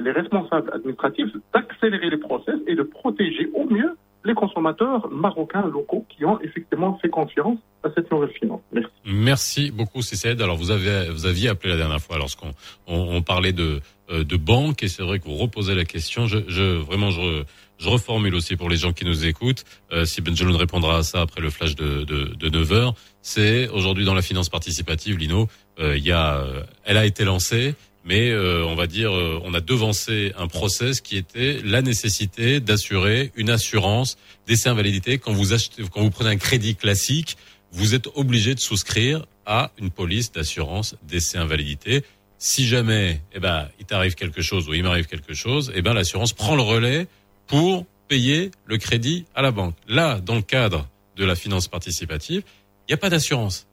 les 0.00 0.10
responsables 0.12 0.70
administratifs 0.72 1.28
d'accélérer 1.54 2.10
les 2.10 2.16
process 2.18 2.56
et 2.66 2.74
de 2.74 2.82
protéger 2.82 3.50
au 3.54 3.64
mieux 3.64 3.96
les 4.24 4.34
consommateurs 4.34 5.08
marocains 5.10 5.66
locaux 5.66 6.04
qui 6.08 6.24
ont 6.24 6.40
effectivement 6.40 6.98
fait 6.98 7.08
confiance 7.08 7.58
à 7.82 7.88
cette 7.94 8.10
nouvelle 8.10 8.30
finance. 8.30 8.60
Merci. 8.72 8.90
Merci 9.06 9.70
beaucoup, 9.70 10.02
Cécile. 10.02 10.40
Alors, 10.42 10.56
vous 10.56 10.70
avez, 10.70 11.08
vous 11.10 11.26
aviez 11.26 11.48
appelé 11.48 11.70
la 11.70 11.78
dernière 11.78 12.00
fois 12.00 12.18
lorsqu'on 12.18 12.50
on, 12.86 13.16
on 13.16 13.22
parlait 13.22 13.52
de, 13.52 13.80
euh, 14.10 14.24
de 14.24 14.36
banque 14.36 14.82
et 14.82 14.88
c'est 14.88 15.02
vrai 15.02 15.18
que 15.18 15.24
vous 15.24 15.36
reposez 15.36 15.74
la 15.74 15.84
question. 15.84 16.26
Je, 16.26 16.38
je 16.48 16.62
vraiment, 16.62 17.10
je, 17.10 17.44
je 17.80 17.88
reformule 17.88 18.34
aussi 18.34 18.56
pour 18.56 18.68
les 18.68 18.76
gens 18.76 18.92
qui 18.92 19.04
nous 19.06 19.24
écoutent. 19.24 19.64
Euh, 19.92 20.04
si 20.04 20.20
Benjeloun 20.20 20.56
répondra 20.56 20.98
à 20.98 21.02
ça 21.02 21.22
après 21.22 21.40
le 21.40 21.48
flash 21.48 21.74
de, 21.74 22.04
de, 22.04 22.34
de 22.34 22.48
9 22.50 22.72
heures. 22.72 22.94
C'est 23.22 23.68
aujourd'hui 23.68 24.04
dans 24.04 24.14
la 24.14 24.22
finance 24.22 24.48
participative, 24.50 25.16
Lino, 25.18 25.48
euh, 25.78 25.96
il 25.96 26.04
y 26.04 26.12
a, 26.12 26.38
euh, 26.38 26.62
elle 26.84 26.98
a 26.98 27.06
été 27.06 27.24
lancée. 27.24 27.74
Mais 28.10 28.30
euh, 28.30 28.64
on 28.66 28.74
va 28.74 28.88
dire, 28.88 29.14
euh, 29.14 29.40
on 29.44 29.54
a 29.54 29.60
devancé 29.60 30.32
un 30.36 30.48
process 30.48 31.00
qui 31.00 31.16
était 31.16 31.60
la 31.62 31.80
nécessité 31.80 32.58
d'assurer 32.58 33.30
une 33.36 33.50
assurance 33.50 34.18
d'essai 34.48 34.68
invalidité 34.68 35.18
quand 35.18 35.32
vous 35.32 36.10
prenez 36.10 36.30
un 36.30 36.36
crédit 36.36 36.74
classique, 36.74 37.36
vous 37.70 37.94
êtes 37.94 38.08
obligé 38.16 38.56
de 38.56 38.58
souscrire 38.58 39.26
à 39.46 39.70
une 39.78 39.92
police 39.92 40.32
d'assurance 40.32 40.96
d'essai 41.04 41.38
invalidité. 41.38 42.02
si 42.36 42.66
jamais, 42.66 43.20
eh 43.32 43.38
ben, 43.38 43.68
il 43.78 43.86
t'arrive 43.86 44.16
quelque 44.16 44.42
chose 44.42 44.68
ou 44.68 44.74
il 44.74 44.82
m'arrive 44.82 45.06
quelque 45.06 45.32
chose, 45.32 45.70
eh 45.76 45.80
ben, 45.80 45.94
l'assurance 45.94 46.32
prend 46.32 46.56
le 46.56 46.62
relais 46.62 47.06
pour 47.46 47.86
payer 48.08 48.50
le 48.66 48.76
crédit 48.78 49.24
à 49.36 49.42
la 49.42 49.52
banque. 49.52 49.76
Là, 49.86 50.18
dans 50.18 50.34
le 50.34 50.42
cadre 50.42 50.88
de 51.14 51.24
la 51.24 51.36
finance 51.36 51.68
participative, 51.68 52.42
il 52.88 52.90
n'y 52.90 52.94
a 52.94 52.96
pas 52.96 53.08
d'assurance. 53.08 53.68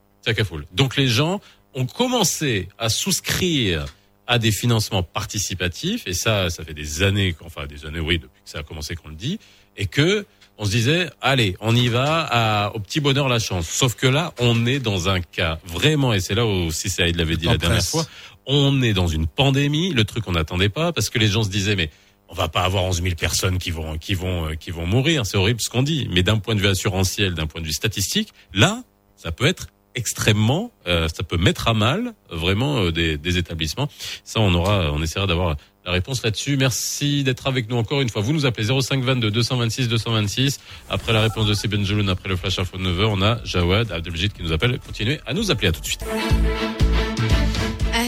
Donc 0.74 0.96
les 0.96 1.08
gens 1.08 1.42
ont 1.74 1.88
commencé 1.88 2.68
à 2.78 2.90
souscrire 2.90 3.88
à 4.28 4.40
des 4.40 4.52
financements 4.52 5.04
participatifs, 5.04 6.04
et 6.06 6.14
ça, 6.14 6.50
ça 6.50 6.64
fait 6.64 6.74
des 6.74 7.02
années, 7.04 7.36
enfin 7.44 7.66
des 7.66 7.86
années, 7.86 8.00
oui, 8.00 8.20
depuis 8.20 8.42
que 8.44 8.50
ça 8.50 8.60
a 8.60 8.64
commencé 8.64 8.96
qu'on 8.96 9.10
le 9.10 9.16
dit, 9.16 9.40
et 9.78 9.86
que 9.86 10.26
on 10.58 10.66
se 10.66 10.72
disait, 10.72 11.10
allez, 11.22 11.56
on 11.60 11.76
y 11.76 11.88
va 11.88 12.28
à, 12.30 12.76
au 12.76 12.80
petit 12.80 13.00
bonheur 13.00 13.30
la 13.30 13.38
chance. 13.38 13.70
Sauf 13.70 13.94
que 13.94 14.08
là, 14.08 14.34
on 14.40 14.66
est 14.66 14.80
dans 14.80 15.08
un 15.08 15.22
cas 15.22 15.60
vraiment, 15.66 16.14
et 16.14 16.20
c'est 16.20 16.34
là 16.34 16.46
où 16.46 16.72
si 16.72 16.90
Saïd 16.90 17.16
l'avait 17.16 17.38
dit 17.38 17.46
la 17.46 17.58
dernière 17.58 17.84
fois, 17.84 18.06
on 18.48 18.82
est 18.82 18.94
dans 18.94 19.08
une 19.08 19.28
pandémie, 19.28 19.94
le 19.94 20.04
truc 20.04 20.24
qu'on 20.24 20.32
n'attendait 20.32 20.70
pas, 20.70 20.92
parce 20.92 21.10
que 21.10 21.20
les 21.20 21.28
gens 21.28 21.44
se 21.44 21.50
disaient, 21.50 21.76
mais 21.76 21.92
on 22.30 22.34
va 22.34 22.48
pas 22.48 22.64
avoir 22.64 22.84
11 22.86 23.04
000 23.04 23.16
personnes 23.16 23.58
qui 23.58 23.72
vont 23.72 23.98
qui 23.98 24.14
vont 24.14 24.50
euh, 24.50 24.56
qui 24.56 24.72
vont 24.72 24.86
mourir. 24.86 25.26
C'est 25.26 25.38
horrible 25.38 25.62
ce 25.62 25.70
qu'on 25.70 25.84
dit, 25.84 26.10
mais 26.12 26.24
d'un 26.24 26.40
point 26.40 26.56
de 26.56 26.60
vue 26.60 26.68
assurantiel, 26.68 27.34
d'un 27.36 27.48
point 27.48 27.62
de 27.62 27.68
vue 27.68 27.74
statistique, 27.74 28.34
là, 28.54 28.84
ça 29.16 29.32
peut 29.32 29.46
être 29.46 29.68
extrêmement, 29.98 30.72
euh, 30.88 31.08
ça 31.10 31.24
peut 31.24 31.38
mettre 31.38 31.68
à 31.68 31.74
mal 31.74 32.14
vraiment 32.30 32.78
euh, 32.78 32.92
des, 32.92 33.18
des 33.18 33.38
établissements. 33.38 33.90
Ça, 34.24 34.40
on 34.40 34.54
aura, 34.54 34.92
on 34.94 35.02
essaiera 35.02 35.28
d'avoir 35.28 35.58
la 35.86 35.92
réponse 35.92 36.24
là-dessus. 36.24 36.58
Merci 36.58 37.24
d'être 37.24 37.48
avec 37.48 37.70
nous 37.70 37.78
encore 37.78 38.02
une 38.02 38.10
fois. 38.10 38.22
Vous 38.22 38.34
nous 38.34 38.46
appelez 38.46 38.68
05 38.68 39.04
22 39.04 39.32
226 39.32 39.88
226. 39.88 40.60
Après 40.90 41.14
la 41.14 41.22
réponse 41.22 41.48
de 41.48 41.54
Seben 41.54 41.86
Jeloun, 41.86 42.10
après 42.10 42.30
le 42.30 42.36
flash 42.36 42.60
info 42.60 42.78
de 42.78 42.84
9h, 42.84 43.06
on 43.06 43.22
a 43.22 43.40
Jawad 43.44 43.92
Abdelmajid 43.92 44.34
qui 44.34 44.44
nous 44.44 44.52
appelle. 44.52 44.80
Continuez 44.86 45.20
à 45.26 45.34
nous 45.34 45.50
appeler 45.50 45.70
à 45.70 45.72
tout 45.72 45.82
de 45.82 45.86
suite. 45.86 46.04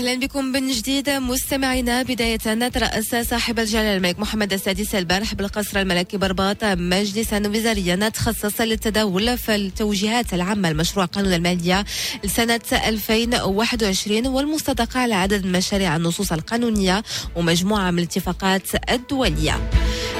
أهلا 0.10 0.20
بكم 0.20 0.46
من 0.46 0.72
جديد 0.72 1.10
مستمعينا 1.10 2.04
بداية 2.04 2.38
ترأس 2.70 3.16
صاحب 3.16 3.60
الجلاله 3.60 3.98
الملك 3.98 4.20
محمد 4.20 4.54
السادس 4.54 4.96
البارح 4.96 5.34
بالقصر 5.34 5.80
الملكي 5.80 6.18
برباط 6.18 6.64
مجلسا 6.64 7.38
وزاريا 7.48 8.10
تخصص 8.10 8.62
للتداول 8.62 9.38
في 9.38 9.56
التوجيهات 9.56 10.34
العامة 10.34 10.72
لمشروع 10.72 11.06
قانون 11.06 11.34
المالية 11.34 11.86
لسنة 12.24 12.62
2021 12.72 14.28
والمصادقه 14.28 15.00
على 15.00 15.16
عدد 15.16 15.46
من 15.46 15.52
مشاريع 15.52 15.96
النصوص 15.96 16.32
القانونية 16.32 17.04
ومجموعة 17.36 17.92
من 17.92 18.00
الاتفاقات 18.00 18.68
الدولية. 18.92 19.70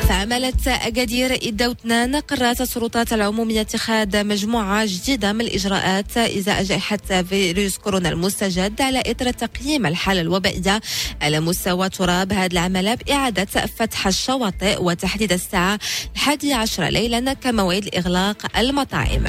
فعملت 0.10 0.68
أكادير 0.68 1.34
إدا 1.44 1.68
وتنان 1.68 2.16
قررت 2.16 2.62
السلطات 2.62 3.14
العمومية 3.14 3.62
اتخاذ 3.62 4.26
مجموعة 4.26 4.86
جديدة 4.86 5.34
من 5.34 5.42
الإجراءات 5.42 6.18
إزاء 6.18 6.64
جائحة 6.64 6.98
فيروس 7.30 7.78
كورونا 7.78 8.10
المستجد 8.10 8.82
على 8.82 9.00
إثر 9.00 9.32
تقييم 9.32 9.79
الحالة 9.86 10.22
الوبائية 10.22 10.82
على 11.22 11.40
مستوى 11.40 11.90
تراب. 11.90 12.34
هذه 12.34 12.52
العملة 12.52 12.96
بإعادة 12.96 13.46
فتح 13.46 14.08
الشواطئ 14.08 14.82
وتحديد 14.84 15.34
الساعة 15.34 15.80
الحادية 16.16 16.56
عشر 16.56 16.84
ليلا 16.84 17.34
كموعد 17.34 17.86
لإغلاق 17.86 18.58
المطاعم. 18.58 19.24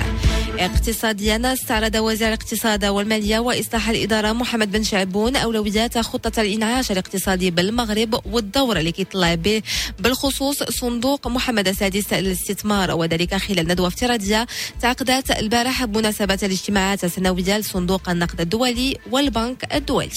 اقتصاديا 0.59 1.53
استعرض 1.53 1.95
وزير 1.95 2.29
الاقتصاد 2.29 2.85
والمالية 2.85 3.39
وإصلاح 3.39 3.89
الإدارة 3.89 4.33
محمد 4.33 4.73
بن 4.73 4.83
شعبون 4.83 5.37
أولويات 5.37 5.99
خطة 5.99 6.43
الإنعاش 6.43 6.91
الاقتصادي 6.91 7.51
بالمغرب 7.51 8.21
والدور 8.27 8.79
اللي 8.79 8.93
كيطلع 8.93 9.35
به 9.35 9.63
بالخصوص 9.99 10.63
صندوق 10.63 11.29
محمد 11.29 11.69
السادس 11.69 12.13
للاستثمار. 12.13 12.91
وذلك 12.91 13.35
خلال 13.35 13.69
ندوة 13.69 13.89
افتراضية 13.89 14.47
تعقدت 14.81 15.31
البارح 15.31 15.85
بمناسبة 15.85 16.39
الاجتماعات 16.43 17.05
السنوية 17.05 17.59
لصندوق 17.59 18.09
النقد 18.09 18.41
الدولي 18.41 18.97
والبنك 19.11 19.75
الدولي. 19.75 20.11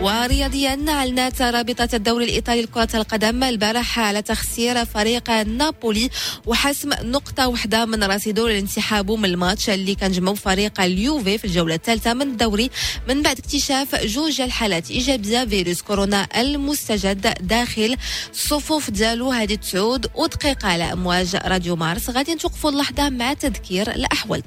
ورياضيا 0.00 0.84
أعلنت 0.88 1.42
رابطة 1.42 1.88
الدوري 1.94 2.24
الإيطالي 2.24 2.62
لكرة 2.62 2.88
القدم 2.94 3.44
البارح 3.44 3.98
على 3.98 4.22
تخسير 4.22 4.84
فريق 4.84 5.30
نابولي 5.30 6.10
وحسم 6.46 6.90
نقطة 7.02 7.48
واحدة 7.48 7.84
من 7.84 8.04
رصيده 8.04 8.48
لانسحابه 8.48 9.16
من 9.16 9.24
الماتش 9.24 9.70
اللي 9.70 9.94
كان 9.94 10.12
جمعوا 10.12 10.36
فريق 10.36 10.80
اليوفي 10.80 11.38
في 11.38 11.44
الجولة 11.44 11.74
الثالثة 11.74 12.14
من 12.14 12.22
الدوري 12.22 12.70
من 13.08 13.22
بعد 13.22 13.38
اكتشاف 13.38 13.94
جوج 13.94 14.40
الحالات 14.40 14.90
إيجابية 14.90 15.44
فيروس 15.44 15.82
كورونا 15.82 16.28
المستجد 16.36 17.34
داخل 17.40 17.96
الصفوف 18.30 18.90
ديالو 18.90 19.30
هذه 19.30 19.54
تسعود 19.54 20.06
ودقيقة 20.14 20.68
على 20.68 20.92
أمواج 20.92 21.36
راديو 21.36 21.76
مارس. 21.76 22.10
غادي 22.10 22.34
نتوقفوا 22.34 22.70
اللحظة 22.70 23.08
مع 23.08 23.32
تذكير 23.32 23.96
لأحوال 23.96 24.42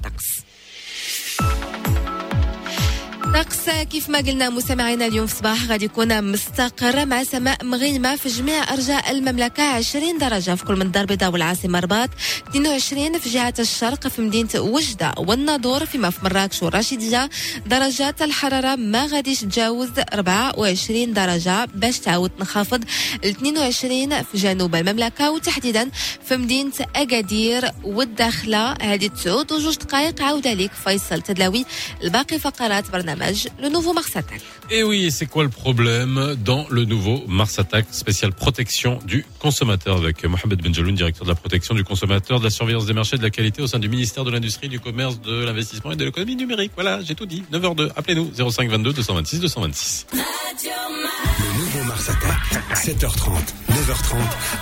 الطقس 3.30 3.60
طقس 3.60 3.70
كيف 3.70 4.08
ما 4.08 4.18
قلنا 4.18 4.50
مستمعينا 4.50 5.06
اليوم 5.06 5.26
في 5.26 5.32
الصباح 5.32 5.66
غادي 5.66 5.84
يكون 5.84 6.32
مستقر 6.32 7.06
مع 7.06 7.24
سماء 7.24 7.64
مغيمة 7.64 8.16
في 8.16 8.28
جميع 8.28 8.72
أرجاء 8.72 9.10
المملكة. 9.10 9.62
20 9.62 10.18
درجة 10.18 10.54
في 10.54 10.64
كل 10.64 10.76
من 10.76 10.82
الدار 10.82 11.02
البيضاء 11.02 11.32
والعاصمة 11.32 11.78
الرباط 11.78 12.10
22 12.48 13.18
في 13.18 13.28
جهة 13.28 13.54
الشرق 13.58 14.08
في 14.08 14.22
مدينة 14.22 14.48
وجدة 14.56 15.14
والناظور 15.18 15.86
فيما 15.86 16.10
في 16.10 16.24
مراكش 16.24 16.62
والرشيدية 16.62 17.30
درجات 17.66 18.22
الحرارة 18.22 18.76
ما 18.76 19.06
غاديش 19.06 19.40
تجاوز 19.40 19.90
24 20.12 21.12
درجة 21.12 21.64
باش 21.64 21.98
تعاود 21.98 22.30
تنخفض. 22.30 22.84
ل 23.24 23.26
22 23.26 24.22
في 24.22 24.38
جنوب 24.38 24.74
المملكة 24.74 25.30
وتحديدا 25.30 25.90
في 26.24 26.36
مدينة 26.36 26.72
أكادير 26.96 27.70
والداخلة. 27.84 28.72
هذه 28.72 29.06
تسعود 29.06 29.52
وجوج 29.52 29.76
دقائق. 29.76 30.22
عودة 30.22 30.52
لك 30.52 30.72
فيصل 30.72 31.22
تدلاوي. 31.22 31.64
الباقي 32.02 32.38
فقرات 32.38 32.90
برنامج. 32.90 33.19
le 33.62 33.68
nouveau 33.68 33.92
Mars 33.92 34.14
Attack. 34.16 34.40
Et 34.70 34.82
oui, 34.82 35.04
et 35.04 35.10
c'est 35.10 35.26
quoi 35.26 35.42
le 35.42 35.50
problème 35.50 36.36
dans 36.44 36.66
le 36.70 36.84
nouveau 36.84 37.24
Mars 37.28 37.58
Attack 37.58 37.86
spécial 37.90 38.32
protection 38.32 38.98
du 39.04 39.24
consommateur 39.38 39.96
avec 39.98 40.24
Mohamed 40.24 40.62
Benjaloun, 40.62 40.94
directeur 40.94 41.24
de 41.24 41.30
la 41.30 41.34
protection 41.34 41.74
du 41.74 41.84
consommateur, 41.84 42.38
de 42.40 42.44
la 42.44 42.50
surveillance 42.50 42.86
des 42.86 42.92
marchés, 42.92 43.18
de 43.18 43.22
la 43.22 43.30
qualité 43.30 43.62
au 43.62 43.66
sein 43.66 43.78
du 43.78 43.88
ministère 43.88 44.24
de 44.24 44.30
l'Industrie, 44.30 44.68
du 44.68 44.80
Commerce, 44.80 45.20
de 45.20 45.44
l'Investissement 45.44 45.92
et 45.92 45.96
de 45.96 46.04
l'Économie 46.04 46.36
numérique. 46.36 46.72
Voilà, 46.74 47.00
j'ai 47.02 47.14
tout 47.14 47.26
dit. 47.26 47.42
9h02, 47.52 47.90
appelez-nous 47.96 48.32
05 48.50 48.70
22 48.70 48.92
226 48.92 49.40
226. 49.40 50.06
Le 50.12 51.58
nouveau 51.58 51.84
Mars 51.84 52.08
Attack, 52.08 52.62
7h30, 52.74 53.30
9h30 53.70 54.16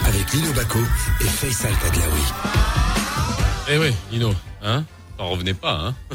avec 0.06 0.32
Lino 0.32 0.52
Baco 0.52 0.78
et 1.20 1.24
Faisal 1.24 1.72
Tadlaoui. 1.82 2.20
Eh 3.70 3.78
oui, 3.78 3.92
Lino, 4.10 4.34
hein? 4.62 4.84
T'en 5.18 5.30
revenez 5.30 5.52
pas, 5.54 5.72
hein 5.72 5.94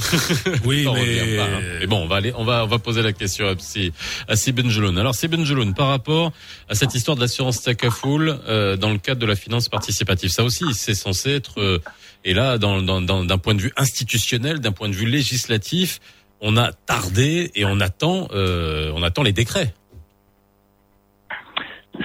Oui, 0.65 0.85
mais- 0.93 1.37
pas, 1.37 1.43
hein. 1.43 1.61
Mais 1.81 1.87
bon, 1.87 1.97
on 2.03 2.07
va 2.07 2.15
aller, 2.15 2.31
on 2.37 2.45
va, 2.45 2.63
on 2.63 2.67
va 2.67 2.79
poser 2.79 3.01
la 3.01 3.11
question 3.11 3.47
à 3.47 3.55
Si, 3.57 3.91
à 4.29 4.35
Benjeloun. 4.53 4.97
Alors, 4.97 5.13
Benjeloun, 5.29 5.73
par 5.73 5.89
rapport 5.89 6.31
à 6.69 6.73
cette 6.75 6.95
histoire 6.95 7.17
de 7.17 7.21
l'assurance 7.21 7.61
Takafoul, 7.61 8.39
euh, 8.47 8.77
dans 8.77 8.91
le 8.91 8.97
cadre 8.97 9.19
de 9.19 9.25
la 9.25 9.35
finance 9.35 9.67
participative, 9.67 10.29
ça 10.29 10.43
aussi, 10.45 10.63
c'est 10.73 10.93
censé 10.95 11.31
être, 11.31 11.59
euh, 11.59 11.79
et 12.23 12.33
là, 12.33 12.57
dans, 12.57 12.81
dans, 12.81 13.01
dans- 13.01 13.25
d'un 13.25 13.37
point 13.37 13.55
de 13.55 13.61
vue 13.61 13.73
institutionnel, 13.75 14.59
d'un 14.61 14.71
point 14.71 14.87
de 14.87 14.95
vue 14.95 15.05
législatif, 15.09 15.99
on 16.39 16.55
a 16.55 16.71
tardé 16.71 17.51
et 17.55 17.65
on 17.65 17.81
attend, 17.81 18.29
euh, 18.33 18.89
on 18.95 19.03
attend 19.03 19.23
les 19.23 19.33
décrets. 19.33 19.73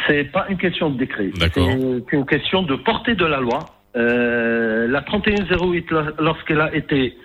C'est 0.06 0.24
pas 0.24 0.46
une 0.48 0.58
question 0.58 0.90
de 0.90 0.98
décret. 0.98 1.30
D'accord. 1.36 1.68
C'est 2.10 2.16
une 2.16 2.26
question 2.26 2.62
de 2.62 2.74
portée 2.74 3.14
de 3.14 3.24
la 3.24 3.40
loi. 3.40 3.60
Euh, 3.98 4.86
la 4.88 5.00
3108, 5.02 5.90
lo- 5.90 6.00
lorsqu'elle 6.20 6.60
a 6.60 6.74
été 6.74 7.16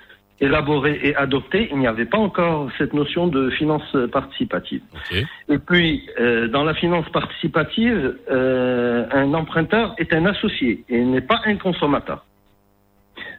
élaborée 0.42 1.00
et 1.04 1.16
adoptée, 1.16 1.70
il 1.72 1.78
n'y 1.78 1.88
avait 1.88 2.06
pas 2.06 2.18
encore 2.18 2.70
cette 2.78 2.94
notion 2.94 3.28
de 3.28 3.50
finance 3.52 3.96
participative. 4.12 4.82
Et 5.48 5.60
puis, 5.60 6.10
euh, 6.20 6.48
dans 6.48 6.64
la 6.64 6.74
finance 6.74 7.08
participative, 7.10 8.18
euh, 8.32 9.06
un 9.12 9.34
emprunteur 9.36 9.94
est 10.00 10.12
un 10.14 10.26
associé 10.26 10.84
et 10.90 11.00
n'est 11.00 11.22
pas 11.22 11.40
un 11.46 11.56
consommateur. 11.58 12.26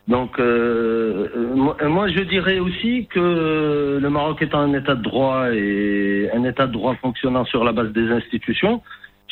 Donc, 0.06 0.39
moi, 0.39 1.77
moi, 1.89 2.09
je 2.09 2.20
dirais 2.20 2.59
aussi 2.59 3.06
que 3.11 3.98
le 4.01 4.11
Maroc 4.11 4.40
étant 4.43 4.61
un 4.61 4.74
État 4.74 4.94
de 4.94 5.02
droit 5.02 5.47
et 5.52 6.28
un 6.35 6.44
État 6.44 6.66
de 6.66 6.73
droit 6.73 6.94
fonctionnant 6.97 7.44
sur 7.47 7.65
la 7.65 7.73
base 7.73 7.90
des 7.93 8.09
institutions, 8.11 8.82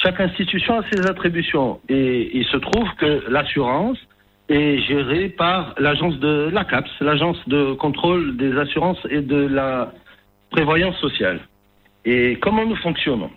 chaque 0.03 0.21
institution 0.21 0.79
a 0.81 0.83
ses 0.91 1.01
attributions. 1.01 1.81
Et 1.89 2.31
il 2.37 2.45
se 2.47 2.57
trouve 2.57 2.89
que 2.99 3.25
l'assurance 3.31 3.99
est 4.49 4.79
gérée 4.81 5.29
par 5.29 5.75
l'agence 5.79 6.19
de 6.19 6.51
l'ACAPS, 6.53 6.91
l'agence 7.01 7.39
de 7.49 7.73
contrôle 7.75 8.37
des 8.37 8.57
assurances 8.59 8.99
et 9.11 9.21
de 9.21 9.47
la 9.47 9.93
prévoyance 10.51 10.97
sociale. 10.99 11.41
Et 12.05 12.39
comment 12.41 12.67
nous 12.67 12.77
fonctionnons? 12.77 13.31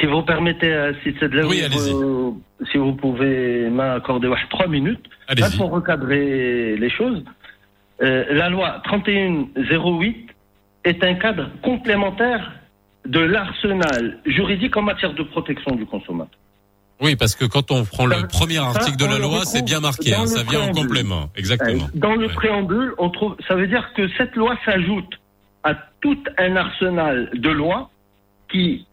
Si 0.00 0.06
vous 0.06 0.22
permettez, 0.22 0.72
euh, 0.72 0.92
si 1.02 1.10
Oui, 1.48 1.62
vous- 1.92 2.42
si 2.72 2.78
vous 2.78 2.94
pouvez 2.94 3.68
m'accorder 3.70 4.28
trois 4.50 4.66
minutes, 4.66 5.04
là, 5.28 5.48
pour 5.56 5.70
recadrer 5.70 6.76
les 6.76 6.90
choses, 6.90 7.22
euh, 8.02 8.24
la 8.30 8.48
loi 8.50 8.80
3108 8.84 10.28
est 10.84 11.02
un 11.04 11.14
cadre 11.14 11.50
complémentaire 11.62 12.52
de 13.06 13.20
l'arsenal 13.20 14.18
juridique 14.26 14.76
en 14.76 14.82
matière 14.82 15.14
de 15.14 15.22
protection 15.22 15.74
du 15.74 15.86
consommateur. 15.86 16.38
Oui, 17.00 17.14
parce 17.14 17.34
que 17.34 17.44
quand 17.44 17.70
on 17.70 17.84
prend 17.84 18.06
le 18.06 18.26
premier 18.26 18.58
article 18.58 18.96
de 18.96 19.04
la 19.04 19.18
loi, 19.18 19.44
c'est 19.44 19.64
bien 19.64 19.80
marqué, 19.80 20.14
hein, 20.14 20.26
ça 20.26 20.42
vient 20.42 20.62
en 20.62 20.72
complément. 20.72 21.28
Exactement. 21.36 21.88
Dans 21.94 22.14
le 22.14 22.28
préambule, 22.28 22.94
on 22.98 23.10
trouve, 23.10 23.36
ça 23.46 23.54
veut 23.54 23.66
dire 23.66 23.92
que 23.94 24.08
cette 24.16 24.34
loi 24.34 24.56
s'ajoute 24.64 25.12
à 25.62 25.74
tout 26.00 26.18
un 26.38 26.56
arsenal 26.56 27.30
de 27.34 27.50
lois 27.50 27.90
qui 28.50 28.86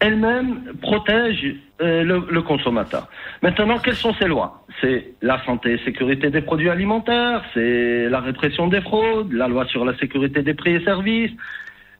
elle-même 0.00 0.74
protège 0.82 1.54
euh, 1.80 2.02
le, 2.02 2.26
le 2.28 2.42
consommateur. 2.42 3.08
Maintenant, 3.40 3.78
quelles 3.78 3.96
sont 3.96 4.14
ces 4.20 4.26
lois? 4.26 4.66
C'est 4.80 5.12
la 5.22 5.42
santé 5.44 5.74
et 5.74 5.78
sécurité 5.84 6.28
des 6.28 6.42
produits 6.42 6.68
alimentaires, 6.68 7.42
c'est 7.54 8.08
la 8.10 8.20
répression 8.20 8.66
des 8.66 8.80
fraudes, 8.80 9.32
la 9.32 9.48
loi 9.48 9.64
sur 9.68 9.84
la 9.84 9.96
sécurité 9.96 10.42
des 10.42 10.54
prix 10.54 10.74
et 10.74 10.84
services, 10.84 11.30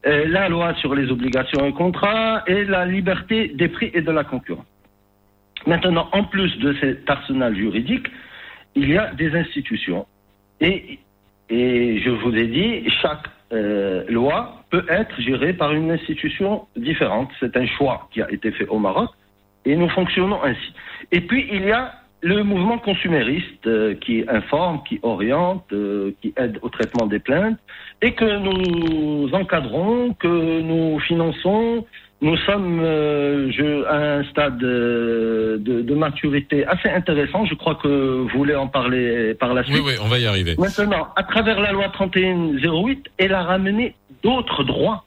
euh, 0.06 0.26
la 0.26 0.48
loi 0.48 0.74
sur 0.74 0.94
les 0.94 1.10
obligations 1.10 1.64
et 1.64 1.72
contrats 1.72 2.42
et 2.46 2.64
la 2.64 2.86
liberté 2.86 3.48
des 3.54 3.68
prix 3.68 3.90
et 3.94 4.02
de 4.02 4.10
la 4.10 4.24
concurrence. 4.24 4.66
Maintenant, 5.66 6.08
en 6.12 6.24
plus 6.24 6.58
de 6.58 6.74
cet 6.80 7.08
arsenal 7.08 7.54
juridique, 7.54 8.06
il 8.74 8.90
y 8.90 8.98
a 8.98 9.12
des 9.14 9.34
institutions. 9.36 10.06
Et, 10.60 10.98
et 11.50 12.00
je 12.00 12.10
vous 12.10 12.34
ai 12.34 12.46
dit, 12.46 12.90
chaque 13.00 13.28
euh, 13.52 14.04
loi 14.08 14.64
peut 14.70 14.84
être 14.88 15.20
gérée 15.20 15.52
par 15.52 15.72
une 15.72 15.90
institution 15.90 16.66
différente. 16.76 17.30
C'est 17.38 17.56
un 17.56 17.66
choix 17.66 18.08
qui 18.12 18.22
a 18.22 18.30
été 18.30 18.50
fait 18.50 18.66
au 18.66 18.78
Maroc 18.78 19.10
et 19.64 19.76
nous 19.76 19.88
fonctionnons 19.90 20.42
ainsi. 20.42 20.74
Et 21.12 21.20
puis, 21.20 21.46
il 21.52 21.64
y 21.64 21.70
a 21.70 21.92
le 22.22 22.42
mouvement 22.44 22.78
consumériste 22.78 23.66
euh, 23.66 23.94
qui 23.94 24.24
informe, 24.28 24.80
qui 24.88 25.00
oriente, 25.02 25.64
euh, 25.72 26.12
qui 26.22 26.32
aide 26.36 26.58
au 26.62 26.68
traitement 26.68 27.06
des 27.06 27.18
plaintes 27.18 27.58
et 28.00 28.12
que 28.14 28.38
nous 28.38 29.28
encadrons, 29.34 30.14
que 30.14 30.60
nous 30.60 30.98
finançons. 31.00 31.84
Nous 32.20 32.36
sommes 32.38 32.80
euh, 32.80 33.50
je, 33.50 33.84
à 33.86 34.18
un 34.18 34.24
stade 34.24 34.56
de, 34.58 35.60
de 35.60 35.94
maturité 35.94 36.64
assez 36.64 36.88
intéressant. 36.88 37.44
Je 37.44 37.54
crois 37.56 37.74
que 37.74 37.88
vous 38.22 38.28
voulez 38.38 38.54
en 38.54 38.68
parler 38.68 39.34
par 39.34 39.52
la 39.54 39.64
suite. 39.64 39.76
Oui, 39.78 39.82
oui, 39.84 39.94
on 40.00 40.06
va 40.06 40.20
y 40.20 40.26
arriver. 40.26 40.54
Maintenant, 40.56 41.08
à 41.16 41.24
travers 41.24 41.60
la 41.60 41.72
loi 41.72 41.88
3108, 41.88 43.06
elle 43.18 43.34
a 43.34 43.42
ramené 43.42 43.96
d'autres 44.22 44.62
droits 44.62 45.02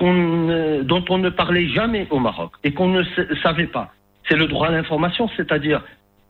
dont 0.00 1.04
on 1.10 1.18
ne 1.18 1.28
parlait 1.28 1.68
jamais 1.68 2.06
au 2.10 2.18
Maroc 2.18 2.52
et 2.64 2.72
qu'on 2.72 2.88
ne 2.88 3.02
sa- 3.14 3.36
savait 3.42 3.66
pas. 3.66 3.92
C'est 4.28 4.36
le 4.36 4.46
droit 4.46 4.68
à 4.68 4.70
l'information, 4.70 5.28
c'est-à-dire 5.36 5.82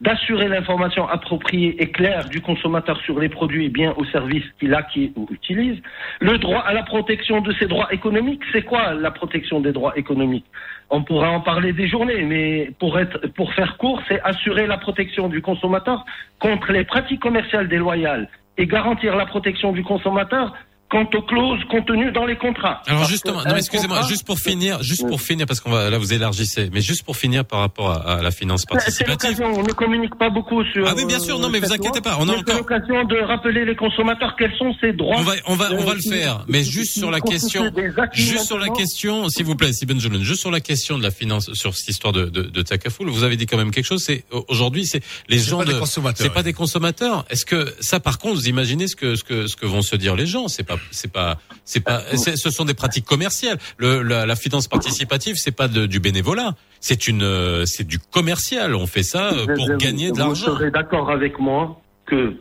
d'assurer 0.05 0.49
l'information 0.49 1.09
appropriée 1.09 1.83
et 1.83 1.91
claire 1.91 2.29
du 2.29 2.43
consommateur 2.43 3.01
sur 3.01 3.19
les 3.19 3.31
produits, 3.31 3.71
biens 3.71 3.95
ou 3.97 4.05
services 4.05 4.45
qu'il 4.61 4.75
acquiert 4.75 5.09
ou 5.17 5.27
utilise. 5.31 5.79
Le 6.21 6.37
droit 6.37 6.61
à 6.61 6.75
la 6.75 6.83
protection 6.83 7.41
de 7.41 7.53
ses 7.55 7.67
droits 7.67 7.91
économiques, 7.91 8.43
c'est 8.53 8.63
quoi 8.63 8.93
la 8.93 9.11
protection 9.11 9.61
des 9.61 9.73
droits 9.73 9.97
économiques? 9.97 10.45
On 10.91 11.03
pourra 11.03 11.31
en 11.31 11.41
parler 11.41 11.73
des 11.73 11.89
journées, 11.89 12.23
mais 12.23 12.71
pour, 12.79 12.99
être, 12.99 13.19
pour 13.29 13.55
faire 13.55 13.79
court, 13.79 14.03
c'est 14.07 14.21
assurer 14.21 14.67
la 14.67 14.77
protection 14.77 15.29
du 15.29 15.41
consommateur 15.41 16.05
contre 16.39 16.73
les 16.73 16.85
pratiques 16.85 17.21
commerciales 17.21 17.69
déloyales 17.69 18.29
et 18.59 18.67
garantir 18.67 19.17
la 19.17 19.25
protection 19.25 19.73
du 19.73 19.83
consommateur 19.83 20.55
quant 20.91 21.09
aux 21.15 21.23
clauses 21.23 21.61
contenues 21.71 22.13
dans 22.13 22.25
les 22.27 22.37
contrats. 22.37 22.81
Alors 22.87 23.01
Parce 23.01 23.11
justement, 23.11 23.43
non, 23.45 23.57
excusez-moi, 23.57 23.99
contrat- 23.99 24.09
juste 24.09 24.25
pour 24.27 24.39
finir, 24.39 24.83
juste 24.83 25.07
pour 25.09 25.21
finir, 25.21 25.47
parce 25.47 25.59
qu'on 25.61 25.71
va 25.71 25.91
là 25.91 25.99
vous 25.99 26.13
élargissez, 26.13 26.71
mais 26.73 26.81
juste 26.83 27.03
pour 27.05 27.17
finir 27.17 27.45
par 27.45 27.61
rapport 27.61 27.91
à, 27.91 28.19
à 28.19 28.23
la 28.23 28.31
finance 28.31 28.61
C'est 28.61 28.69
participative. 28.75 29.09
l'occasion, 29.39 29.47
on 29.61 29.63
ne 29.63 29.73
communique 29.73 30.15
pas 30.17 30.31
beaucoup 30.31 30.63
sur. 30.65 30.87
Ah 30.87 30.93
oui, 30.97 31.05
bien 31.07 31.19
sûr, 31.19 31.39
non, 31.39 31.49
mais 31.49 31.59
euh, 31.59 31.67
vous 31.67 31.73
inquiétez 31.73 32.01
loi, 32.01 32.13
pas, 32.13 32.17
on 32.21 32.29
a 32.29 32.33
encore- 32.37 32.57
l'occasion 32.59 33.05
de 33.05 33.17
rappeler 33.27 33.65
les 33.65 33.75
consommateurs 33.75 34.37
quels 34.39 34.55
sont 34.57 34.73
ces 34.81 34.93
droits. 34.93 35.17
On 35.19 35.23
va, 35.23 35.33
on 35.47 35.55
va, 35.57 35.73
on 35.73 35.85
va 35.85 35.93
euh, 35.93 35.95
le 35.95 36.01
qui- 36.01 36.11
faire, 36.11 36.45
mais 36.49 36.63
juste 36.63 36.97
sur 36.99 37.11
la 37.11 37.21
question, 37.21 37.65
juste 38.13 38.45
sur 38.47 38.59
la 38.59 38.69
question, 38.69 39.29
s'il 39.29 39.47
vous 39.47 39.57
plaît, 39.57 39.73
Sibben 39.73 39.99
Jolon, 40.01 40.21
juste 40.23 40.41
sur 40.43 40.51
la 40.51 40.61
question 40.61 40.99
de 40.99 41.03
la 41.03 41.11
finance, 41.11 41.53
sur 41.55 41.75
cette 41.75 41.89
histoire 41.89 42.13
de, 42.13 42.27
de, 42.27 42.43
de 42.43 42.63
Takafoul, 42.63 43.09
vous 43.09 43.25
avez 43.25 43.37
dit 43.37 43.47
quand 43.47 43.57
même 43.57 43.71
quelque 43.71 43.87
chose. 43.87 44.03
C'est 44.05 44.25
aujourd'hui, 44.49 44.87
c'est 44.87 45.03
les 45.29 45.39
C'est 45.39 45.51
gens 45.51 45.59
pas 45.59 45.65
de, 45.65 45.73
des 45.73 45.79
consommateurs, 45.79 46.25
c'est 46.27 46.33
pas 46.33 46.43
des 46.43 46.53
consommateurs. 46.53 47.25
Est-ce 47.31 47.45
que 47.45 47.75
ça, 47.81 48.01
par 48.01 48.19
contre, 48.19 48.35
vous 48.37 48.49
imaginez 48.49 48.87
ce 48.87 48.97
que 48.97 49.17
ce 49.17 49.25
que 49.25 49.47
ce 49.47 49.57
que 49.57 49.67
vont 49.67 49.83
se 49.83 49.97
dire 49.97 50.15
les 50.17 50.27
gens 50.27 50.49
C'est 50.49 50.63
pas, 50.63 50.74
c'est 50.91 51.13
pas, 51.13 51.37
c'est 51.65 51.81
pas, 51.85 52.01
ce 52.17 52.51
sont 52.51 52.65
des 52.65 52.75
pratiques 52.75 53.05
commerciales. 53.07 53.59
Le, 53.79 54.03
la, 54.03 54.27
la 54.27 54.37
finance 54.37 54.69
participative, 54.69 55.37
c'est 55.37 55.57
pas 55.57 55.69
de- 55.69 55.87
du 55.87 56.01
bénévolat, 56.01 56.55
c'est 56.81 57.09
une, 57.09 57.23
euh, 57.23 57.65
c'est 57.67 57.87
du 57.87 57.99
commercial. 57.99 58.75
On 58.75 58.87
fait 58.87 59.03
ça 59.03 59.33
euh, 59.33 59.47
pour 59.55 59.67
Je- 59.67 59.77
gagner 59.77 60.09
de 60.11 60.13
Vous 60.15 60.19
l'argent. 60.19 60.47
serez 60.47 60.71
d'accord 60.71 61.11
avec 61.11 61.39
moi 61.39 61.81
que 62.07 62.35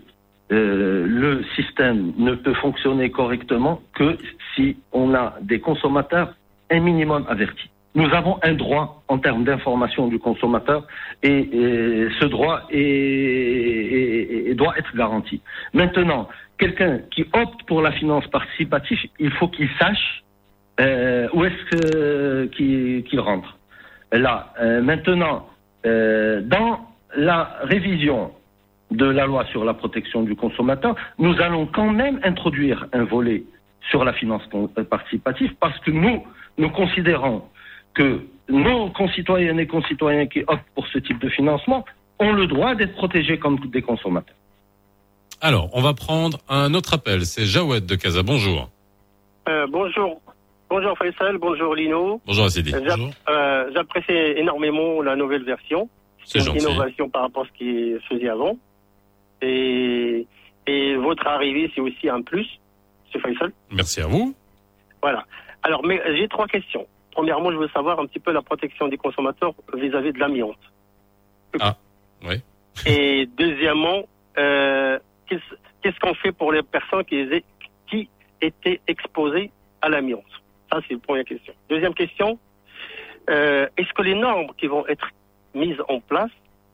euh, 0.52 1.06
le 1.08 1.44
système 1.56 2.14
ne 2.18 2.36
peut 2.36 2.54
fonctionner 2.56 3.10
correctement 3.10 3.82
que 3.96 4.18
si 4.56 4.78
on 4.92 5.14
a 5.16 5.36
des 5.42 5.60
consommateurs 5.60 6.36
un 6.70 6.80
minimum 6.80 7.26
avertis. 7.30 7.70
Nous 7.96 8.10
avons 8.12 8.40
un 8.42 8.54
droit 8.54 9.04
en 9.08 9.20
termes 9.20 9.44
d'information 9.44 10.08
du 10.08 10.18
consommateur 10.18 10.86
et, 11.22 11.30
et 11.30 12.08
ce 12.20 12.26
droit 12.26 12.62
est, 12.72 12.78
doit 14.56 14.78
être 14.78 14.96
garanti. 14.96 15.42
Maintenant, 15.74 16.30
quelqu'un 16.58 17.00
qui 17.12 17.26
opte 17.34 17.64
pour 17.68 17.82
la 17.82 17.92
finance 17.92 18.28
participative, 18.28 19.00
il 19.20 19.32
faut 19.32 19.48
qu'il 19.48 19.70
sache 19.80 20.24
euh, 20.80 21.28
où 21.34 21.46
est-ce 21.46 22.46
qu'il 22.48 23.20
rentre. 23.20 23.58
Là, 24.12 24.54
euh, 24.60 24.82
maintenant, 24.82 25.48
euh, 25.86 26.42
dans 26.42 26.80
la 27.16 27.58
révision 27.64 28.32
de 28.92 29.06
la 29.06 29.26
loi 29.26 29.46
sur 29.46 29.66
la 29.66 29.74
protection 29.74 30.24
du 30.24 30.36
consommateur, 30.36 30.96
nous 31.18 31.40
allons 31.42 31.66
quand 31.66 31.92
même 31.92 32.20
introduire 32.24 32.88
un 32.94 33.04
volet 33.04 33.44
sur 33.90 34.06
la 34.06 34.14
finance 34.14 34.44
participative 34.90 35.54
parce 35.60 35.78
que 35.80 35.92
nous, 35.92 36.24
nous 36.58 36.70
considérons 36.70 37.44
que 37.94 38.22
nos 38.50 38.90
concitoyennes 38.90 39.60
et 39.60 39.68
concitoyens 39.68 40.28
qui 40.28 40.44
optent 40.48 40.70
pour 40.76 40.88
ce 40.88 41.00
type 41.00 41.20
de 41.20 41.30
financement 41.30 41.86
ont 42.20 42.34
le 42.34 42.48
droit 42.48 42.76
d'être 42.76 42.96
protégés 42.96 43.38
comme 43.38 43.60
des 43.60 43.82
consommateurs. 43.82 44.36
Alors, 45.45 45.70
on 45.74 45.82
va 45.82 45.94
prendre 45.94 46.38
un 46.48 46.74
autre 46.74 46.94
appel. 46.94 47.26
C'est 47.26 47.45
Jawed 47.45 47.86
de 47.86 47.95
Casa. 47.95 48.24
Bonjour. 48.24 48.70
Euh, 49.49 49.68
bonjour. 49.70 50.22
Bonjour 50.70 50.98
Faisal, 50.98 51.38
bonjour 51.38 51.76
Lino. 51.76 52.22
Bonjour 52.26 52.45
Assidi. 52.45 52.74
Euh, 52.74 52.80
j'app- 52.86 52.99
euh, 53.30 53.70
J'apprécie 53.76 54.14
énormément 54.38 55.02
la 55.02 55.18
nouvelle 55.18 55.44
version. 55.44 55.90
C'est 56.24 56.40
une 56.40 56.45
gentil. 56.45 56.60
innovation 56.65 57.10
par 57.10 57.24
rapport 57.24 57.44
à 57.44 57.48
ce 57.48 57.52
qui 57.57 57.91
se 57.91 58.15
faisait 58.15 58.30
avant. 58.30 58.57
Et, 59.41 60.26
et 60.65 60.95
votre 60.95 61.28
arrivée, 61.28 61.70
c'est 61.76 61.82
aussi 61.82 62.07
un 62.07 62.22
plus, 62.22 62.48
c'est 63.11 63.20
Faisal. 63.20 63.52
Merci 63.70 63.99
à 63.99 64.07
vous. 64.07 64.34
Voilà. 65.02 65.26
Alors, 65.61 65.86
mais 65.86 66.02
j'ai 66.15 66.30
trois 66.30 66.48
questions. 66.48 66.88
Premièrement, 67.11 67.52
je 67.52 67.57
veux 67.57 67.68
savoir 67.74 67.99
un 67.99 68.06
petit 68.06 68.20
peu 68.20 68.32
la 68.32 68.41
protection 68.41 68.88
des 68.88 68.98
consommateurs 68.98 69.53
vis-à-vis 69.76 70.14
de 70.14 70.20
l'amiante. 70.20 70.56
Ah, 71.60 71.76
oui. 72.26 72.36
Et 72.86 73.28
deuxièmement, 73.38 74.03
euh, 74.38 74.98
qu'est-ce 75.28 76.00
qu'on 76.00 76.14
fait 76.16 76.32
pour 76.32 76.52
les 76.52 76.64
personnes 76.64 77.04
qui, 77.06 77.18
étaient- 77.20 77.44
qui 77.90 78.10
étaient 78.41 78.80
exposées 78.88 79.52
à 79.82 79.90
l'amiante? 79.90 80.24
Ça, 80.72 80.80
c'est 80.88 80.94
la 80.95 81.00
première 81.00 81.26
question. 81.26 81.54
Deuxième 81.70 81.94
question, 81.94 82.40
euh, 83.30 83.68
est-ce 83.78 83.91
que 83.94 84.02
les 84.02 84.16
normes 84.16 84.48
qui 84.58 84.68
vont 84.68 84.86
être 84.88 85.08
mises 85.54 85.78
en 85.88 86.00
place, 86.00 86.32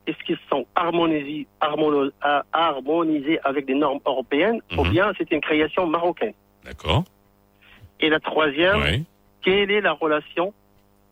est-ce 0.08 0.18
qu'elles 0.26 0.40
sont 0.50 0.66
à- 0.76 2.44
harmonisées 2.54 3.40
avec 3.44 3.66
des 3.66 3.76
normes 3.76 4.00
européennes 4.06 4.62
ou 4.78 4.84
bien 4.84 5.12
c'est 5.18 5.30
une 5.32 5.42
création 5.42 5.86
marocaine? 5.86 6.34
D'accord. 6.64 7.04
Et 8.00 8.10
la 8.10 8.20
troisième, 8.20 8.82
Oui. 8.82 9.06
quelle 9.44 9.70
est 9.72 9.82
la 9.82 9.92
relation 9.94 10.54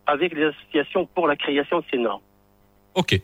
avec 0.05 0.33
les 0.33 0.45
associations 0.45 1.05
pour 1.07 1.27
la 1.27 1.35
création 1.35 1.79
de 1.79 1.85
ces 1.91 1.97
normes? 1.97 2.21
Ok. 2.95 3.19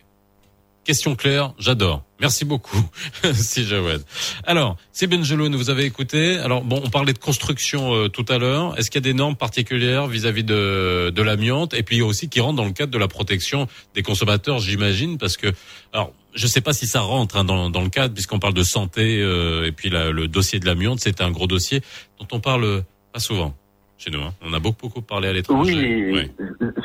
Question 0.84 1.15
claire, 1.15 1.53
j'adore. 1.60 2.03
Merci 2.19 2.43
beaucoup, 2.43 2.84
si 3.34 3.65
Jawed. 3.65 4.03
Alors, 4.45 4.76
c'est 4.91 5.07
Benjeloun, 5.07 5.55
vous 5.55 5.69
avez 5.69 5.85
écouté. 5.85 6.38
Alors, 6.39 6.61
bon, 6.61 6.81
on 6.84 6.89
parlait 6.89 7.14
de 7.14 7.18
construction 7.19 7.93
euh, 7.95 8.10
tout 8.10 8.26
à 8.27 8.38
l'heure. 8.38 8.77
Est-ce 8.77 8.91
qu'il 8.91 8.99
y 8.99 9.03
a 9.03 9.10
des 9.10 9.14
normes 9.14 9.38
particulières 9.38 10.07
vis-à-vis 10.07 10.43
de, 10.43 11.10
de 11.15 11.22
l'amiante 11.22 11.73
et 11.73 11.84
puis 11.84 12.01
aussi 12.01 12.27
qui 12.27 12.41
rentrent 12.41 12.57
dans 12.57 12.65
le 12.65 12.72
cadre 12.73 12.91
de 12.91 12.97
la 12.97 13.07
protection 13.07 13.68
des 13.95 14.03
consommateurs, 14.03 14.60
j'imagine, 14.60 15.18
parce 15.18 15.38
que, 15.38 15.47
alors, 15.93 16.11
je 16.34 16.47
sais 16.47 16.61
pas 16.61 16.73
si 16.73 16.85
ça 16.85 16.99
rentre 16.99 17.38
hein, 17.38 17.45
dans, 17.45 17.69
dans 17.69 17.81
le 17.81 17.89
cadre 17.89 18.14
puisqu'on 18.14 18.39
parle 18.39 18.53
de 18.53 18.64
santé 18.64 19.22
euh, 19.22 19.65
et 19.65 19.72
puis 19.72 19.89
la- 19.89 20.11
le 20.11 20.27
dossier 20.27 20.60
de 20.60 20.65
l'amiante, 20.65 20.99
c'est 20.99 21.22
un 21.22 21.31
gros 21.31 21.47
dossier 21.47 21.81
dont 22.19 22.27
on 22.34 22.39
parle 22.41 22.84
pas 23.14 23.19
souvent 23.19 23.55
chez 24.03 24.11
nous. 24.11 24.19
hein. 24.23 24.34
On 24.45 24.53
a 24.53 24.59
beaucoup 24.59 24.88
beaucoup 24.88 25.01
parlé 25.01 25.27
à 25.30 25.34
l'étranger. 25.34 26.11
Oui, 26.11 26.31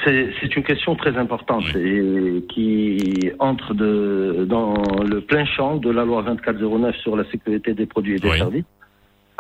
c'est 0.05 0.31
c'est 0.41 0.57
une 0.57 0.63
question 0.63 0.95
très 0.95 1.17
importante 1.17 1.65
et 1.77 2.45
qui 2.49 3.31
entre 3.39 3.75
de, 3.75 4.47
dans 4.49 4.75
le 5.05 5.21
plein 5.21 5.45
champ 5.45 5.77
de 5.77 5.91
la 5.91 6.05
loi 6.05 6.23
2409 6.23 6.97
sur 6.97 7.17
la 7.17 7.25
sécurité 7.31 7.75
des 7.75 7.87
produits 7.87 8.17
et 8.17 8.19
des 8.19 8.29
services. 8.39 8.65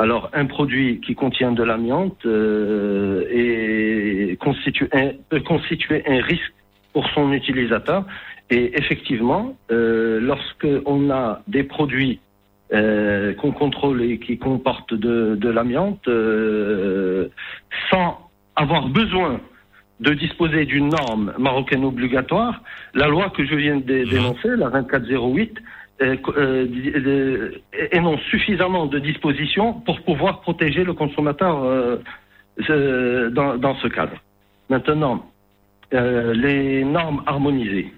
Alors, 0.01 0.31
un 0.33 0.47
produit 0.47 1.01
qui 1.01 1.15
contient 1.17 1.51
de 1.53 1.63
l'amiante 1.65 2.25
euh, 2.25 3.25
est 3.31 4.37
constitue 4.39 4.89
un- 4.93 5.13
peut 5.29 5.41
constituer 5.41 6.03
un 6.07 6.21
risque 6.23 6.53
pour 6.93 7.05
son 7.15 7.33
utilisateur. 7.33 8.05
Et 8.51 8.79
effectivement, 8.79 9.57
euh, 9.71 10.21
lorsque 10.21 10.67
on 10.87 11.11
a 11.11 11.43
des 11.49 11.65
produits 11.65 12.21
euh, 12.73 13.33
qu'on 13.35 13.53
contrôle 13.53 14.03
et 14.03 14.19
qui 14.19 14.39
comportent 14.39 14.95
de, 14.95 15.37
de 15.37 15.49
l'amiante, 15.49 16.07
euh, 16.09 17.29
sans 17.91 18.19
avoir 18.57 18.89
besoin 18.89 19.41
de 20.01 20.13
disposer 20.15 20.65
d'une 20.65 20.89
norme 20.91 21.33
marocaine 21.39 21.85
obligatoire, 21.85 22.63
la 22.95 23.09
loi 23.09 23.31
que 23.31 23.45
je 23.45 23.55
viens 23.55 23.77
de 23.77 23.83
dé- 23.83 24.05
dénoncer, 24.05 24.51
la 24.57 24.69
2408, 24.71 25.59
euh, 26.03 26.17
euh, 26.37 27.51
énonce 27.91 28.21
suffisamment 28.31 28.87
de 28.87 28.99
dispositions 29.01 29.73
pour 29.73 30.01
pouvoir 30.03 30.41
protéger 30.43 30.85
le 30.85 30.93
consommateur 30.93 31.65
euh, 31.65 33.31
dans, 33.31 33.57
dans 33.57 33.75
ce 33.77 33.89
cadre. 33.89 34.17
Maintenant, 34.71 35.27
euh, 35.95 36.35
les 36.35 36.85
normes 36.85 37.23
harmonisées. 37.27 37.93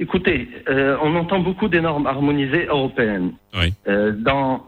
Écoutez, 0.00 0.48
euh, 0.70 0.96
on 1.02 1.14
entend 1.14 1.40
beaucoup 1.40 1.68
des 1.68 1.82
normes 1.82 2.06
harmonisées 2.06 2.64
européennes. 2.64 3.34
Euh, 3.86 4.12
dans 4.12 4.64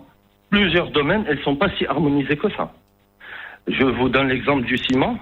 plusieurs 0.51 0.91
domaines, 0.91 1.25
elles 1.27 1.39
ne 1.39 1.43
sont 1.43 1.57
pas 1.57 1.71
si 1.79 1.87
harmonisées 1.87 2.37
que 2.37 2.51
ça. 2.51 2.71
Je 3.67 3.85
vous 3.85 4.11
donne 4.11 4.29
l'exemple 4.29 4.67
du 4.67 4.77
ciment. 4.77 5.19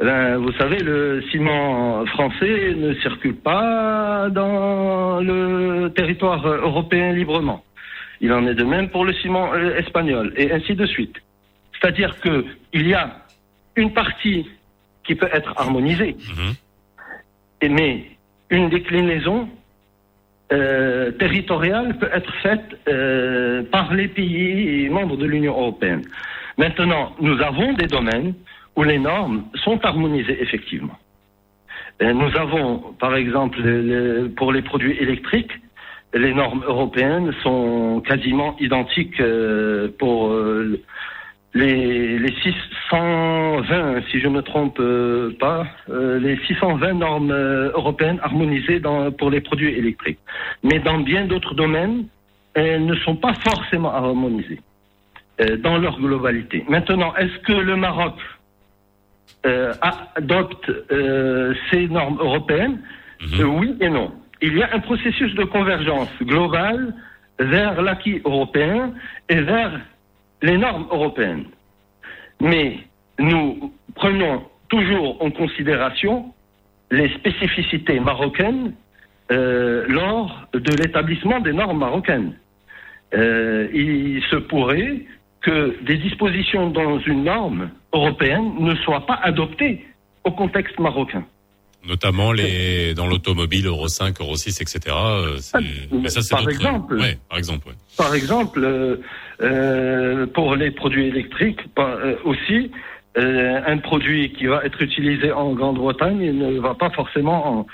Eh 0.00 0.04
ben, 0.04 0.36
vous 0.38 0.50
savez, 0.54 0.78
le 0.78 1.22
ciment 1.30 2.04
français 2.06 2.74
ne 2.74 2.92
circule 2.94 3.36
pas 3.36 4.28
dans 4.30 5.20
le 5.20 5.92
territoire 5.94 6.44
européen 6.44 7.12
librement. 7.12 7.62
Il 8.20 8.32
en 8.32 8.44
est 8.48 8.54
de 8.54 8.64
même 8.64 8.88
pour 8.88 9.04
le 9.04 9.12
ciment 9.12 9.54
euh, 9.54 9.76
espagnol, 9.76 10.32
et 10.36 10.50
ainsi 10.50 10.74
de 10.74 10.86
suite. 10.86 11.14
C'est-à-dire 11.72 12.18
que 12.18 12.44
il 12.72 12.88
y 12.88 12.94
a 12.94 13.16
une 13.76 13.92
partie 13.92 14.48
qui 15.04 15.14
peut 15.14 15.28
être 15.32 15.54
harmonisée, 15.56 16.16
et 17.62 17.68
mais 17.68 18.06
une 18.50 18.68
déclinaison 18.68 19.48
euh, 20.52 21.12
territoriale 21.12 21.96
peut 21.98 22.10
être 22.12 22.32
faite 22.42 22.76
euh, 22.88 23.62
par 23.70 23.94
les 23.94 24.08
pays 24.08 24.88
membres 24.88 25.16
de 25.16 25.24
l'Union 25.26 25.52
européenne. 25.52 26.02
Maintenant, 26.58 27.12
nous 27.20 27.40
avons 27.40 27.72
des 27.74 27.86
domaines 27.86 28.34
où 28.76 28.82
les 28.82 28.98
normes 28.98 29.44
sont 29.64 29.78
harmonisées 29.84 30.42
effectivement. 30.42 30.98
Euh, 32.02 32.12
nous 32.12 32.36
avons, 32.36 32.78
par 32.98 33.14
exemple, 33.14 33.60
le- 33.62 33.82
le- 33.82 34.28
pour 34.30 34.52
les 34.52 34.62
produits 34.62 34.96
électriques, 34.98 35.52
les 36.12 36.34
normes 36.34 36.64
européennes 36.66 37.32
sont 37.44 38.02
quasiment 38.04 38.56
identiques 38.58 39.22
pour 40.00 40.34
les, 41.54 42.18
les 42.18 42.34
620, 42.42 44.02
si 44.10 44.20
je 44.20 44.28
ne 44.28 44.34
me 44.34 44.42
trompe 44.42 44.78
euh, 44.80 45.36
pas, 45.38 45.66
euh, 45.88 46.18
les 46.18 46.36
620 46.46 46.94
normes 46.94 47.30
euh, 47.30 47.70
européennes 47.72 48.20
harmonisées 48.22 48.80
dans, 48.80 49.10
pour 49.10 49.30
les 49.30 49.40
produits 49.40 49.74
électriques. 49.74 50.20
Mais 50.62 50.78
dans 50.78 50.98
bien 50.98 51.26
d'autres 51.26 51.54
domaines, 51.54 52.06
elles 52.54 52.84
ne 52.86 52.94
sont 52.96 53.16
pas 53.16 53.34
forcément 53.34 53.92
harmonisées 53.92 54.60
dans 55.62 55.78
leur 55.78 55.98
globalité. 55.98 56.64
Maintenant, 56.68 57.14
est-ce 57.16 57.38
que 57.38 57.52
le 57.52 57.74
Maroc 57.74 58.14
euh, 59.46 59.72
adopte 60.16 60.70
euh, 60.92 61.54
ces 61.70 61.88
normes 61.88 62.18
européennes? 62.20 62.80
Euh, 63.38 63.44
Oui 63.44 63.74
et 63.80 63.88
non. 63.88 64.12
Il 64.42 64.56
y 64.56 64.62
a 64.62 64.68
un 64.74 64.80
processus 64.80 65.34
de 65.34 65.44
convergence 65.44 66.10
globale 66.22 66.94
vers 67.38 67.80
l'acquis 67.80 68.20
européen 68.24 68.92
et 69.28 69.40
vers 69.40 69.80
les 70.42 70.56
normes 70.58 70.86
européennes. 70.90 71.44
Mais 72.40 72.78
nous 73.18 73.72
prenons 73.94 74.42
toujours 74.68 75.22
en 75.22 75.30
considération 75.30 76.32
les 76.90 77.08
spécificités 77.14 78.00
marocaines 78.00 78.72
euh, 79.30 79.84
lors 79.88 80.48
de 80.52 80.72
l'établissement 80.82 81.40
des 81.40 81.52
normes 81.52 81.78
marocaines. 81.78 82.34
Euh, 83.14 83.68
il 83.72 84.22
se 84.30 84.36
pourrait 84.36 85.00
que 85.40 85.76
des 85.84 85.96
dispositions 85.96 86.70
dans 86.70 86.98
une 87.00 87.24
norme 87.24 87.70
européenne 87.92 88.52
ne 88.58 88.74
soient 88.76 89.06
pas 89.06 89.18
adoptées 89.22 89.84
au 90.24 90.30
contexte 90.32 90.78
marocain. 90.78 91.24
Notamment 91.86 92.30
les 92.32 92.92
dans 92.94 93.06
l'automobile 93.06 93.66
Euro 93.66 93.88
5, 93.88 94.20
Euro 94.20 94.36
6, 94.36 94.60
etc. 94.60 94.94
euh, 94.94 95.38
c'est- 95.38 95.58
mais 95.90 96.10
ça, 96.10 96.20
c'est 96.20 96.34
par 96.34 96.46
exemple. 96.48 96.94
Ouais, 96.98 97.18
par 97.28 97.38
exemple. 97.38 97.68
ouais. 97.68 97.74
Par 97.96 98.14
exemple, 98.14 98.60
euh, 98.62 98.96
euh, 99.42 100.26
pour 100.26 100.54
les 100.56 100.70
produits 100.70 101.06
électriques, 101.06 101.60
pas- 101.74 101.96
euh, 102.02 102.16
aussi, 102.24 102.70
euh, 103.18 103.60
un 103.66 103.78
produit 103.78 104.32
qui 104.32 104.46
va 104.46 104.64
être 104.64 104.80
utilisé 104.82 105.32
en 105.32 105.52
Grande-Bretagne 105.54 106.32
ne 106.32 106.60
va 106.60 106.74
pas 106.74 106.90
forcément 106.90 107.60
en- 107.60 107.66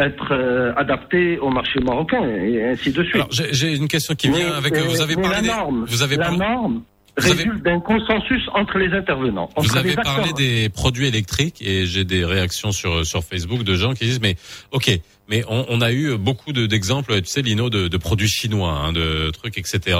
être 0.00 0.32
euh, 0.32 0.72
adapté 0.76 1.38
au 1.38 1.50
marché 1.50 1.78
marocain 1.80 2.24
et 2.28 2.64
ainsi 2.64 2.90
de 2.92 3.02
suite. 3.04 3.14
Alors, 3.14 3.28
j'ai 3.30 3.76
une 3.76 3.86
question 3.88 4.14
qui 4.16 4.28
vient 4.28 4.38
Mais, 4.50 4.54
avec. 4.56 4.74
euh, 4.76 4.82
Vous 4.88 5.00
avez 5.00 5.14
parlé. 5.14 5.30
la 5.36 5.40
des- 5.42 5.46
norme, 5.48 5.84
vous 5.88 6.02
avez 6.02 6.16
la 6.16 6.24
parlé- 6.24 6.38
norme 6.38 6.82
vous 7.16 7.30
avez- 7.30 7.44
résulte 7.44 7.62
d'un 7.62 7.78
consensus 7.78 8.42
entre 8.54 8.78
les 8.78 8.92
intervenants. 8.92 9.48
Vous 9.56 9.76
avez 9.76 9.90
les 9.90 9.94
parlé 9.94 10.32
des 10.32 10.68
produits 10.68 11.06
électriques 11.06 11.62
et 11.64 11.86
j'ai 11.86 12.04
des 12.04 12.24
réactions 12.24 12.72
sur 12.72 13.06
sur 13.06 13.22
Facebook 13.22 13.62
de 13.62 13.76
gens 13.76 13.94
qui 13.94 14.04
disent 14.06 14.20
mais 14.20 14.34
ok 14.72 14.90
mais 15.28 15.42
on, 15.48 15.64
on 15.68 15.80
a 15.80 15.90
eu 15.92 16.16
beaucoup 16.18 16.52
de- 16.52 16.66
d'exemples 16.66 17.20
tu 17.22 17.28
sais 17.28 17.42
Lino 17.42 17.70
de, 17.70 17.88
de 17.88 17.96
produits 17.96 18.28
chinois 18.28 18.70
hein, 18.72 18.92
de 18.92 19.30
trucs 19.30 19.56
etc 19.58 19.98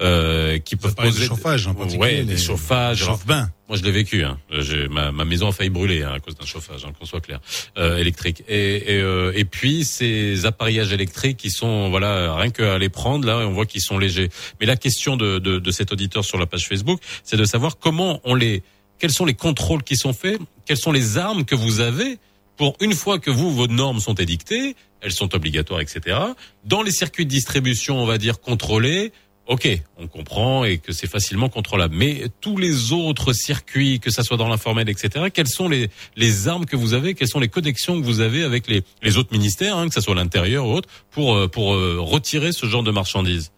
euh, 0.00 0.58
qui 0.58 0.76
peuvent 0.76 0.94
poser 0.94 1.26
chauffage, 1.26 1.66
en 1.66 1.74
particulier, 1.74 2.00
ouais 2.00 2.24
des 2.24 2.32
les- 2.32 2.38
chauffages 2.38 3.04
chauffe-bains. 3.04 3.50
moi 3.68 3.76
je 3.76 3.82
l'ai 3.82 3.90
vécu 3.90 4.24
hein. 4.24 4.38
J'ai- 4.50 4.88
ma, 4.88 5.12
ma 5.12 5.24
maison 5.24 5.48
a 5.48 5.52
failli 5.52 5.70
brûler 5.70 6.02
hein, 6.02 6.12
à 6.14 6.20
cause 6.20 6.34
d'un 6.36 6.46
chauffage 6.46 6.84
hein, 6.86 6.92
qu'on 6.98 7.04
soit 7.06 7.20
clair 7.20 7.40
euh, 7.78 7.98
électrique 7.98 8.42
et 8.48 8.94
et, 8.94 9.00
euh, 9.00 9.32
et 9.34 9.44
puis 9.44 9.84
ces 9.84 10.46
appareillages 10.46 10.92
électriques 10.92 11.36
qui 11.36 11.50
sont 11.50 11.90
voilà 11.90 12.34
rien 12.36 12.50
qu'à 12.50 12.78
les 12.78 12.88
prendre 12.88 13.26
là 13.26 13.38
on 13.38 13.52
voit 13.52 13.66
qu'ils 13.66 13.82
sont 13.82 13.98
légers 13.98 14.30
mais 14.60 14.66
la 14.66 14.76
question 14.76 15.16
de, 15.16 15.38
de, 15.38 15.58
de 15.58 15.70
cet 15.70 15.92
auditeur 15.92 16.24
sur 16.24 16.38
la 16.38 16.46
page 16.46 16.66
Facebook 16.66 17.00
c'est 17.24 17.36
de 17.36 17.44
savoir 17.44 17.78
comment 17.78 18.20
on 18.24 18.34
les 18.34 18.62
quels 18.98 19.10
sont 19.12 19.24
les 19.26 19.34
contrôles 19.34 19.82
qui 19.82 19.96
sont 19.96 20.12
faits 20.12 20.38
quelles 20.64 20.76
sont 20.78 20.92
les 20.92 21.18
armes 21.18 21.44
que 21.44 21.54
vous 21.56 21.80
avez 21.80 22.18
pour 22.62 22.76
une 22.78 22.94
fois 22.94 23.18
que 23.18 23.28
vous 23.28 23.50
vos 23.50 23.66
normes 23.66 23.98
sont 23.98 24.14
édictées 24.14 24.76
elles 25.00 25.10
sont 25.10 25.34
obligatoires 25.34 25.80
etc 25.80 26.16
dans 26.64 26.80
les 26.80 26.92
circuits 26.92 27.24
de 27.24 27.30
distribution 27.30 28.00
on 28.00 28.06
va 28.06 28.18
dire 28.18 28.40
contrôlés 28.40 29.10
Ok, 29.48 29.68
on 29.98 30.06
comprend 30.06 30.64
et 30.64 30.78
que 30.78 30.92
c'est 30.92 31.08
facilement 31.08 31.48
contrôlable. 31.48 31.96
Mais 31.96 32.26
tous 32.40 32.56
les 32.56 32.92
autres 32.92 33.32
circuits, 33.32 33.98
que 33.98 34.08
ça 34.08 34.22
soit 34.22 34.36
dans 34.36 34.46
l'informel, 34.46 34.88
etc., 34.88 35.26
quelles 35.34 35.48
sont 35.48 35.68
les, 35.68 35.90
les 36.14 36.46
armes 36.46 36.64
que 36.64 36.76
vous 36.76 36.94
avez, 36.94 37.14
quelles 37.14 37.28
sont 37.28 37.40
les 37.40 37.48
connexions 37.48 38.00
que 38.00 38.06
vous 38.06 38.20
avez 38.20 38.44
avec 38.44 38.68
les, 38.68 38.84
les 39.02 39.18
autres 39.18 39.32
ministères, 39.32 39.76
hein, 39.76 39.88
que 39.88 39.94
ça 39.94 40.00
soit 40.00 40.14
l'intérieur 40.14 40.66
ou 40.66 40.72
autre, 40.74 40.88
pour, 41.10 41.34
euh, 41.34 41.48
pour 41.48 41.74
euh, 41.74 41.96
retirer 41.98 42.52
ce 42.52 42.66
genre 42.66 42.84
de 42.84 42.92
marchandises? 42.92 43.50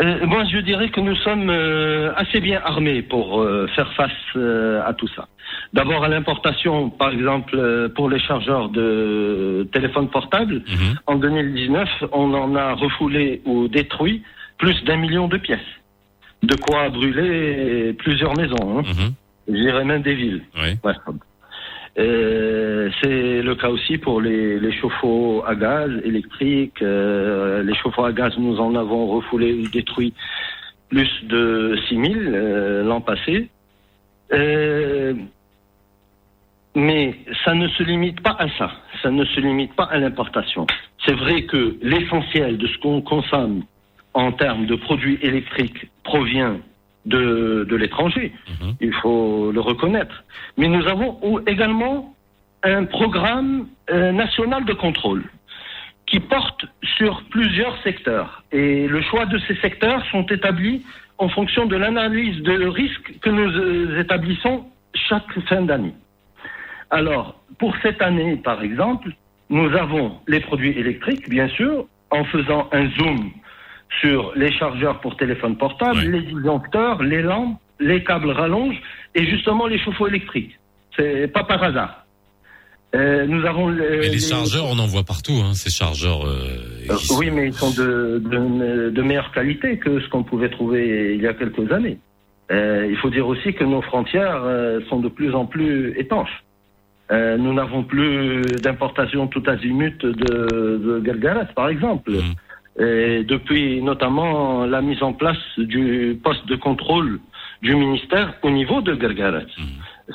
Euh, 0.00 0.26
moi, 0.26 0.44
je 0.50 0.58
dirais 0.58 0.88
que 0.88 1.00
nous 1.00 1.16
sommes 1.16 1.50
euh, 1.50 2.12
assez 2.16 2.40
bien 2.40 2.60
armés 2.64 3.02
pour 3.02 3.40
euh, 3.40 3.66
faire 3.74 3.92
face 3.94 4.10
euh, 4.36 4.82
à 4.84 4.94
tout 4.94 5.08
ça. 5.08 5.28
D'abord 5.72 6.04
à 6.04 6.08
l'importation, 6.08 6.90
par 6.90 7.10
exemple, 7.10 7.54
euh, 7.56 7.88
pour 7.88 8.08
les 8.08 8.18
chargeurs 8.18 8.68
de 8.70 9.68
téléphones 9.72 10.08
portables. 10.08 10.62
En 11.06 11.16
2019, 11.16 11.88
on 12.12 12.32
en 12.34 12.54
a 12.54 12.72
refoulé 12.72 13.42
ou 13.44 13.68
détruit 13.68 14.22
plus 14.58 14.82
d'un 14.84 14.96
million 14.96 15.28
de 15.28 15.36
pièces. 15.36 15.60
De 16.42 16.56
quoi 16.56 16.88
brûler 16.88 17.92
plusieurs 17.94 18.36
maisons. 18.36 18.78
Hein. 18.78 18.82
Je 19.46 19.54
dirais 19.54 19.84
même 19.84 20.02
des 20.02 20.14
villes. 20.14 20.42
Ouais. 20.56 20.76
Euh, 21.98 22.90
c'est 23.02 23.42
le 23.42 23.54
cas 23.54 23.68
aussi 23.68 23.98
pour 23.98 24.20
les, 24.20 24.58
les 24.58 24.72
chauffe-eau 24.72 25.42
à 25.46 25.54
gaz 25.54 25.90
électriques. 26.04 26.80
Euh, 26.82 27.62
les 27.62 27.74
chauffe-eau 27.74 28.04
à 28.04 28.12
gaz, 28.12 28.32
nous 28.38 28.58
en 28.60 28.74
avons 28.74 29.06
refoulé 29.08 29.52
ou 29.52 29.68
détruit 29.68 30.14
plus 30.88 31.10
de 31.24 31.76
6000 31.88 32.32
euh, 32.34 32.82
l'an 32.84 33.00
passé. 33.00 33.48
Mais 36.74 37.14
ça 37.44 37.54
ne 37.54 37.68
se 37.68 37.82
limite 37.82 38.22
pas 38.22 38.36
à 38.38 38.48
ça. 38.56 38.70
Ça 39.02 39.10
ne 39.10 39.24
se 39.26 39.40
limite 39.40 39.74
pas 39.74 39.84
à 39.84 39.98
l'importation. 39.98 40.66
C'est 41.04 41.14
vrai 41.14 41.42
que 41.42 41.76
l'essentiel 41.82 42.56
de 42.56 42.66
ce 42.66 42.78
qu'on 42.78 43.02
consomme 43.02 43.64
en 44.14 44.32
termes 44.32 44.64
de 44.66 44.76
produits 44.76 45.18
électriques 45.20 45.88
provient 46.02 46.58
de, 47.06 47.66
de 47.68 47.76
l'étranger. 47.76 48.32
Il 48.80 48.92
faut 48.94 49.50
le 49.52 49.60
reconnaître. 49.60 50.24
Mais 50.56 50.68
nous 50.68 50.86
avons 50.86 51.18
également 51.46 52.14
un 52.62 52.84
programme 52.84 53.66
euh, 53.90 54.12
national 54.12 54.64
de 54.64 54.72
contrôle 54.72 55.24
qui 56.06 56.20
porte 56.20 56.66
sur 56.96 57.22
plusieurs 57.30 57.80
secteurs. 57.82 58.44
Et 58.52 58.86
le 58.86 59.00
choix 59.02 59.26
de 59.26 59.38
ces 59.46 59.56
secteurs 59.56 60.04
sont 60.10 60.26
établis 60.26 60.84
en 61.18 61.28
fonction 61.28 61.66
de 61.66 61.76
l'analyse 61.76 62.42
de 62.42 62.66
risque 62.66 63.18
que 63.20 63.30
nous 63.30 63.50
euh, 63.50 64.00
établissons 64.00 64.66
chaque 64.94 65.32
fin 65.48 65.62
d'année. 65.62 65.94
Alors, 66.90 67.40
pour 67.58 67.74
cette 67.82 68.02
année, 68.02 68.36
par 68.36 68.62
exemple, 68.62 69.10
nous 69.48 69.74
avons 69.76 70.18
les 70.28 70.40
produits 70.40 70.76
électriques, 70.78 71.28
bien 71.28 71.48
sûr, 71.48 71.86
en 72.10 72.24
faisant 72.24 72.68
un 72.72 72.88
zoom 72.90 73.30
sur 74.00 74.32
les 74.36 74.52
chargeurs 74.52 75.00
pour 75.00 75.16
téléphone 75.16 75.56
portable, 75.56 76.00
les 76.00 76.22
disjoncteurs, 76.22 77.02
les 77.02 77.22
lampes, 77.22 77.58
les 77.80 78.02
câbles 78.04 78.30
rallonges 78.30 78.80
et 79.14 79.24
justement 79.26 79.66
les 79.66 79.78
chauffe-eau 79.78 80.06
électriques. 80.08 80.58
C'est 80.96 81.28
pas 81.32 81.44
par 81.44 81.62
hasard. 81.62 81.98
Euh, 82.94 83.26
nous 83.26 83.44
avons 83.46 83.68
le- 83.68 84.04
Et 84.04 84.10
les 84.10 84.18
chargeurs, 84.18 84.66
on 84.66 84.78
en 84.78 84.86
voit 84.86 85.02
partout, 85.04 85.32
hein, 85.42 85.54
ces 85.54 85.70
chargeurs. 85.70 86.26
euh, 86.26 86.58
euh, 86.90 86.94
oui, 87.18 87.30
mais 87.30 87.46
ils 87.46 87.54
sont 87.54 87.70
de, 87.70 88.22
de, 88.24 88.90
de 88.90 89.02
meilleure 89.02 89.32
qualité 89.32 89.78
que 89.78 90.00
ce 90.00 90.08
qu'on 90.08 90.22
pouvait 90.22 90.50
trouver 90.50 91.14
il 91.14 91.22
y 91.22 91.26
a 91.26 91.32
quelques 91.32 91.72
années. 91.72 91.98
Euh, 92.50 92.86
il 92.90 92.96
faut 92.98 93.08
dire 93.08 93.26
aussi 93.26 93.54
que 93.54 93.64
nos 93.64 93.80
frontières 93.80 94.42
euh, 94.44 94.80
sont 94.90 95.00
de 95.00 95.08
plus 95.08 95.34
en 95.34 95.46
plus 95.46 95.98
étanches. 95.98 96.44
Euh, 97.10 97.38
nous 97.38 97.54
n'avons 97.54 97.82
plus 97.82 98.42
d'importation 98.62 99.26
tout 99.26 99.42
azimut 99.46 99.98
de, 100.04 100.12
de 100.78 101.00
Galgaras, 101.00 101.46
par 101.54 101.68
exemple. 101.70 102.12
Et 102.78 103.22
depuis 103.24 103.82
notamment 103.82 104.64
la 104.64 104.80
mise 104.80 105.02
en 105.02 105.12
place 105.12 105.36
du 105.58 106.18
poste 106.22 106.46
de 106.46 106.56
contrôle 106.56 107.20
du 107.60 107.76
ministère 107.76 108.34
au 108.42 108.50
niveau 108.50 108.80
de 108.80 108.94
Galgaras. 108.94 109.42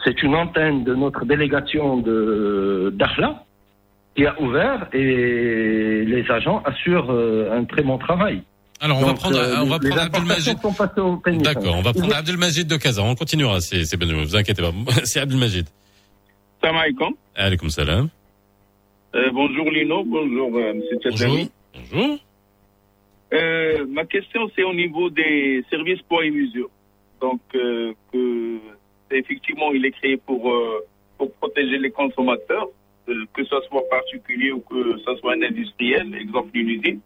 c'est 0.03 0.21
une 0.23 0.35
antenne 0.35 0.83
de 0.83 0.95
notre 0.95 1.23
délégation 1.25 1.97
de 1.97 2.93
d'Akhla 2.95 3.43
qui 4.15 4.25
a 4.25 4.39
ouvert 4.41 4.87
et 4.93 6.03
les 6.05 6.25
agents 6.31 6.61
assurent 6.65 7.11
euh, 7.11 7.57
un 7.57 7.63
très 7.65 7.83
bon 7.83 7.97
travail. 7.99 8.41
Alors 8.79 8.99
on 8.99 9.05
va 9.05 9.13
prendre, 9.13 9.37
euh, 9.37 9.61
on 9.61 9.65
va 9.65 9.79
prendre 9.79 10.01
Abdelmajid. 10.01 10.57
D'accord, 11.41 11.75
on 11.77 11.81
va 11.81 11.93
prendre 11.93 12.15
Abdelmajid 12.15 12.67
de 12.67 12.77
Kazan. 12.77 13.07
On 13.07 13.15
continuera, 13.15 13.61
c'est 13.61 13.85
c'est 13.85 13.97
Benjamin, 13.97 14.23
vous 14.23 14.35
inquiétez 14.35 14.61
pas. 14.61 14.71
C'est 15.03 15.19
Abdelmajid. 15.19 15.67
Salam 16.61 16.77
alaikum. 17.35 17.69
Salam. 17.69 18.09
Euh, 19.15 19.29
bonjour 19.33 19.69
Lino, 19.71 20.03
bonjour 20.03 20.51
euh, 20.55 20.73
Monsieur 20.73 20.97
Tchadjani. 20.99 21.49
Bonjour. 21.91 22.17
Euh, 23.33 23.85
ma 23.87 24.05
question 24.05 24.49
c'est 24.55 24.63
au 24.63 24.73
niveau 24.73 25.09
des 25.09 25.63
services 25.69 26.01
poids 26.03 26.25
et. 26.25 26.69
Donc 27.19 27.41
euh, 27.55 27.93
que 28.13 28.59
effectivement 29.11 29.71
il 29.73 29.85
est 29.85 29.91
créé 29.91 30.17
pour 30.17 30.49
euh, 30.49 30.79
pour 31.17 31.33
protéger 31.33 31.77
les 31.77 31.91
consommateurs, 31.91 32.67
euh, 33.09 33.25
que 33.33 33.43
ce 33.43 33.59
soit 33.67 33.83
particulier 33.89 34.51
ou 34.51 34.61
que 34.61 34.97
ce 34.99 35.15
soit 35.17 35.33
un 35.33 35.41
industriel, 35.41 36.15
exemple 36.15 36.51
une 36.57 36.69
usine. 36.69 37.01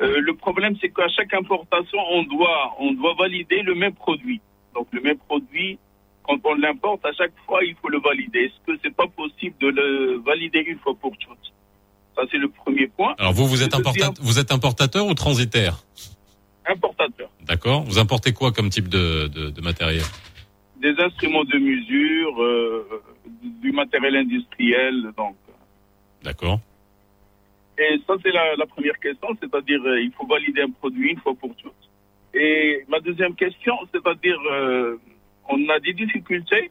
Euh, 0.00 0.18
le 0.20 0.34
problème 0.34 0.74
c'est 0.80 0.88
qu'à 0.88 1.08
chaque 1.08 1.32
importation 1.34 1.98
on 2.10 2.24
doit 2.24 2.74
on 2.80 2.92
doit 2.92 3.14
valider 3.14 3.62
le 3.62 3.74
même 3.76 3.94
produit. 3.94 4.40
Donc 4.74 4.88
le 4.92 5.00
même 5.02 5.18
produit 5.18 5.78
quand 6.24 6.38
on 6.44 6.54
l'importe 6.54 7.04
à 7.06 7.12
chaque 7.12 7.36
fois 7.46 7.62
il 7.64 7.76
faut 7.76 7.90
le 7.90 8.00
valider. 8.00 8.46
Est-ce 8.46 8.72
que 8.72 8.78
c'est 8.82 8.94
pas 8.94 9.06
possible 9.06 9.56
de 9.60 9.68
le 9.68 10.16
valider 10.18 10.60
une 10.66 10.78
fois 10.78 10.94
pour 10.94 11.16
toutes? 11.16 11.52
Ça 12.18 12.24
c'est 12.32 12.38
le 12.38 12.48
premier 12.48 12.88
point. 12.88 13.14
Alors 13.18 13.32
vous, 13.32 13.46
vous 13.46 13.62
êtes, 13.62 13.72
Le 13.76 13.82
deuxième, 13.84 14.06
importa- 14.08 14.22
vous 14.22 14.38
êtes 14.40 14.50
importateur 14.50 15.06
ou 15.06 15.14
transitaire 15.14 15.84
importateur. 16.66 17.30
D'accord. 17.46 17.82
Vous 17.84 17.98
importez 17.98 18.32
quoi 18.32 18.50
comme 18.52 18.68
type 18.70 18.88
de, 18.88 19.28
de, 19.28 19.50
de 19.50 19.60
matériel 19.62 20.02
des 20.80 20.94
instruments 21.00 21.42
de 21.44 21.58
mesure, 21.58 22.40
euh, 22.42 23.02
du 23.62 23.72
matériel 23.72 24.14
industriel. 24.16 24.94
Donc, 25.16 25.34
D'accord. 26.22 26.60
et 27.78 27.98
ça 28.06 28.14
c'est 28.22 28.30
la, 28.32 28.54
la 28.56 28.66
première 28.66 28.98
question, 29.00 29.28
c'est-à-dire 29.40 29.80
euh, 29.86 30.00
il 30.00 30.12
faut 30.12 30.26
valider 30.26 30.62
un 30.62 30.70
produit 30.70 31.10
une 31.12 31.20
fois 31.20 31.34
pour 31.34 31.54
toutes. 31.56 31.72
Et 32.34 32.84
ma 32.88 33.00
deuxième 33.00 33.34
question, 33.34 33.74
c'est-à-dire 33.92 34.38
euh, 34.52 35.00
on 35.48 35.68
a 35.68 35.80
des 35.80 35.94
difficultés 35.94 36.70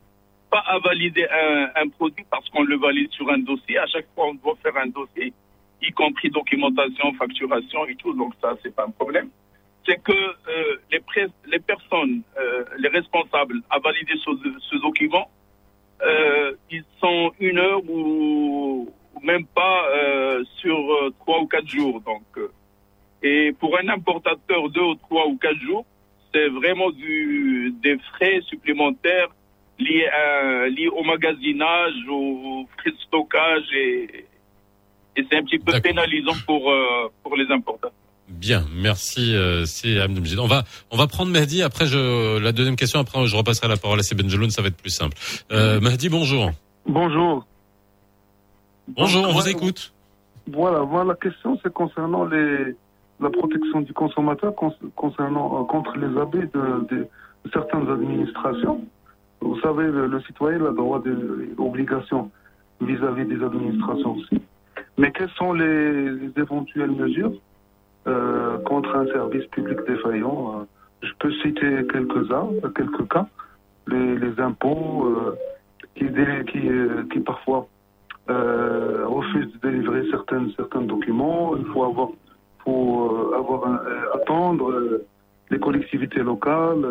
pas 0.49 0.63
à 0.65 0.79
valider 0.79 1.25
un, 1.29 1.69
un 1.75 1.87
produit 1.89 2.25
parce 2.29 2.47
qu'on 2.49 2.63
le 2.63 2.77
valide 2.77 3.11
sur 3.11 3.29
un 3.29 3.39
dossier. 3.39 3.77
À 3.77 3.87
chaque 3.87 4.07
fois, 4.15 4.27
on 4.27 4.35
doit 4.35 4.55
faire 4.63 4.77
un 4.77 4.87
dossier, 4.87 5.33
y 5.81 5.91
compris 5.91 6.29
documentation, 6.29 7.13
facturation 7.13 7.85
et 7.87 7.95
tout. 7.95 8.13
Donc 8.13 8.33
ça, 8.41 8.55
c'est 8.63 8.73
pas 8.75 8.85
un 8.85 8.91
problème. 8.91 9.29
C'est 9.85 10.01
que 10.03 10.11
euh, 10.11 10.77
les, 10.91 10.99
pres- 10.99 11.31
les 11.45 11.59
personnes, 11.59 12.21
euh, 12.37 12.65
les 12.77 12.89
responsables 12.89 13.61
à 13.69 13.79
valider 13.79 14.15
ce, 14.23 14.31
ce 14.69 14.75
document, 14.81 15.29
euh, 16.01 16.53
ils 16.69 16.83
sont 16.99 17.31
une 17.39 17.57
heure 17.57 17.81
ou, 17.89 18.91
ou 19.15 19.19
même 19.21 19.45
pas 19.45 19.89
euh, 19.89 20.43
sur 20.57 20.77
euh, 20.77 21.13
trois 21.21 21.39
ou 21.41 21.47
quatre 21.47 21.67
jours. 21.67 22.01
Donc, 22.01 22.23
euh, 22.37 22.51
et 23.23 23.51
pour 23.53 23.77
un 23.79 23.87
importateur, 23.89 24.69
deux 24.69 24.81
ou 24.81 24.95
trois 24.95 25.25
ou 25.27 25.37
quatre 25.37 25.59
jours, 25.59 25.85
c'est 26.33 26.49
vraiment 26.49 26.91
du, 26.91 27.73
des 27.81 27.97
frais 28.13 28.41
supplémentaires 28.41 29.29
liés, 29.79 30.07
à, 30.07 30.67
liés 30.67 30.87
au 30.89 31.03
magasinage, 31.03 31.93
aux 32.09 32.65
frais 32.77 32.91
de 32.91 32.97
stockage 32.97 33.63
et, 33.75 34.25
et 35.15 35.25
c'est 35.29 35.37
un 35.37 35.43
petit 35.43 35.59
peu 35.59 35.79
pénalisant 35.81 36.35
pour, 36.45 36.71
euh, 36.71 37.07
pour 37.23 37.35
les 37.35 37.45
importateurs. 37.51 37.91
Bien, 38.29 38.65
merci. 38.75 39.33
Euh, 39.33 39.63
c'est. 39.65 39.97
On 40.37 40.47
va, 40.47 40.63
on 40.91 40.97
va 40.97 41.07
prendre 41.07 41.31
Mahdi. 41.31 41.63
Après, 41.63 41.85
je, 41.85 42.37
la 42.39 42.51
deuxième 42.51 42.75
question. 42.75 42.99
Après, 42.99 43.25
je 43.25 43.35
repasserai 43.35 43.69
la 43.69 43.77
parole 43.77 43.99
à 43.99 44.03
Sébène 44.03 44.29
Jeloun. 44.29 44.49
Ça 44.49 44.61
va 44.61 44.67
être 44.67 44.75
plus 44.75 44.89
simple. 44.89 45.15
Euh, 45.51 45.79
Mahdi, 45.79 46.09
bonjour. 46.09 46.51
Bonjour. 46.85 47.47
Bonjour, 48.89 49.25
on 49.29 49.31
vous 49.33 49.47
écoute. 49.47 49.93
Voilà, 50.51 50.79
voilà, 50.79 51.09
la 51.09 51.15
question, 51.15 51.59
c'est 51.63 51.71
concernant 51.73 52.25
les, 52.25 52.75
la 53.21 53.29
protection 53.29 53.81
du 53.81 53.93
consommateur 53.93 54.55
cons- 54.55 54.73
concernant, 54.95 55.61
euh, 55.61 55.65
contre 55.65 55.97
les 55.97 56.17
abus 56.19 56.49
de, 56.53 56.95
de 56.95 57.07
certaines 57.53 57.89
administrations. 57.89 58.85
Vous 59.41 59.59
savez, 59.59 59.85
le, 59.85 60.19
citoyen 60.21 60.65
a 60.65 60.71
droit 60.71 61.01
des 61.01 61.15
obligations 61.57 62.31
vis-à-vis 62.81 63.25
des 63.25 63.43
administrations 63.43 64.15
aussi. 64.15 64.41
Mais 64.97 65.11
quelles 65.11 65.29
sont 65.31 65.53
les, 65.53 66.09
les 66.11 66.31
éventuelles 66.37 66.91
mesures 66.91 67.33
euh, 68.07 68.57
contre 68.59 68.95
un 68.95 69.05
service 69.07 69.45
public 69.47 69.77
défaillant 69.85 70.59
euh, 70.59 70.63
Je 71.01 71.11
peux 71.19 71.31
citer 71.43 71.85
quelques-uns, 71.91 72.49
euh, 72.63 72.69
quelques 72.69 73.07
cas. 73.09 73.27
Les, 73.87 74.39
impôts 74.39 75.09
qui, 75.95 77.19
parfois 77.25 77.67
euh, 78.29 79.05
refuse 79.07 79.47
de 79.53 79.69
délivrer 79.69 80.03
certains, 80.11 80.81
documents. 80.81 81.55
Il 81.57 81.65
faut 81.67 81.83
avoir, 81.83 82.09
faut, 82.63 83.33
avoir 83.33 83.81
attendre 84.13 85.01
les 85.49 85.59
collectivités 85.59 86.19
locales, 86.19 86.85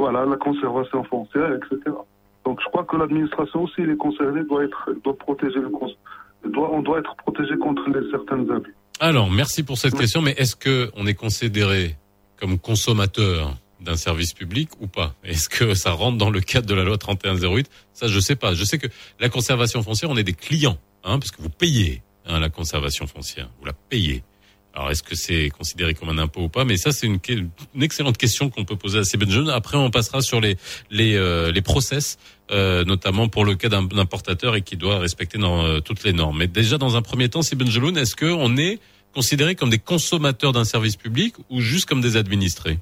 voilà, 0.00 0.24
la 0.24 0.36
conservation 0.36 1.04
foncière, 1.04 1.52
etc. 1.52 1.94
Donc 2.46 2.58
je 2.64 2.68
crois 2.70 2.84
que 2.84 2.96
l'administration 2.96 3.64
aussi, 3.64 3.82
les 3.82 3.98
concernés, 3.98 4.44
doit 4.44 4.64
être, 4.64 4.90
doit 5.04 5.16
protéger 5.16 5.60
le 5.60 5.70
doit, 6.48 6.70
on 6.72 6.80
doit 6.80 7.00
être 7.00 7.14
protégé 7.16 7.54
contre 7.58 7.82
les 7.90 8.10
certains 8.10 8.48
abus. 8.48 8.74
Alors, 8.98 9.30
merci 9.30 9.62
pour 9.62 9.76
cette 9.76 9.94
question. 9.94 10.22
Mais 10.22 10.34
est-ce 10.38 10.56
que 10.56 10.90
on 10.96 11.06
est 11.06 11.14
considéré 11.14 11.96
comme 12.38 12.58
consommateur 12.58 13.54
d'un 13.82 13.96
service 13.96 14.32
public 14.32 14.70
ou 14.80 14.86
pas? 14.86 15.12
Est-ce 15.22 15.50
que 15.50 15.74
ça 15.74 15.90
rentre 15.90 16.16
dans 16.16 16.30
le 16.30 16.40
cadre 16.40 16.66
de 16.66 16.74
la 16.74 16.84
loi 16.84 16.96
3108 16.96 17.68
Ça, 17.92 18.08
je 18.08 18.20
sais 18.20 18.36
pas. 18.36 18.54
Je 18.54 18.64
sais 18.64 18.78
que 18.78 18.86
la 19.20 19.28
conservation 19.28 19.82
foncière, 19.82 20.08
on 20.08 20.16
est 20.16 20.24
des 20.24 20.32
clients, 20.32 20.78
hein, 21.04 21.18
parce 21.18 21.30
que 21.30 21.42
vous 21.42 21.50
payez 21.50 22.02
hein, 22.24 22.40
la 22.40 22.48
conservation 22.48 23.06
foncière. 23.06 23.50
Vous 23.58 23.66
la 23.66 23.74
payez. 23.74 24.22
Alors, 24.74 24.90
est-ce 24.90 25.02
que 25.02 25.16
c'est 25.16 25.48
considéré 25.50 25.94
comme 25.94 26.08
un 26.10 26.18
impôt 26.18 26.42
ou 26.42 26.48
pas? 26.48 26.64
Mais 26.64 26.76
ça, 26.76 26.92
c'est 26.92 27.06
une, 27.06 27.18
une 27.74 27.82
excellente 27.82 28.16
question 28.16 28.50
qu'on 28.50 28.64
peut 28.64 28.76
poser 28.76 29.00
à 29.00 29.04
ces 29.04 29.16
bonnes 29.18 29.30
jeunes. 29.30 29.50
Après, 29.50 29.76
on 29.76 29.90
passera 29.90 30.20
sur 30.22 30.40
les 30.40 30.56
les 30.90 31.16
euh, 31.16 31.50
les 31.50 31.60
process, 31.62 32.18
euh, 32.52 32.84
notamment 32.84 33.28
pour 33.28 33.44
le 33.44 33.56
cas 33.56 33.68
d'un 33.68 33.86
importateur 33.98 34.54
et 34.54 34.62
qui 34.62 34.76
doit 34.76 34.98
respecter 35.00 35.38
dans, 35.38 35.64
euh, 35.64 35.80
toutes 35.80 36.04
les 36.04 36.12
normes. 36.12 36.38
Mais 36.38 36.46
déjà, 36.46 36.78
dans 36.78 36.96
un 36.96 37.02
premier 37.02 37.28
temps, 37.28 37.42
c'est 37.42 37.56
Benjeloun, 37.56 37.96
est-ce 37.98 38.14
que 38.14 38.26
on 38.26 38.56
est 38.56 38.78
considéré 39.12 39.56
comme 39.56 39.70
des 39.70 39.78
consommateurs 39.78 40.52
d'un 40.52 40.64
service 40.64 40.94
public 40.96 41.34
ou 41.50 41.60
juste 41.60 41.88
comme 41.88 42.00
des 42.00 42.16
administrés? 42.16 42.78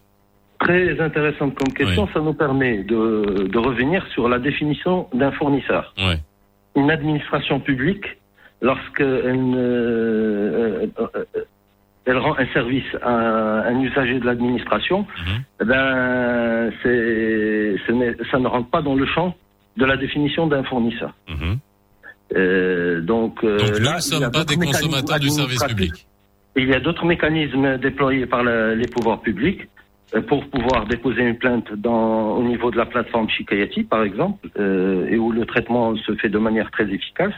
Très 0.61 1.01
intéressante 1.01 1.55
comme 1.55 1.73
question, 1.73 2.07
ça 2.13 2.21
nous 2.21 2.35
permet 2.35 2.83
de, 2.83 3.49
de 3.51 3.59
revenir 3.59 4.05
sur 4.13 4.29
la 4.29 4.39
définition 4.39 5.09
d'un 5.15 5.33
fournisseur. 5.33 5.95
Ouais. 5.97 6.19
Une 6.77 6.91
administration 6.91 7.61
publique, 7.61 8.05
lorsqu'elle 8.61 9.51
ne- 9.51 9.57
euh, 9.57 10.87
euh, 10.99 11.07
euh, 11.17 11.25
elle 12.09 12.19
rend 12.19 12.35
un 12.39 12.47
service 12.55 12.91
à 13.03 13.11
un 13.69 13.81
usager 13.81 14.19
de 14.19 14.25
l'administration, 14.25 15.07
eh 15.61 15.65
ben, 15.65 16.71
ça 18.31 18.39
ne 18.39 18.47
rentre 18.47 18.71
pas 18.71 18.83
dans 18.83 18.95
le 18.95 19.07
champ 19.07 19.35
de 19.77 19.85
la 19.85 19.97
définition 19.97 20.47
d'un 20.47 20.65
fournisseur. 20.65 21.13
Euh, 22.37 23.01
donc, 23.01 23.45
euh, 23.45 23.59
Donc, 23.59 23.69
nous 23.79 23.85
là, 23.85 23.93
ne 23.93 23.97
il 23.97 23.99
y 23.99 24.03
sommes 24.03 24.31
pas 24.31 24.45
des 24.45 24.57
consommateurs 24.57 25.19
du 25.21 25.29
service 25.31 25.63
public. 25.65 26.07
Il 26.57 26.69
y 26.69 26.75
a 26.75 26.81
d'autres 26.81 27.05
mécanismes 27.05 27.79
déployés 27.79 28.27
par 28.27 28.43
la- 28.43 28.75
les 28.75 28.89
pouvoirs 28.89 29.21
publics 29.21 29.63
euh, 30.15 30.21
pour 30.23 30.45
pouvoir 30.49 30.87
déposer 30.87 31.23
une 31.23 31.37
plainte 31.39 31.73
dans, 31.75 32.33
au 32.39 32.43
niveau 32.43 32.71
de 32.71 32.77
la 32.77 32.87
plateforme 32.87 33.29
Shikayati, 33.31 33.85
par 33.85 34.03
exemple, 34.03 34.49
euh, 34.59 35.07
et 35.11 35.17
où 35.19 35.31
le 35.33 35.45
traitement 35.47 35.95
se 35.97 36.15
fait 36.17 36.29
de 36.31 36.39
manière 36.39 36.71
très 36.71 36.85
efficace. 36.91 37.35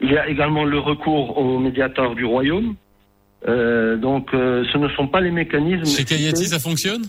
Il 0.00 0.10
y 0.12 0.16
a 0.16 0.28
également 0.28 0.64
le 0.64 0.78
recours 0.78 1.36
au 1.38 1.58
médiateur 1.58 2.14
du 2.14 2.24
royaume. 2.24 2.74
Euh, 3.48 3.96
donc, 3.96 4.32
euh, 4.34 4.64
ce 4.72 4.78
ne 4.78 4.88
sont 4.90 5.06
pas 5.08 5.20
les 5.20 5.30
mécanismes. 5.30 5.84
Chez 5.84 6.04
Kayati, 6.04 6.46
ça 6.46 6.58
fonctionne 6.58 7.02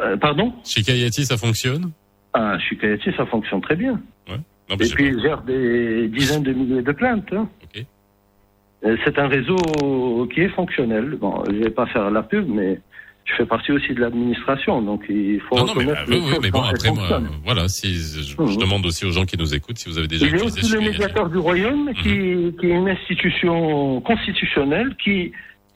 Euh, 0.00 0.16
pardon 0.16 0.52
Chez 0.64 0.82
Kayati, 0.82 1.24
ça 1.24 1.36
fonctionne 1.36 1.92
Ah, 2.32 2.58
Shikayati, 2.58 3.10
ça 3.16 3.26
fonctionne 3.26 3.60
très 3.60 3.76
bien. 3.76 4.00
Ouais. 4.28 4.36
Non, 4.70 4.76
Et 4.80 4.88
puis, 4.88 5.08
il 5.08 5.20
gère 5.20 5.42
des 5.42 6.08
dizaines 6.08 6.42
de 6.42 6.52
milliers 6.52 6.82
de 6.82 6.92
plaintes. 6.92 7.32
hein. 7.32 7.48
C'est 9.04 9.16
un 9.18 9.28
réseau 9.28 10.26
qui 10.34 10.40
est 10.40 10.48
fonctionnel. 10.48 11.16
Bon, 11.20 11.44
je 11.46 11.52
vais 11.56 11.70
pas 11.70 11.86
faire 11.86 12.10
la 12.10 12.22
pub, 12.24 12.48
mais 12.48 12.80
je 13.24 13.34
fais 13.36 13.46
partie 13.46 13.72
aussi 13.72 13.94
de 13.94 14.00
l'administration, 14.00 14.82
donc 14.82 15.04
il 15.08 15.40
faut 15.48 15.56
Non, 15.56 15.66
non, 15.66 15.74
mais, 15.76 15.84
bah, 15.84 16.04
oui, 16.08 16.20
mais 16.42 16.50
bon, 16.50 16.62
après, 16.62 16.90
moi, 16.90 17.22
voilà, 17.44 17.68
si, 17.68 17.94
je, 17.94 18.20
je 18.22 18.58
demande 18.58 18.84
aussi 18.84 19.04
aux 19.06 19.12
gens 19.12 19.24
qui 19.24 19.36
nous 19.38 19.54
écoutent 19.54 19.78
si 19.78 19.88
vous 19.88 19.96
avez 19.98 20.08
déjà 20.08 20.26
Il 20.26 20.30
y 20.30 20.34
a 20.34 20.36
utilisé 20.38 20.60
aussi 20.60 20.72
le 20.74 20.80
médiateur 20.80 21.28
du 21.30 21.38
royaume 21.38 21.92
qui, 22.02 22.54
qui 22.58 22.66
est 22.66 22.70
une 22.76 22.88
institution 22.88 24.00
constitutionnelle 24.00 24.96
qui 25.02 25.32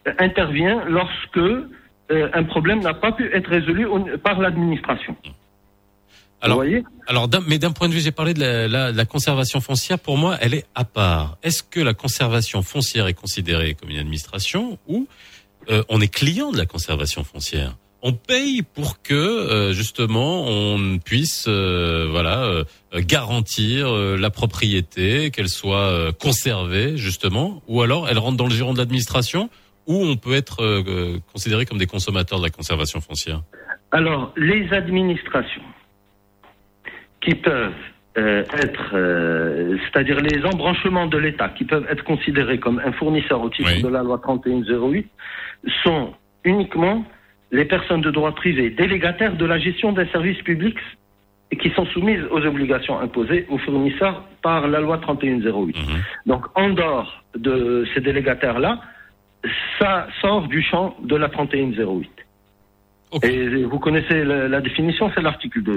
euh, 0.07 0.13
intervient 0.19 0.85
lorsque 0.89 1.37
euh, 1.39 2.29
un 2.35 2.45
problème 2.45 2.81
n'a 2.81 2.95
pas 2.95 3.13
pu 3.13 3.25
être 3.33 3.49
résolu 3.49 3.87
par 4.23 4.41
l'administration. 4.41 5.17
Alors, 6.43 6.63
alors 7.09 7.29
d'un- 7.29 7.43
mais 7.49 7.59
d'un 7.59 7.73
point 7.73 7.89
de 7.89 7.95
vue, 7.95 8.01
j'ai 8.01 8.13
parlé 8.13 8.35
de 8.35 8.41
la, 8.41 8.69
la- 8.69 8.93
la 8.93 9.05
conservation 9.07 9.61
foncière. 9.61 9.99
Pour 9.99 10.19
moi, 10.19 10.37
elle 10.41 10.55
est 10.55 10.67
à 10.75 10.85
part. 10.85 11.39
Est-ce 11.43 11.63
que 11.63 11.81
la 11.81 11.95
conservation 11.95 12.63
foncière 12.63 13.07
est 13.07 13.15
considérée 13.15 13.75
comme 13.75 13.91
une 13.91 13.99
administration 13.99 14.79
ou 14.87 15.09
euh, 15.71 15.83
on 15.89 16.01
est 16.01 16.13
client 16.13 16.53
de 16.53 16.59
la 16.59 16.67
conservation 16.67 17.25
foncière 17.25 17.77
on 18.03 18.13
paye 18.13 18.63
pour 18.63 19.03
que 19.03 19.15
euh, 19.15 19.73
justement 19.73 20.45
on 20.47 20.99
puisse 20.99 21.47
euh, 21.49 22.07
voilà 22.09 22.63
garantir 22.95 23.91
la 23.91 24.31
propriété, 24.31 25.33
qu'elle 25.33 25.49
soit 25.49 26.13
conservée 26.21 26.97
justement, 26.97 27.63
ou 27.67 27.83
alors 27.83 28.09
elle 28.09 28.19
rentre 28.19 28.37
dans 28.37 28.45
le 28.45 28.53
giron 28.53 28.75
de 28.75 28.79
l'administration, 28.79 29.51
ou 29.89 30.05
on 30.05 30.17
peut 30.17 30.35
être 30.35 30.83
considéré 31.33 31.67
comme 31.67 31.79
des 31.79 31.87
consommateurs 31.87 32.39
de 32.39 32.45
la 32.45 32.51
conservation 32.51 33.01
foncière. 33.01 33.43
Alors, 33.91 34.33
les 34.37 34.73
administrations 34.73 35.63
qui 37.21 37.35
peuvent 37.35 37.73
euh, 38.19 38.45
être, 38.55 38.93
euh, 38.95 39.77
c'est-à-dire 39.85 40.21
les 40.21 40.43
embranchements 40.47 41.07
de 41.07 41.19
l'État 41.19 41.51
qui 41.51 41.65
peuvent 41.65 41.87
être 41.91 42.03
considérés 42.03 42.59
comme 42.59 42.79
un 42.79 42.93
fournisseur 42.93 43.43
au 43.43 43.51
titre 43.51 43.83
de 43.83 43.89
la 43.89 44.03
loi 44.03 44.19
3108 44.19 45.07
sont 45.83 46.15
uniquement 46.45 47.05
les 47.53 47.65
personnes 47.65 48.01
de 48.01 48.11
droit 48.11 48.35
privé 48.35 48.71
délégataires 48.71 49.37
de 49.37 49.45
la 49.45 49.59
gestion 49.59 49.93
des 49.93 50.07
services 50.09 50.43
publics 50.43 50.79
et 51.51 51.57
qui 51.57 51.71
sont 51.71 51.87
soumises 51.87 52.23
aux 52.31 52.45
obligations 52.45 52.99
imposées 52.99 53.47
aux 53.49 53.59
fournisseurs 53.59 54.25
par 54.43 54.67
la 54.67 54.81
loi 54.81 54.99
3108. 54.99 55.77
Donc, 56.27 56.45
en 56.55 56.71
dehors 56.71 57.25
de 57.37 57.87
ces 57.95 58.01
délégataires-là, 58.01 58.81
ça 59.79 60.09
sort 60.21 60.49
du 60.49 60.63
champ 60.63 60.97
de 61.03 61.15
la 61.15 61.29
3108. 61.29 62.11
Et 63.23 63.65
vous 63.65 63.79
connaissez 63.79 64.25
la, 64.25 64.49
la 64.49 64.61
définition, 64.61 65.11
c'est 65.15 65.23
l'article 65.23 65.63
2. 65.63 65.77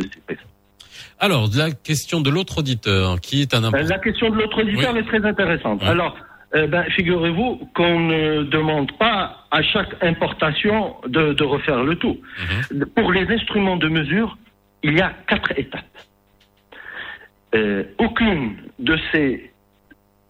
Alors, 1.19 1.49
la 1.55 1.71
question 1.71 2.21
de 2.21 2.29
l'autre 2.29 2.59
auditeur, 2.59 3.21
qui 3.21 3.41
est 3.41 3.53
un 3.53 3.63
important. 3.63 3.87
La 3.87 3.99
question 3.99 4.29
de 4.29 4.35
l'autre 4.35 4.61
auditeur 4.61 4.97
est 4.97 5.03
très 5.03 5.23
intéressante. 5.23 5.83
Alors, 5.83 6.17
euh, 6.55 6.67
ben, 6.67 6.83
figurez-vous 6.95 7.57
qu'on 7.75 7.99
ne 7.99 8.43
demande 8.43 8.91
pas 8.97 9.45
à 9.51 9.61
chaque 9.61 10.03
importation 10.03 10.95
de, 11.07 11.33
de 11.33 11.43
refaire 11.43 11.83
le 11.83 11.95
tout. 11.95 12.17
Pour 12.95 13.11
les 13.11 13.27
instruments 13.31 13.77
de 13.77 13.87
mesure, 13.87 14.37
il 14.83 14.97
y 14.97 15.01
a 15.01 15.11
quatre 15.27 15.51
étapes. 15.57 15.83
Euh, 17.55 17.83
aucune 17.97 18.55
de 18.79 18.97
ces 19.11 19.51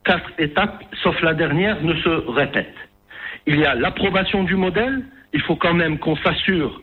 quatre 0.06 0.30
étapes, 0.38 0.84
sauf 1.04 1.22
la 1.22 1.34
dernière, 1.34 1.82
ne 1.84 1.94
se 1.96 2.10
répète. 2.32 2.74
Il 3.46 3.60
y 3.60 3.66
a 3.66 3.76
l'approbation 3.76 4.44
du 4.44 4.56
modèle. 4.56 5.02
Il 5.34 5.42
faut 5.42 5.56
quand 5.56 5.74
même 5.74 6.00
qu'on 6.00 6.16
s'assure 6.18 6.82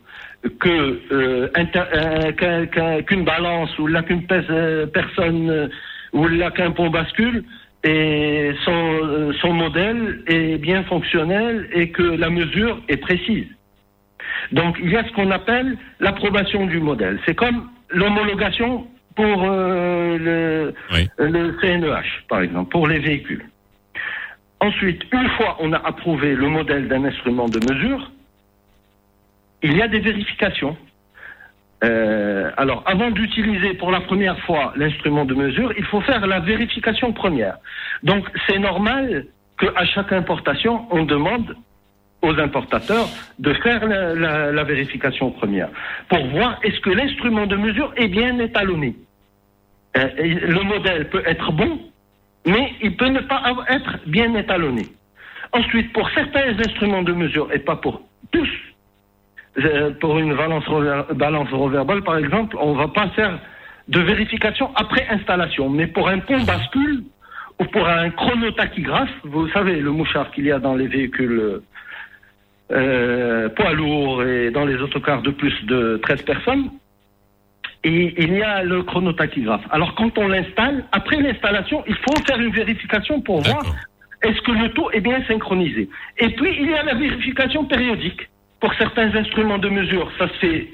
que 0.61 0.69
euh, 1.11 1.49
euh, 1.57 2.33
qu'un- 2.33 2.67
qu'un- 2.67 3.03
qu'une 3.03 3.25
balance 3.25 3.77
ou 3.79 3.87
là 3.87 4.03
qu'une 4.03 4.27
personne 4.27 5.71
ou 6.13 6.29
là 6.29 6.51
qu'un 6.51 6.71
pont 6.71 6.91
bascule 6.91 7.43
et 7.87 8.53
son, 8.65 9.33
son 9.41 9.53
modèle 9.53 10.23
est 10.27 10.59
bien 10.59 10.83
fonctionnel 10.85 11.69
et 11.73 11.91
que 11.91 12.03
la 12.03 12.31
mesure 12.31 12.81
est 12.89 12.97
précise. 12.97 13.47
Donc 14.51 14.77
il 14.83 14.91
y 14.91 14.97
a 14.97 15.05
ce 15.05 15.13
qu'on 15.13 15.31
appelle 15.31 15.79
l'approbation 16.01 16.67
du 16.67 16.81
modèle. 16.81 17.21
C'est 17.25 17.37
comme 17.37 17.69
l'homologation 17.91 18.89
pour 19.15 19.45
euh, 19.45 20.19
le, 20.19 20.75
le 21.19 21.53
CNEH, 21.61 22.25
par 22.29 22.41
exemple, 22.43 22.71
pour 22.71 22.89
les 22.89 22.99
véhicules. 22.99 23.45
Ensuite, 24.61 25.03
une 25.13 25.29
fois 25.31 25.57
on 25.61 25.73
a 25.73 25.79
approuvé 25.79 26.35
le 26.35 26.49
modèle 26.49 26.89
d'un 26.89 27.05
instrument 27.05 27.49
de 27.49 27.61
mesure, 27.73 28.11
il 29.63 29.77
y 29.77 29.83
a 29.83 29.89
des 29.89 30.01
vérifications. 30.01 30.77
Euh, 31.85 32.51
alors, 32.57 32.83
avant 32.87 33.11
d'utiliser 33.11 33.75
pour 33.75 33.91
la 33.91 34.01
première 34.01 34.39
fois 34.41 34.73
l'instrument 34.77 35.25
de 35.25 35.35
mesure, 35.35 35.73
il 35.77 35.85
faut 35.85 36.01
faire 36.01 36.27
la 36.27 36.41
vérification 36.41 37.13
première. 37.13 37.59
Donc, 38.03 38.27
c'est 38.47 38.59
normal 38.59 39.27
qu'à 39.59 39.85
chaque 39.85 40.13
importation, 40.13 40.87
on 40.91 41.05
demande 41.05 41.55
aux 42.23 42.39
importateurs 42.41 43.09
de 43.39 43.53
faire 43.55 43.87
la, 43.87 44.65
vérification 44.65 45.31
première 45.31 45.69
pour 46.09 46.27
voir 46.29 46.59
est-ce 46.63 46.81
que 46.81 46.91
l'instrument 46.91 47.47
de 47.47 47.57
mesure 47.57 47.93
est 47.97 48.09
bien 48.09 48.39
étalonné. 48.39 48.97
Euh, 49.97 50.09
le 50.17 50.63
modèle 50.63 51.09
peut 51.11 51.23
être 51.27 51.53
bon, 51.53 51.79
mais 52.47 52.73
il 52.83 52.97
peut 52.97 53.09
ne 53.09 53.21
pas 53.21 53.43
être 53.69 53.99
bien 54.07 54.35
étalonné. 54.35 54.87
Ensuite, 55.53 55.93
pour 55.93 56.09
certains 56.11 56.59
instruments 56.59 57.03
de 57.03 57.13
mesure, 57.13 57.49
et 57.53 57.59
pas 57.59 57.77
pour 57.77 58.03
tous, 58.33 58.49
pour 60.01 60.19
une 60.19 60.35
balance, 60.35 60.65
balance 61.15 61.51
reverbale, 61.51 62.03
par 62.03 62.19
exemple, 62.19 62.57
on 62.61 62.75
ne 62.75 62.79
va 62.79 62.89
pas 62.89 63.09
faire 63.11 63.39
de 63.89 64.01
vérification 64.01 64.71
après 64.75 65.07
installation. 65.09 65.71
Mais 65.71 65.87
pour 65.87 66.09
un 66.09 66.19
pont 66.19 66.43
bascule 66.43 67.05
ou 67.61 67.65
pour 67.65 67.87
un 67.89 68.11
chronotachygraphe, 68.11 69.11
vous 69.25 69.49
savez, 69.49 69.81
le 69.81 69.91
mouchard 69.91 70.31
qu'il 70.33 70.45
y 70.45 70.53
a 70.53 70.59
dans 70.59 70.75
les 70.75 70.89
véhicules 70.89 71.41
euh, 71.41 71.63
euh, 72.73 73.49
poids 73.51 73.73
lourds 73.73 74.25
et 74.25 74.51
dans 74.51 74.65
les 74.65 74.77
autocars 74.77 75.23
de 75.23 75.31
plus 75.31 75.55
de 75.67 75.99
13 76.03 76.23
personnes, 76.23 76.71
et 77.85 78.15
il 78.19 78.35
y 78.35 78.43
a 78.43 78.65
le 78.65 78.83
chronotachygraphe. 78.83 79.65
Alors 79.71 79.95
quand 79.95 80.19
on 80.19 80.27
l'installe, 80.27 80.85
après 80.91 81.21
l'installation, 81.21 81.85
il 81.87 81.95
faut 81.95 82.25
faire 82.27 82.41
une 82.41 82.53
vérification 82.53 83.21
pour 83.21 83.43
voir 83.43 83.63
est-ce 84.23 84.41
que 84.41 84.51
le 84.51 84.71
tout 84.71 84.89
est 84.93 85.01
bien 85.01 85.23
synchronisé. 85.29 85.89
Et 86.19 86.31
puis 86.31 86.57
il 86.59 86.71
y 86.71 86.75
a 86.75 86.83
la 86.83 86.95
vérification 86.95 87.65
périodique. 87.65 88.29
Pour 88.61 88.73
certains 88.79 89.15
instruments 89.15 89.59
de 89.59 89.69
mesure, 89.69 90.11
ça 90.19 90.29
se 90.29 90.35
fait 90.35 90.69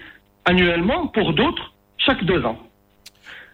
annuellement, 0.44 1.08
pour 1.08 1.32
d'autres, 1.34 1.72
chaque 1.98 2.24
deux 2.24 2.42
ans. 2.44 2.58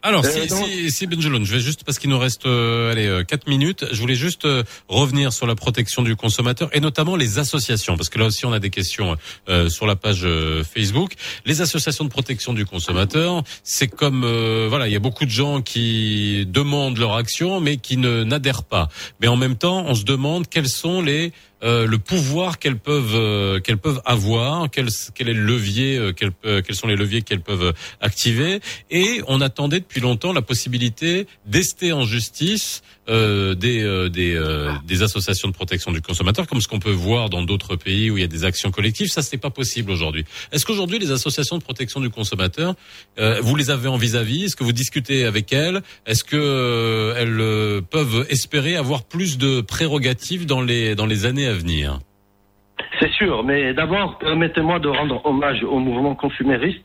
Alors, 0.00 0.24
Euh, 0.24 0.28
si, 0.28 0.46
donc- 0.48 0.64
si, 0.64 0.90
si 0.92 1.06
Benjeloun, 1.08 1.44
je 1.44 1.52
vais 1.54 1.60
juste 1.60 1.82
parce 1.82 1.98
qu'il 1.98 2.08
nous 2.08 2.20
reste 2.20 2.46
euh, 2.46 2.92
allez 2.92 3.08
euh, 3.08 3.24
quatre 3.24 3.48
minutes, 3.48 3.84
je 3.90 4.00
voulais 4.00 4.14
juste 4.14 4.44
euh, 4.44 4.62
revenir 4.86 5.32
sur 5.32 5.44
la 5.44 5.56
protection 5.56 6.02
du 6.02 6.14
consommateur 6.14 6.68
et 6.72 6.78
notamment 6.78 7.16
les 7.16 7.40
associations 7.40 7.96
parce 7.96 8.08
que 8.08 8.16
là 8.20 8.26
aussi 8.26 8.46
on 8.46 8.52
a 8.52 8.60
des 8.60 8.70
questions 8.70 9.16
euh, 9.48 9.68
sur 9.68 9.88
la 9.88 9.96
page 9.96 10.20
euh, 10.24 10.62
Facebook. 10.62 11.14
Les 11.46 11.62
associations 11.62 12.04
de 12.04 12.10
protection 12.10 12.52
du 12.52 12.64
consommateur, 12.64 13.42
c'est 13.64 13.88
comme 13.88 14.22
euh, 14.22 14.66
voilà, 14.68 14.86
il 14.86 14.92
y 14.92 14.96
a 14.96 15.00
beaucoup 15.00 15.24
de 15.24 15.30
gens 15.32 15.62
qui 15.62 16.46
demandent 16.46 16.98
leur 16.98 17.16
action 17.16 17.60
mais 17.60 17.76
qui 17.76 17.96
ne 17.96 18.22
n'adhèrent 18.22 18.62
pas. 18.64 18.86
Mais 19.20 19.26
en 19.26 19.36
même 19.36 19.56
temps, 19.56 19.82
on 19.88 19.96
se 19.96 20.04
demande 20.04 20.48
quels 20.48 20.68
sont 20.68 21.02
les 21.02 21.32
euh, 21.62 21.86
le 21.86 21.98
pouvoir 21.98 22.58
qu'elles 22.58 22.78
peuvent 22.78 23.14
euh, 23.14 23.58
qu'elles 23.60 23.78
peuvent 23.78 24.00
avoir, 24.04 24.70
quel, 24.70 24.88
quel 25.14 25.28
est 25.28 25.34
le 25.34 25.44
levier, 25.44 25.96
euh, 25.98 26.12
pe- 26.12 26.60
quels 26.60 26.76
sont 26.76 26.86
les 26.86 26.96
leviers 26.96 27.22
qu'elles 27.22 27.40
peuvent 27.40 27.74
activer. 28.00 28.60
Et 28.90 29.20
on 29.26 29.40
attendait 29.40 29.80
depuis 29.80 30.00
longtemps 30.00 30.32
la 30.32 30.42
possibilité 30.42 31.26
d'ester 31.46 31.92
en 31.92 32.04
justice 32.04 32.82
euh, 33.08 33.54
des 33.54 33.82
euh, 33.82 34.08
des, 34.08 34.34
euh, 34.36 34.70
des 34.84 35.02
associations 35.02 35.48
de 35.48 35.54
protection 35.54 35.92
du 35.92 36.00
consommateur, 36.00 36.46
comme 36.46 36.60
ce 36.60 36.68
qu'on 36.68 36.78
peut 36.78 36.90
voir 36.90 37.30
dans 37.30 37.42
d'autres 37.42 37.76
pays 37.76 38.10
où 38.10 38.18
il 38.18 38.20
y 38.20 38.24
a 38.24 38.28
des 38.28 38.44
actions 38.44 38.70
collectives. 38.70 39.08
Ça, 39.08 39.22
c'est 39.22 39.38
pas 39.38 39.50
possible 39.50 39.90
aujourd'hui. 39.90 40.24
Est-ce 40.52 40.66
qu'aujourd'hui 40.66 40.98
les 40.98 41.10
associations 41.10 41.58
de 41.58 41.62
protection 41.62 42.00
du 42.00 42.10
consommateur, 42.10 42.74
euh, 43.18 43.40
vous 43.42 43.56
les 43.56 43.70
avez 43.70 43.88
en 43.88 43.96
vis-à-vis? 43.96 44.44
Est-ce 44.44 44.56
que 44.56 44.64
vous 44.64 44.72
discutez 44.72 45.24
avec 45.24 45.52
elles? 45.52 45.80
Est-ce 46.06 46.24
que 46.24 46.36
euh, 46.36 47.14
elles 47.16 47.40
euh, 47.40 47.80
peuvent 47.80 48.26
espérer 48.30 48.76
avoir 48.76 49.04
plus 49.04 49.38
de 49.38 49.60
prérogatives 49.60 50.46
dans 50.46 50.60
les 50.60 50.94
dans 50.94 51.06
les 51.06 51.26
années 51.26 51.46
à 51.46 51.54
venir? 51.54 51.98
C'est 53.00 53.12
sûr, 53.12 53.44
mais 53.44 53.74
d'abord, 53.74 54.18
permettez-moi 54.18 54.78
de 54.78 54.88
rendre 54.88 55.24
hommage 55.24 55.62
au 55.62 55.78
mouvement 55.78 56.14
consumériste 56.14 56.84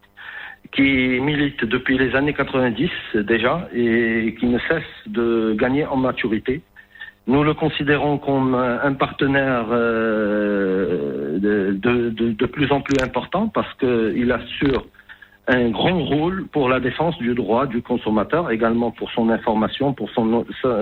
qui 0.76 0.82
milite 0.82 1.64
depuis 1.66 1.98
les 1.98 2.16
années 2.16 2.34
90 2.34 2.90
déjà 3.16 3.68
et 3.76 4.36
qui 4.40 4.46
ne 4.48 4.58
cesse 4.68 4.84
de 5.08 5.56
gagner 5.58 5.86
en 5.86 5.98
maturité. 5.98 6.62
Nous 7.28 7.44
le 7.44 7.54
considérons 7.54 8.18
comme 8.18 8.54
un 8.56 8.94
partenaire 8.94 9.68
euh, 9.72 11.38
de, 11.40 12.10
de- 12.10 12.46
plus 12.46 12.72
en 12.72 12.82
plus 12.82 12.96
important 13.02 13.48
parce 13.48 13.72
qu'il 13.80 14.32
assure 14.32 14.86
un 15.48 15.70
grand 15.72 16.02
rôle 16.06 16.46
pour 16.48 16.70
la 16.70 16.80
défense 16.80 17.18
du 17.18 17.34
droit 17.36 17.66
du 17.66 17.82
consommateur, 17.82 18.50
également 18.52 18.92
pour 18.92 19.12
son 19.12 19.30
information, 19.30 19.94
pour 19.94 20.10
son, 20.12 20.46
sa, 20.62 20.80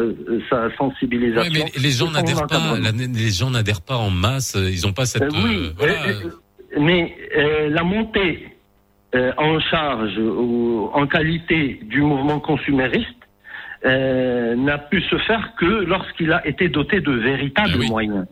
sa 0.50 0.76
sensibilisation. 0.78 1.52
Ouais, 1.52 1.66
mais 1.76 1.82
les 1.82 1.90
gens 1.92 2.12
n'adhèrent 2.12 2.46
pas. 2.48 2.78
la- 2.80 2.92
les 2.92 3.30
gens 3.32 3.50
n'adhèrent 3.50 3.82
pas 3.82 3.96
en 3.98 4.10
masse. 4.12 4.56
Ils 4.56 4.86
n'ont 4.86 4.94
pas 4.94 5.06
cette. 5.06 5.24
Euh, 5.24 5.30
oui, 5.44 5.56
euh, 5.66 5.70
voilà. 5.78 5.94
euh, 5.94 6.14
euh, 6.26 6.80
mais 6.80 7.16
euh, 7.38 7.70
la 7.70 7.84
montée 7.84 8.48
euh, 9.16 9.32
en 9.38 9.60
charge 9.60 10.18
ou 10.18 10.90
en 10.94 11.06
qualité 11.08 11.80
du 11.84 12.02
mouvement 12.02 12.40
consumériste 12.40 13.08
euh, 13.86 14.56
n'a 14.56 14.78
pu 14.78 15.02
se 15.02 15.18
faire 15.20 15.54
que 15.60 15.66
lorsqu'il 15.66 16.32
a 16.32 16.46
été 16.48 16.70
doté 16.70 17.02
de 17.02 17.12
véritables 17.12 17.80
Ah 17.84 17.88
moyens 17.88 18.26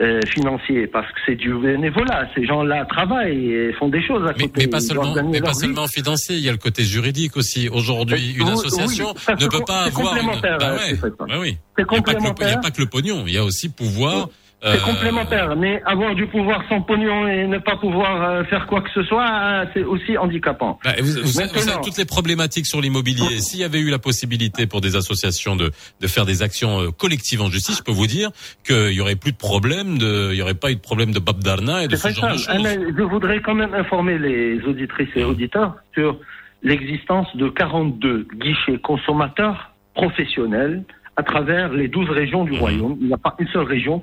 euh, 0.00 0.20
financiers, 0.28 0.86
parce 0.86 1.08
que 1.08 1.18
c'est 1.26 1.34
du 1.34 1.52
bénévolat. 1.54 2.28
Ces 2.36 2.46
gens-là 2.46 2.84
travaillent 2.84 3.50
et 3.52 3.72
font 3.72 3.88
des 3.88 4.00
choses 4.06 4.24
à 4.28 4.32
côté. 4.32 4.52
Mais 4.56 4.66
pas 4.68 4.78
seulement, 4.78 5.14
mais 5.24 5.40
pas 5.40 5.54
seulement 5.54 5.88
financier. 5.88 6.36
Il 6.36 6.44
y 6.44 6.48
a 6.48 6.52
le 6.52 6.58
côté 6.58 6.84
juridique 6.84 7.36
aussi. 7.36 7.68
Aujourd'hui, 7.68 8.36
une 8.38 8.48
association 8.48 9.12
oui, 9.16 9.34
ne 9.40 9.46
peut 9.48 9.64
pas 9.66 9.86
c'est 9.86 9.98
avoir. 9.98 10.16
Une... 10.16 10.26
complémentaire, 10.26 10.58
ouais, 10.60 10.90
c'est 10.90 11.00
ça. 11.00 11.08
bah 11.18 11.34
oui. 11.40 11.56
Il 11.78 11.80
n'y 11.80 11.82
a, 11.82 11.86
pas 11.86 12.00
que 12.00 12.10
le- 12.10 12.16
il 12.16 12.22
y 12.22 12.26
a 12.26 12.28
complémentaire. 12.28 12.60
pas 12.60 12.70
que 12.70 12.80
le 12.80 12.86
pognon. 12.86 13.24
Il 13.26 13.32
y 13.32 13.38
a 13.38 13.44
aussi 13.44 13.68
pouvoir 13.70 14.28
C'est 14.60 14.82
complémentaire, 14.82 15.54
mais 15.54 15.80
avoir 15.86 16.16
du 16.16 16.26
pouvoir 16.26 16.64
sans 16.68 16.80
pognon 16.80 17.28
et 17.28 17.46
ne 17.46 17.58
pas 17.58 17.76
pouvoir 17.76 18.22
euh, 18.28 18.44
faire 18.44 18.66
quoi 18.66 18.80
que 18.80 18.90
ce 18.92 19.04
soit, 19.04 19.24
euh, 19.30 19.64
c'est 19.72 19.84
aussi 19.84 20.18
handicapant. 20.18 20.80
Bah, 20.84 20.94
vous, 20.98 21.06
vous- 21.06 21.20
vous 21.22 21.40
avez 21.40 21.80
toutes 21.82 21.96
les 21.96 22.04
problématiques 22.04 22.66
sur 22.66 22.80
l'immobilier. 22.80 23.38
S'il 23.38 23.60
y 23.60 23.64
avait 23.64 23.78
eu 23.78 23.88
la 23.88 24.00
possibilité 24.00 24.66
pour 24.66 24.80
des 24.80 24.96
associations 24.96 25.54
de, 25.54 25.70
de 26.00 26.06
faire 26.08 26.26
des 26.26 26.42
actions 26.42 26.80
euh, 26.80 26.90
collectives 26.90 27.40
en 27.40 27.50
justice, 27.50 27.78
je 27.78 27.82
peux 27.84 27.92
vous 27.92 28.08
dire 28.08 28.30
qu'il 28.66 28.90
y 28.92 29.00
aurait 29.00 29.14
plus 29.14 29.30
de 29.30 29.36
problème, 29.36 29.96
de, 29.96 30.30
il 30.32 30.38
y 30.38 30.42
aurait 30.42 30.54
pas 30.54 30.72
eu 30.72 30.74
de 30.74 30.80
problème 30.80 31.12
de 31.12 31.20
Bob 31.20 31.38
Darna 31.42 31.84
et 31.84 31.88
de 31.88 31.94
ce 31.94 32.08
genre 32.08 32.32
de 32.32 32.38
choses. 32.38 32.48
Ah, 32.48 32.56
Je 32.96 33.02
voudrais 33.02 33.40
quand 33.40 33.54
même 33.54 33.74
informer 33.74 34.18
les 34.18 34.60
auditrices 34.64 35.08
et 35.14 35.22
auditeurs 35.22 35.76
sur 35.94 36.18
l'existence 36.64 37.28
de 37.36 37.48
42 37.48 38.26
guichets 38.34 38.78
consommateurs 38.82 39.70
professionnels 39.94 40.82
à 41.16 41.22
travers 41.22 41.72
les 41.72 41.88
12 41.88 42.10
régions 42.10 42.44
Mmh. 42.44 42.50
du 42.50 42.58
royaume. 42.58 42.96
Il 43.00 43.06
n'y 43.08 43.12
a 43.12 43.18
pas 43.18 43.34
une 43.38 43.48
seule 43.48 43.64
région 43.66 44.02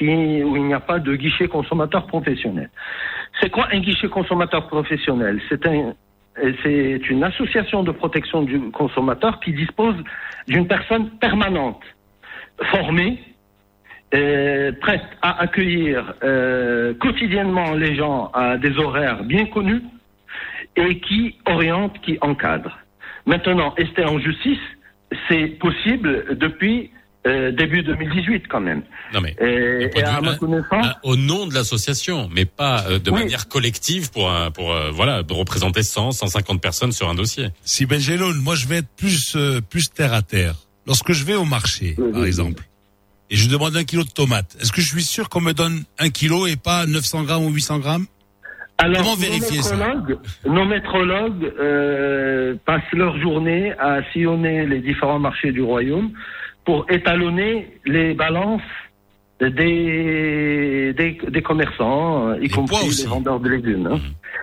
où 0.00 0.56
il 0.56 0.64
n'y 0.64 0.74
a 0.74 0.80
pas 0.80 0.98
de 0.98 1.14
guichet 1.14 1.48
consommateur 1.48 2.06
professionnel. 2.06 2.70
C'est 3.40 3.50
quoi 3.50 3.68
un 3.72 3.80
guichet 3.80 4.08
consommateur 4.08 4.66
professionnel? 4.68 5.40
C'est 5.48 5.66
un, 5.66 5.94
une 6.42 7.24
association 7.24 7.82
de 7.82 7.92
protection 7.92 8.42
du 8.42 8.58
consommateur 8.70 9.40
qui 9.40 9.52
dispose 9.52 9.96
d'une 10.48 10.66
personne 10.66 11.10
permanente, 11.18 11.82
formée, 12.70 13.18
euh, 14.14 14.72
prête 14.80 15.02
à 15.22 15.40
accueillir 15.40 16.14
euh, 16.22 16.94
quotidiennement 16.94 17.72
les 17.72 17.96
gens 17.96 18.30
à 18.32 18.56
des 18.56 18.78
horaires 18.78 19.24
bien 19.24 19.46
connus 19.46 19.82
et 20.76 21.00
qui 21.00 21.36
oriente, 21.46 22.00
qui 22.00 22.18
encadre. 22.20 22.78
Maintenant, 23.26 23.70
rester 23.70 24.04
en 24.04 24.18
justice, 24.18 24.60
c'est 25.28 25.46
possible 25.58 26.36
depuis 26.36 26.90
euh, 27.26 27.50
début 27.52 27.82
2018 27.82 28.44
quand 28.48 28.60
même. 28.60 28.82
Non 29.12 29.20
mais 29.20 29.34
Et, 29.40 29.90
et 29.96 30.02
à 30.04 30.20
ma 30.20 30.34
connaissance, 30.36 30.86
au 31.02 31.16
nom 31.16 31.46
de 31.46 31.54
l'association, 31.54 32.28
mais 32.32 32.44
pas 32.44 32.84
euh, 32.88 32.98
de 32.98 33.10
Oui. 33.10 33.20
manière 33.20 33.48
collective 33.48 34.10
pour 34.10 34.30
un, 34.30 34.50
pour 34.50 34.72
euh, 34.72 34.90
voilà 34.90 35.22
représenter 35.30 35.82
100, 35.82 36.12
150 36.12 36.60
personnes 36.60 36.92
sur 36.92 37.08
un 37.08 37.14
dossier. 37.14 37.48
Si 37.64 37.86
Benjeloun, 37.86 38.36
moi 38.42 38.54
je 38.54 38.66
vais 38.68 38.76
être 38.78 38.88
plus 38.96 39.34
euh, 39.36 39.60
plus 39.60 39.88
terre 39.90 40.12
à 40.12 40.22
terre. 40.22 40.54
Lorsque 40.86 41.12
je 41.12 41.24
vais 41.24 41.34
au 41.34 41.46
marché, 41.46 41.96
par 42.12 42.26
exemple, 42.26 42.62
et 43.30 43.36
je 43.36 43.48
demande 43.48 43.74
un 43.76 43.84
kilo 43.84 44.04
de 44.04 44.10
tomates, 44.10 44.54
est-ce 44.60 44.70
que 44.70 44.82
je 44.82 44.86
suis 44.88 45.02
sûr 45.02 45.30
qu'on 45.30 45.40
me 45.40 45.52
donne 45.54 45.84
un 45.98 46.10
kilo 46.10 46.46
et 46.46 46.56
pas 46.56 46.84
900 46.86 47.22
grammes 47.24 47.44
ou 47.46 47.50
800 47.50 47.78
grammes? 47.78 48.04
Alors, 48.76 48.98
Comment 49.02 49.14
nos 49.14 49.20
vérifier 49.22 49.62
ça? 49.62 49.76
métrologues, 49.76 50.18
nos 50.46 50.64
métrologues 50.66 51.52
euh, 51.60 52.54
passent 52.66 52.82
leur 52.92 53.18
journée 53.20 53.72
à 53.78 54.00
sillonner 54.12 54.66
les 54.66 54.80
différents 54.80 55.20
marchés 55.20 55.52
du 55.52 55.62
royaume 55.62 56.10
pour 56.64 56.86
étalonner 56.90 57.78
les 57.84 58.14
balances 58.14 58.62
des, 59.40 60.92
des, 60.96 61.18
des 61.28 61.42
commerçants, 61.42 62.28
euh, 62.30 62.38
y 62.40 62.48
compris 62.48 62.88
les 63.02 63.06
vendeurs 63.06 63.40
de 63.40 63.48
légumes. 63.50 63.88
hein. 63.92 63.98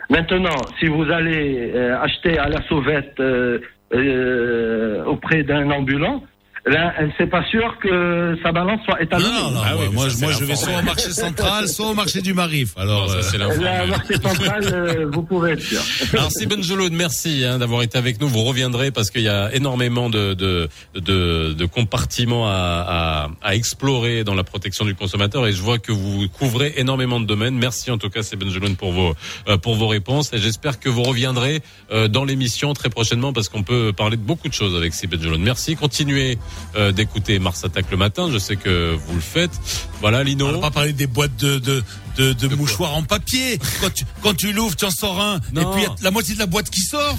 Maintenant, 0.10 0.56
si 0.80 0.88
vous 0.88 1.10
allez 1.10 1.72
euh, 1.73 1.98
acheter 2.02 2.38
à 2.38 2.48
la 2.49 2.61
sauvette 2.68 3.19
euh, 3.19 3.60
euh, 3.93 5.03
auprès 5.06 5.43
d'un 5.43 5.72
ambulant, 5.72 6.22
là, 6.65 6.93
c'est 7.17 7.27
pas 7.27 7.43
sûr 7.45 7.77
que 7.81 8.38
sa 8.43 8.51
balance 8.51 8.81
soit 8.85 9.01
étalonnée. 9.01 9.31
Non, 9.31 9.51
non, 9.51 9.61
ouais, 9.61 9.89
moi, 9.91 10.05
moi 10.19 10.31
je 10.31 10.45
vais 10.45 10.55
soit 10.55 10.79
au 10.79 10.83
marché 10.83 11.09
central, 11.11 11.67
soit 11.67 11.88
au 11.88 11.93
marché 11.93 12.21
du 12.21 12.33
Marif. 12.33 12.73
Alors, 12.77 13.09
ça, 13.09 13.21
c'est 13.23 13.38
l'info. 13.38 13.61
La 13.61 13.85
marché 13.88 14.13
central, 14.15 14.63
euh, 14.71 15.09
vous 15.11 15.23
pouvez 15.23 15.51
être 15.51 15.61
sûr. 15.61 15.81
Alors 16.13 16.31
c'est 16.31 16.45
Benjeloun, 16.45 16.93
merci 16.93 17.43
hein, 17.45 17.57
d'avoir 17.57 17.81
été 17.81 17.97
avec 17.97 18.19
nous. 18.21 18.27
Vous 18.27 18.43
reviendrez 18.43 18.91
parce 18.91 19.09
qu'il 19.09 19.21
y 19.21 19.29
a 19.29 19.53
énormément 19.53 20.09
de, 20.09 20.33
de, 20.33 20.69
de, 20.95 21.53
de 21.53 21.65
compartiments 21.65 22.47
à, 22.47 23.29
à, 23.41 23.49
à 23.49 23.55
explorer 23.55 24.23
dans 24.23 24.35
la 24.35 24.43
protection 24.43 24.85
du 24.85 24.95
consommateur 24.95 25.47
et 25.47 25.53
je 25.53 25.61
vois 25.61 25.79
que 25.79 25.91
vous 25.91 26.27
couvrez 26.29 26.73
énormément 26.77 27.19
de 27.19 27.25
domaines. 27.25 27.55
Merci 27.55 27.91
en 27.91 27.97
tout 27.97 28.09
cas, 28.09 28.23
c'est 28.23 28.35
Benjeloun 28.35 28.75
pour 28.75 28.91
vos 28.91 29.15
euh, 29.47 29.57
pour 29.57 29.75
vos 29.75 29.88
réponses 29.88 30.31
et 30.33 30.38
j'espère 30.38 30.79
que 30.79 30.89
vous 30.89 31.03
reviendrez 31.03 31.61
euh, 31.91 32.07
dans 32.07 32.23
l'émission 32.23 32.73
très 32.73 32.89
prochainement 32.89 33.33
parce 33.33 33.49
qu'on 33.49 33.63
peut 33.63 33.93
parler 33.95 34.17
de 34.17 34.21
beaucoup 34.21 34.47
de 34.47 34.53
choses 34.53 34.75
avec 34.75 34.93
ces 34.93 35.07
Benjeloun. 35.07 35.41
Merci, 35.41 35.75
continuez 35.75 36.38
euh, 36.76 36.91
d'écouter 36.91 37.40
Mars 37.40 37.64
Attack 37.64 37.91
le 37.91 37.98
matin. 37.98 38.30
Je 38.32 38.38
sais 38.38 38.56
que 38.56 38.95
vous 38.95 39.15
le 39.15 39.22
faites. 39.22 39.52
Voilà, 39.99 40.23
Lino. 40.23 40.48
On 40.48 40.53
va 40.53 40.57
pas 40.60 40.72
parler 40.72 40.94
des 40.94 41.07
boîtes 41.07 41.36
de, 41.38 41.60
de, 41.60 41.84
de, 42.18 42.34
de 42.34 42.56
mouchoirs 42.56 42.95
en 42.95 43.03
papier. 43.03 43.60
Quand 43.82 43.94
tu, 43.94 44.06
quand 44.22 44.34
tu 44.36 44.53
l'ouvres, 44.53 44.76
tu 44.76 44.86
en 44.86 44.91
sors 44.91 45.19
un. 45.22 45.40
Non. 45.53 45.61
Et 45.61 45.76
puis, 45.76 45.84
y 45.84 45.86
a 45.86 45.95
la 46.02 46.11
moitié 46.11 46.34
de 46.34 46.40
la 46.40 46.45
boîte 46.48 46.69
qui 46.69 46.82
sort. 46.82 47.18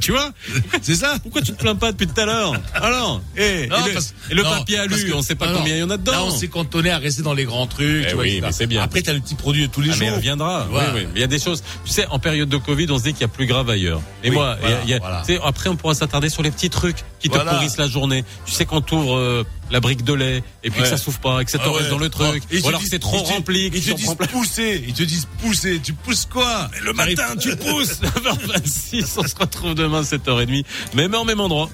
Tu 0.00 0.12
vois 0.12 0.30
C'est 0.82 0.94
ça 0.94 1.18
Pourquoi 1.22 1.42
tu 1.42 1.52
te 1.52 1.58
plains 1.58 1.74
pas 1.74 1.92
depuis 1.92 2.06
tout 2.06 2.20
à 2.20 2.24
l'heure 2.24 2.52
Alors, 2.74 3.20
et, 3.36 3.66
Non, 3.68 3.76
et 3.84 3.88
le, 3.88 3.94
parce- 3.94 4.14
et 4.30 4.34
le 4.34 4.42
non, 4.42 4.50
papier 4.50 4.78
parce 4.88 5.02
que- 5.02 5.12
on 5.12 5.22
sait 5.22 5.34
pas 5.34 5.48
non, 5.50 5.58
combien 5.58 5.76
il 5.76 5.80
y 5.80 5.82
en 5.82 5.90
a 5.90 5.96
dedans. 5.96 6.12
Là, 6.12 6.24
on 6.24 6.30
s'est 6.30 6.48
cantonné 6.48 6.90
à 6.90 6.98
rester 6.98 7.22
dans 7.22 7.34
les 7.34 7.44
grands 7.44 7.66
trucs. 7.66 8.04
Eh 8.04 8.08
tu 8.08 8.14
vois, 8.14 8.24
oui, 8.24 8.40
mais 8.42 8.52
c'est 8.52 8.66
bien. 8.66 8.82
Après, 8.82 9.02
t'as 9.02 9.12
le 9.12 9.20
petit 9.20 9.34
produit 9.34 9.66
de 9.68 9.72
tous 9.72 9.80
les 9.80 9.90
Ah, 9.90 9.92
jours. 9.92 10.00
mais 10.00 10.06
elle 10.06 10.14
reviendra. 10.14 10.66
Voilà. 10.70 10.88
Oui, 10.94 11.00
oui. 11.00 11.06
Mais 11.12 11.18
il 11.18 11.20
y 11.20 11.24
a 11.24 11.28
des 11.28 11.38
choses. 11.38 11.62
Tu 11.84 11.92
sais, 11.92 12.06
en 12.08 12.18
période 12.18 12.48
de 12.48 12.56
Covid, 12.56 12.86
on 12.90 12.98
se 12.98 13.04
dit 13.04 13.12
qu'il 13.12 13.22
y 13.22 13.24
a 13.24 13.28
plus 13.28 13.46
grave 13.46 13.68
ailleurs. 13.70 14.00
Et 14.24 14.28
Oui, 14.30 14.34
moi, 14.36 14.56
il 14.62 14.64
y 14.64 14.64
a- 14.64 14.68
voilà, 14.68 14.82
il 14.84 14.90
y 14.90 14.94
a- 14.94 14.98
voilà. 14.98 15.48
après, 15.48 15.68
on 15.68 15.76
pourra 15.76 15.94
s'attarder 15.94 16.28
sur 16.28 16.42
les 16.42 16.50
petits 16.50 16.70
trucs 16.70 16.98
qui 17.20 17.28
te 17.28 17.34
Voilà. 17.34 17.52
pourrissent 17.54 17.76
la 17.78 17.88
journée. 17.88 18.24
Tu 18.46 18.52
sais, 18.52 18.64
quand 18.64 18.80
t'ouvres 18.80 19.16
euh, 19.16 19.44
la 19.72 19.80
brique 19.80 20.04
de 20.04 20.12
lait 20.12 20.44
et 20.62 20.70
puis 20.70 20.80
Ouais. 20.80 20.84
que 20.84 20.90
ça 20.90 21.02
s'ouvre 21.02 21.18
pas 21.18 21.40
et 21.40 21.44
que 21.44 21.50
ça 21.50 21.58
te 21.58 21.64
Ah 21.66 21.70
reste 21.70 21.84
ouais. 21.84 21.90
dans 21.90 21.98
le 21.98 22.08
truc. 22.10 22.42
Oh, 22.44 22.54
et 22.54 22.60
Ou 22.60 22.68
alors 22.68 22.82
c'est 22.88 22.98
trop 23.00 23.16
ils 23.18 23.24
te- 23.24 23.28
rempli. 23.32 23.70
que 23.70 23.76
Ils 23.78 23.82
tu 23.82 23.88
te 23.88 23.94
en 23.94 23.96
disent 23.96 24.28
pousser. 24.30 24.84
Ils 24.86 24.92
te 24.94 25.02
disent 25.02 25.26
pousser. 25.40 25.80
Tu 25.82 25.92
pousses 25.94 26.26
quoi 26.30 26.70
Le 26.82 26.92
matin, 26.92 27.34
tu 27.40 27.56
pousses 27.56 28.00
9h26, 28.02 29.04
on 29.16 29.26
se 29.26 29.34
retrouve 29.34 29.74
demain 29.74 30.02
7h30, 30.02 30.64
même 30.94 31.14
heure, 31.14 31.24
même 31.24 31.40
endroit. 31.40 31.70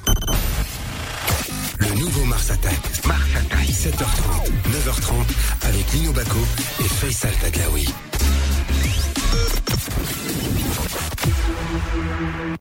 Le 1.78 1.88
nouveau 1.98 2.24
Mars 2.24 2.50
Attack. 2.50 2.78
Mars 3.04 3.20
Attack. 3.36 3.68
7h30, 3.68 4.50
9h30 4.70 5.68
avec 5.68 5.92
Lino 5.92 6.12
Baco 6.12 6.38
et 6.80 6.84
Faisal 6.88 7.32
Taglaoui. 7.40 7.86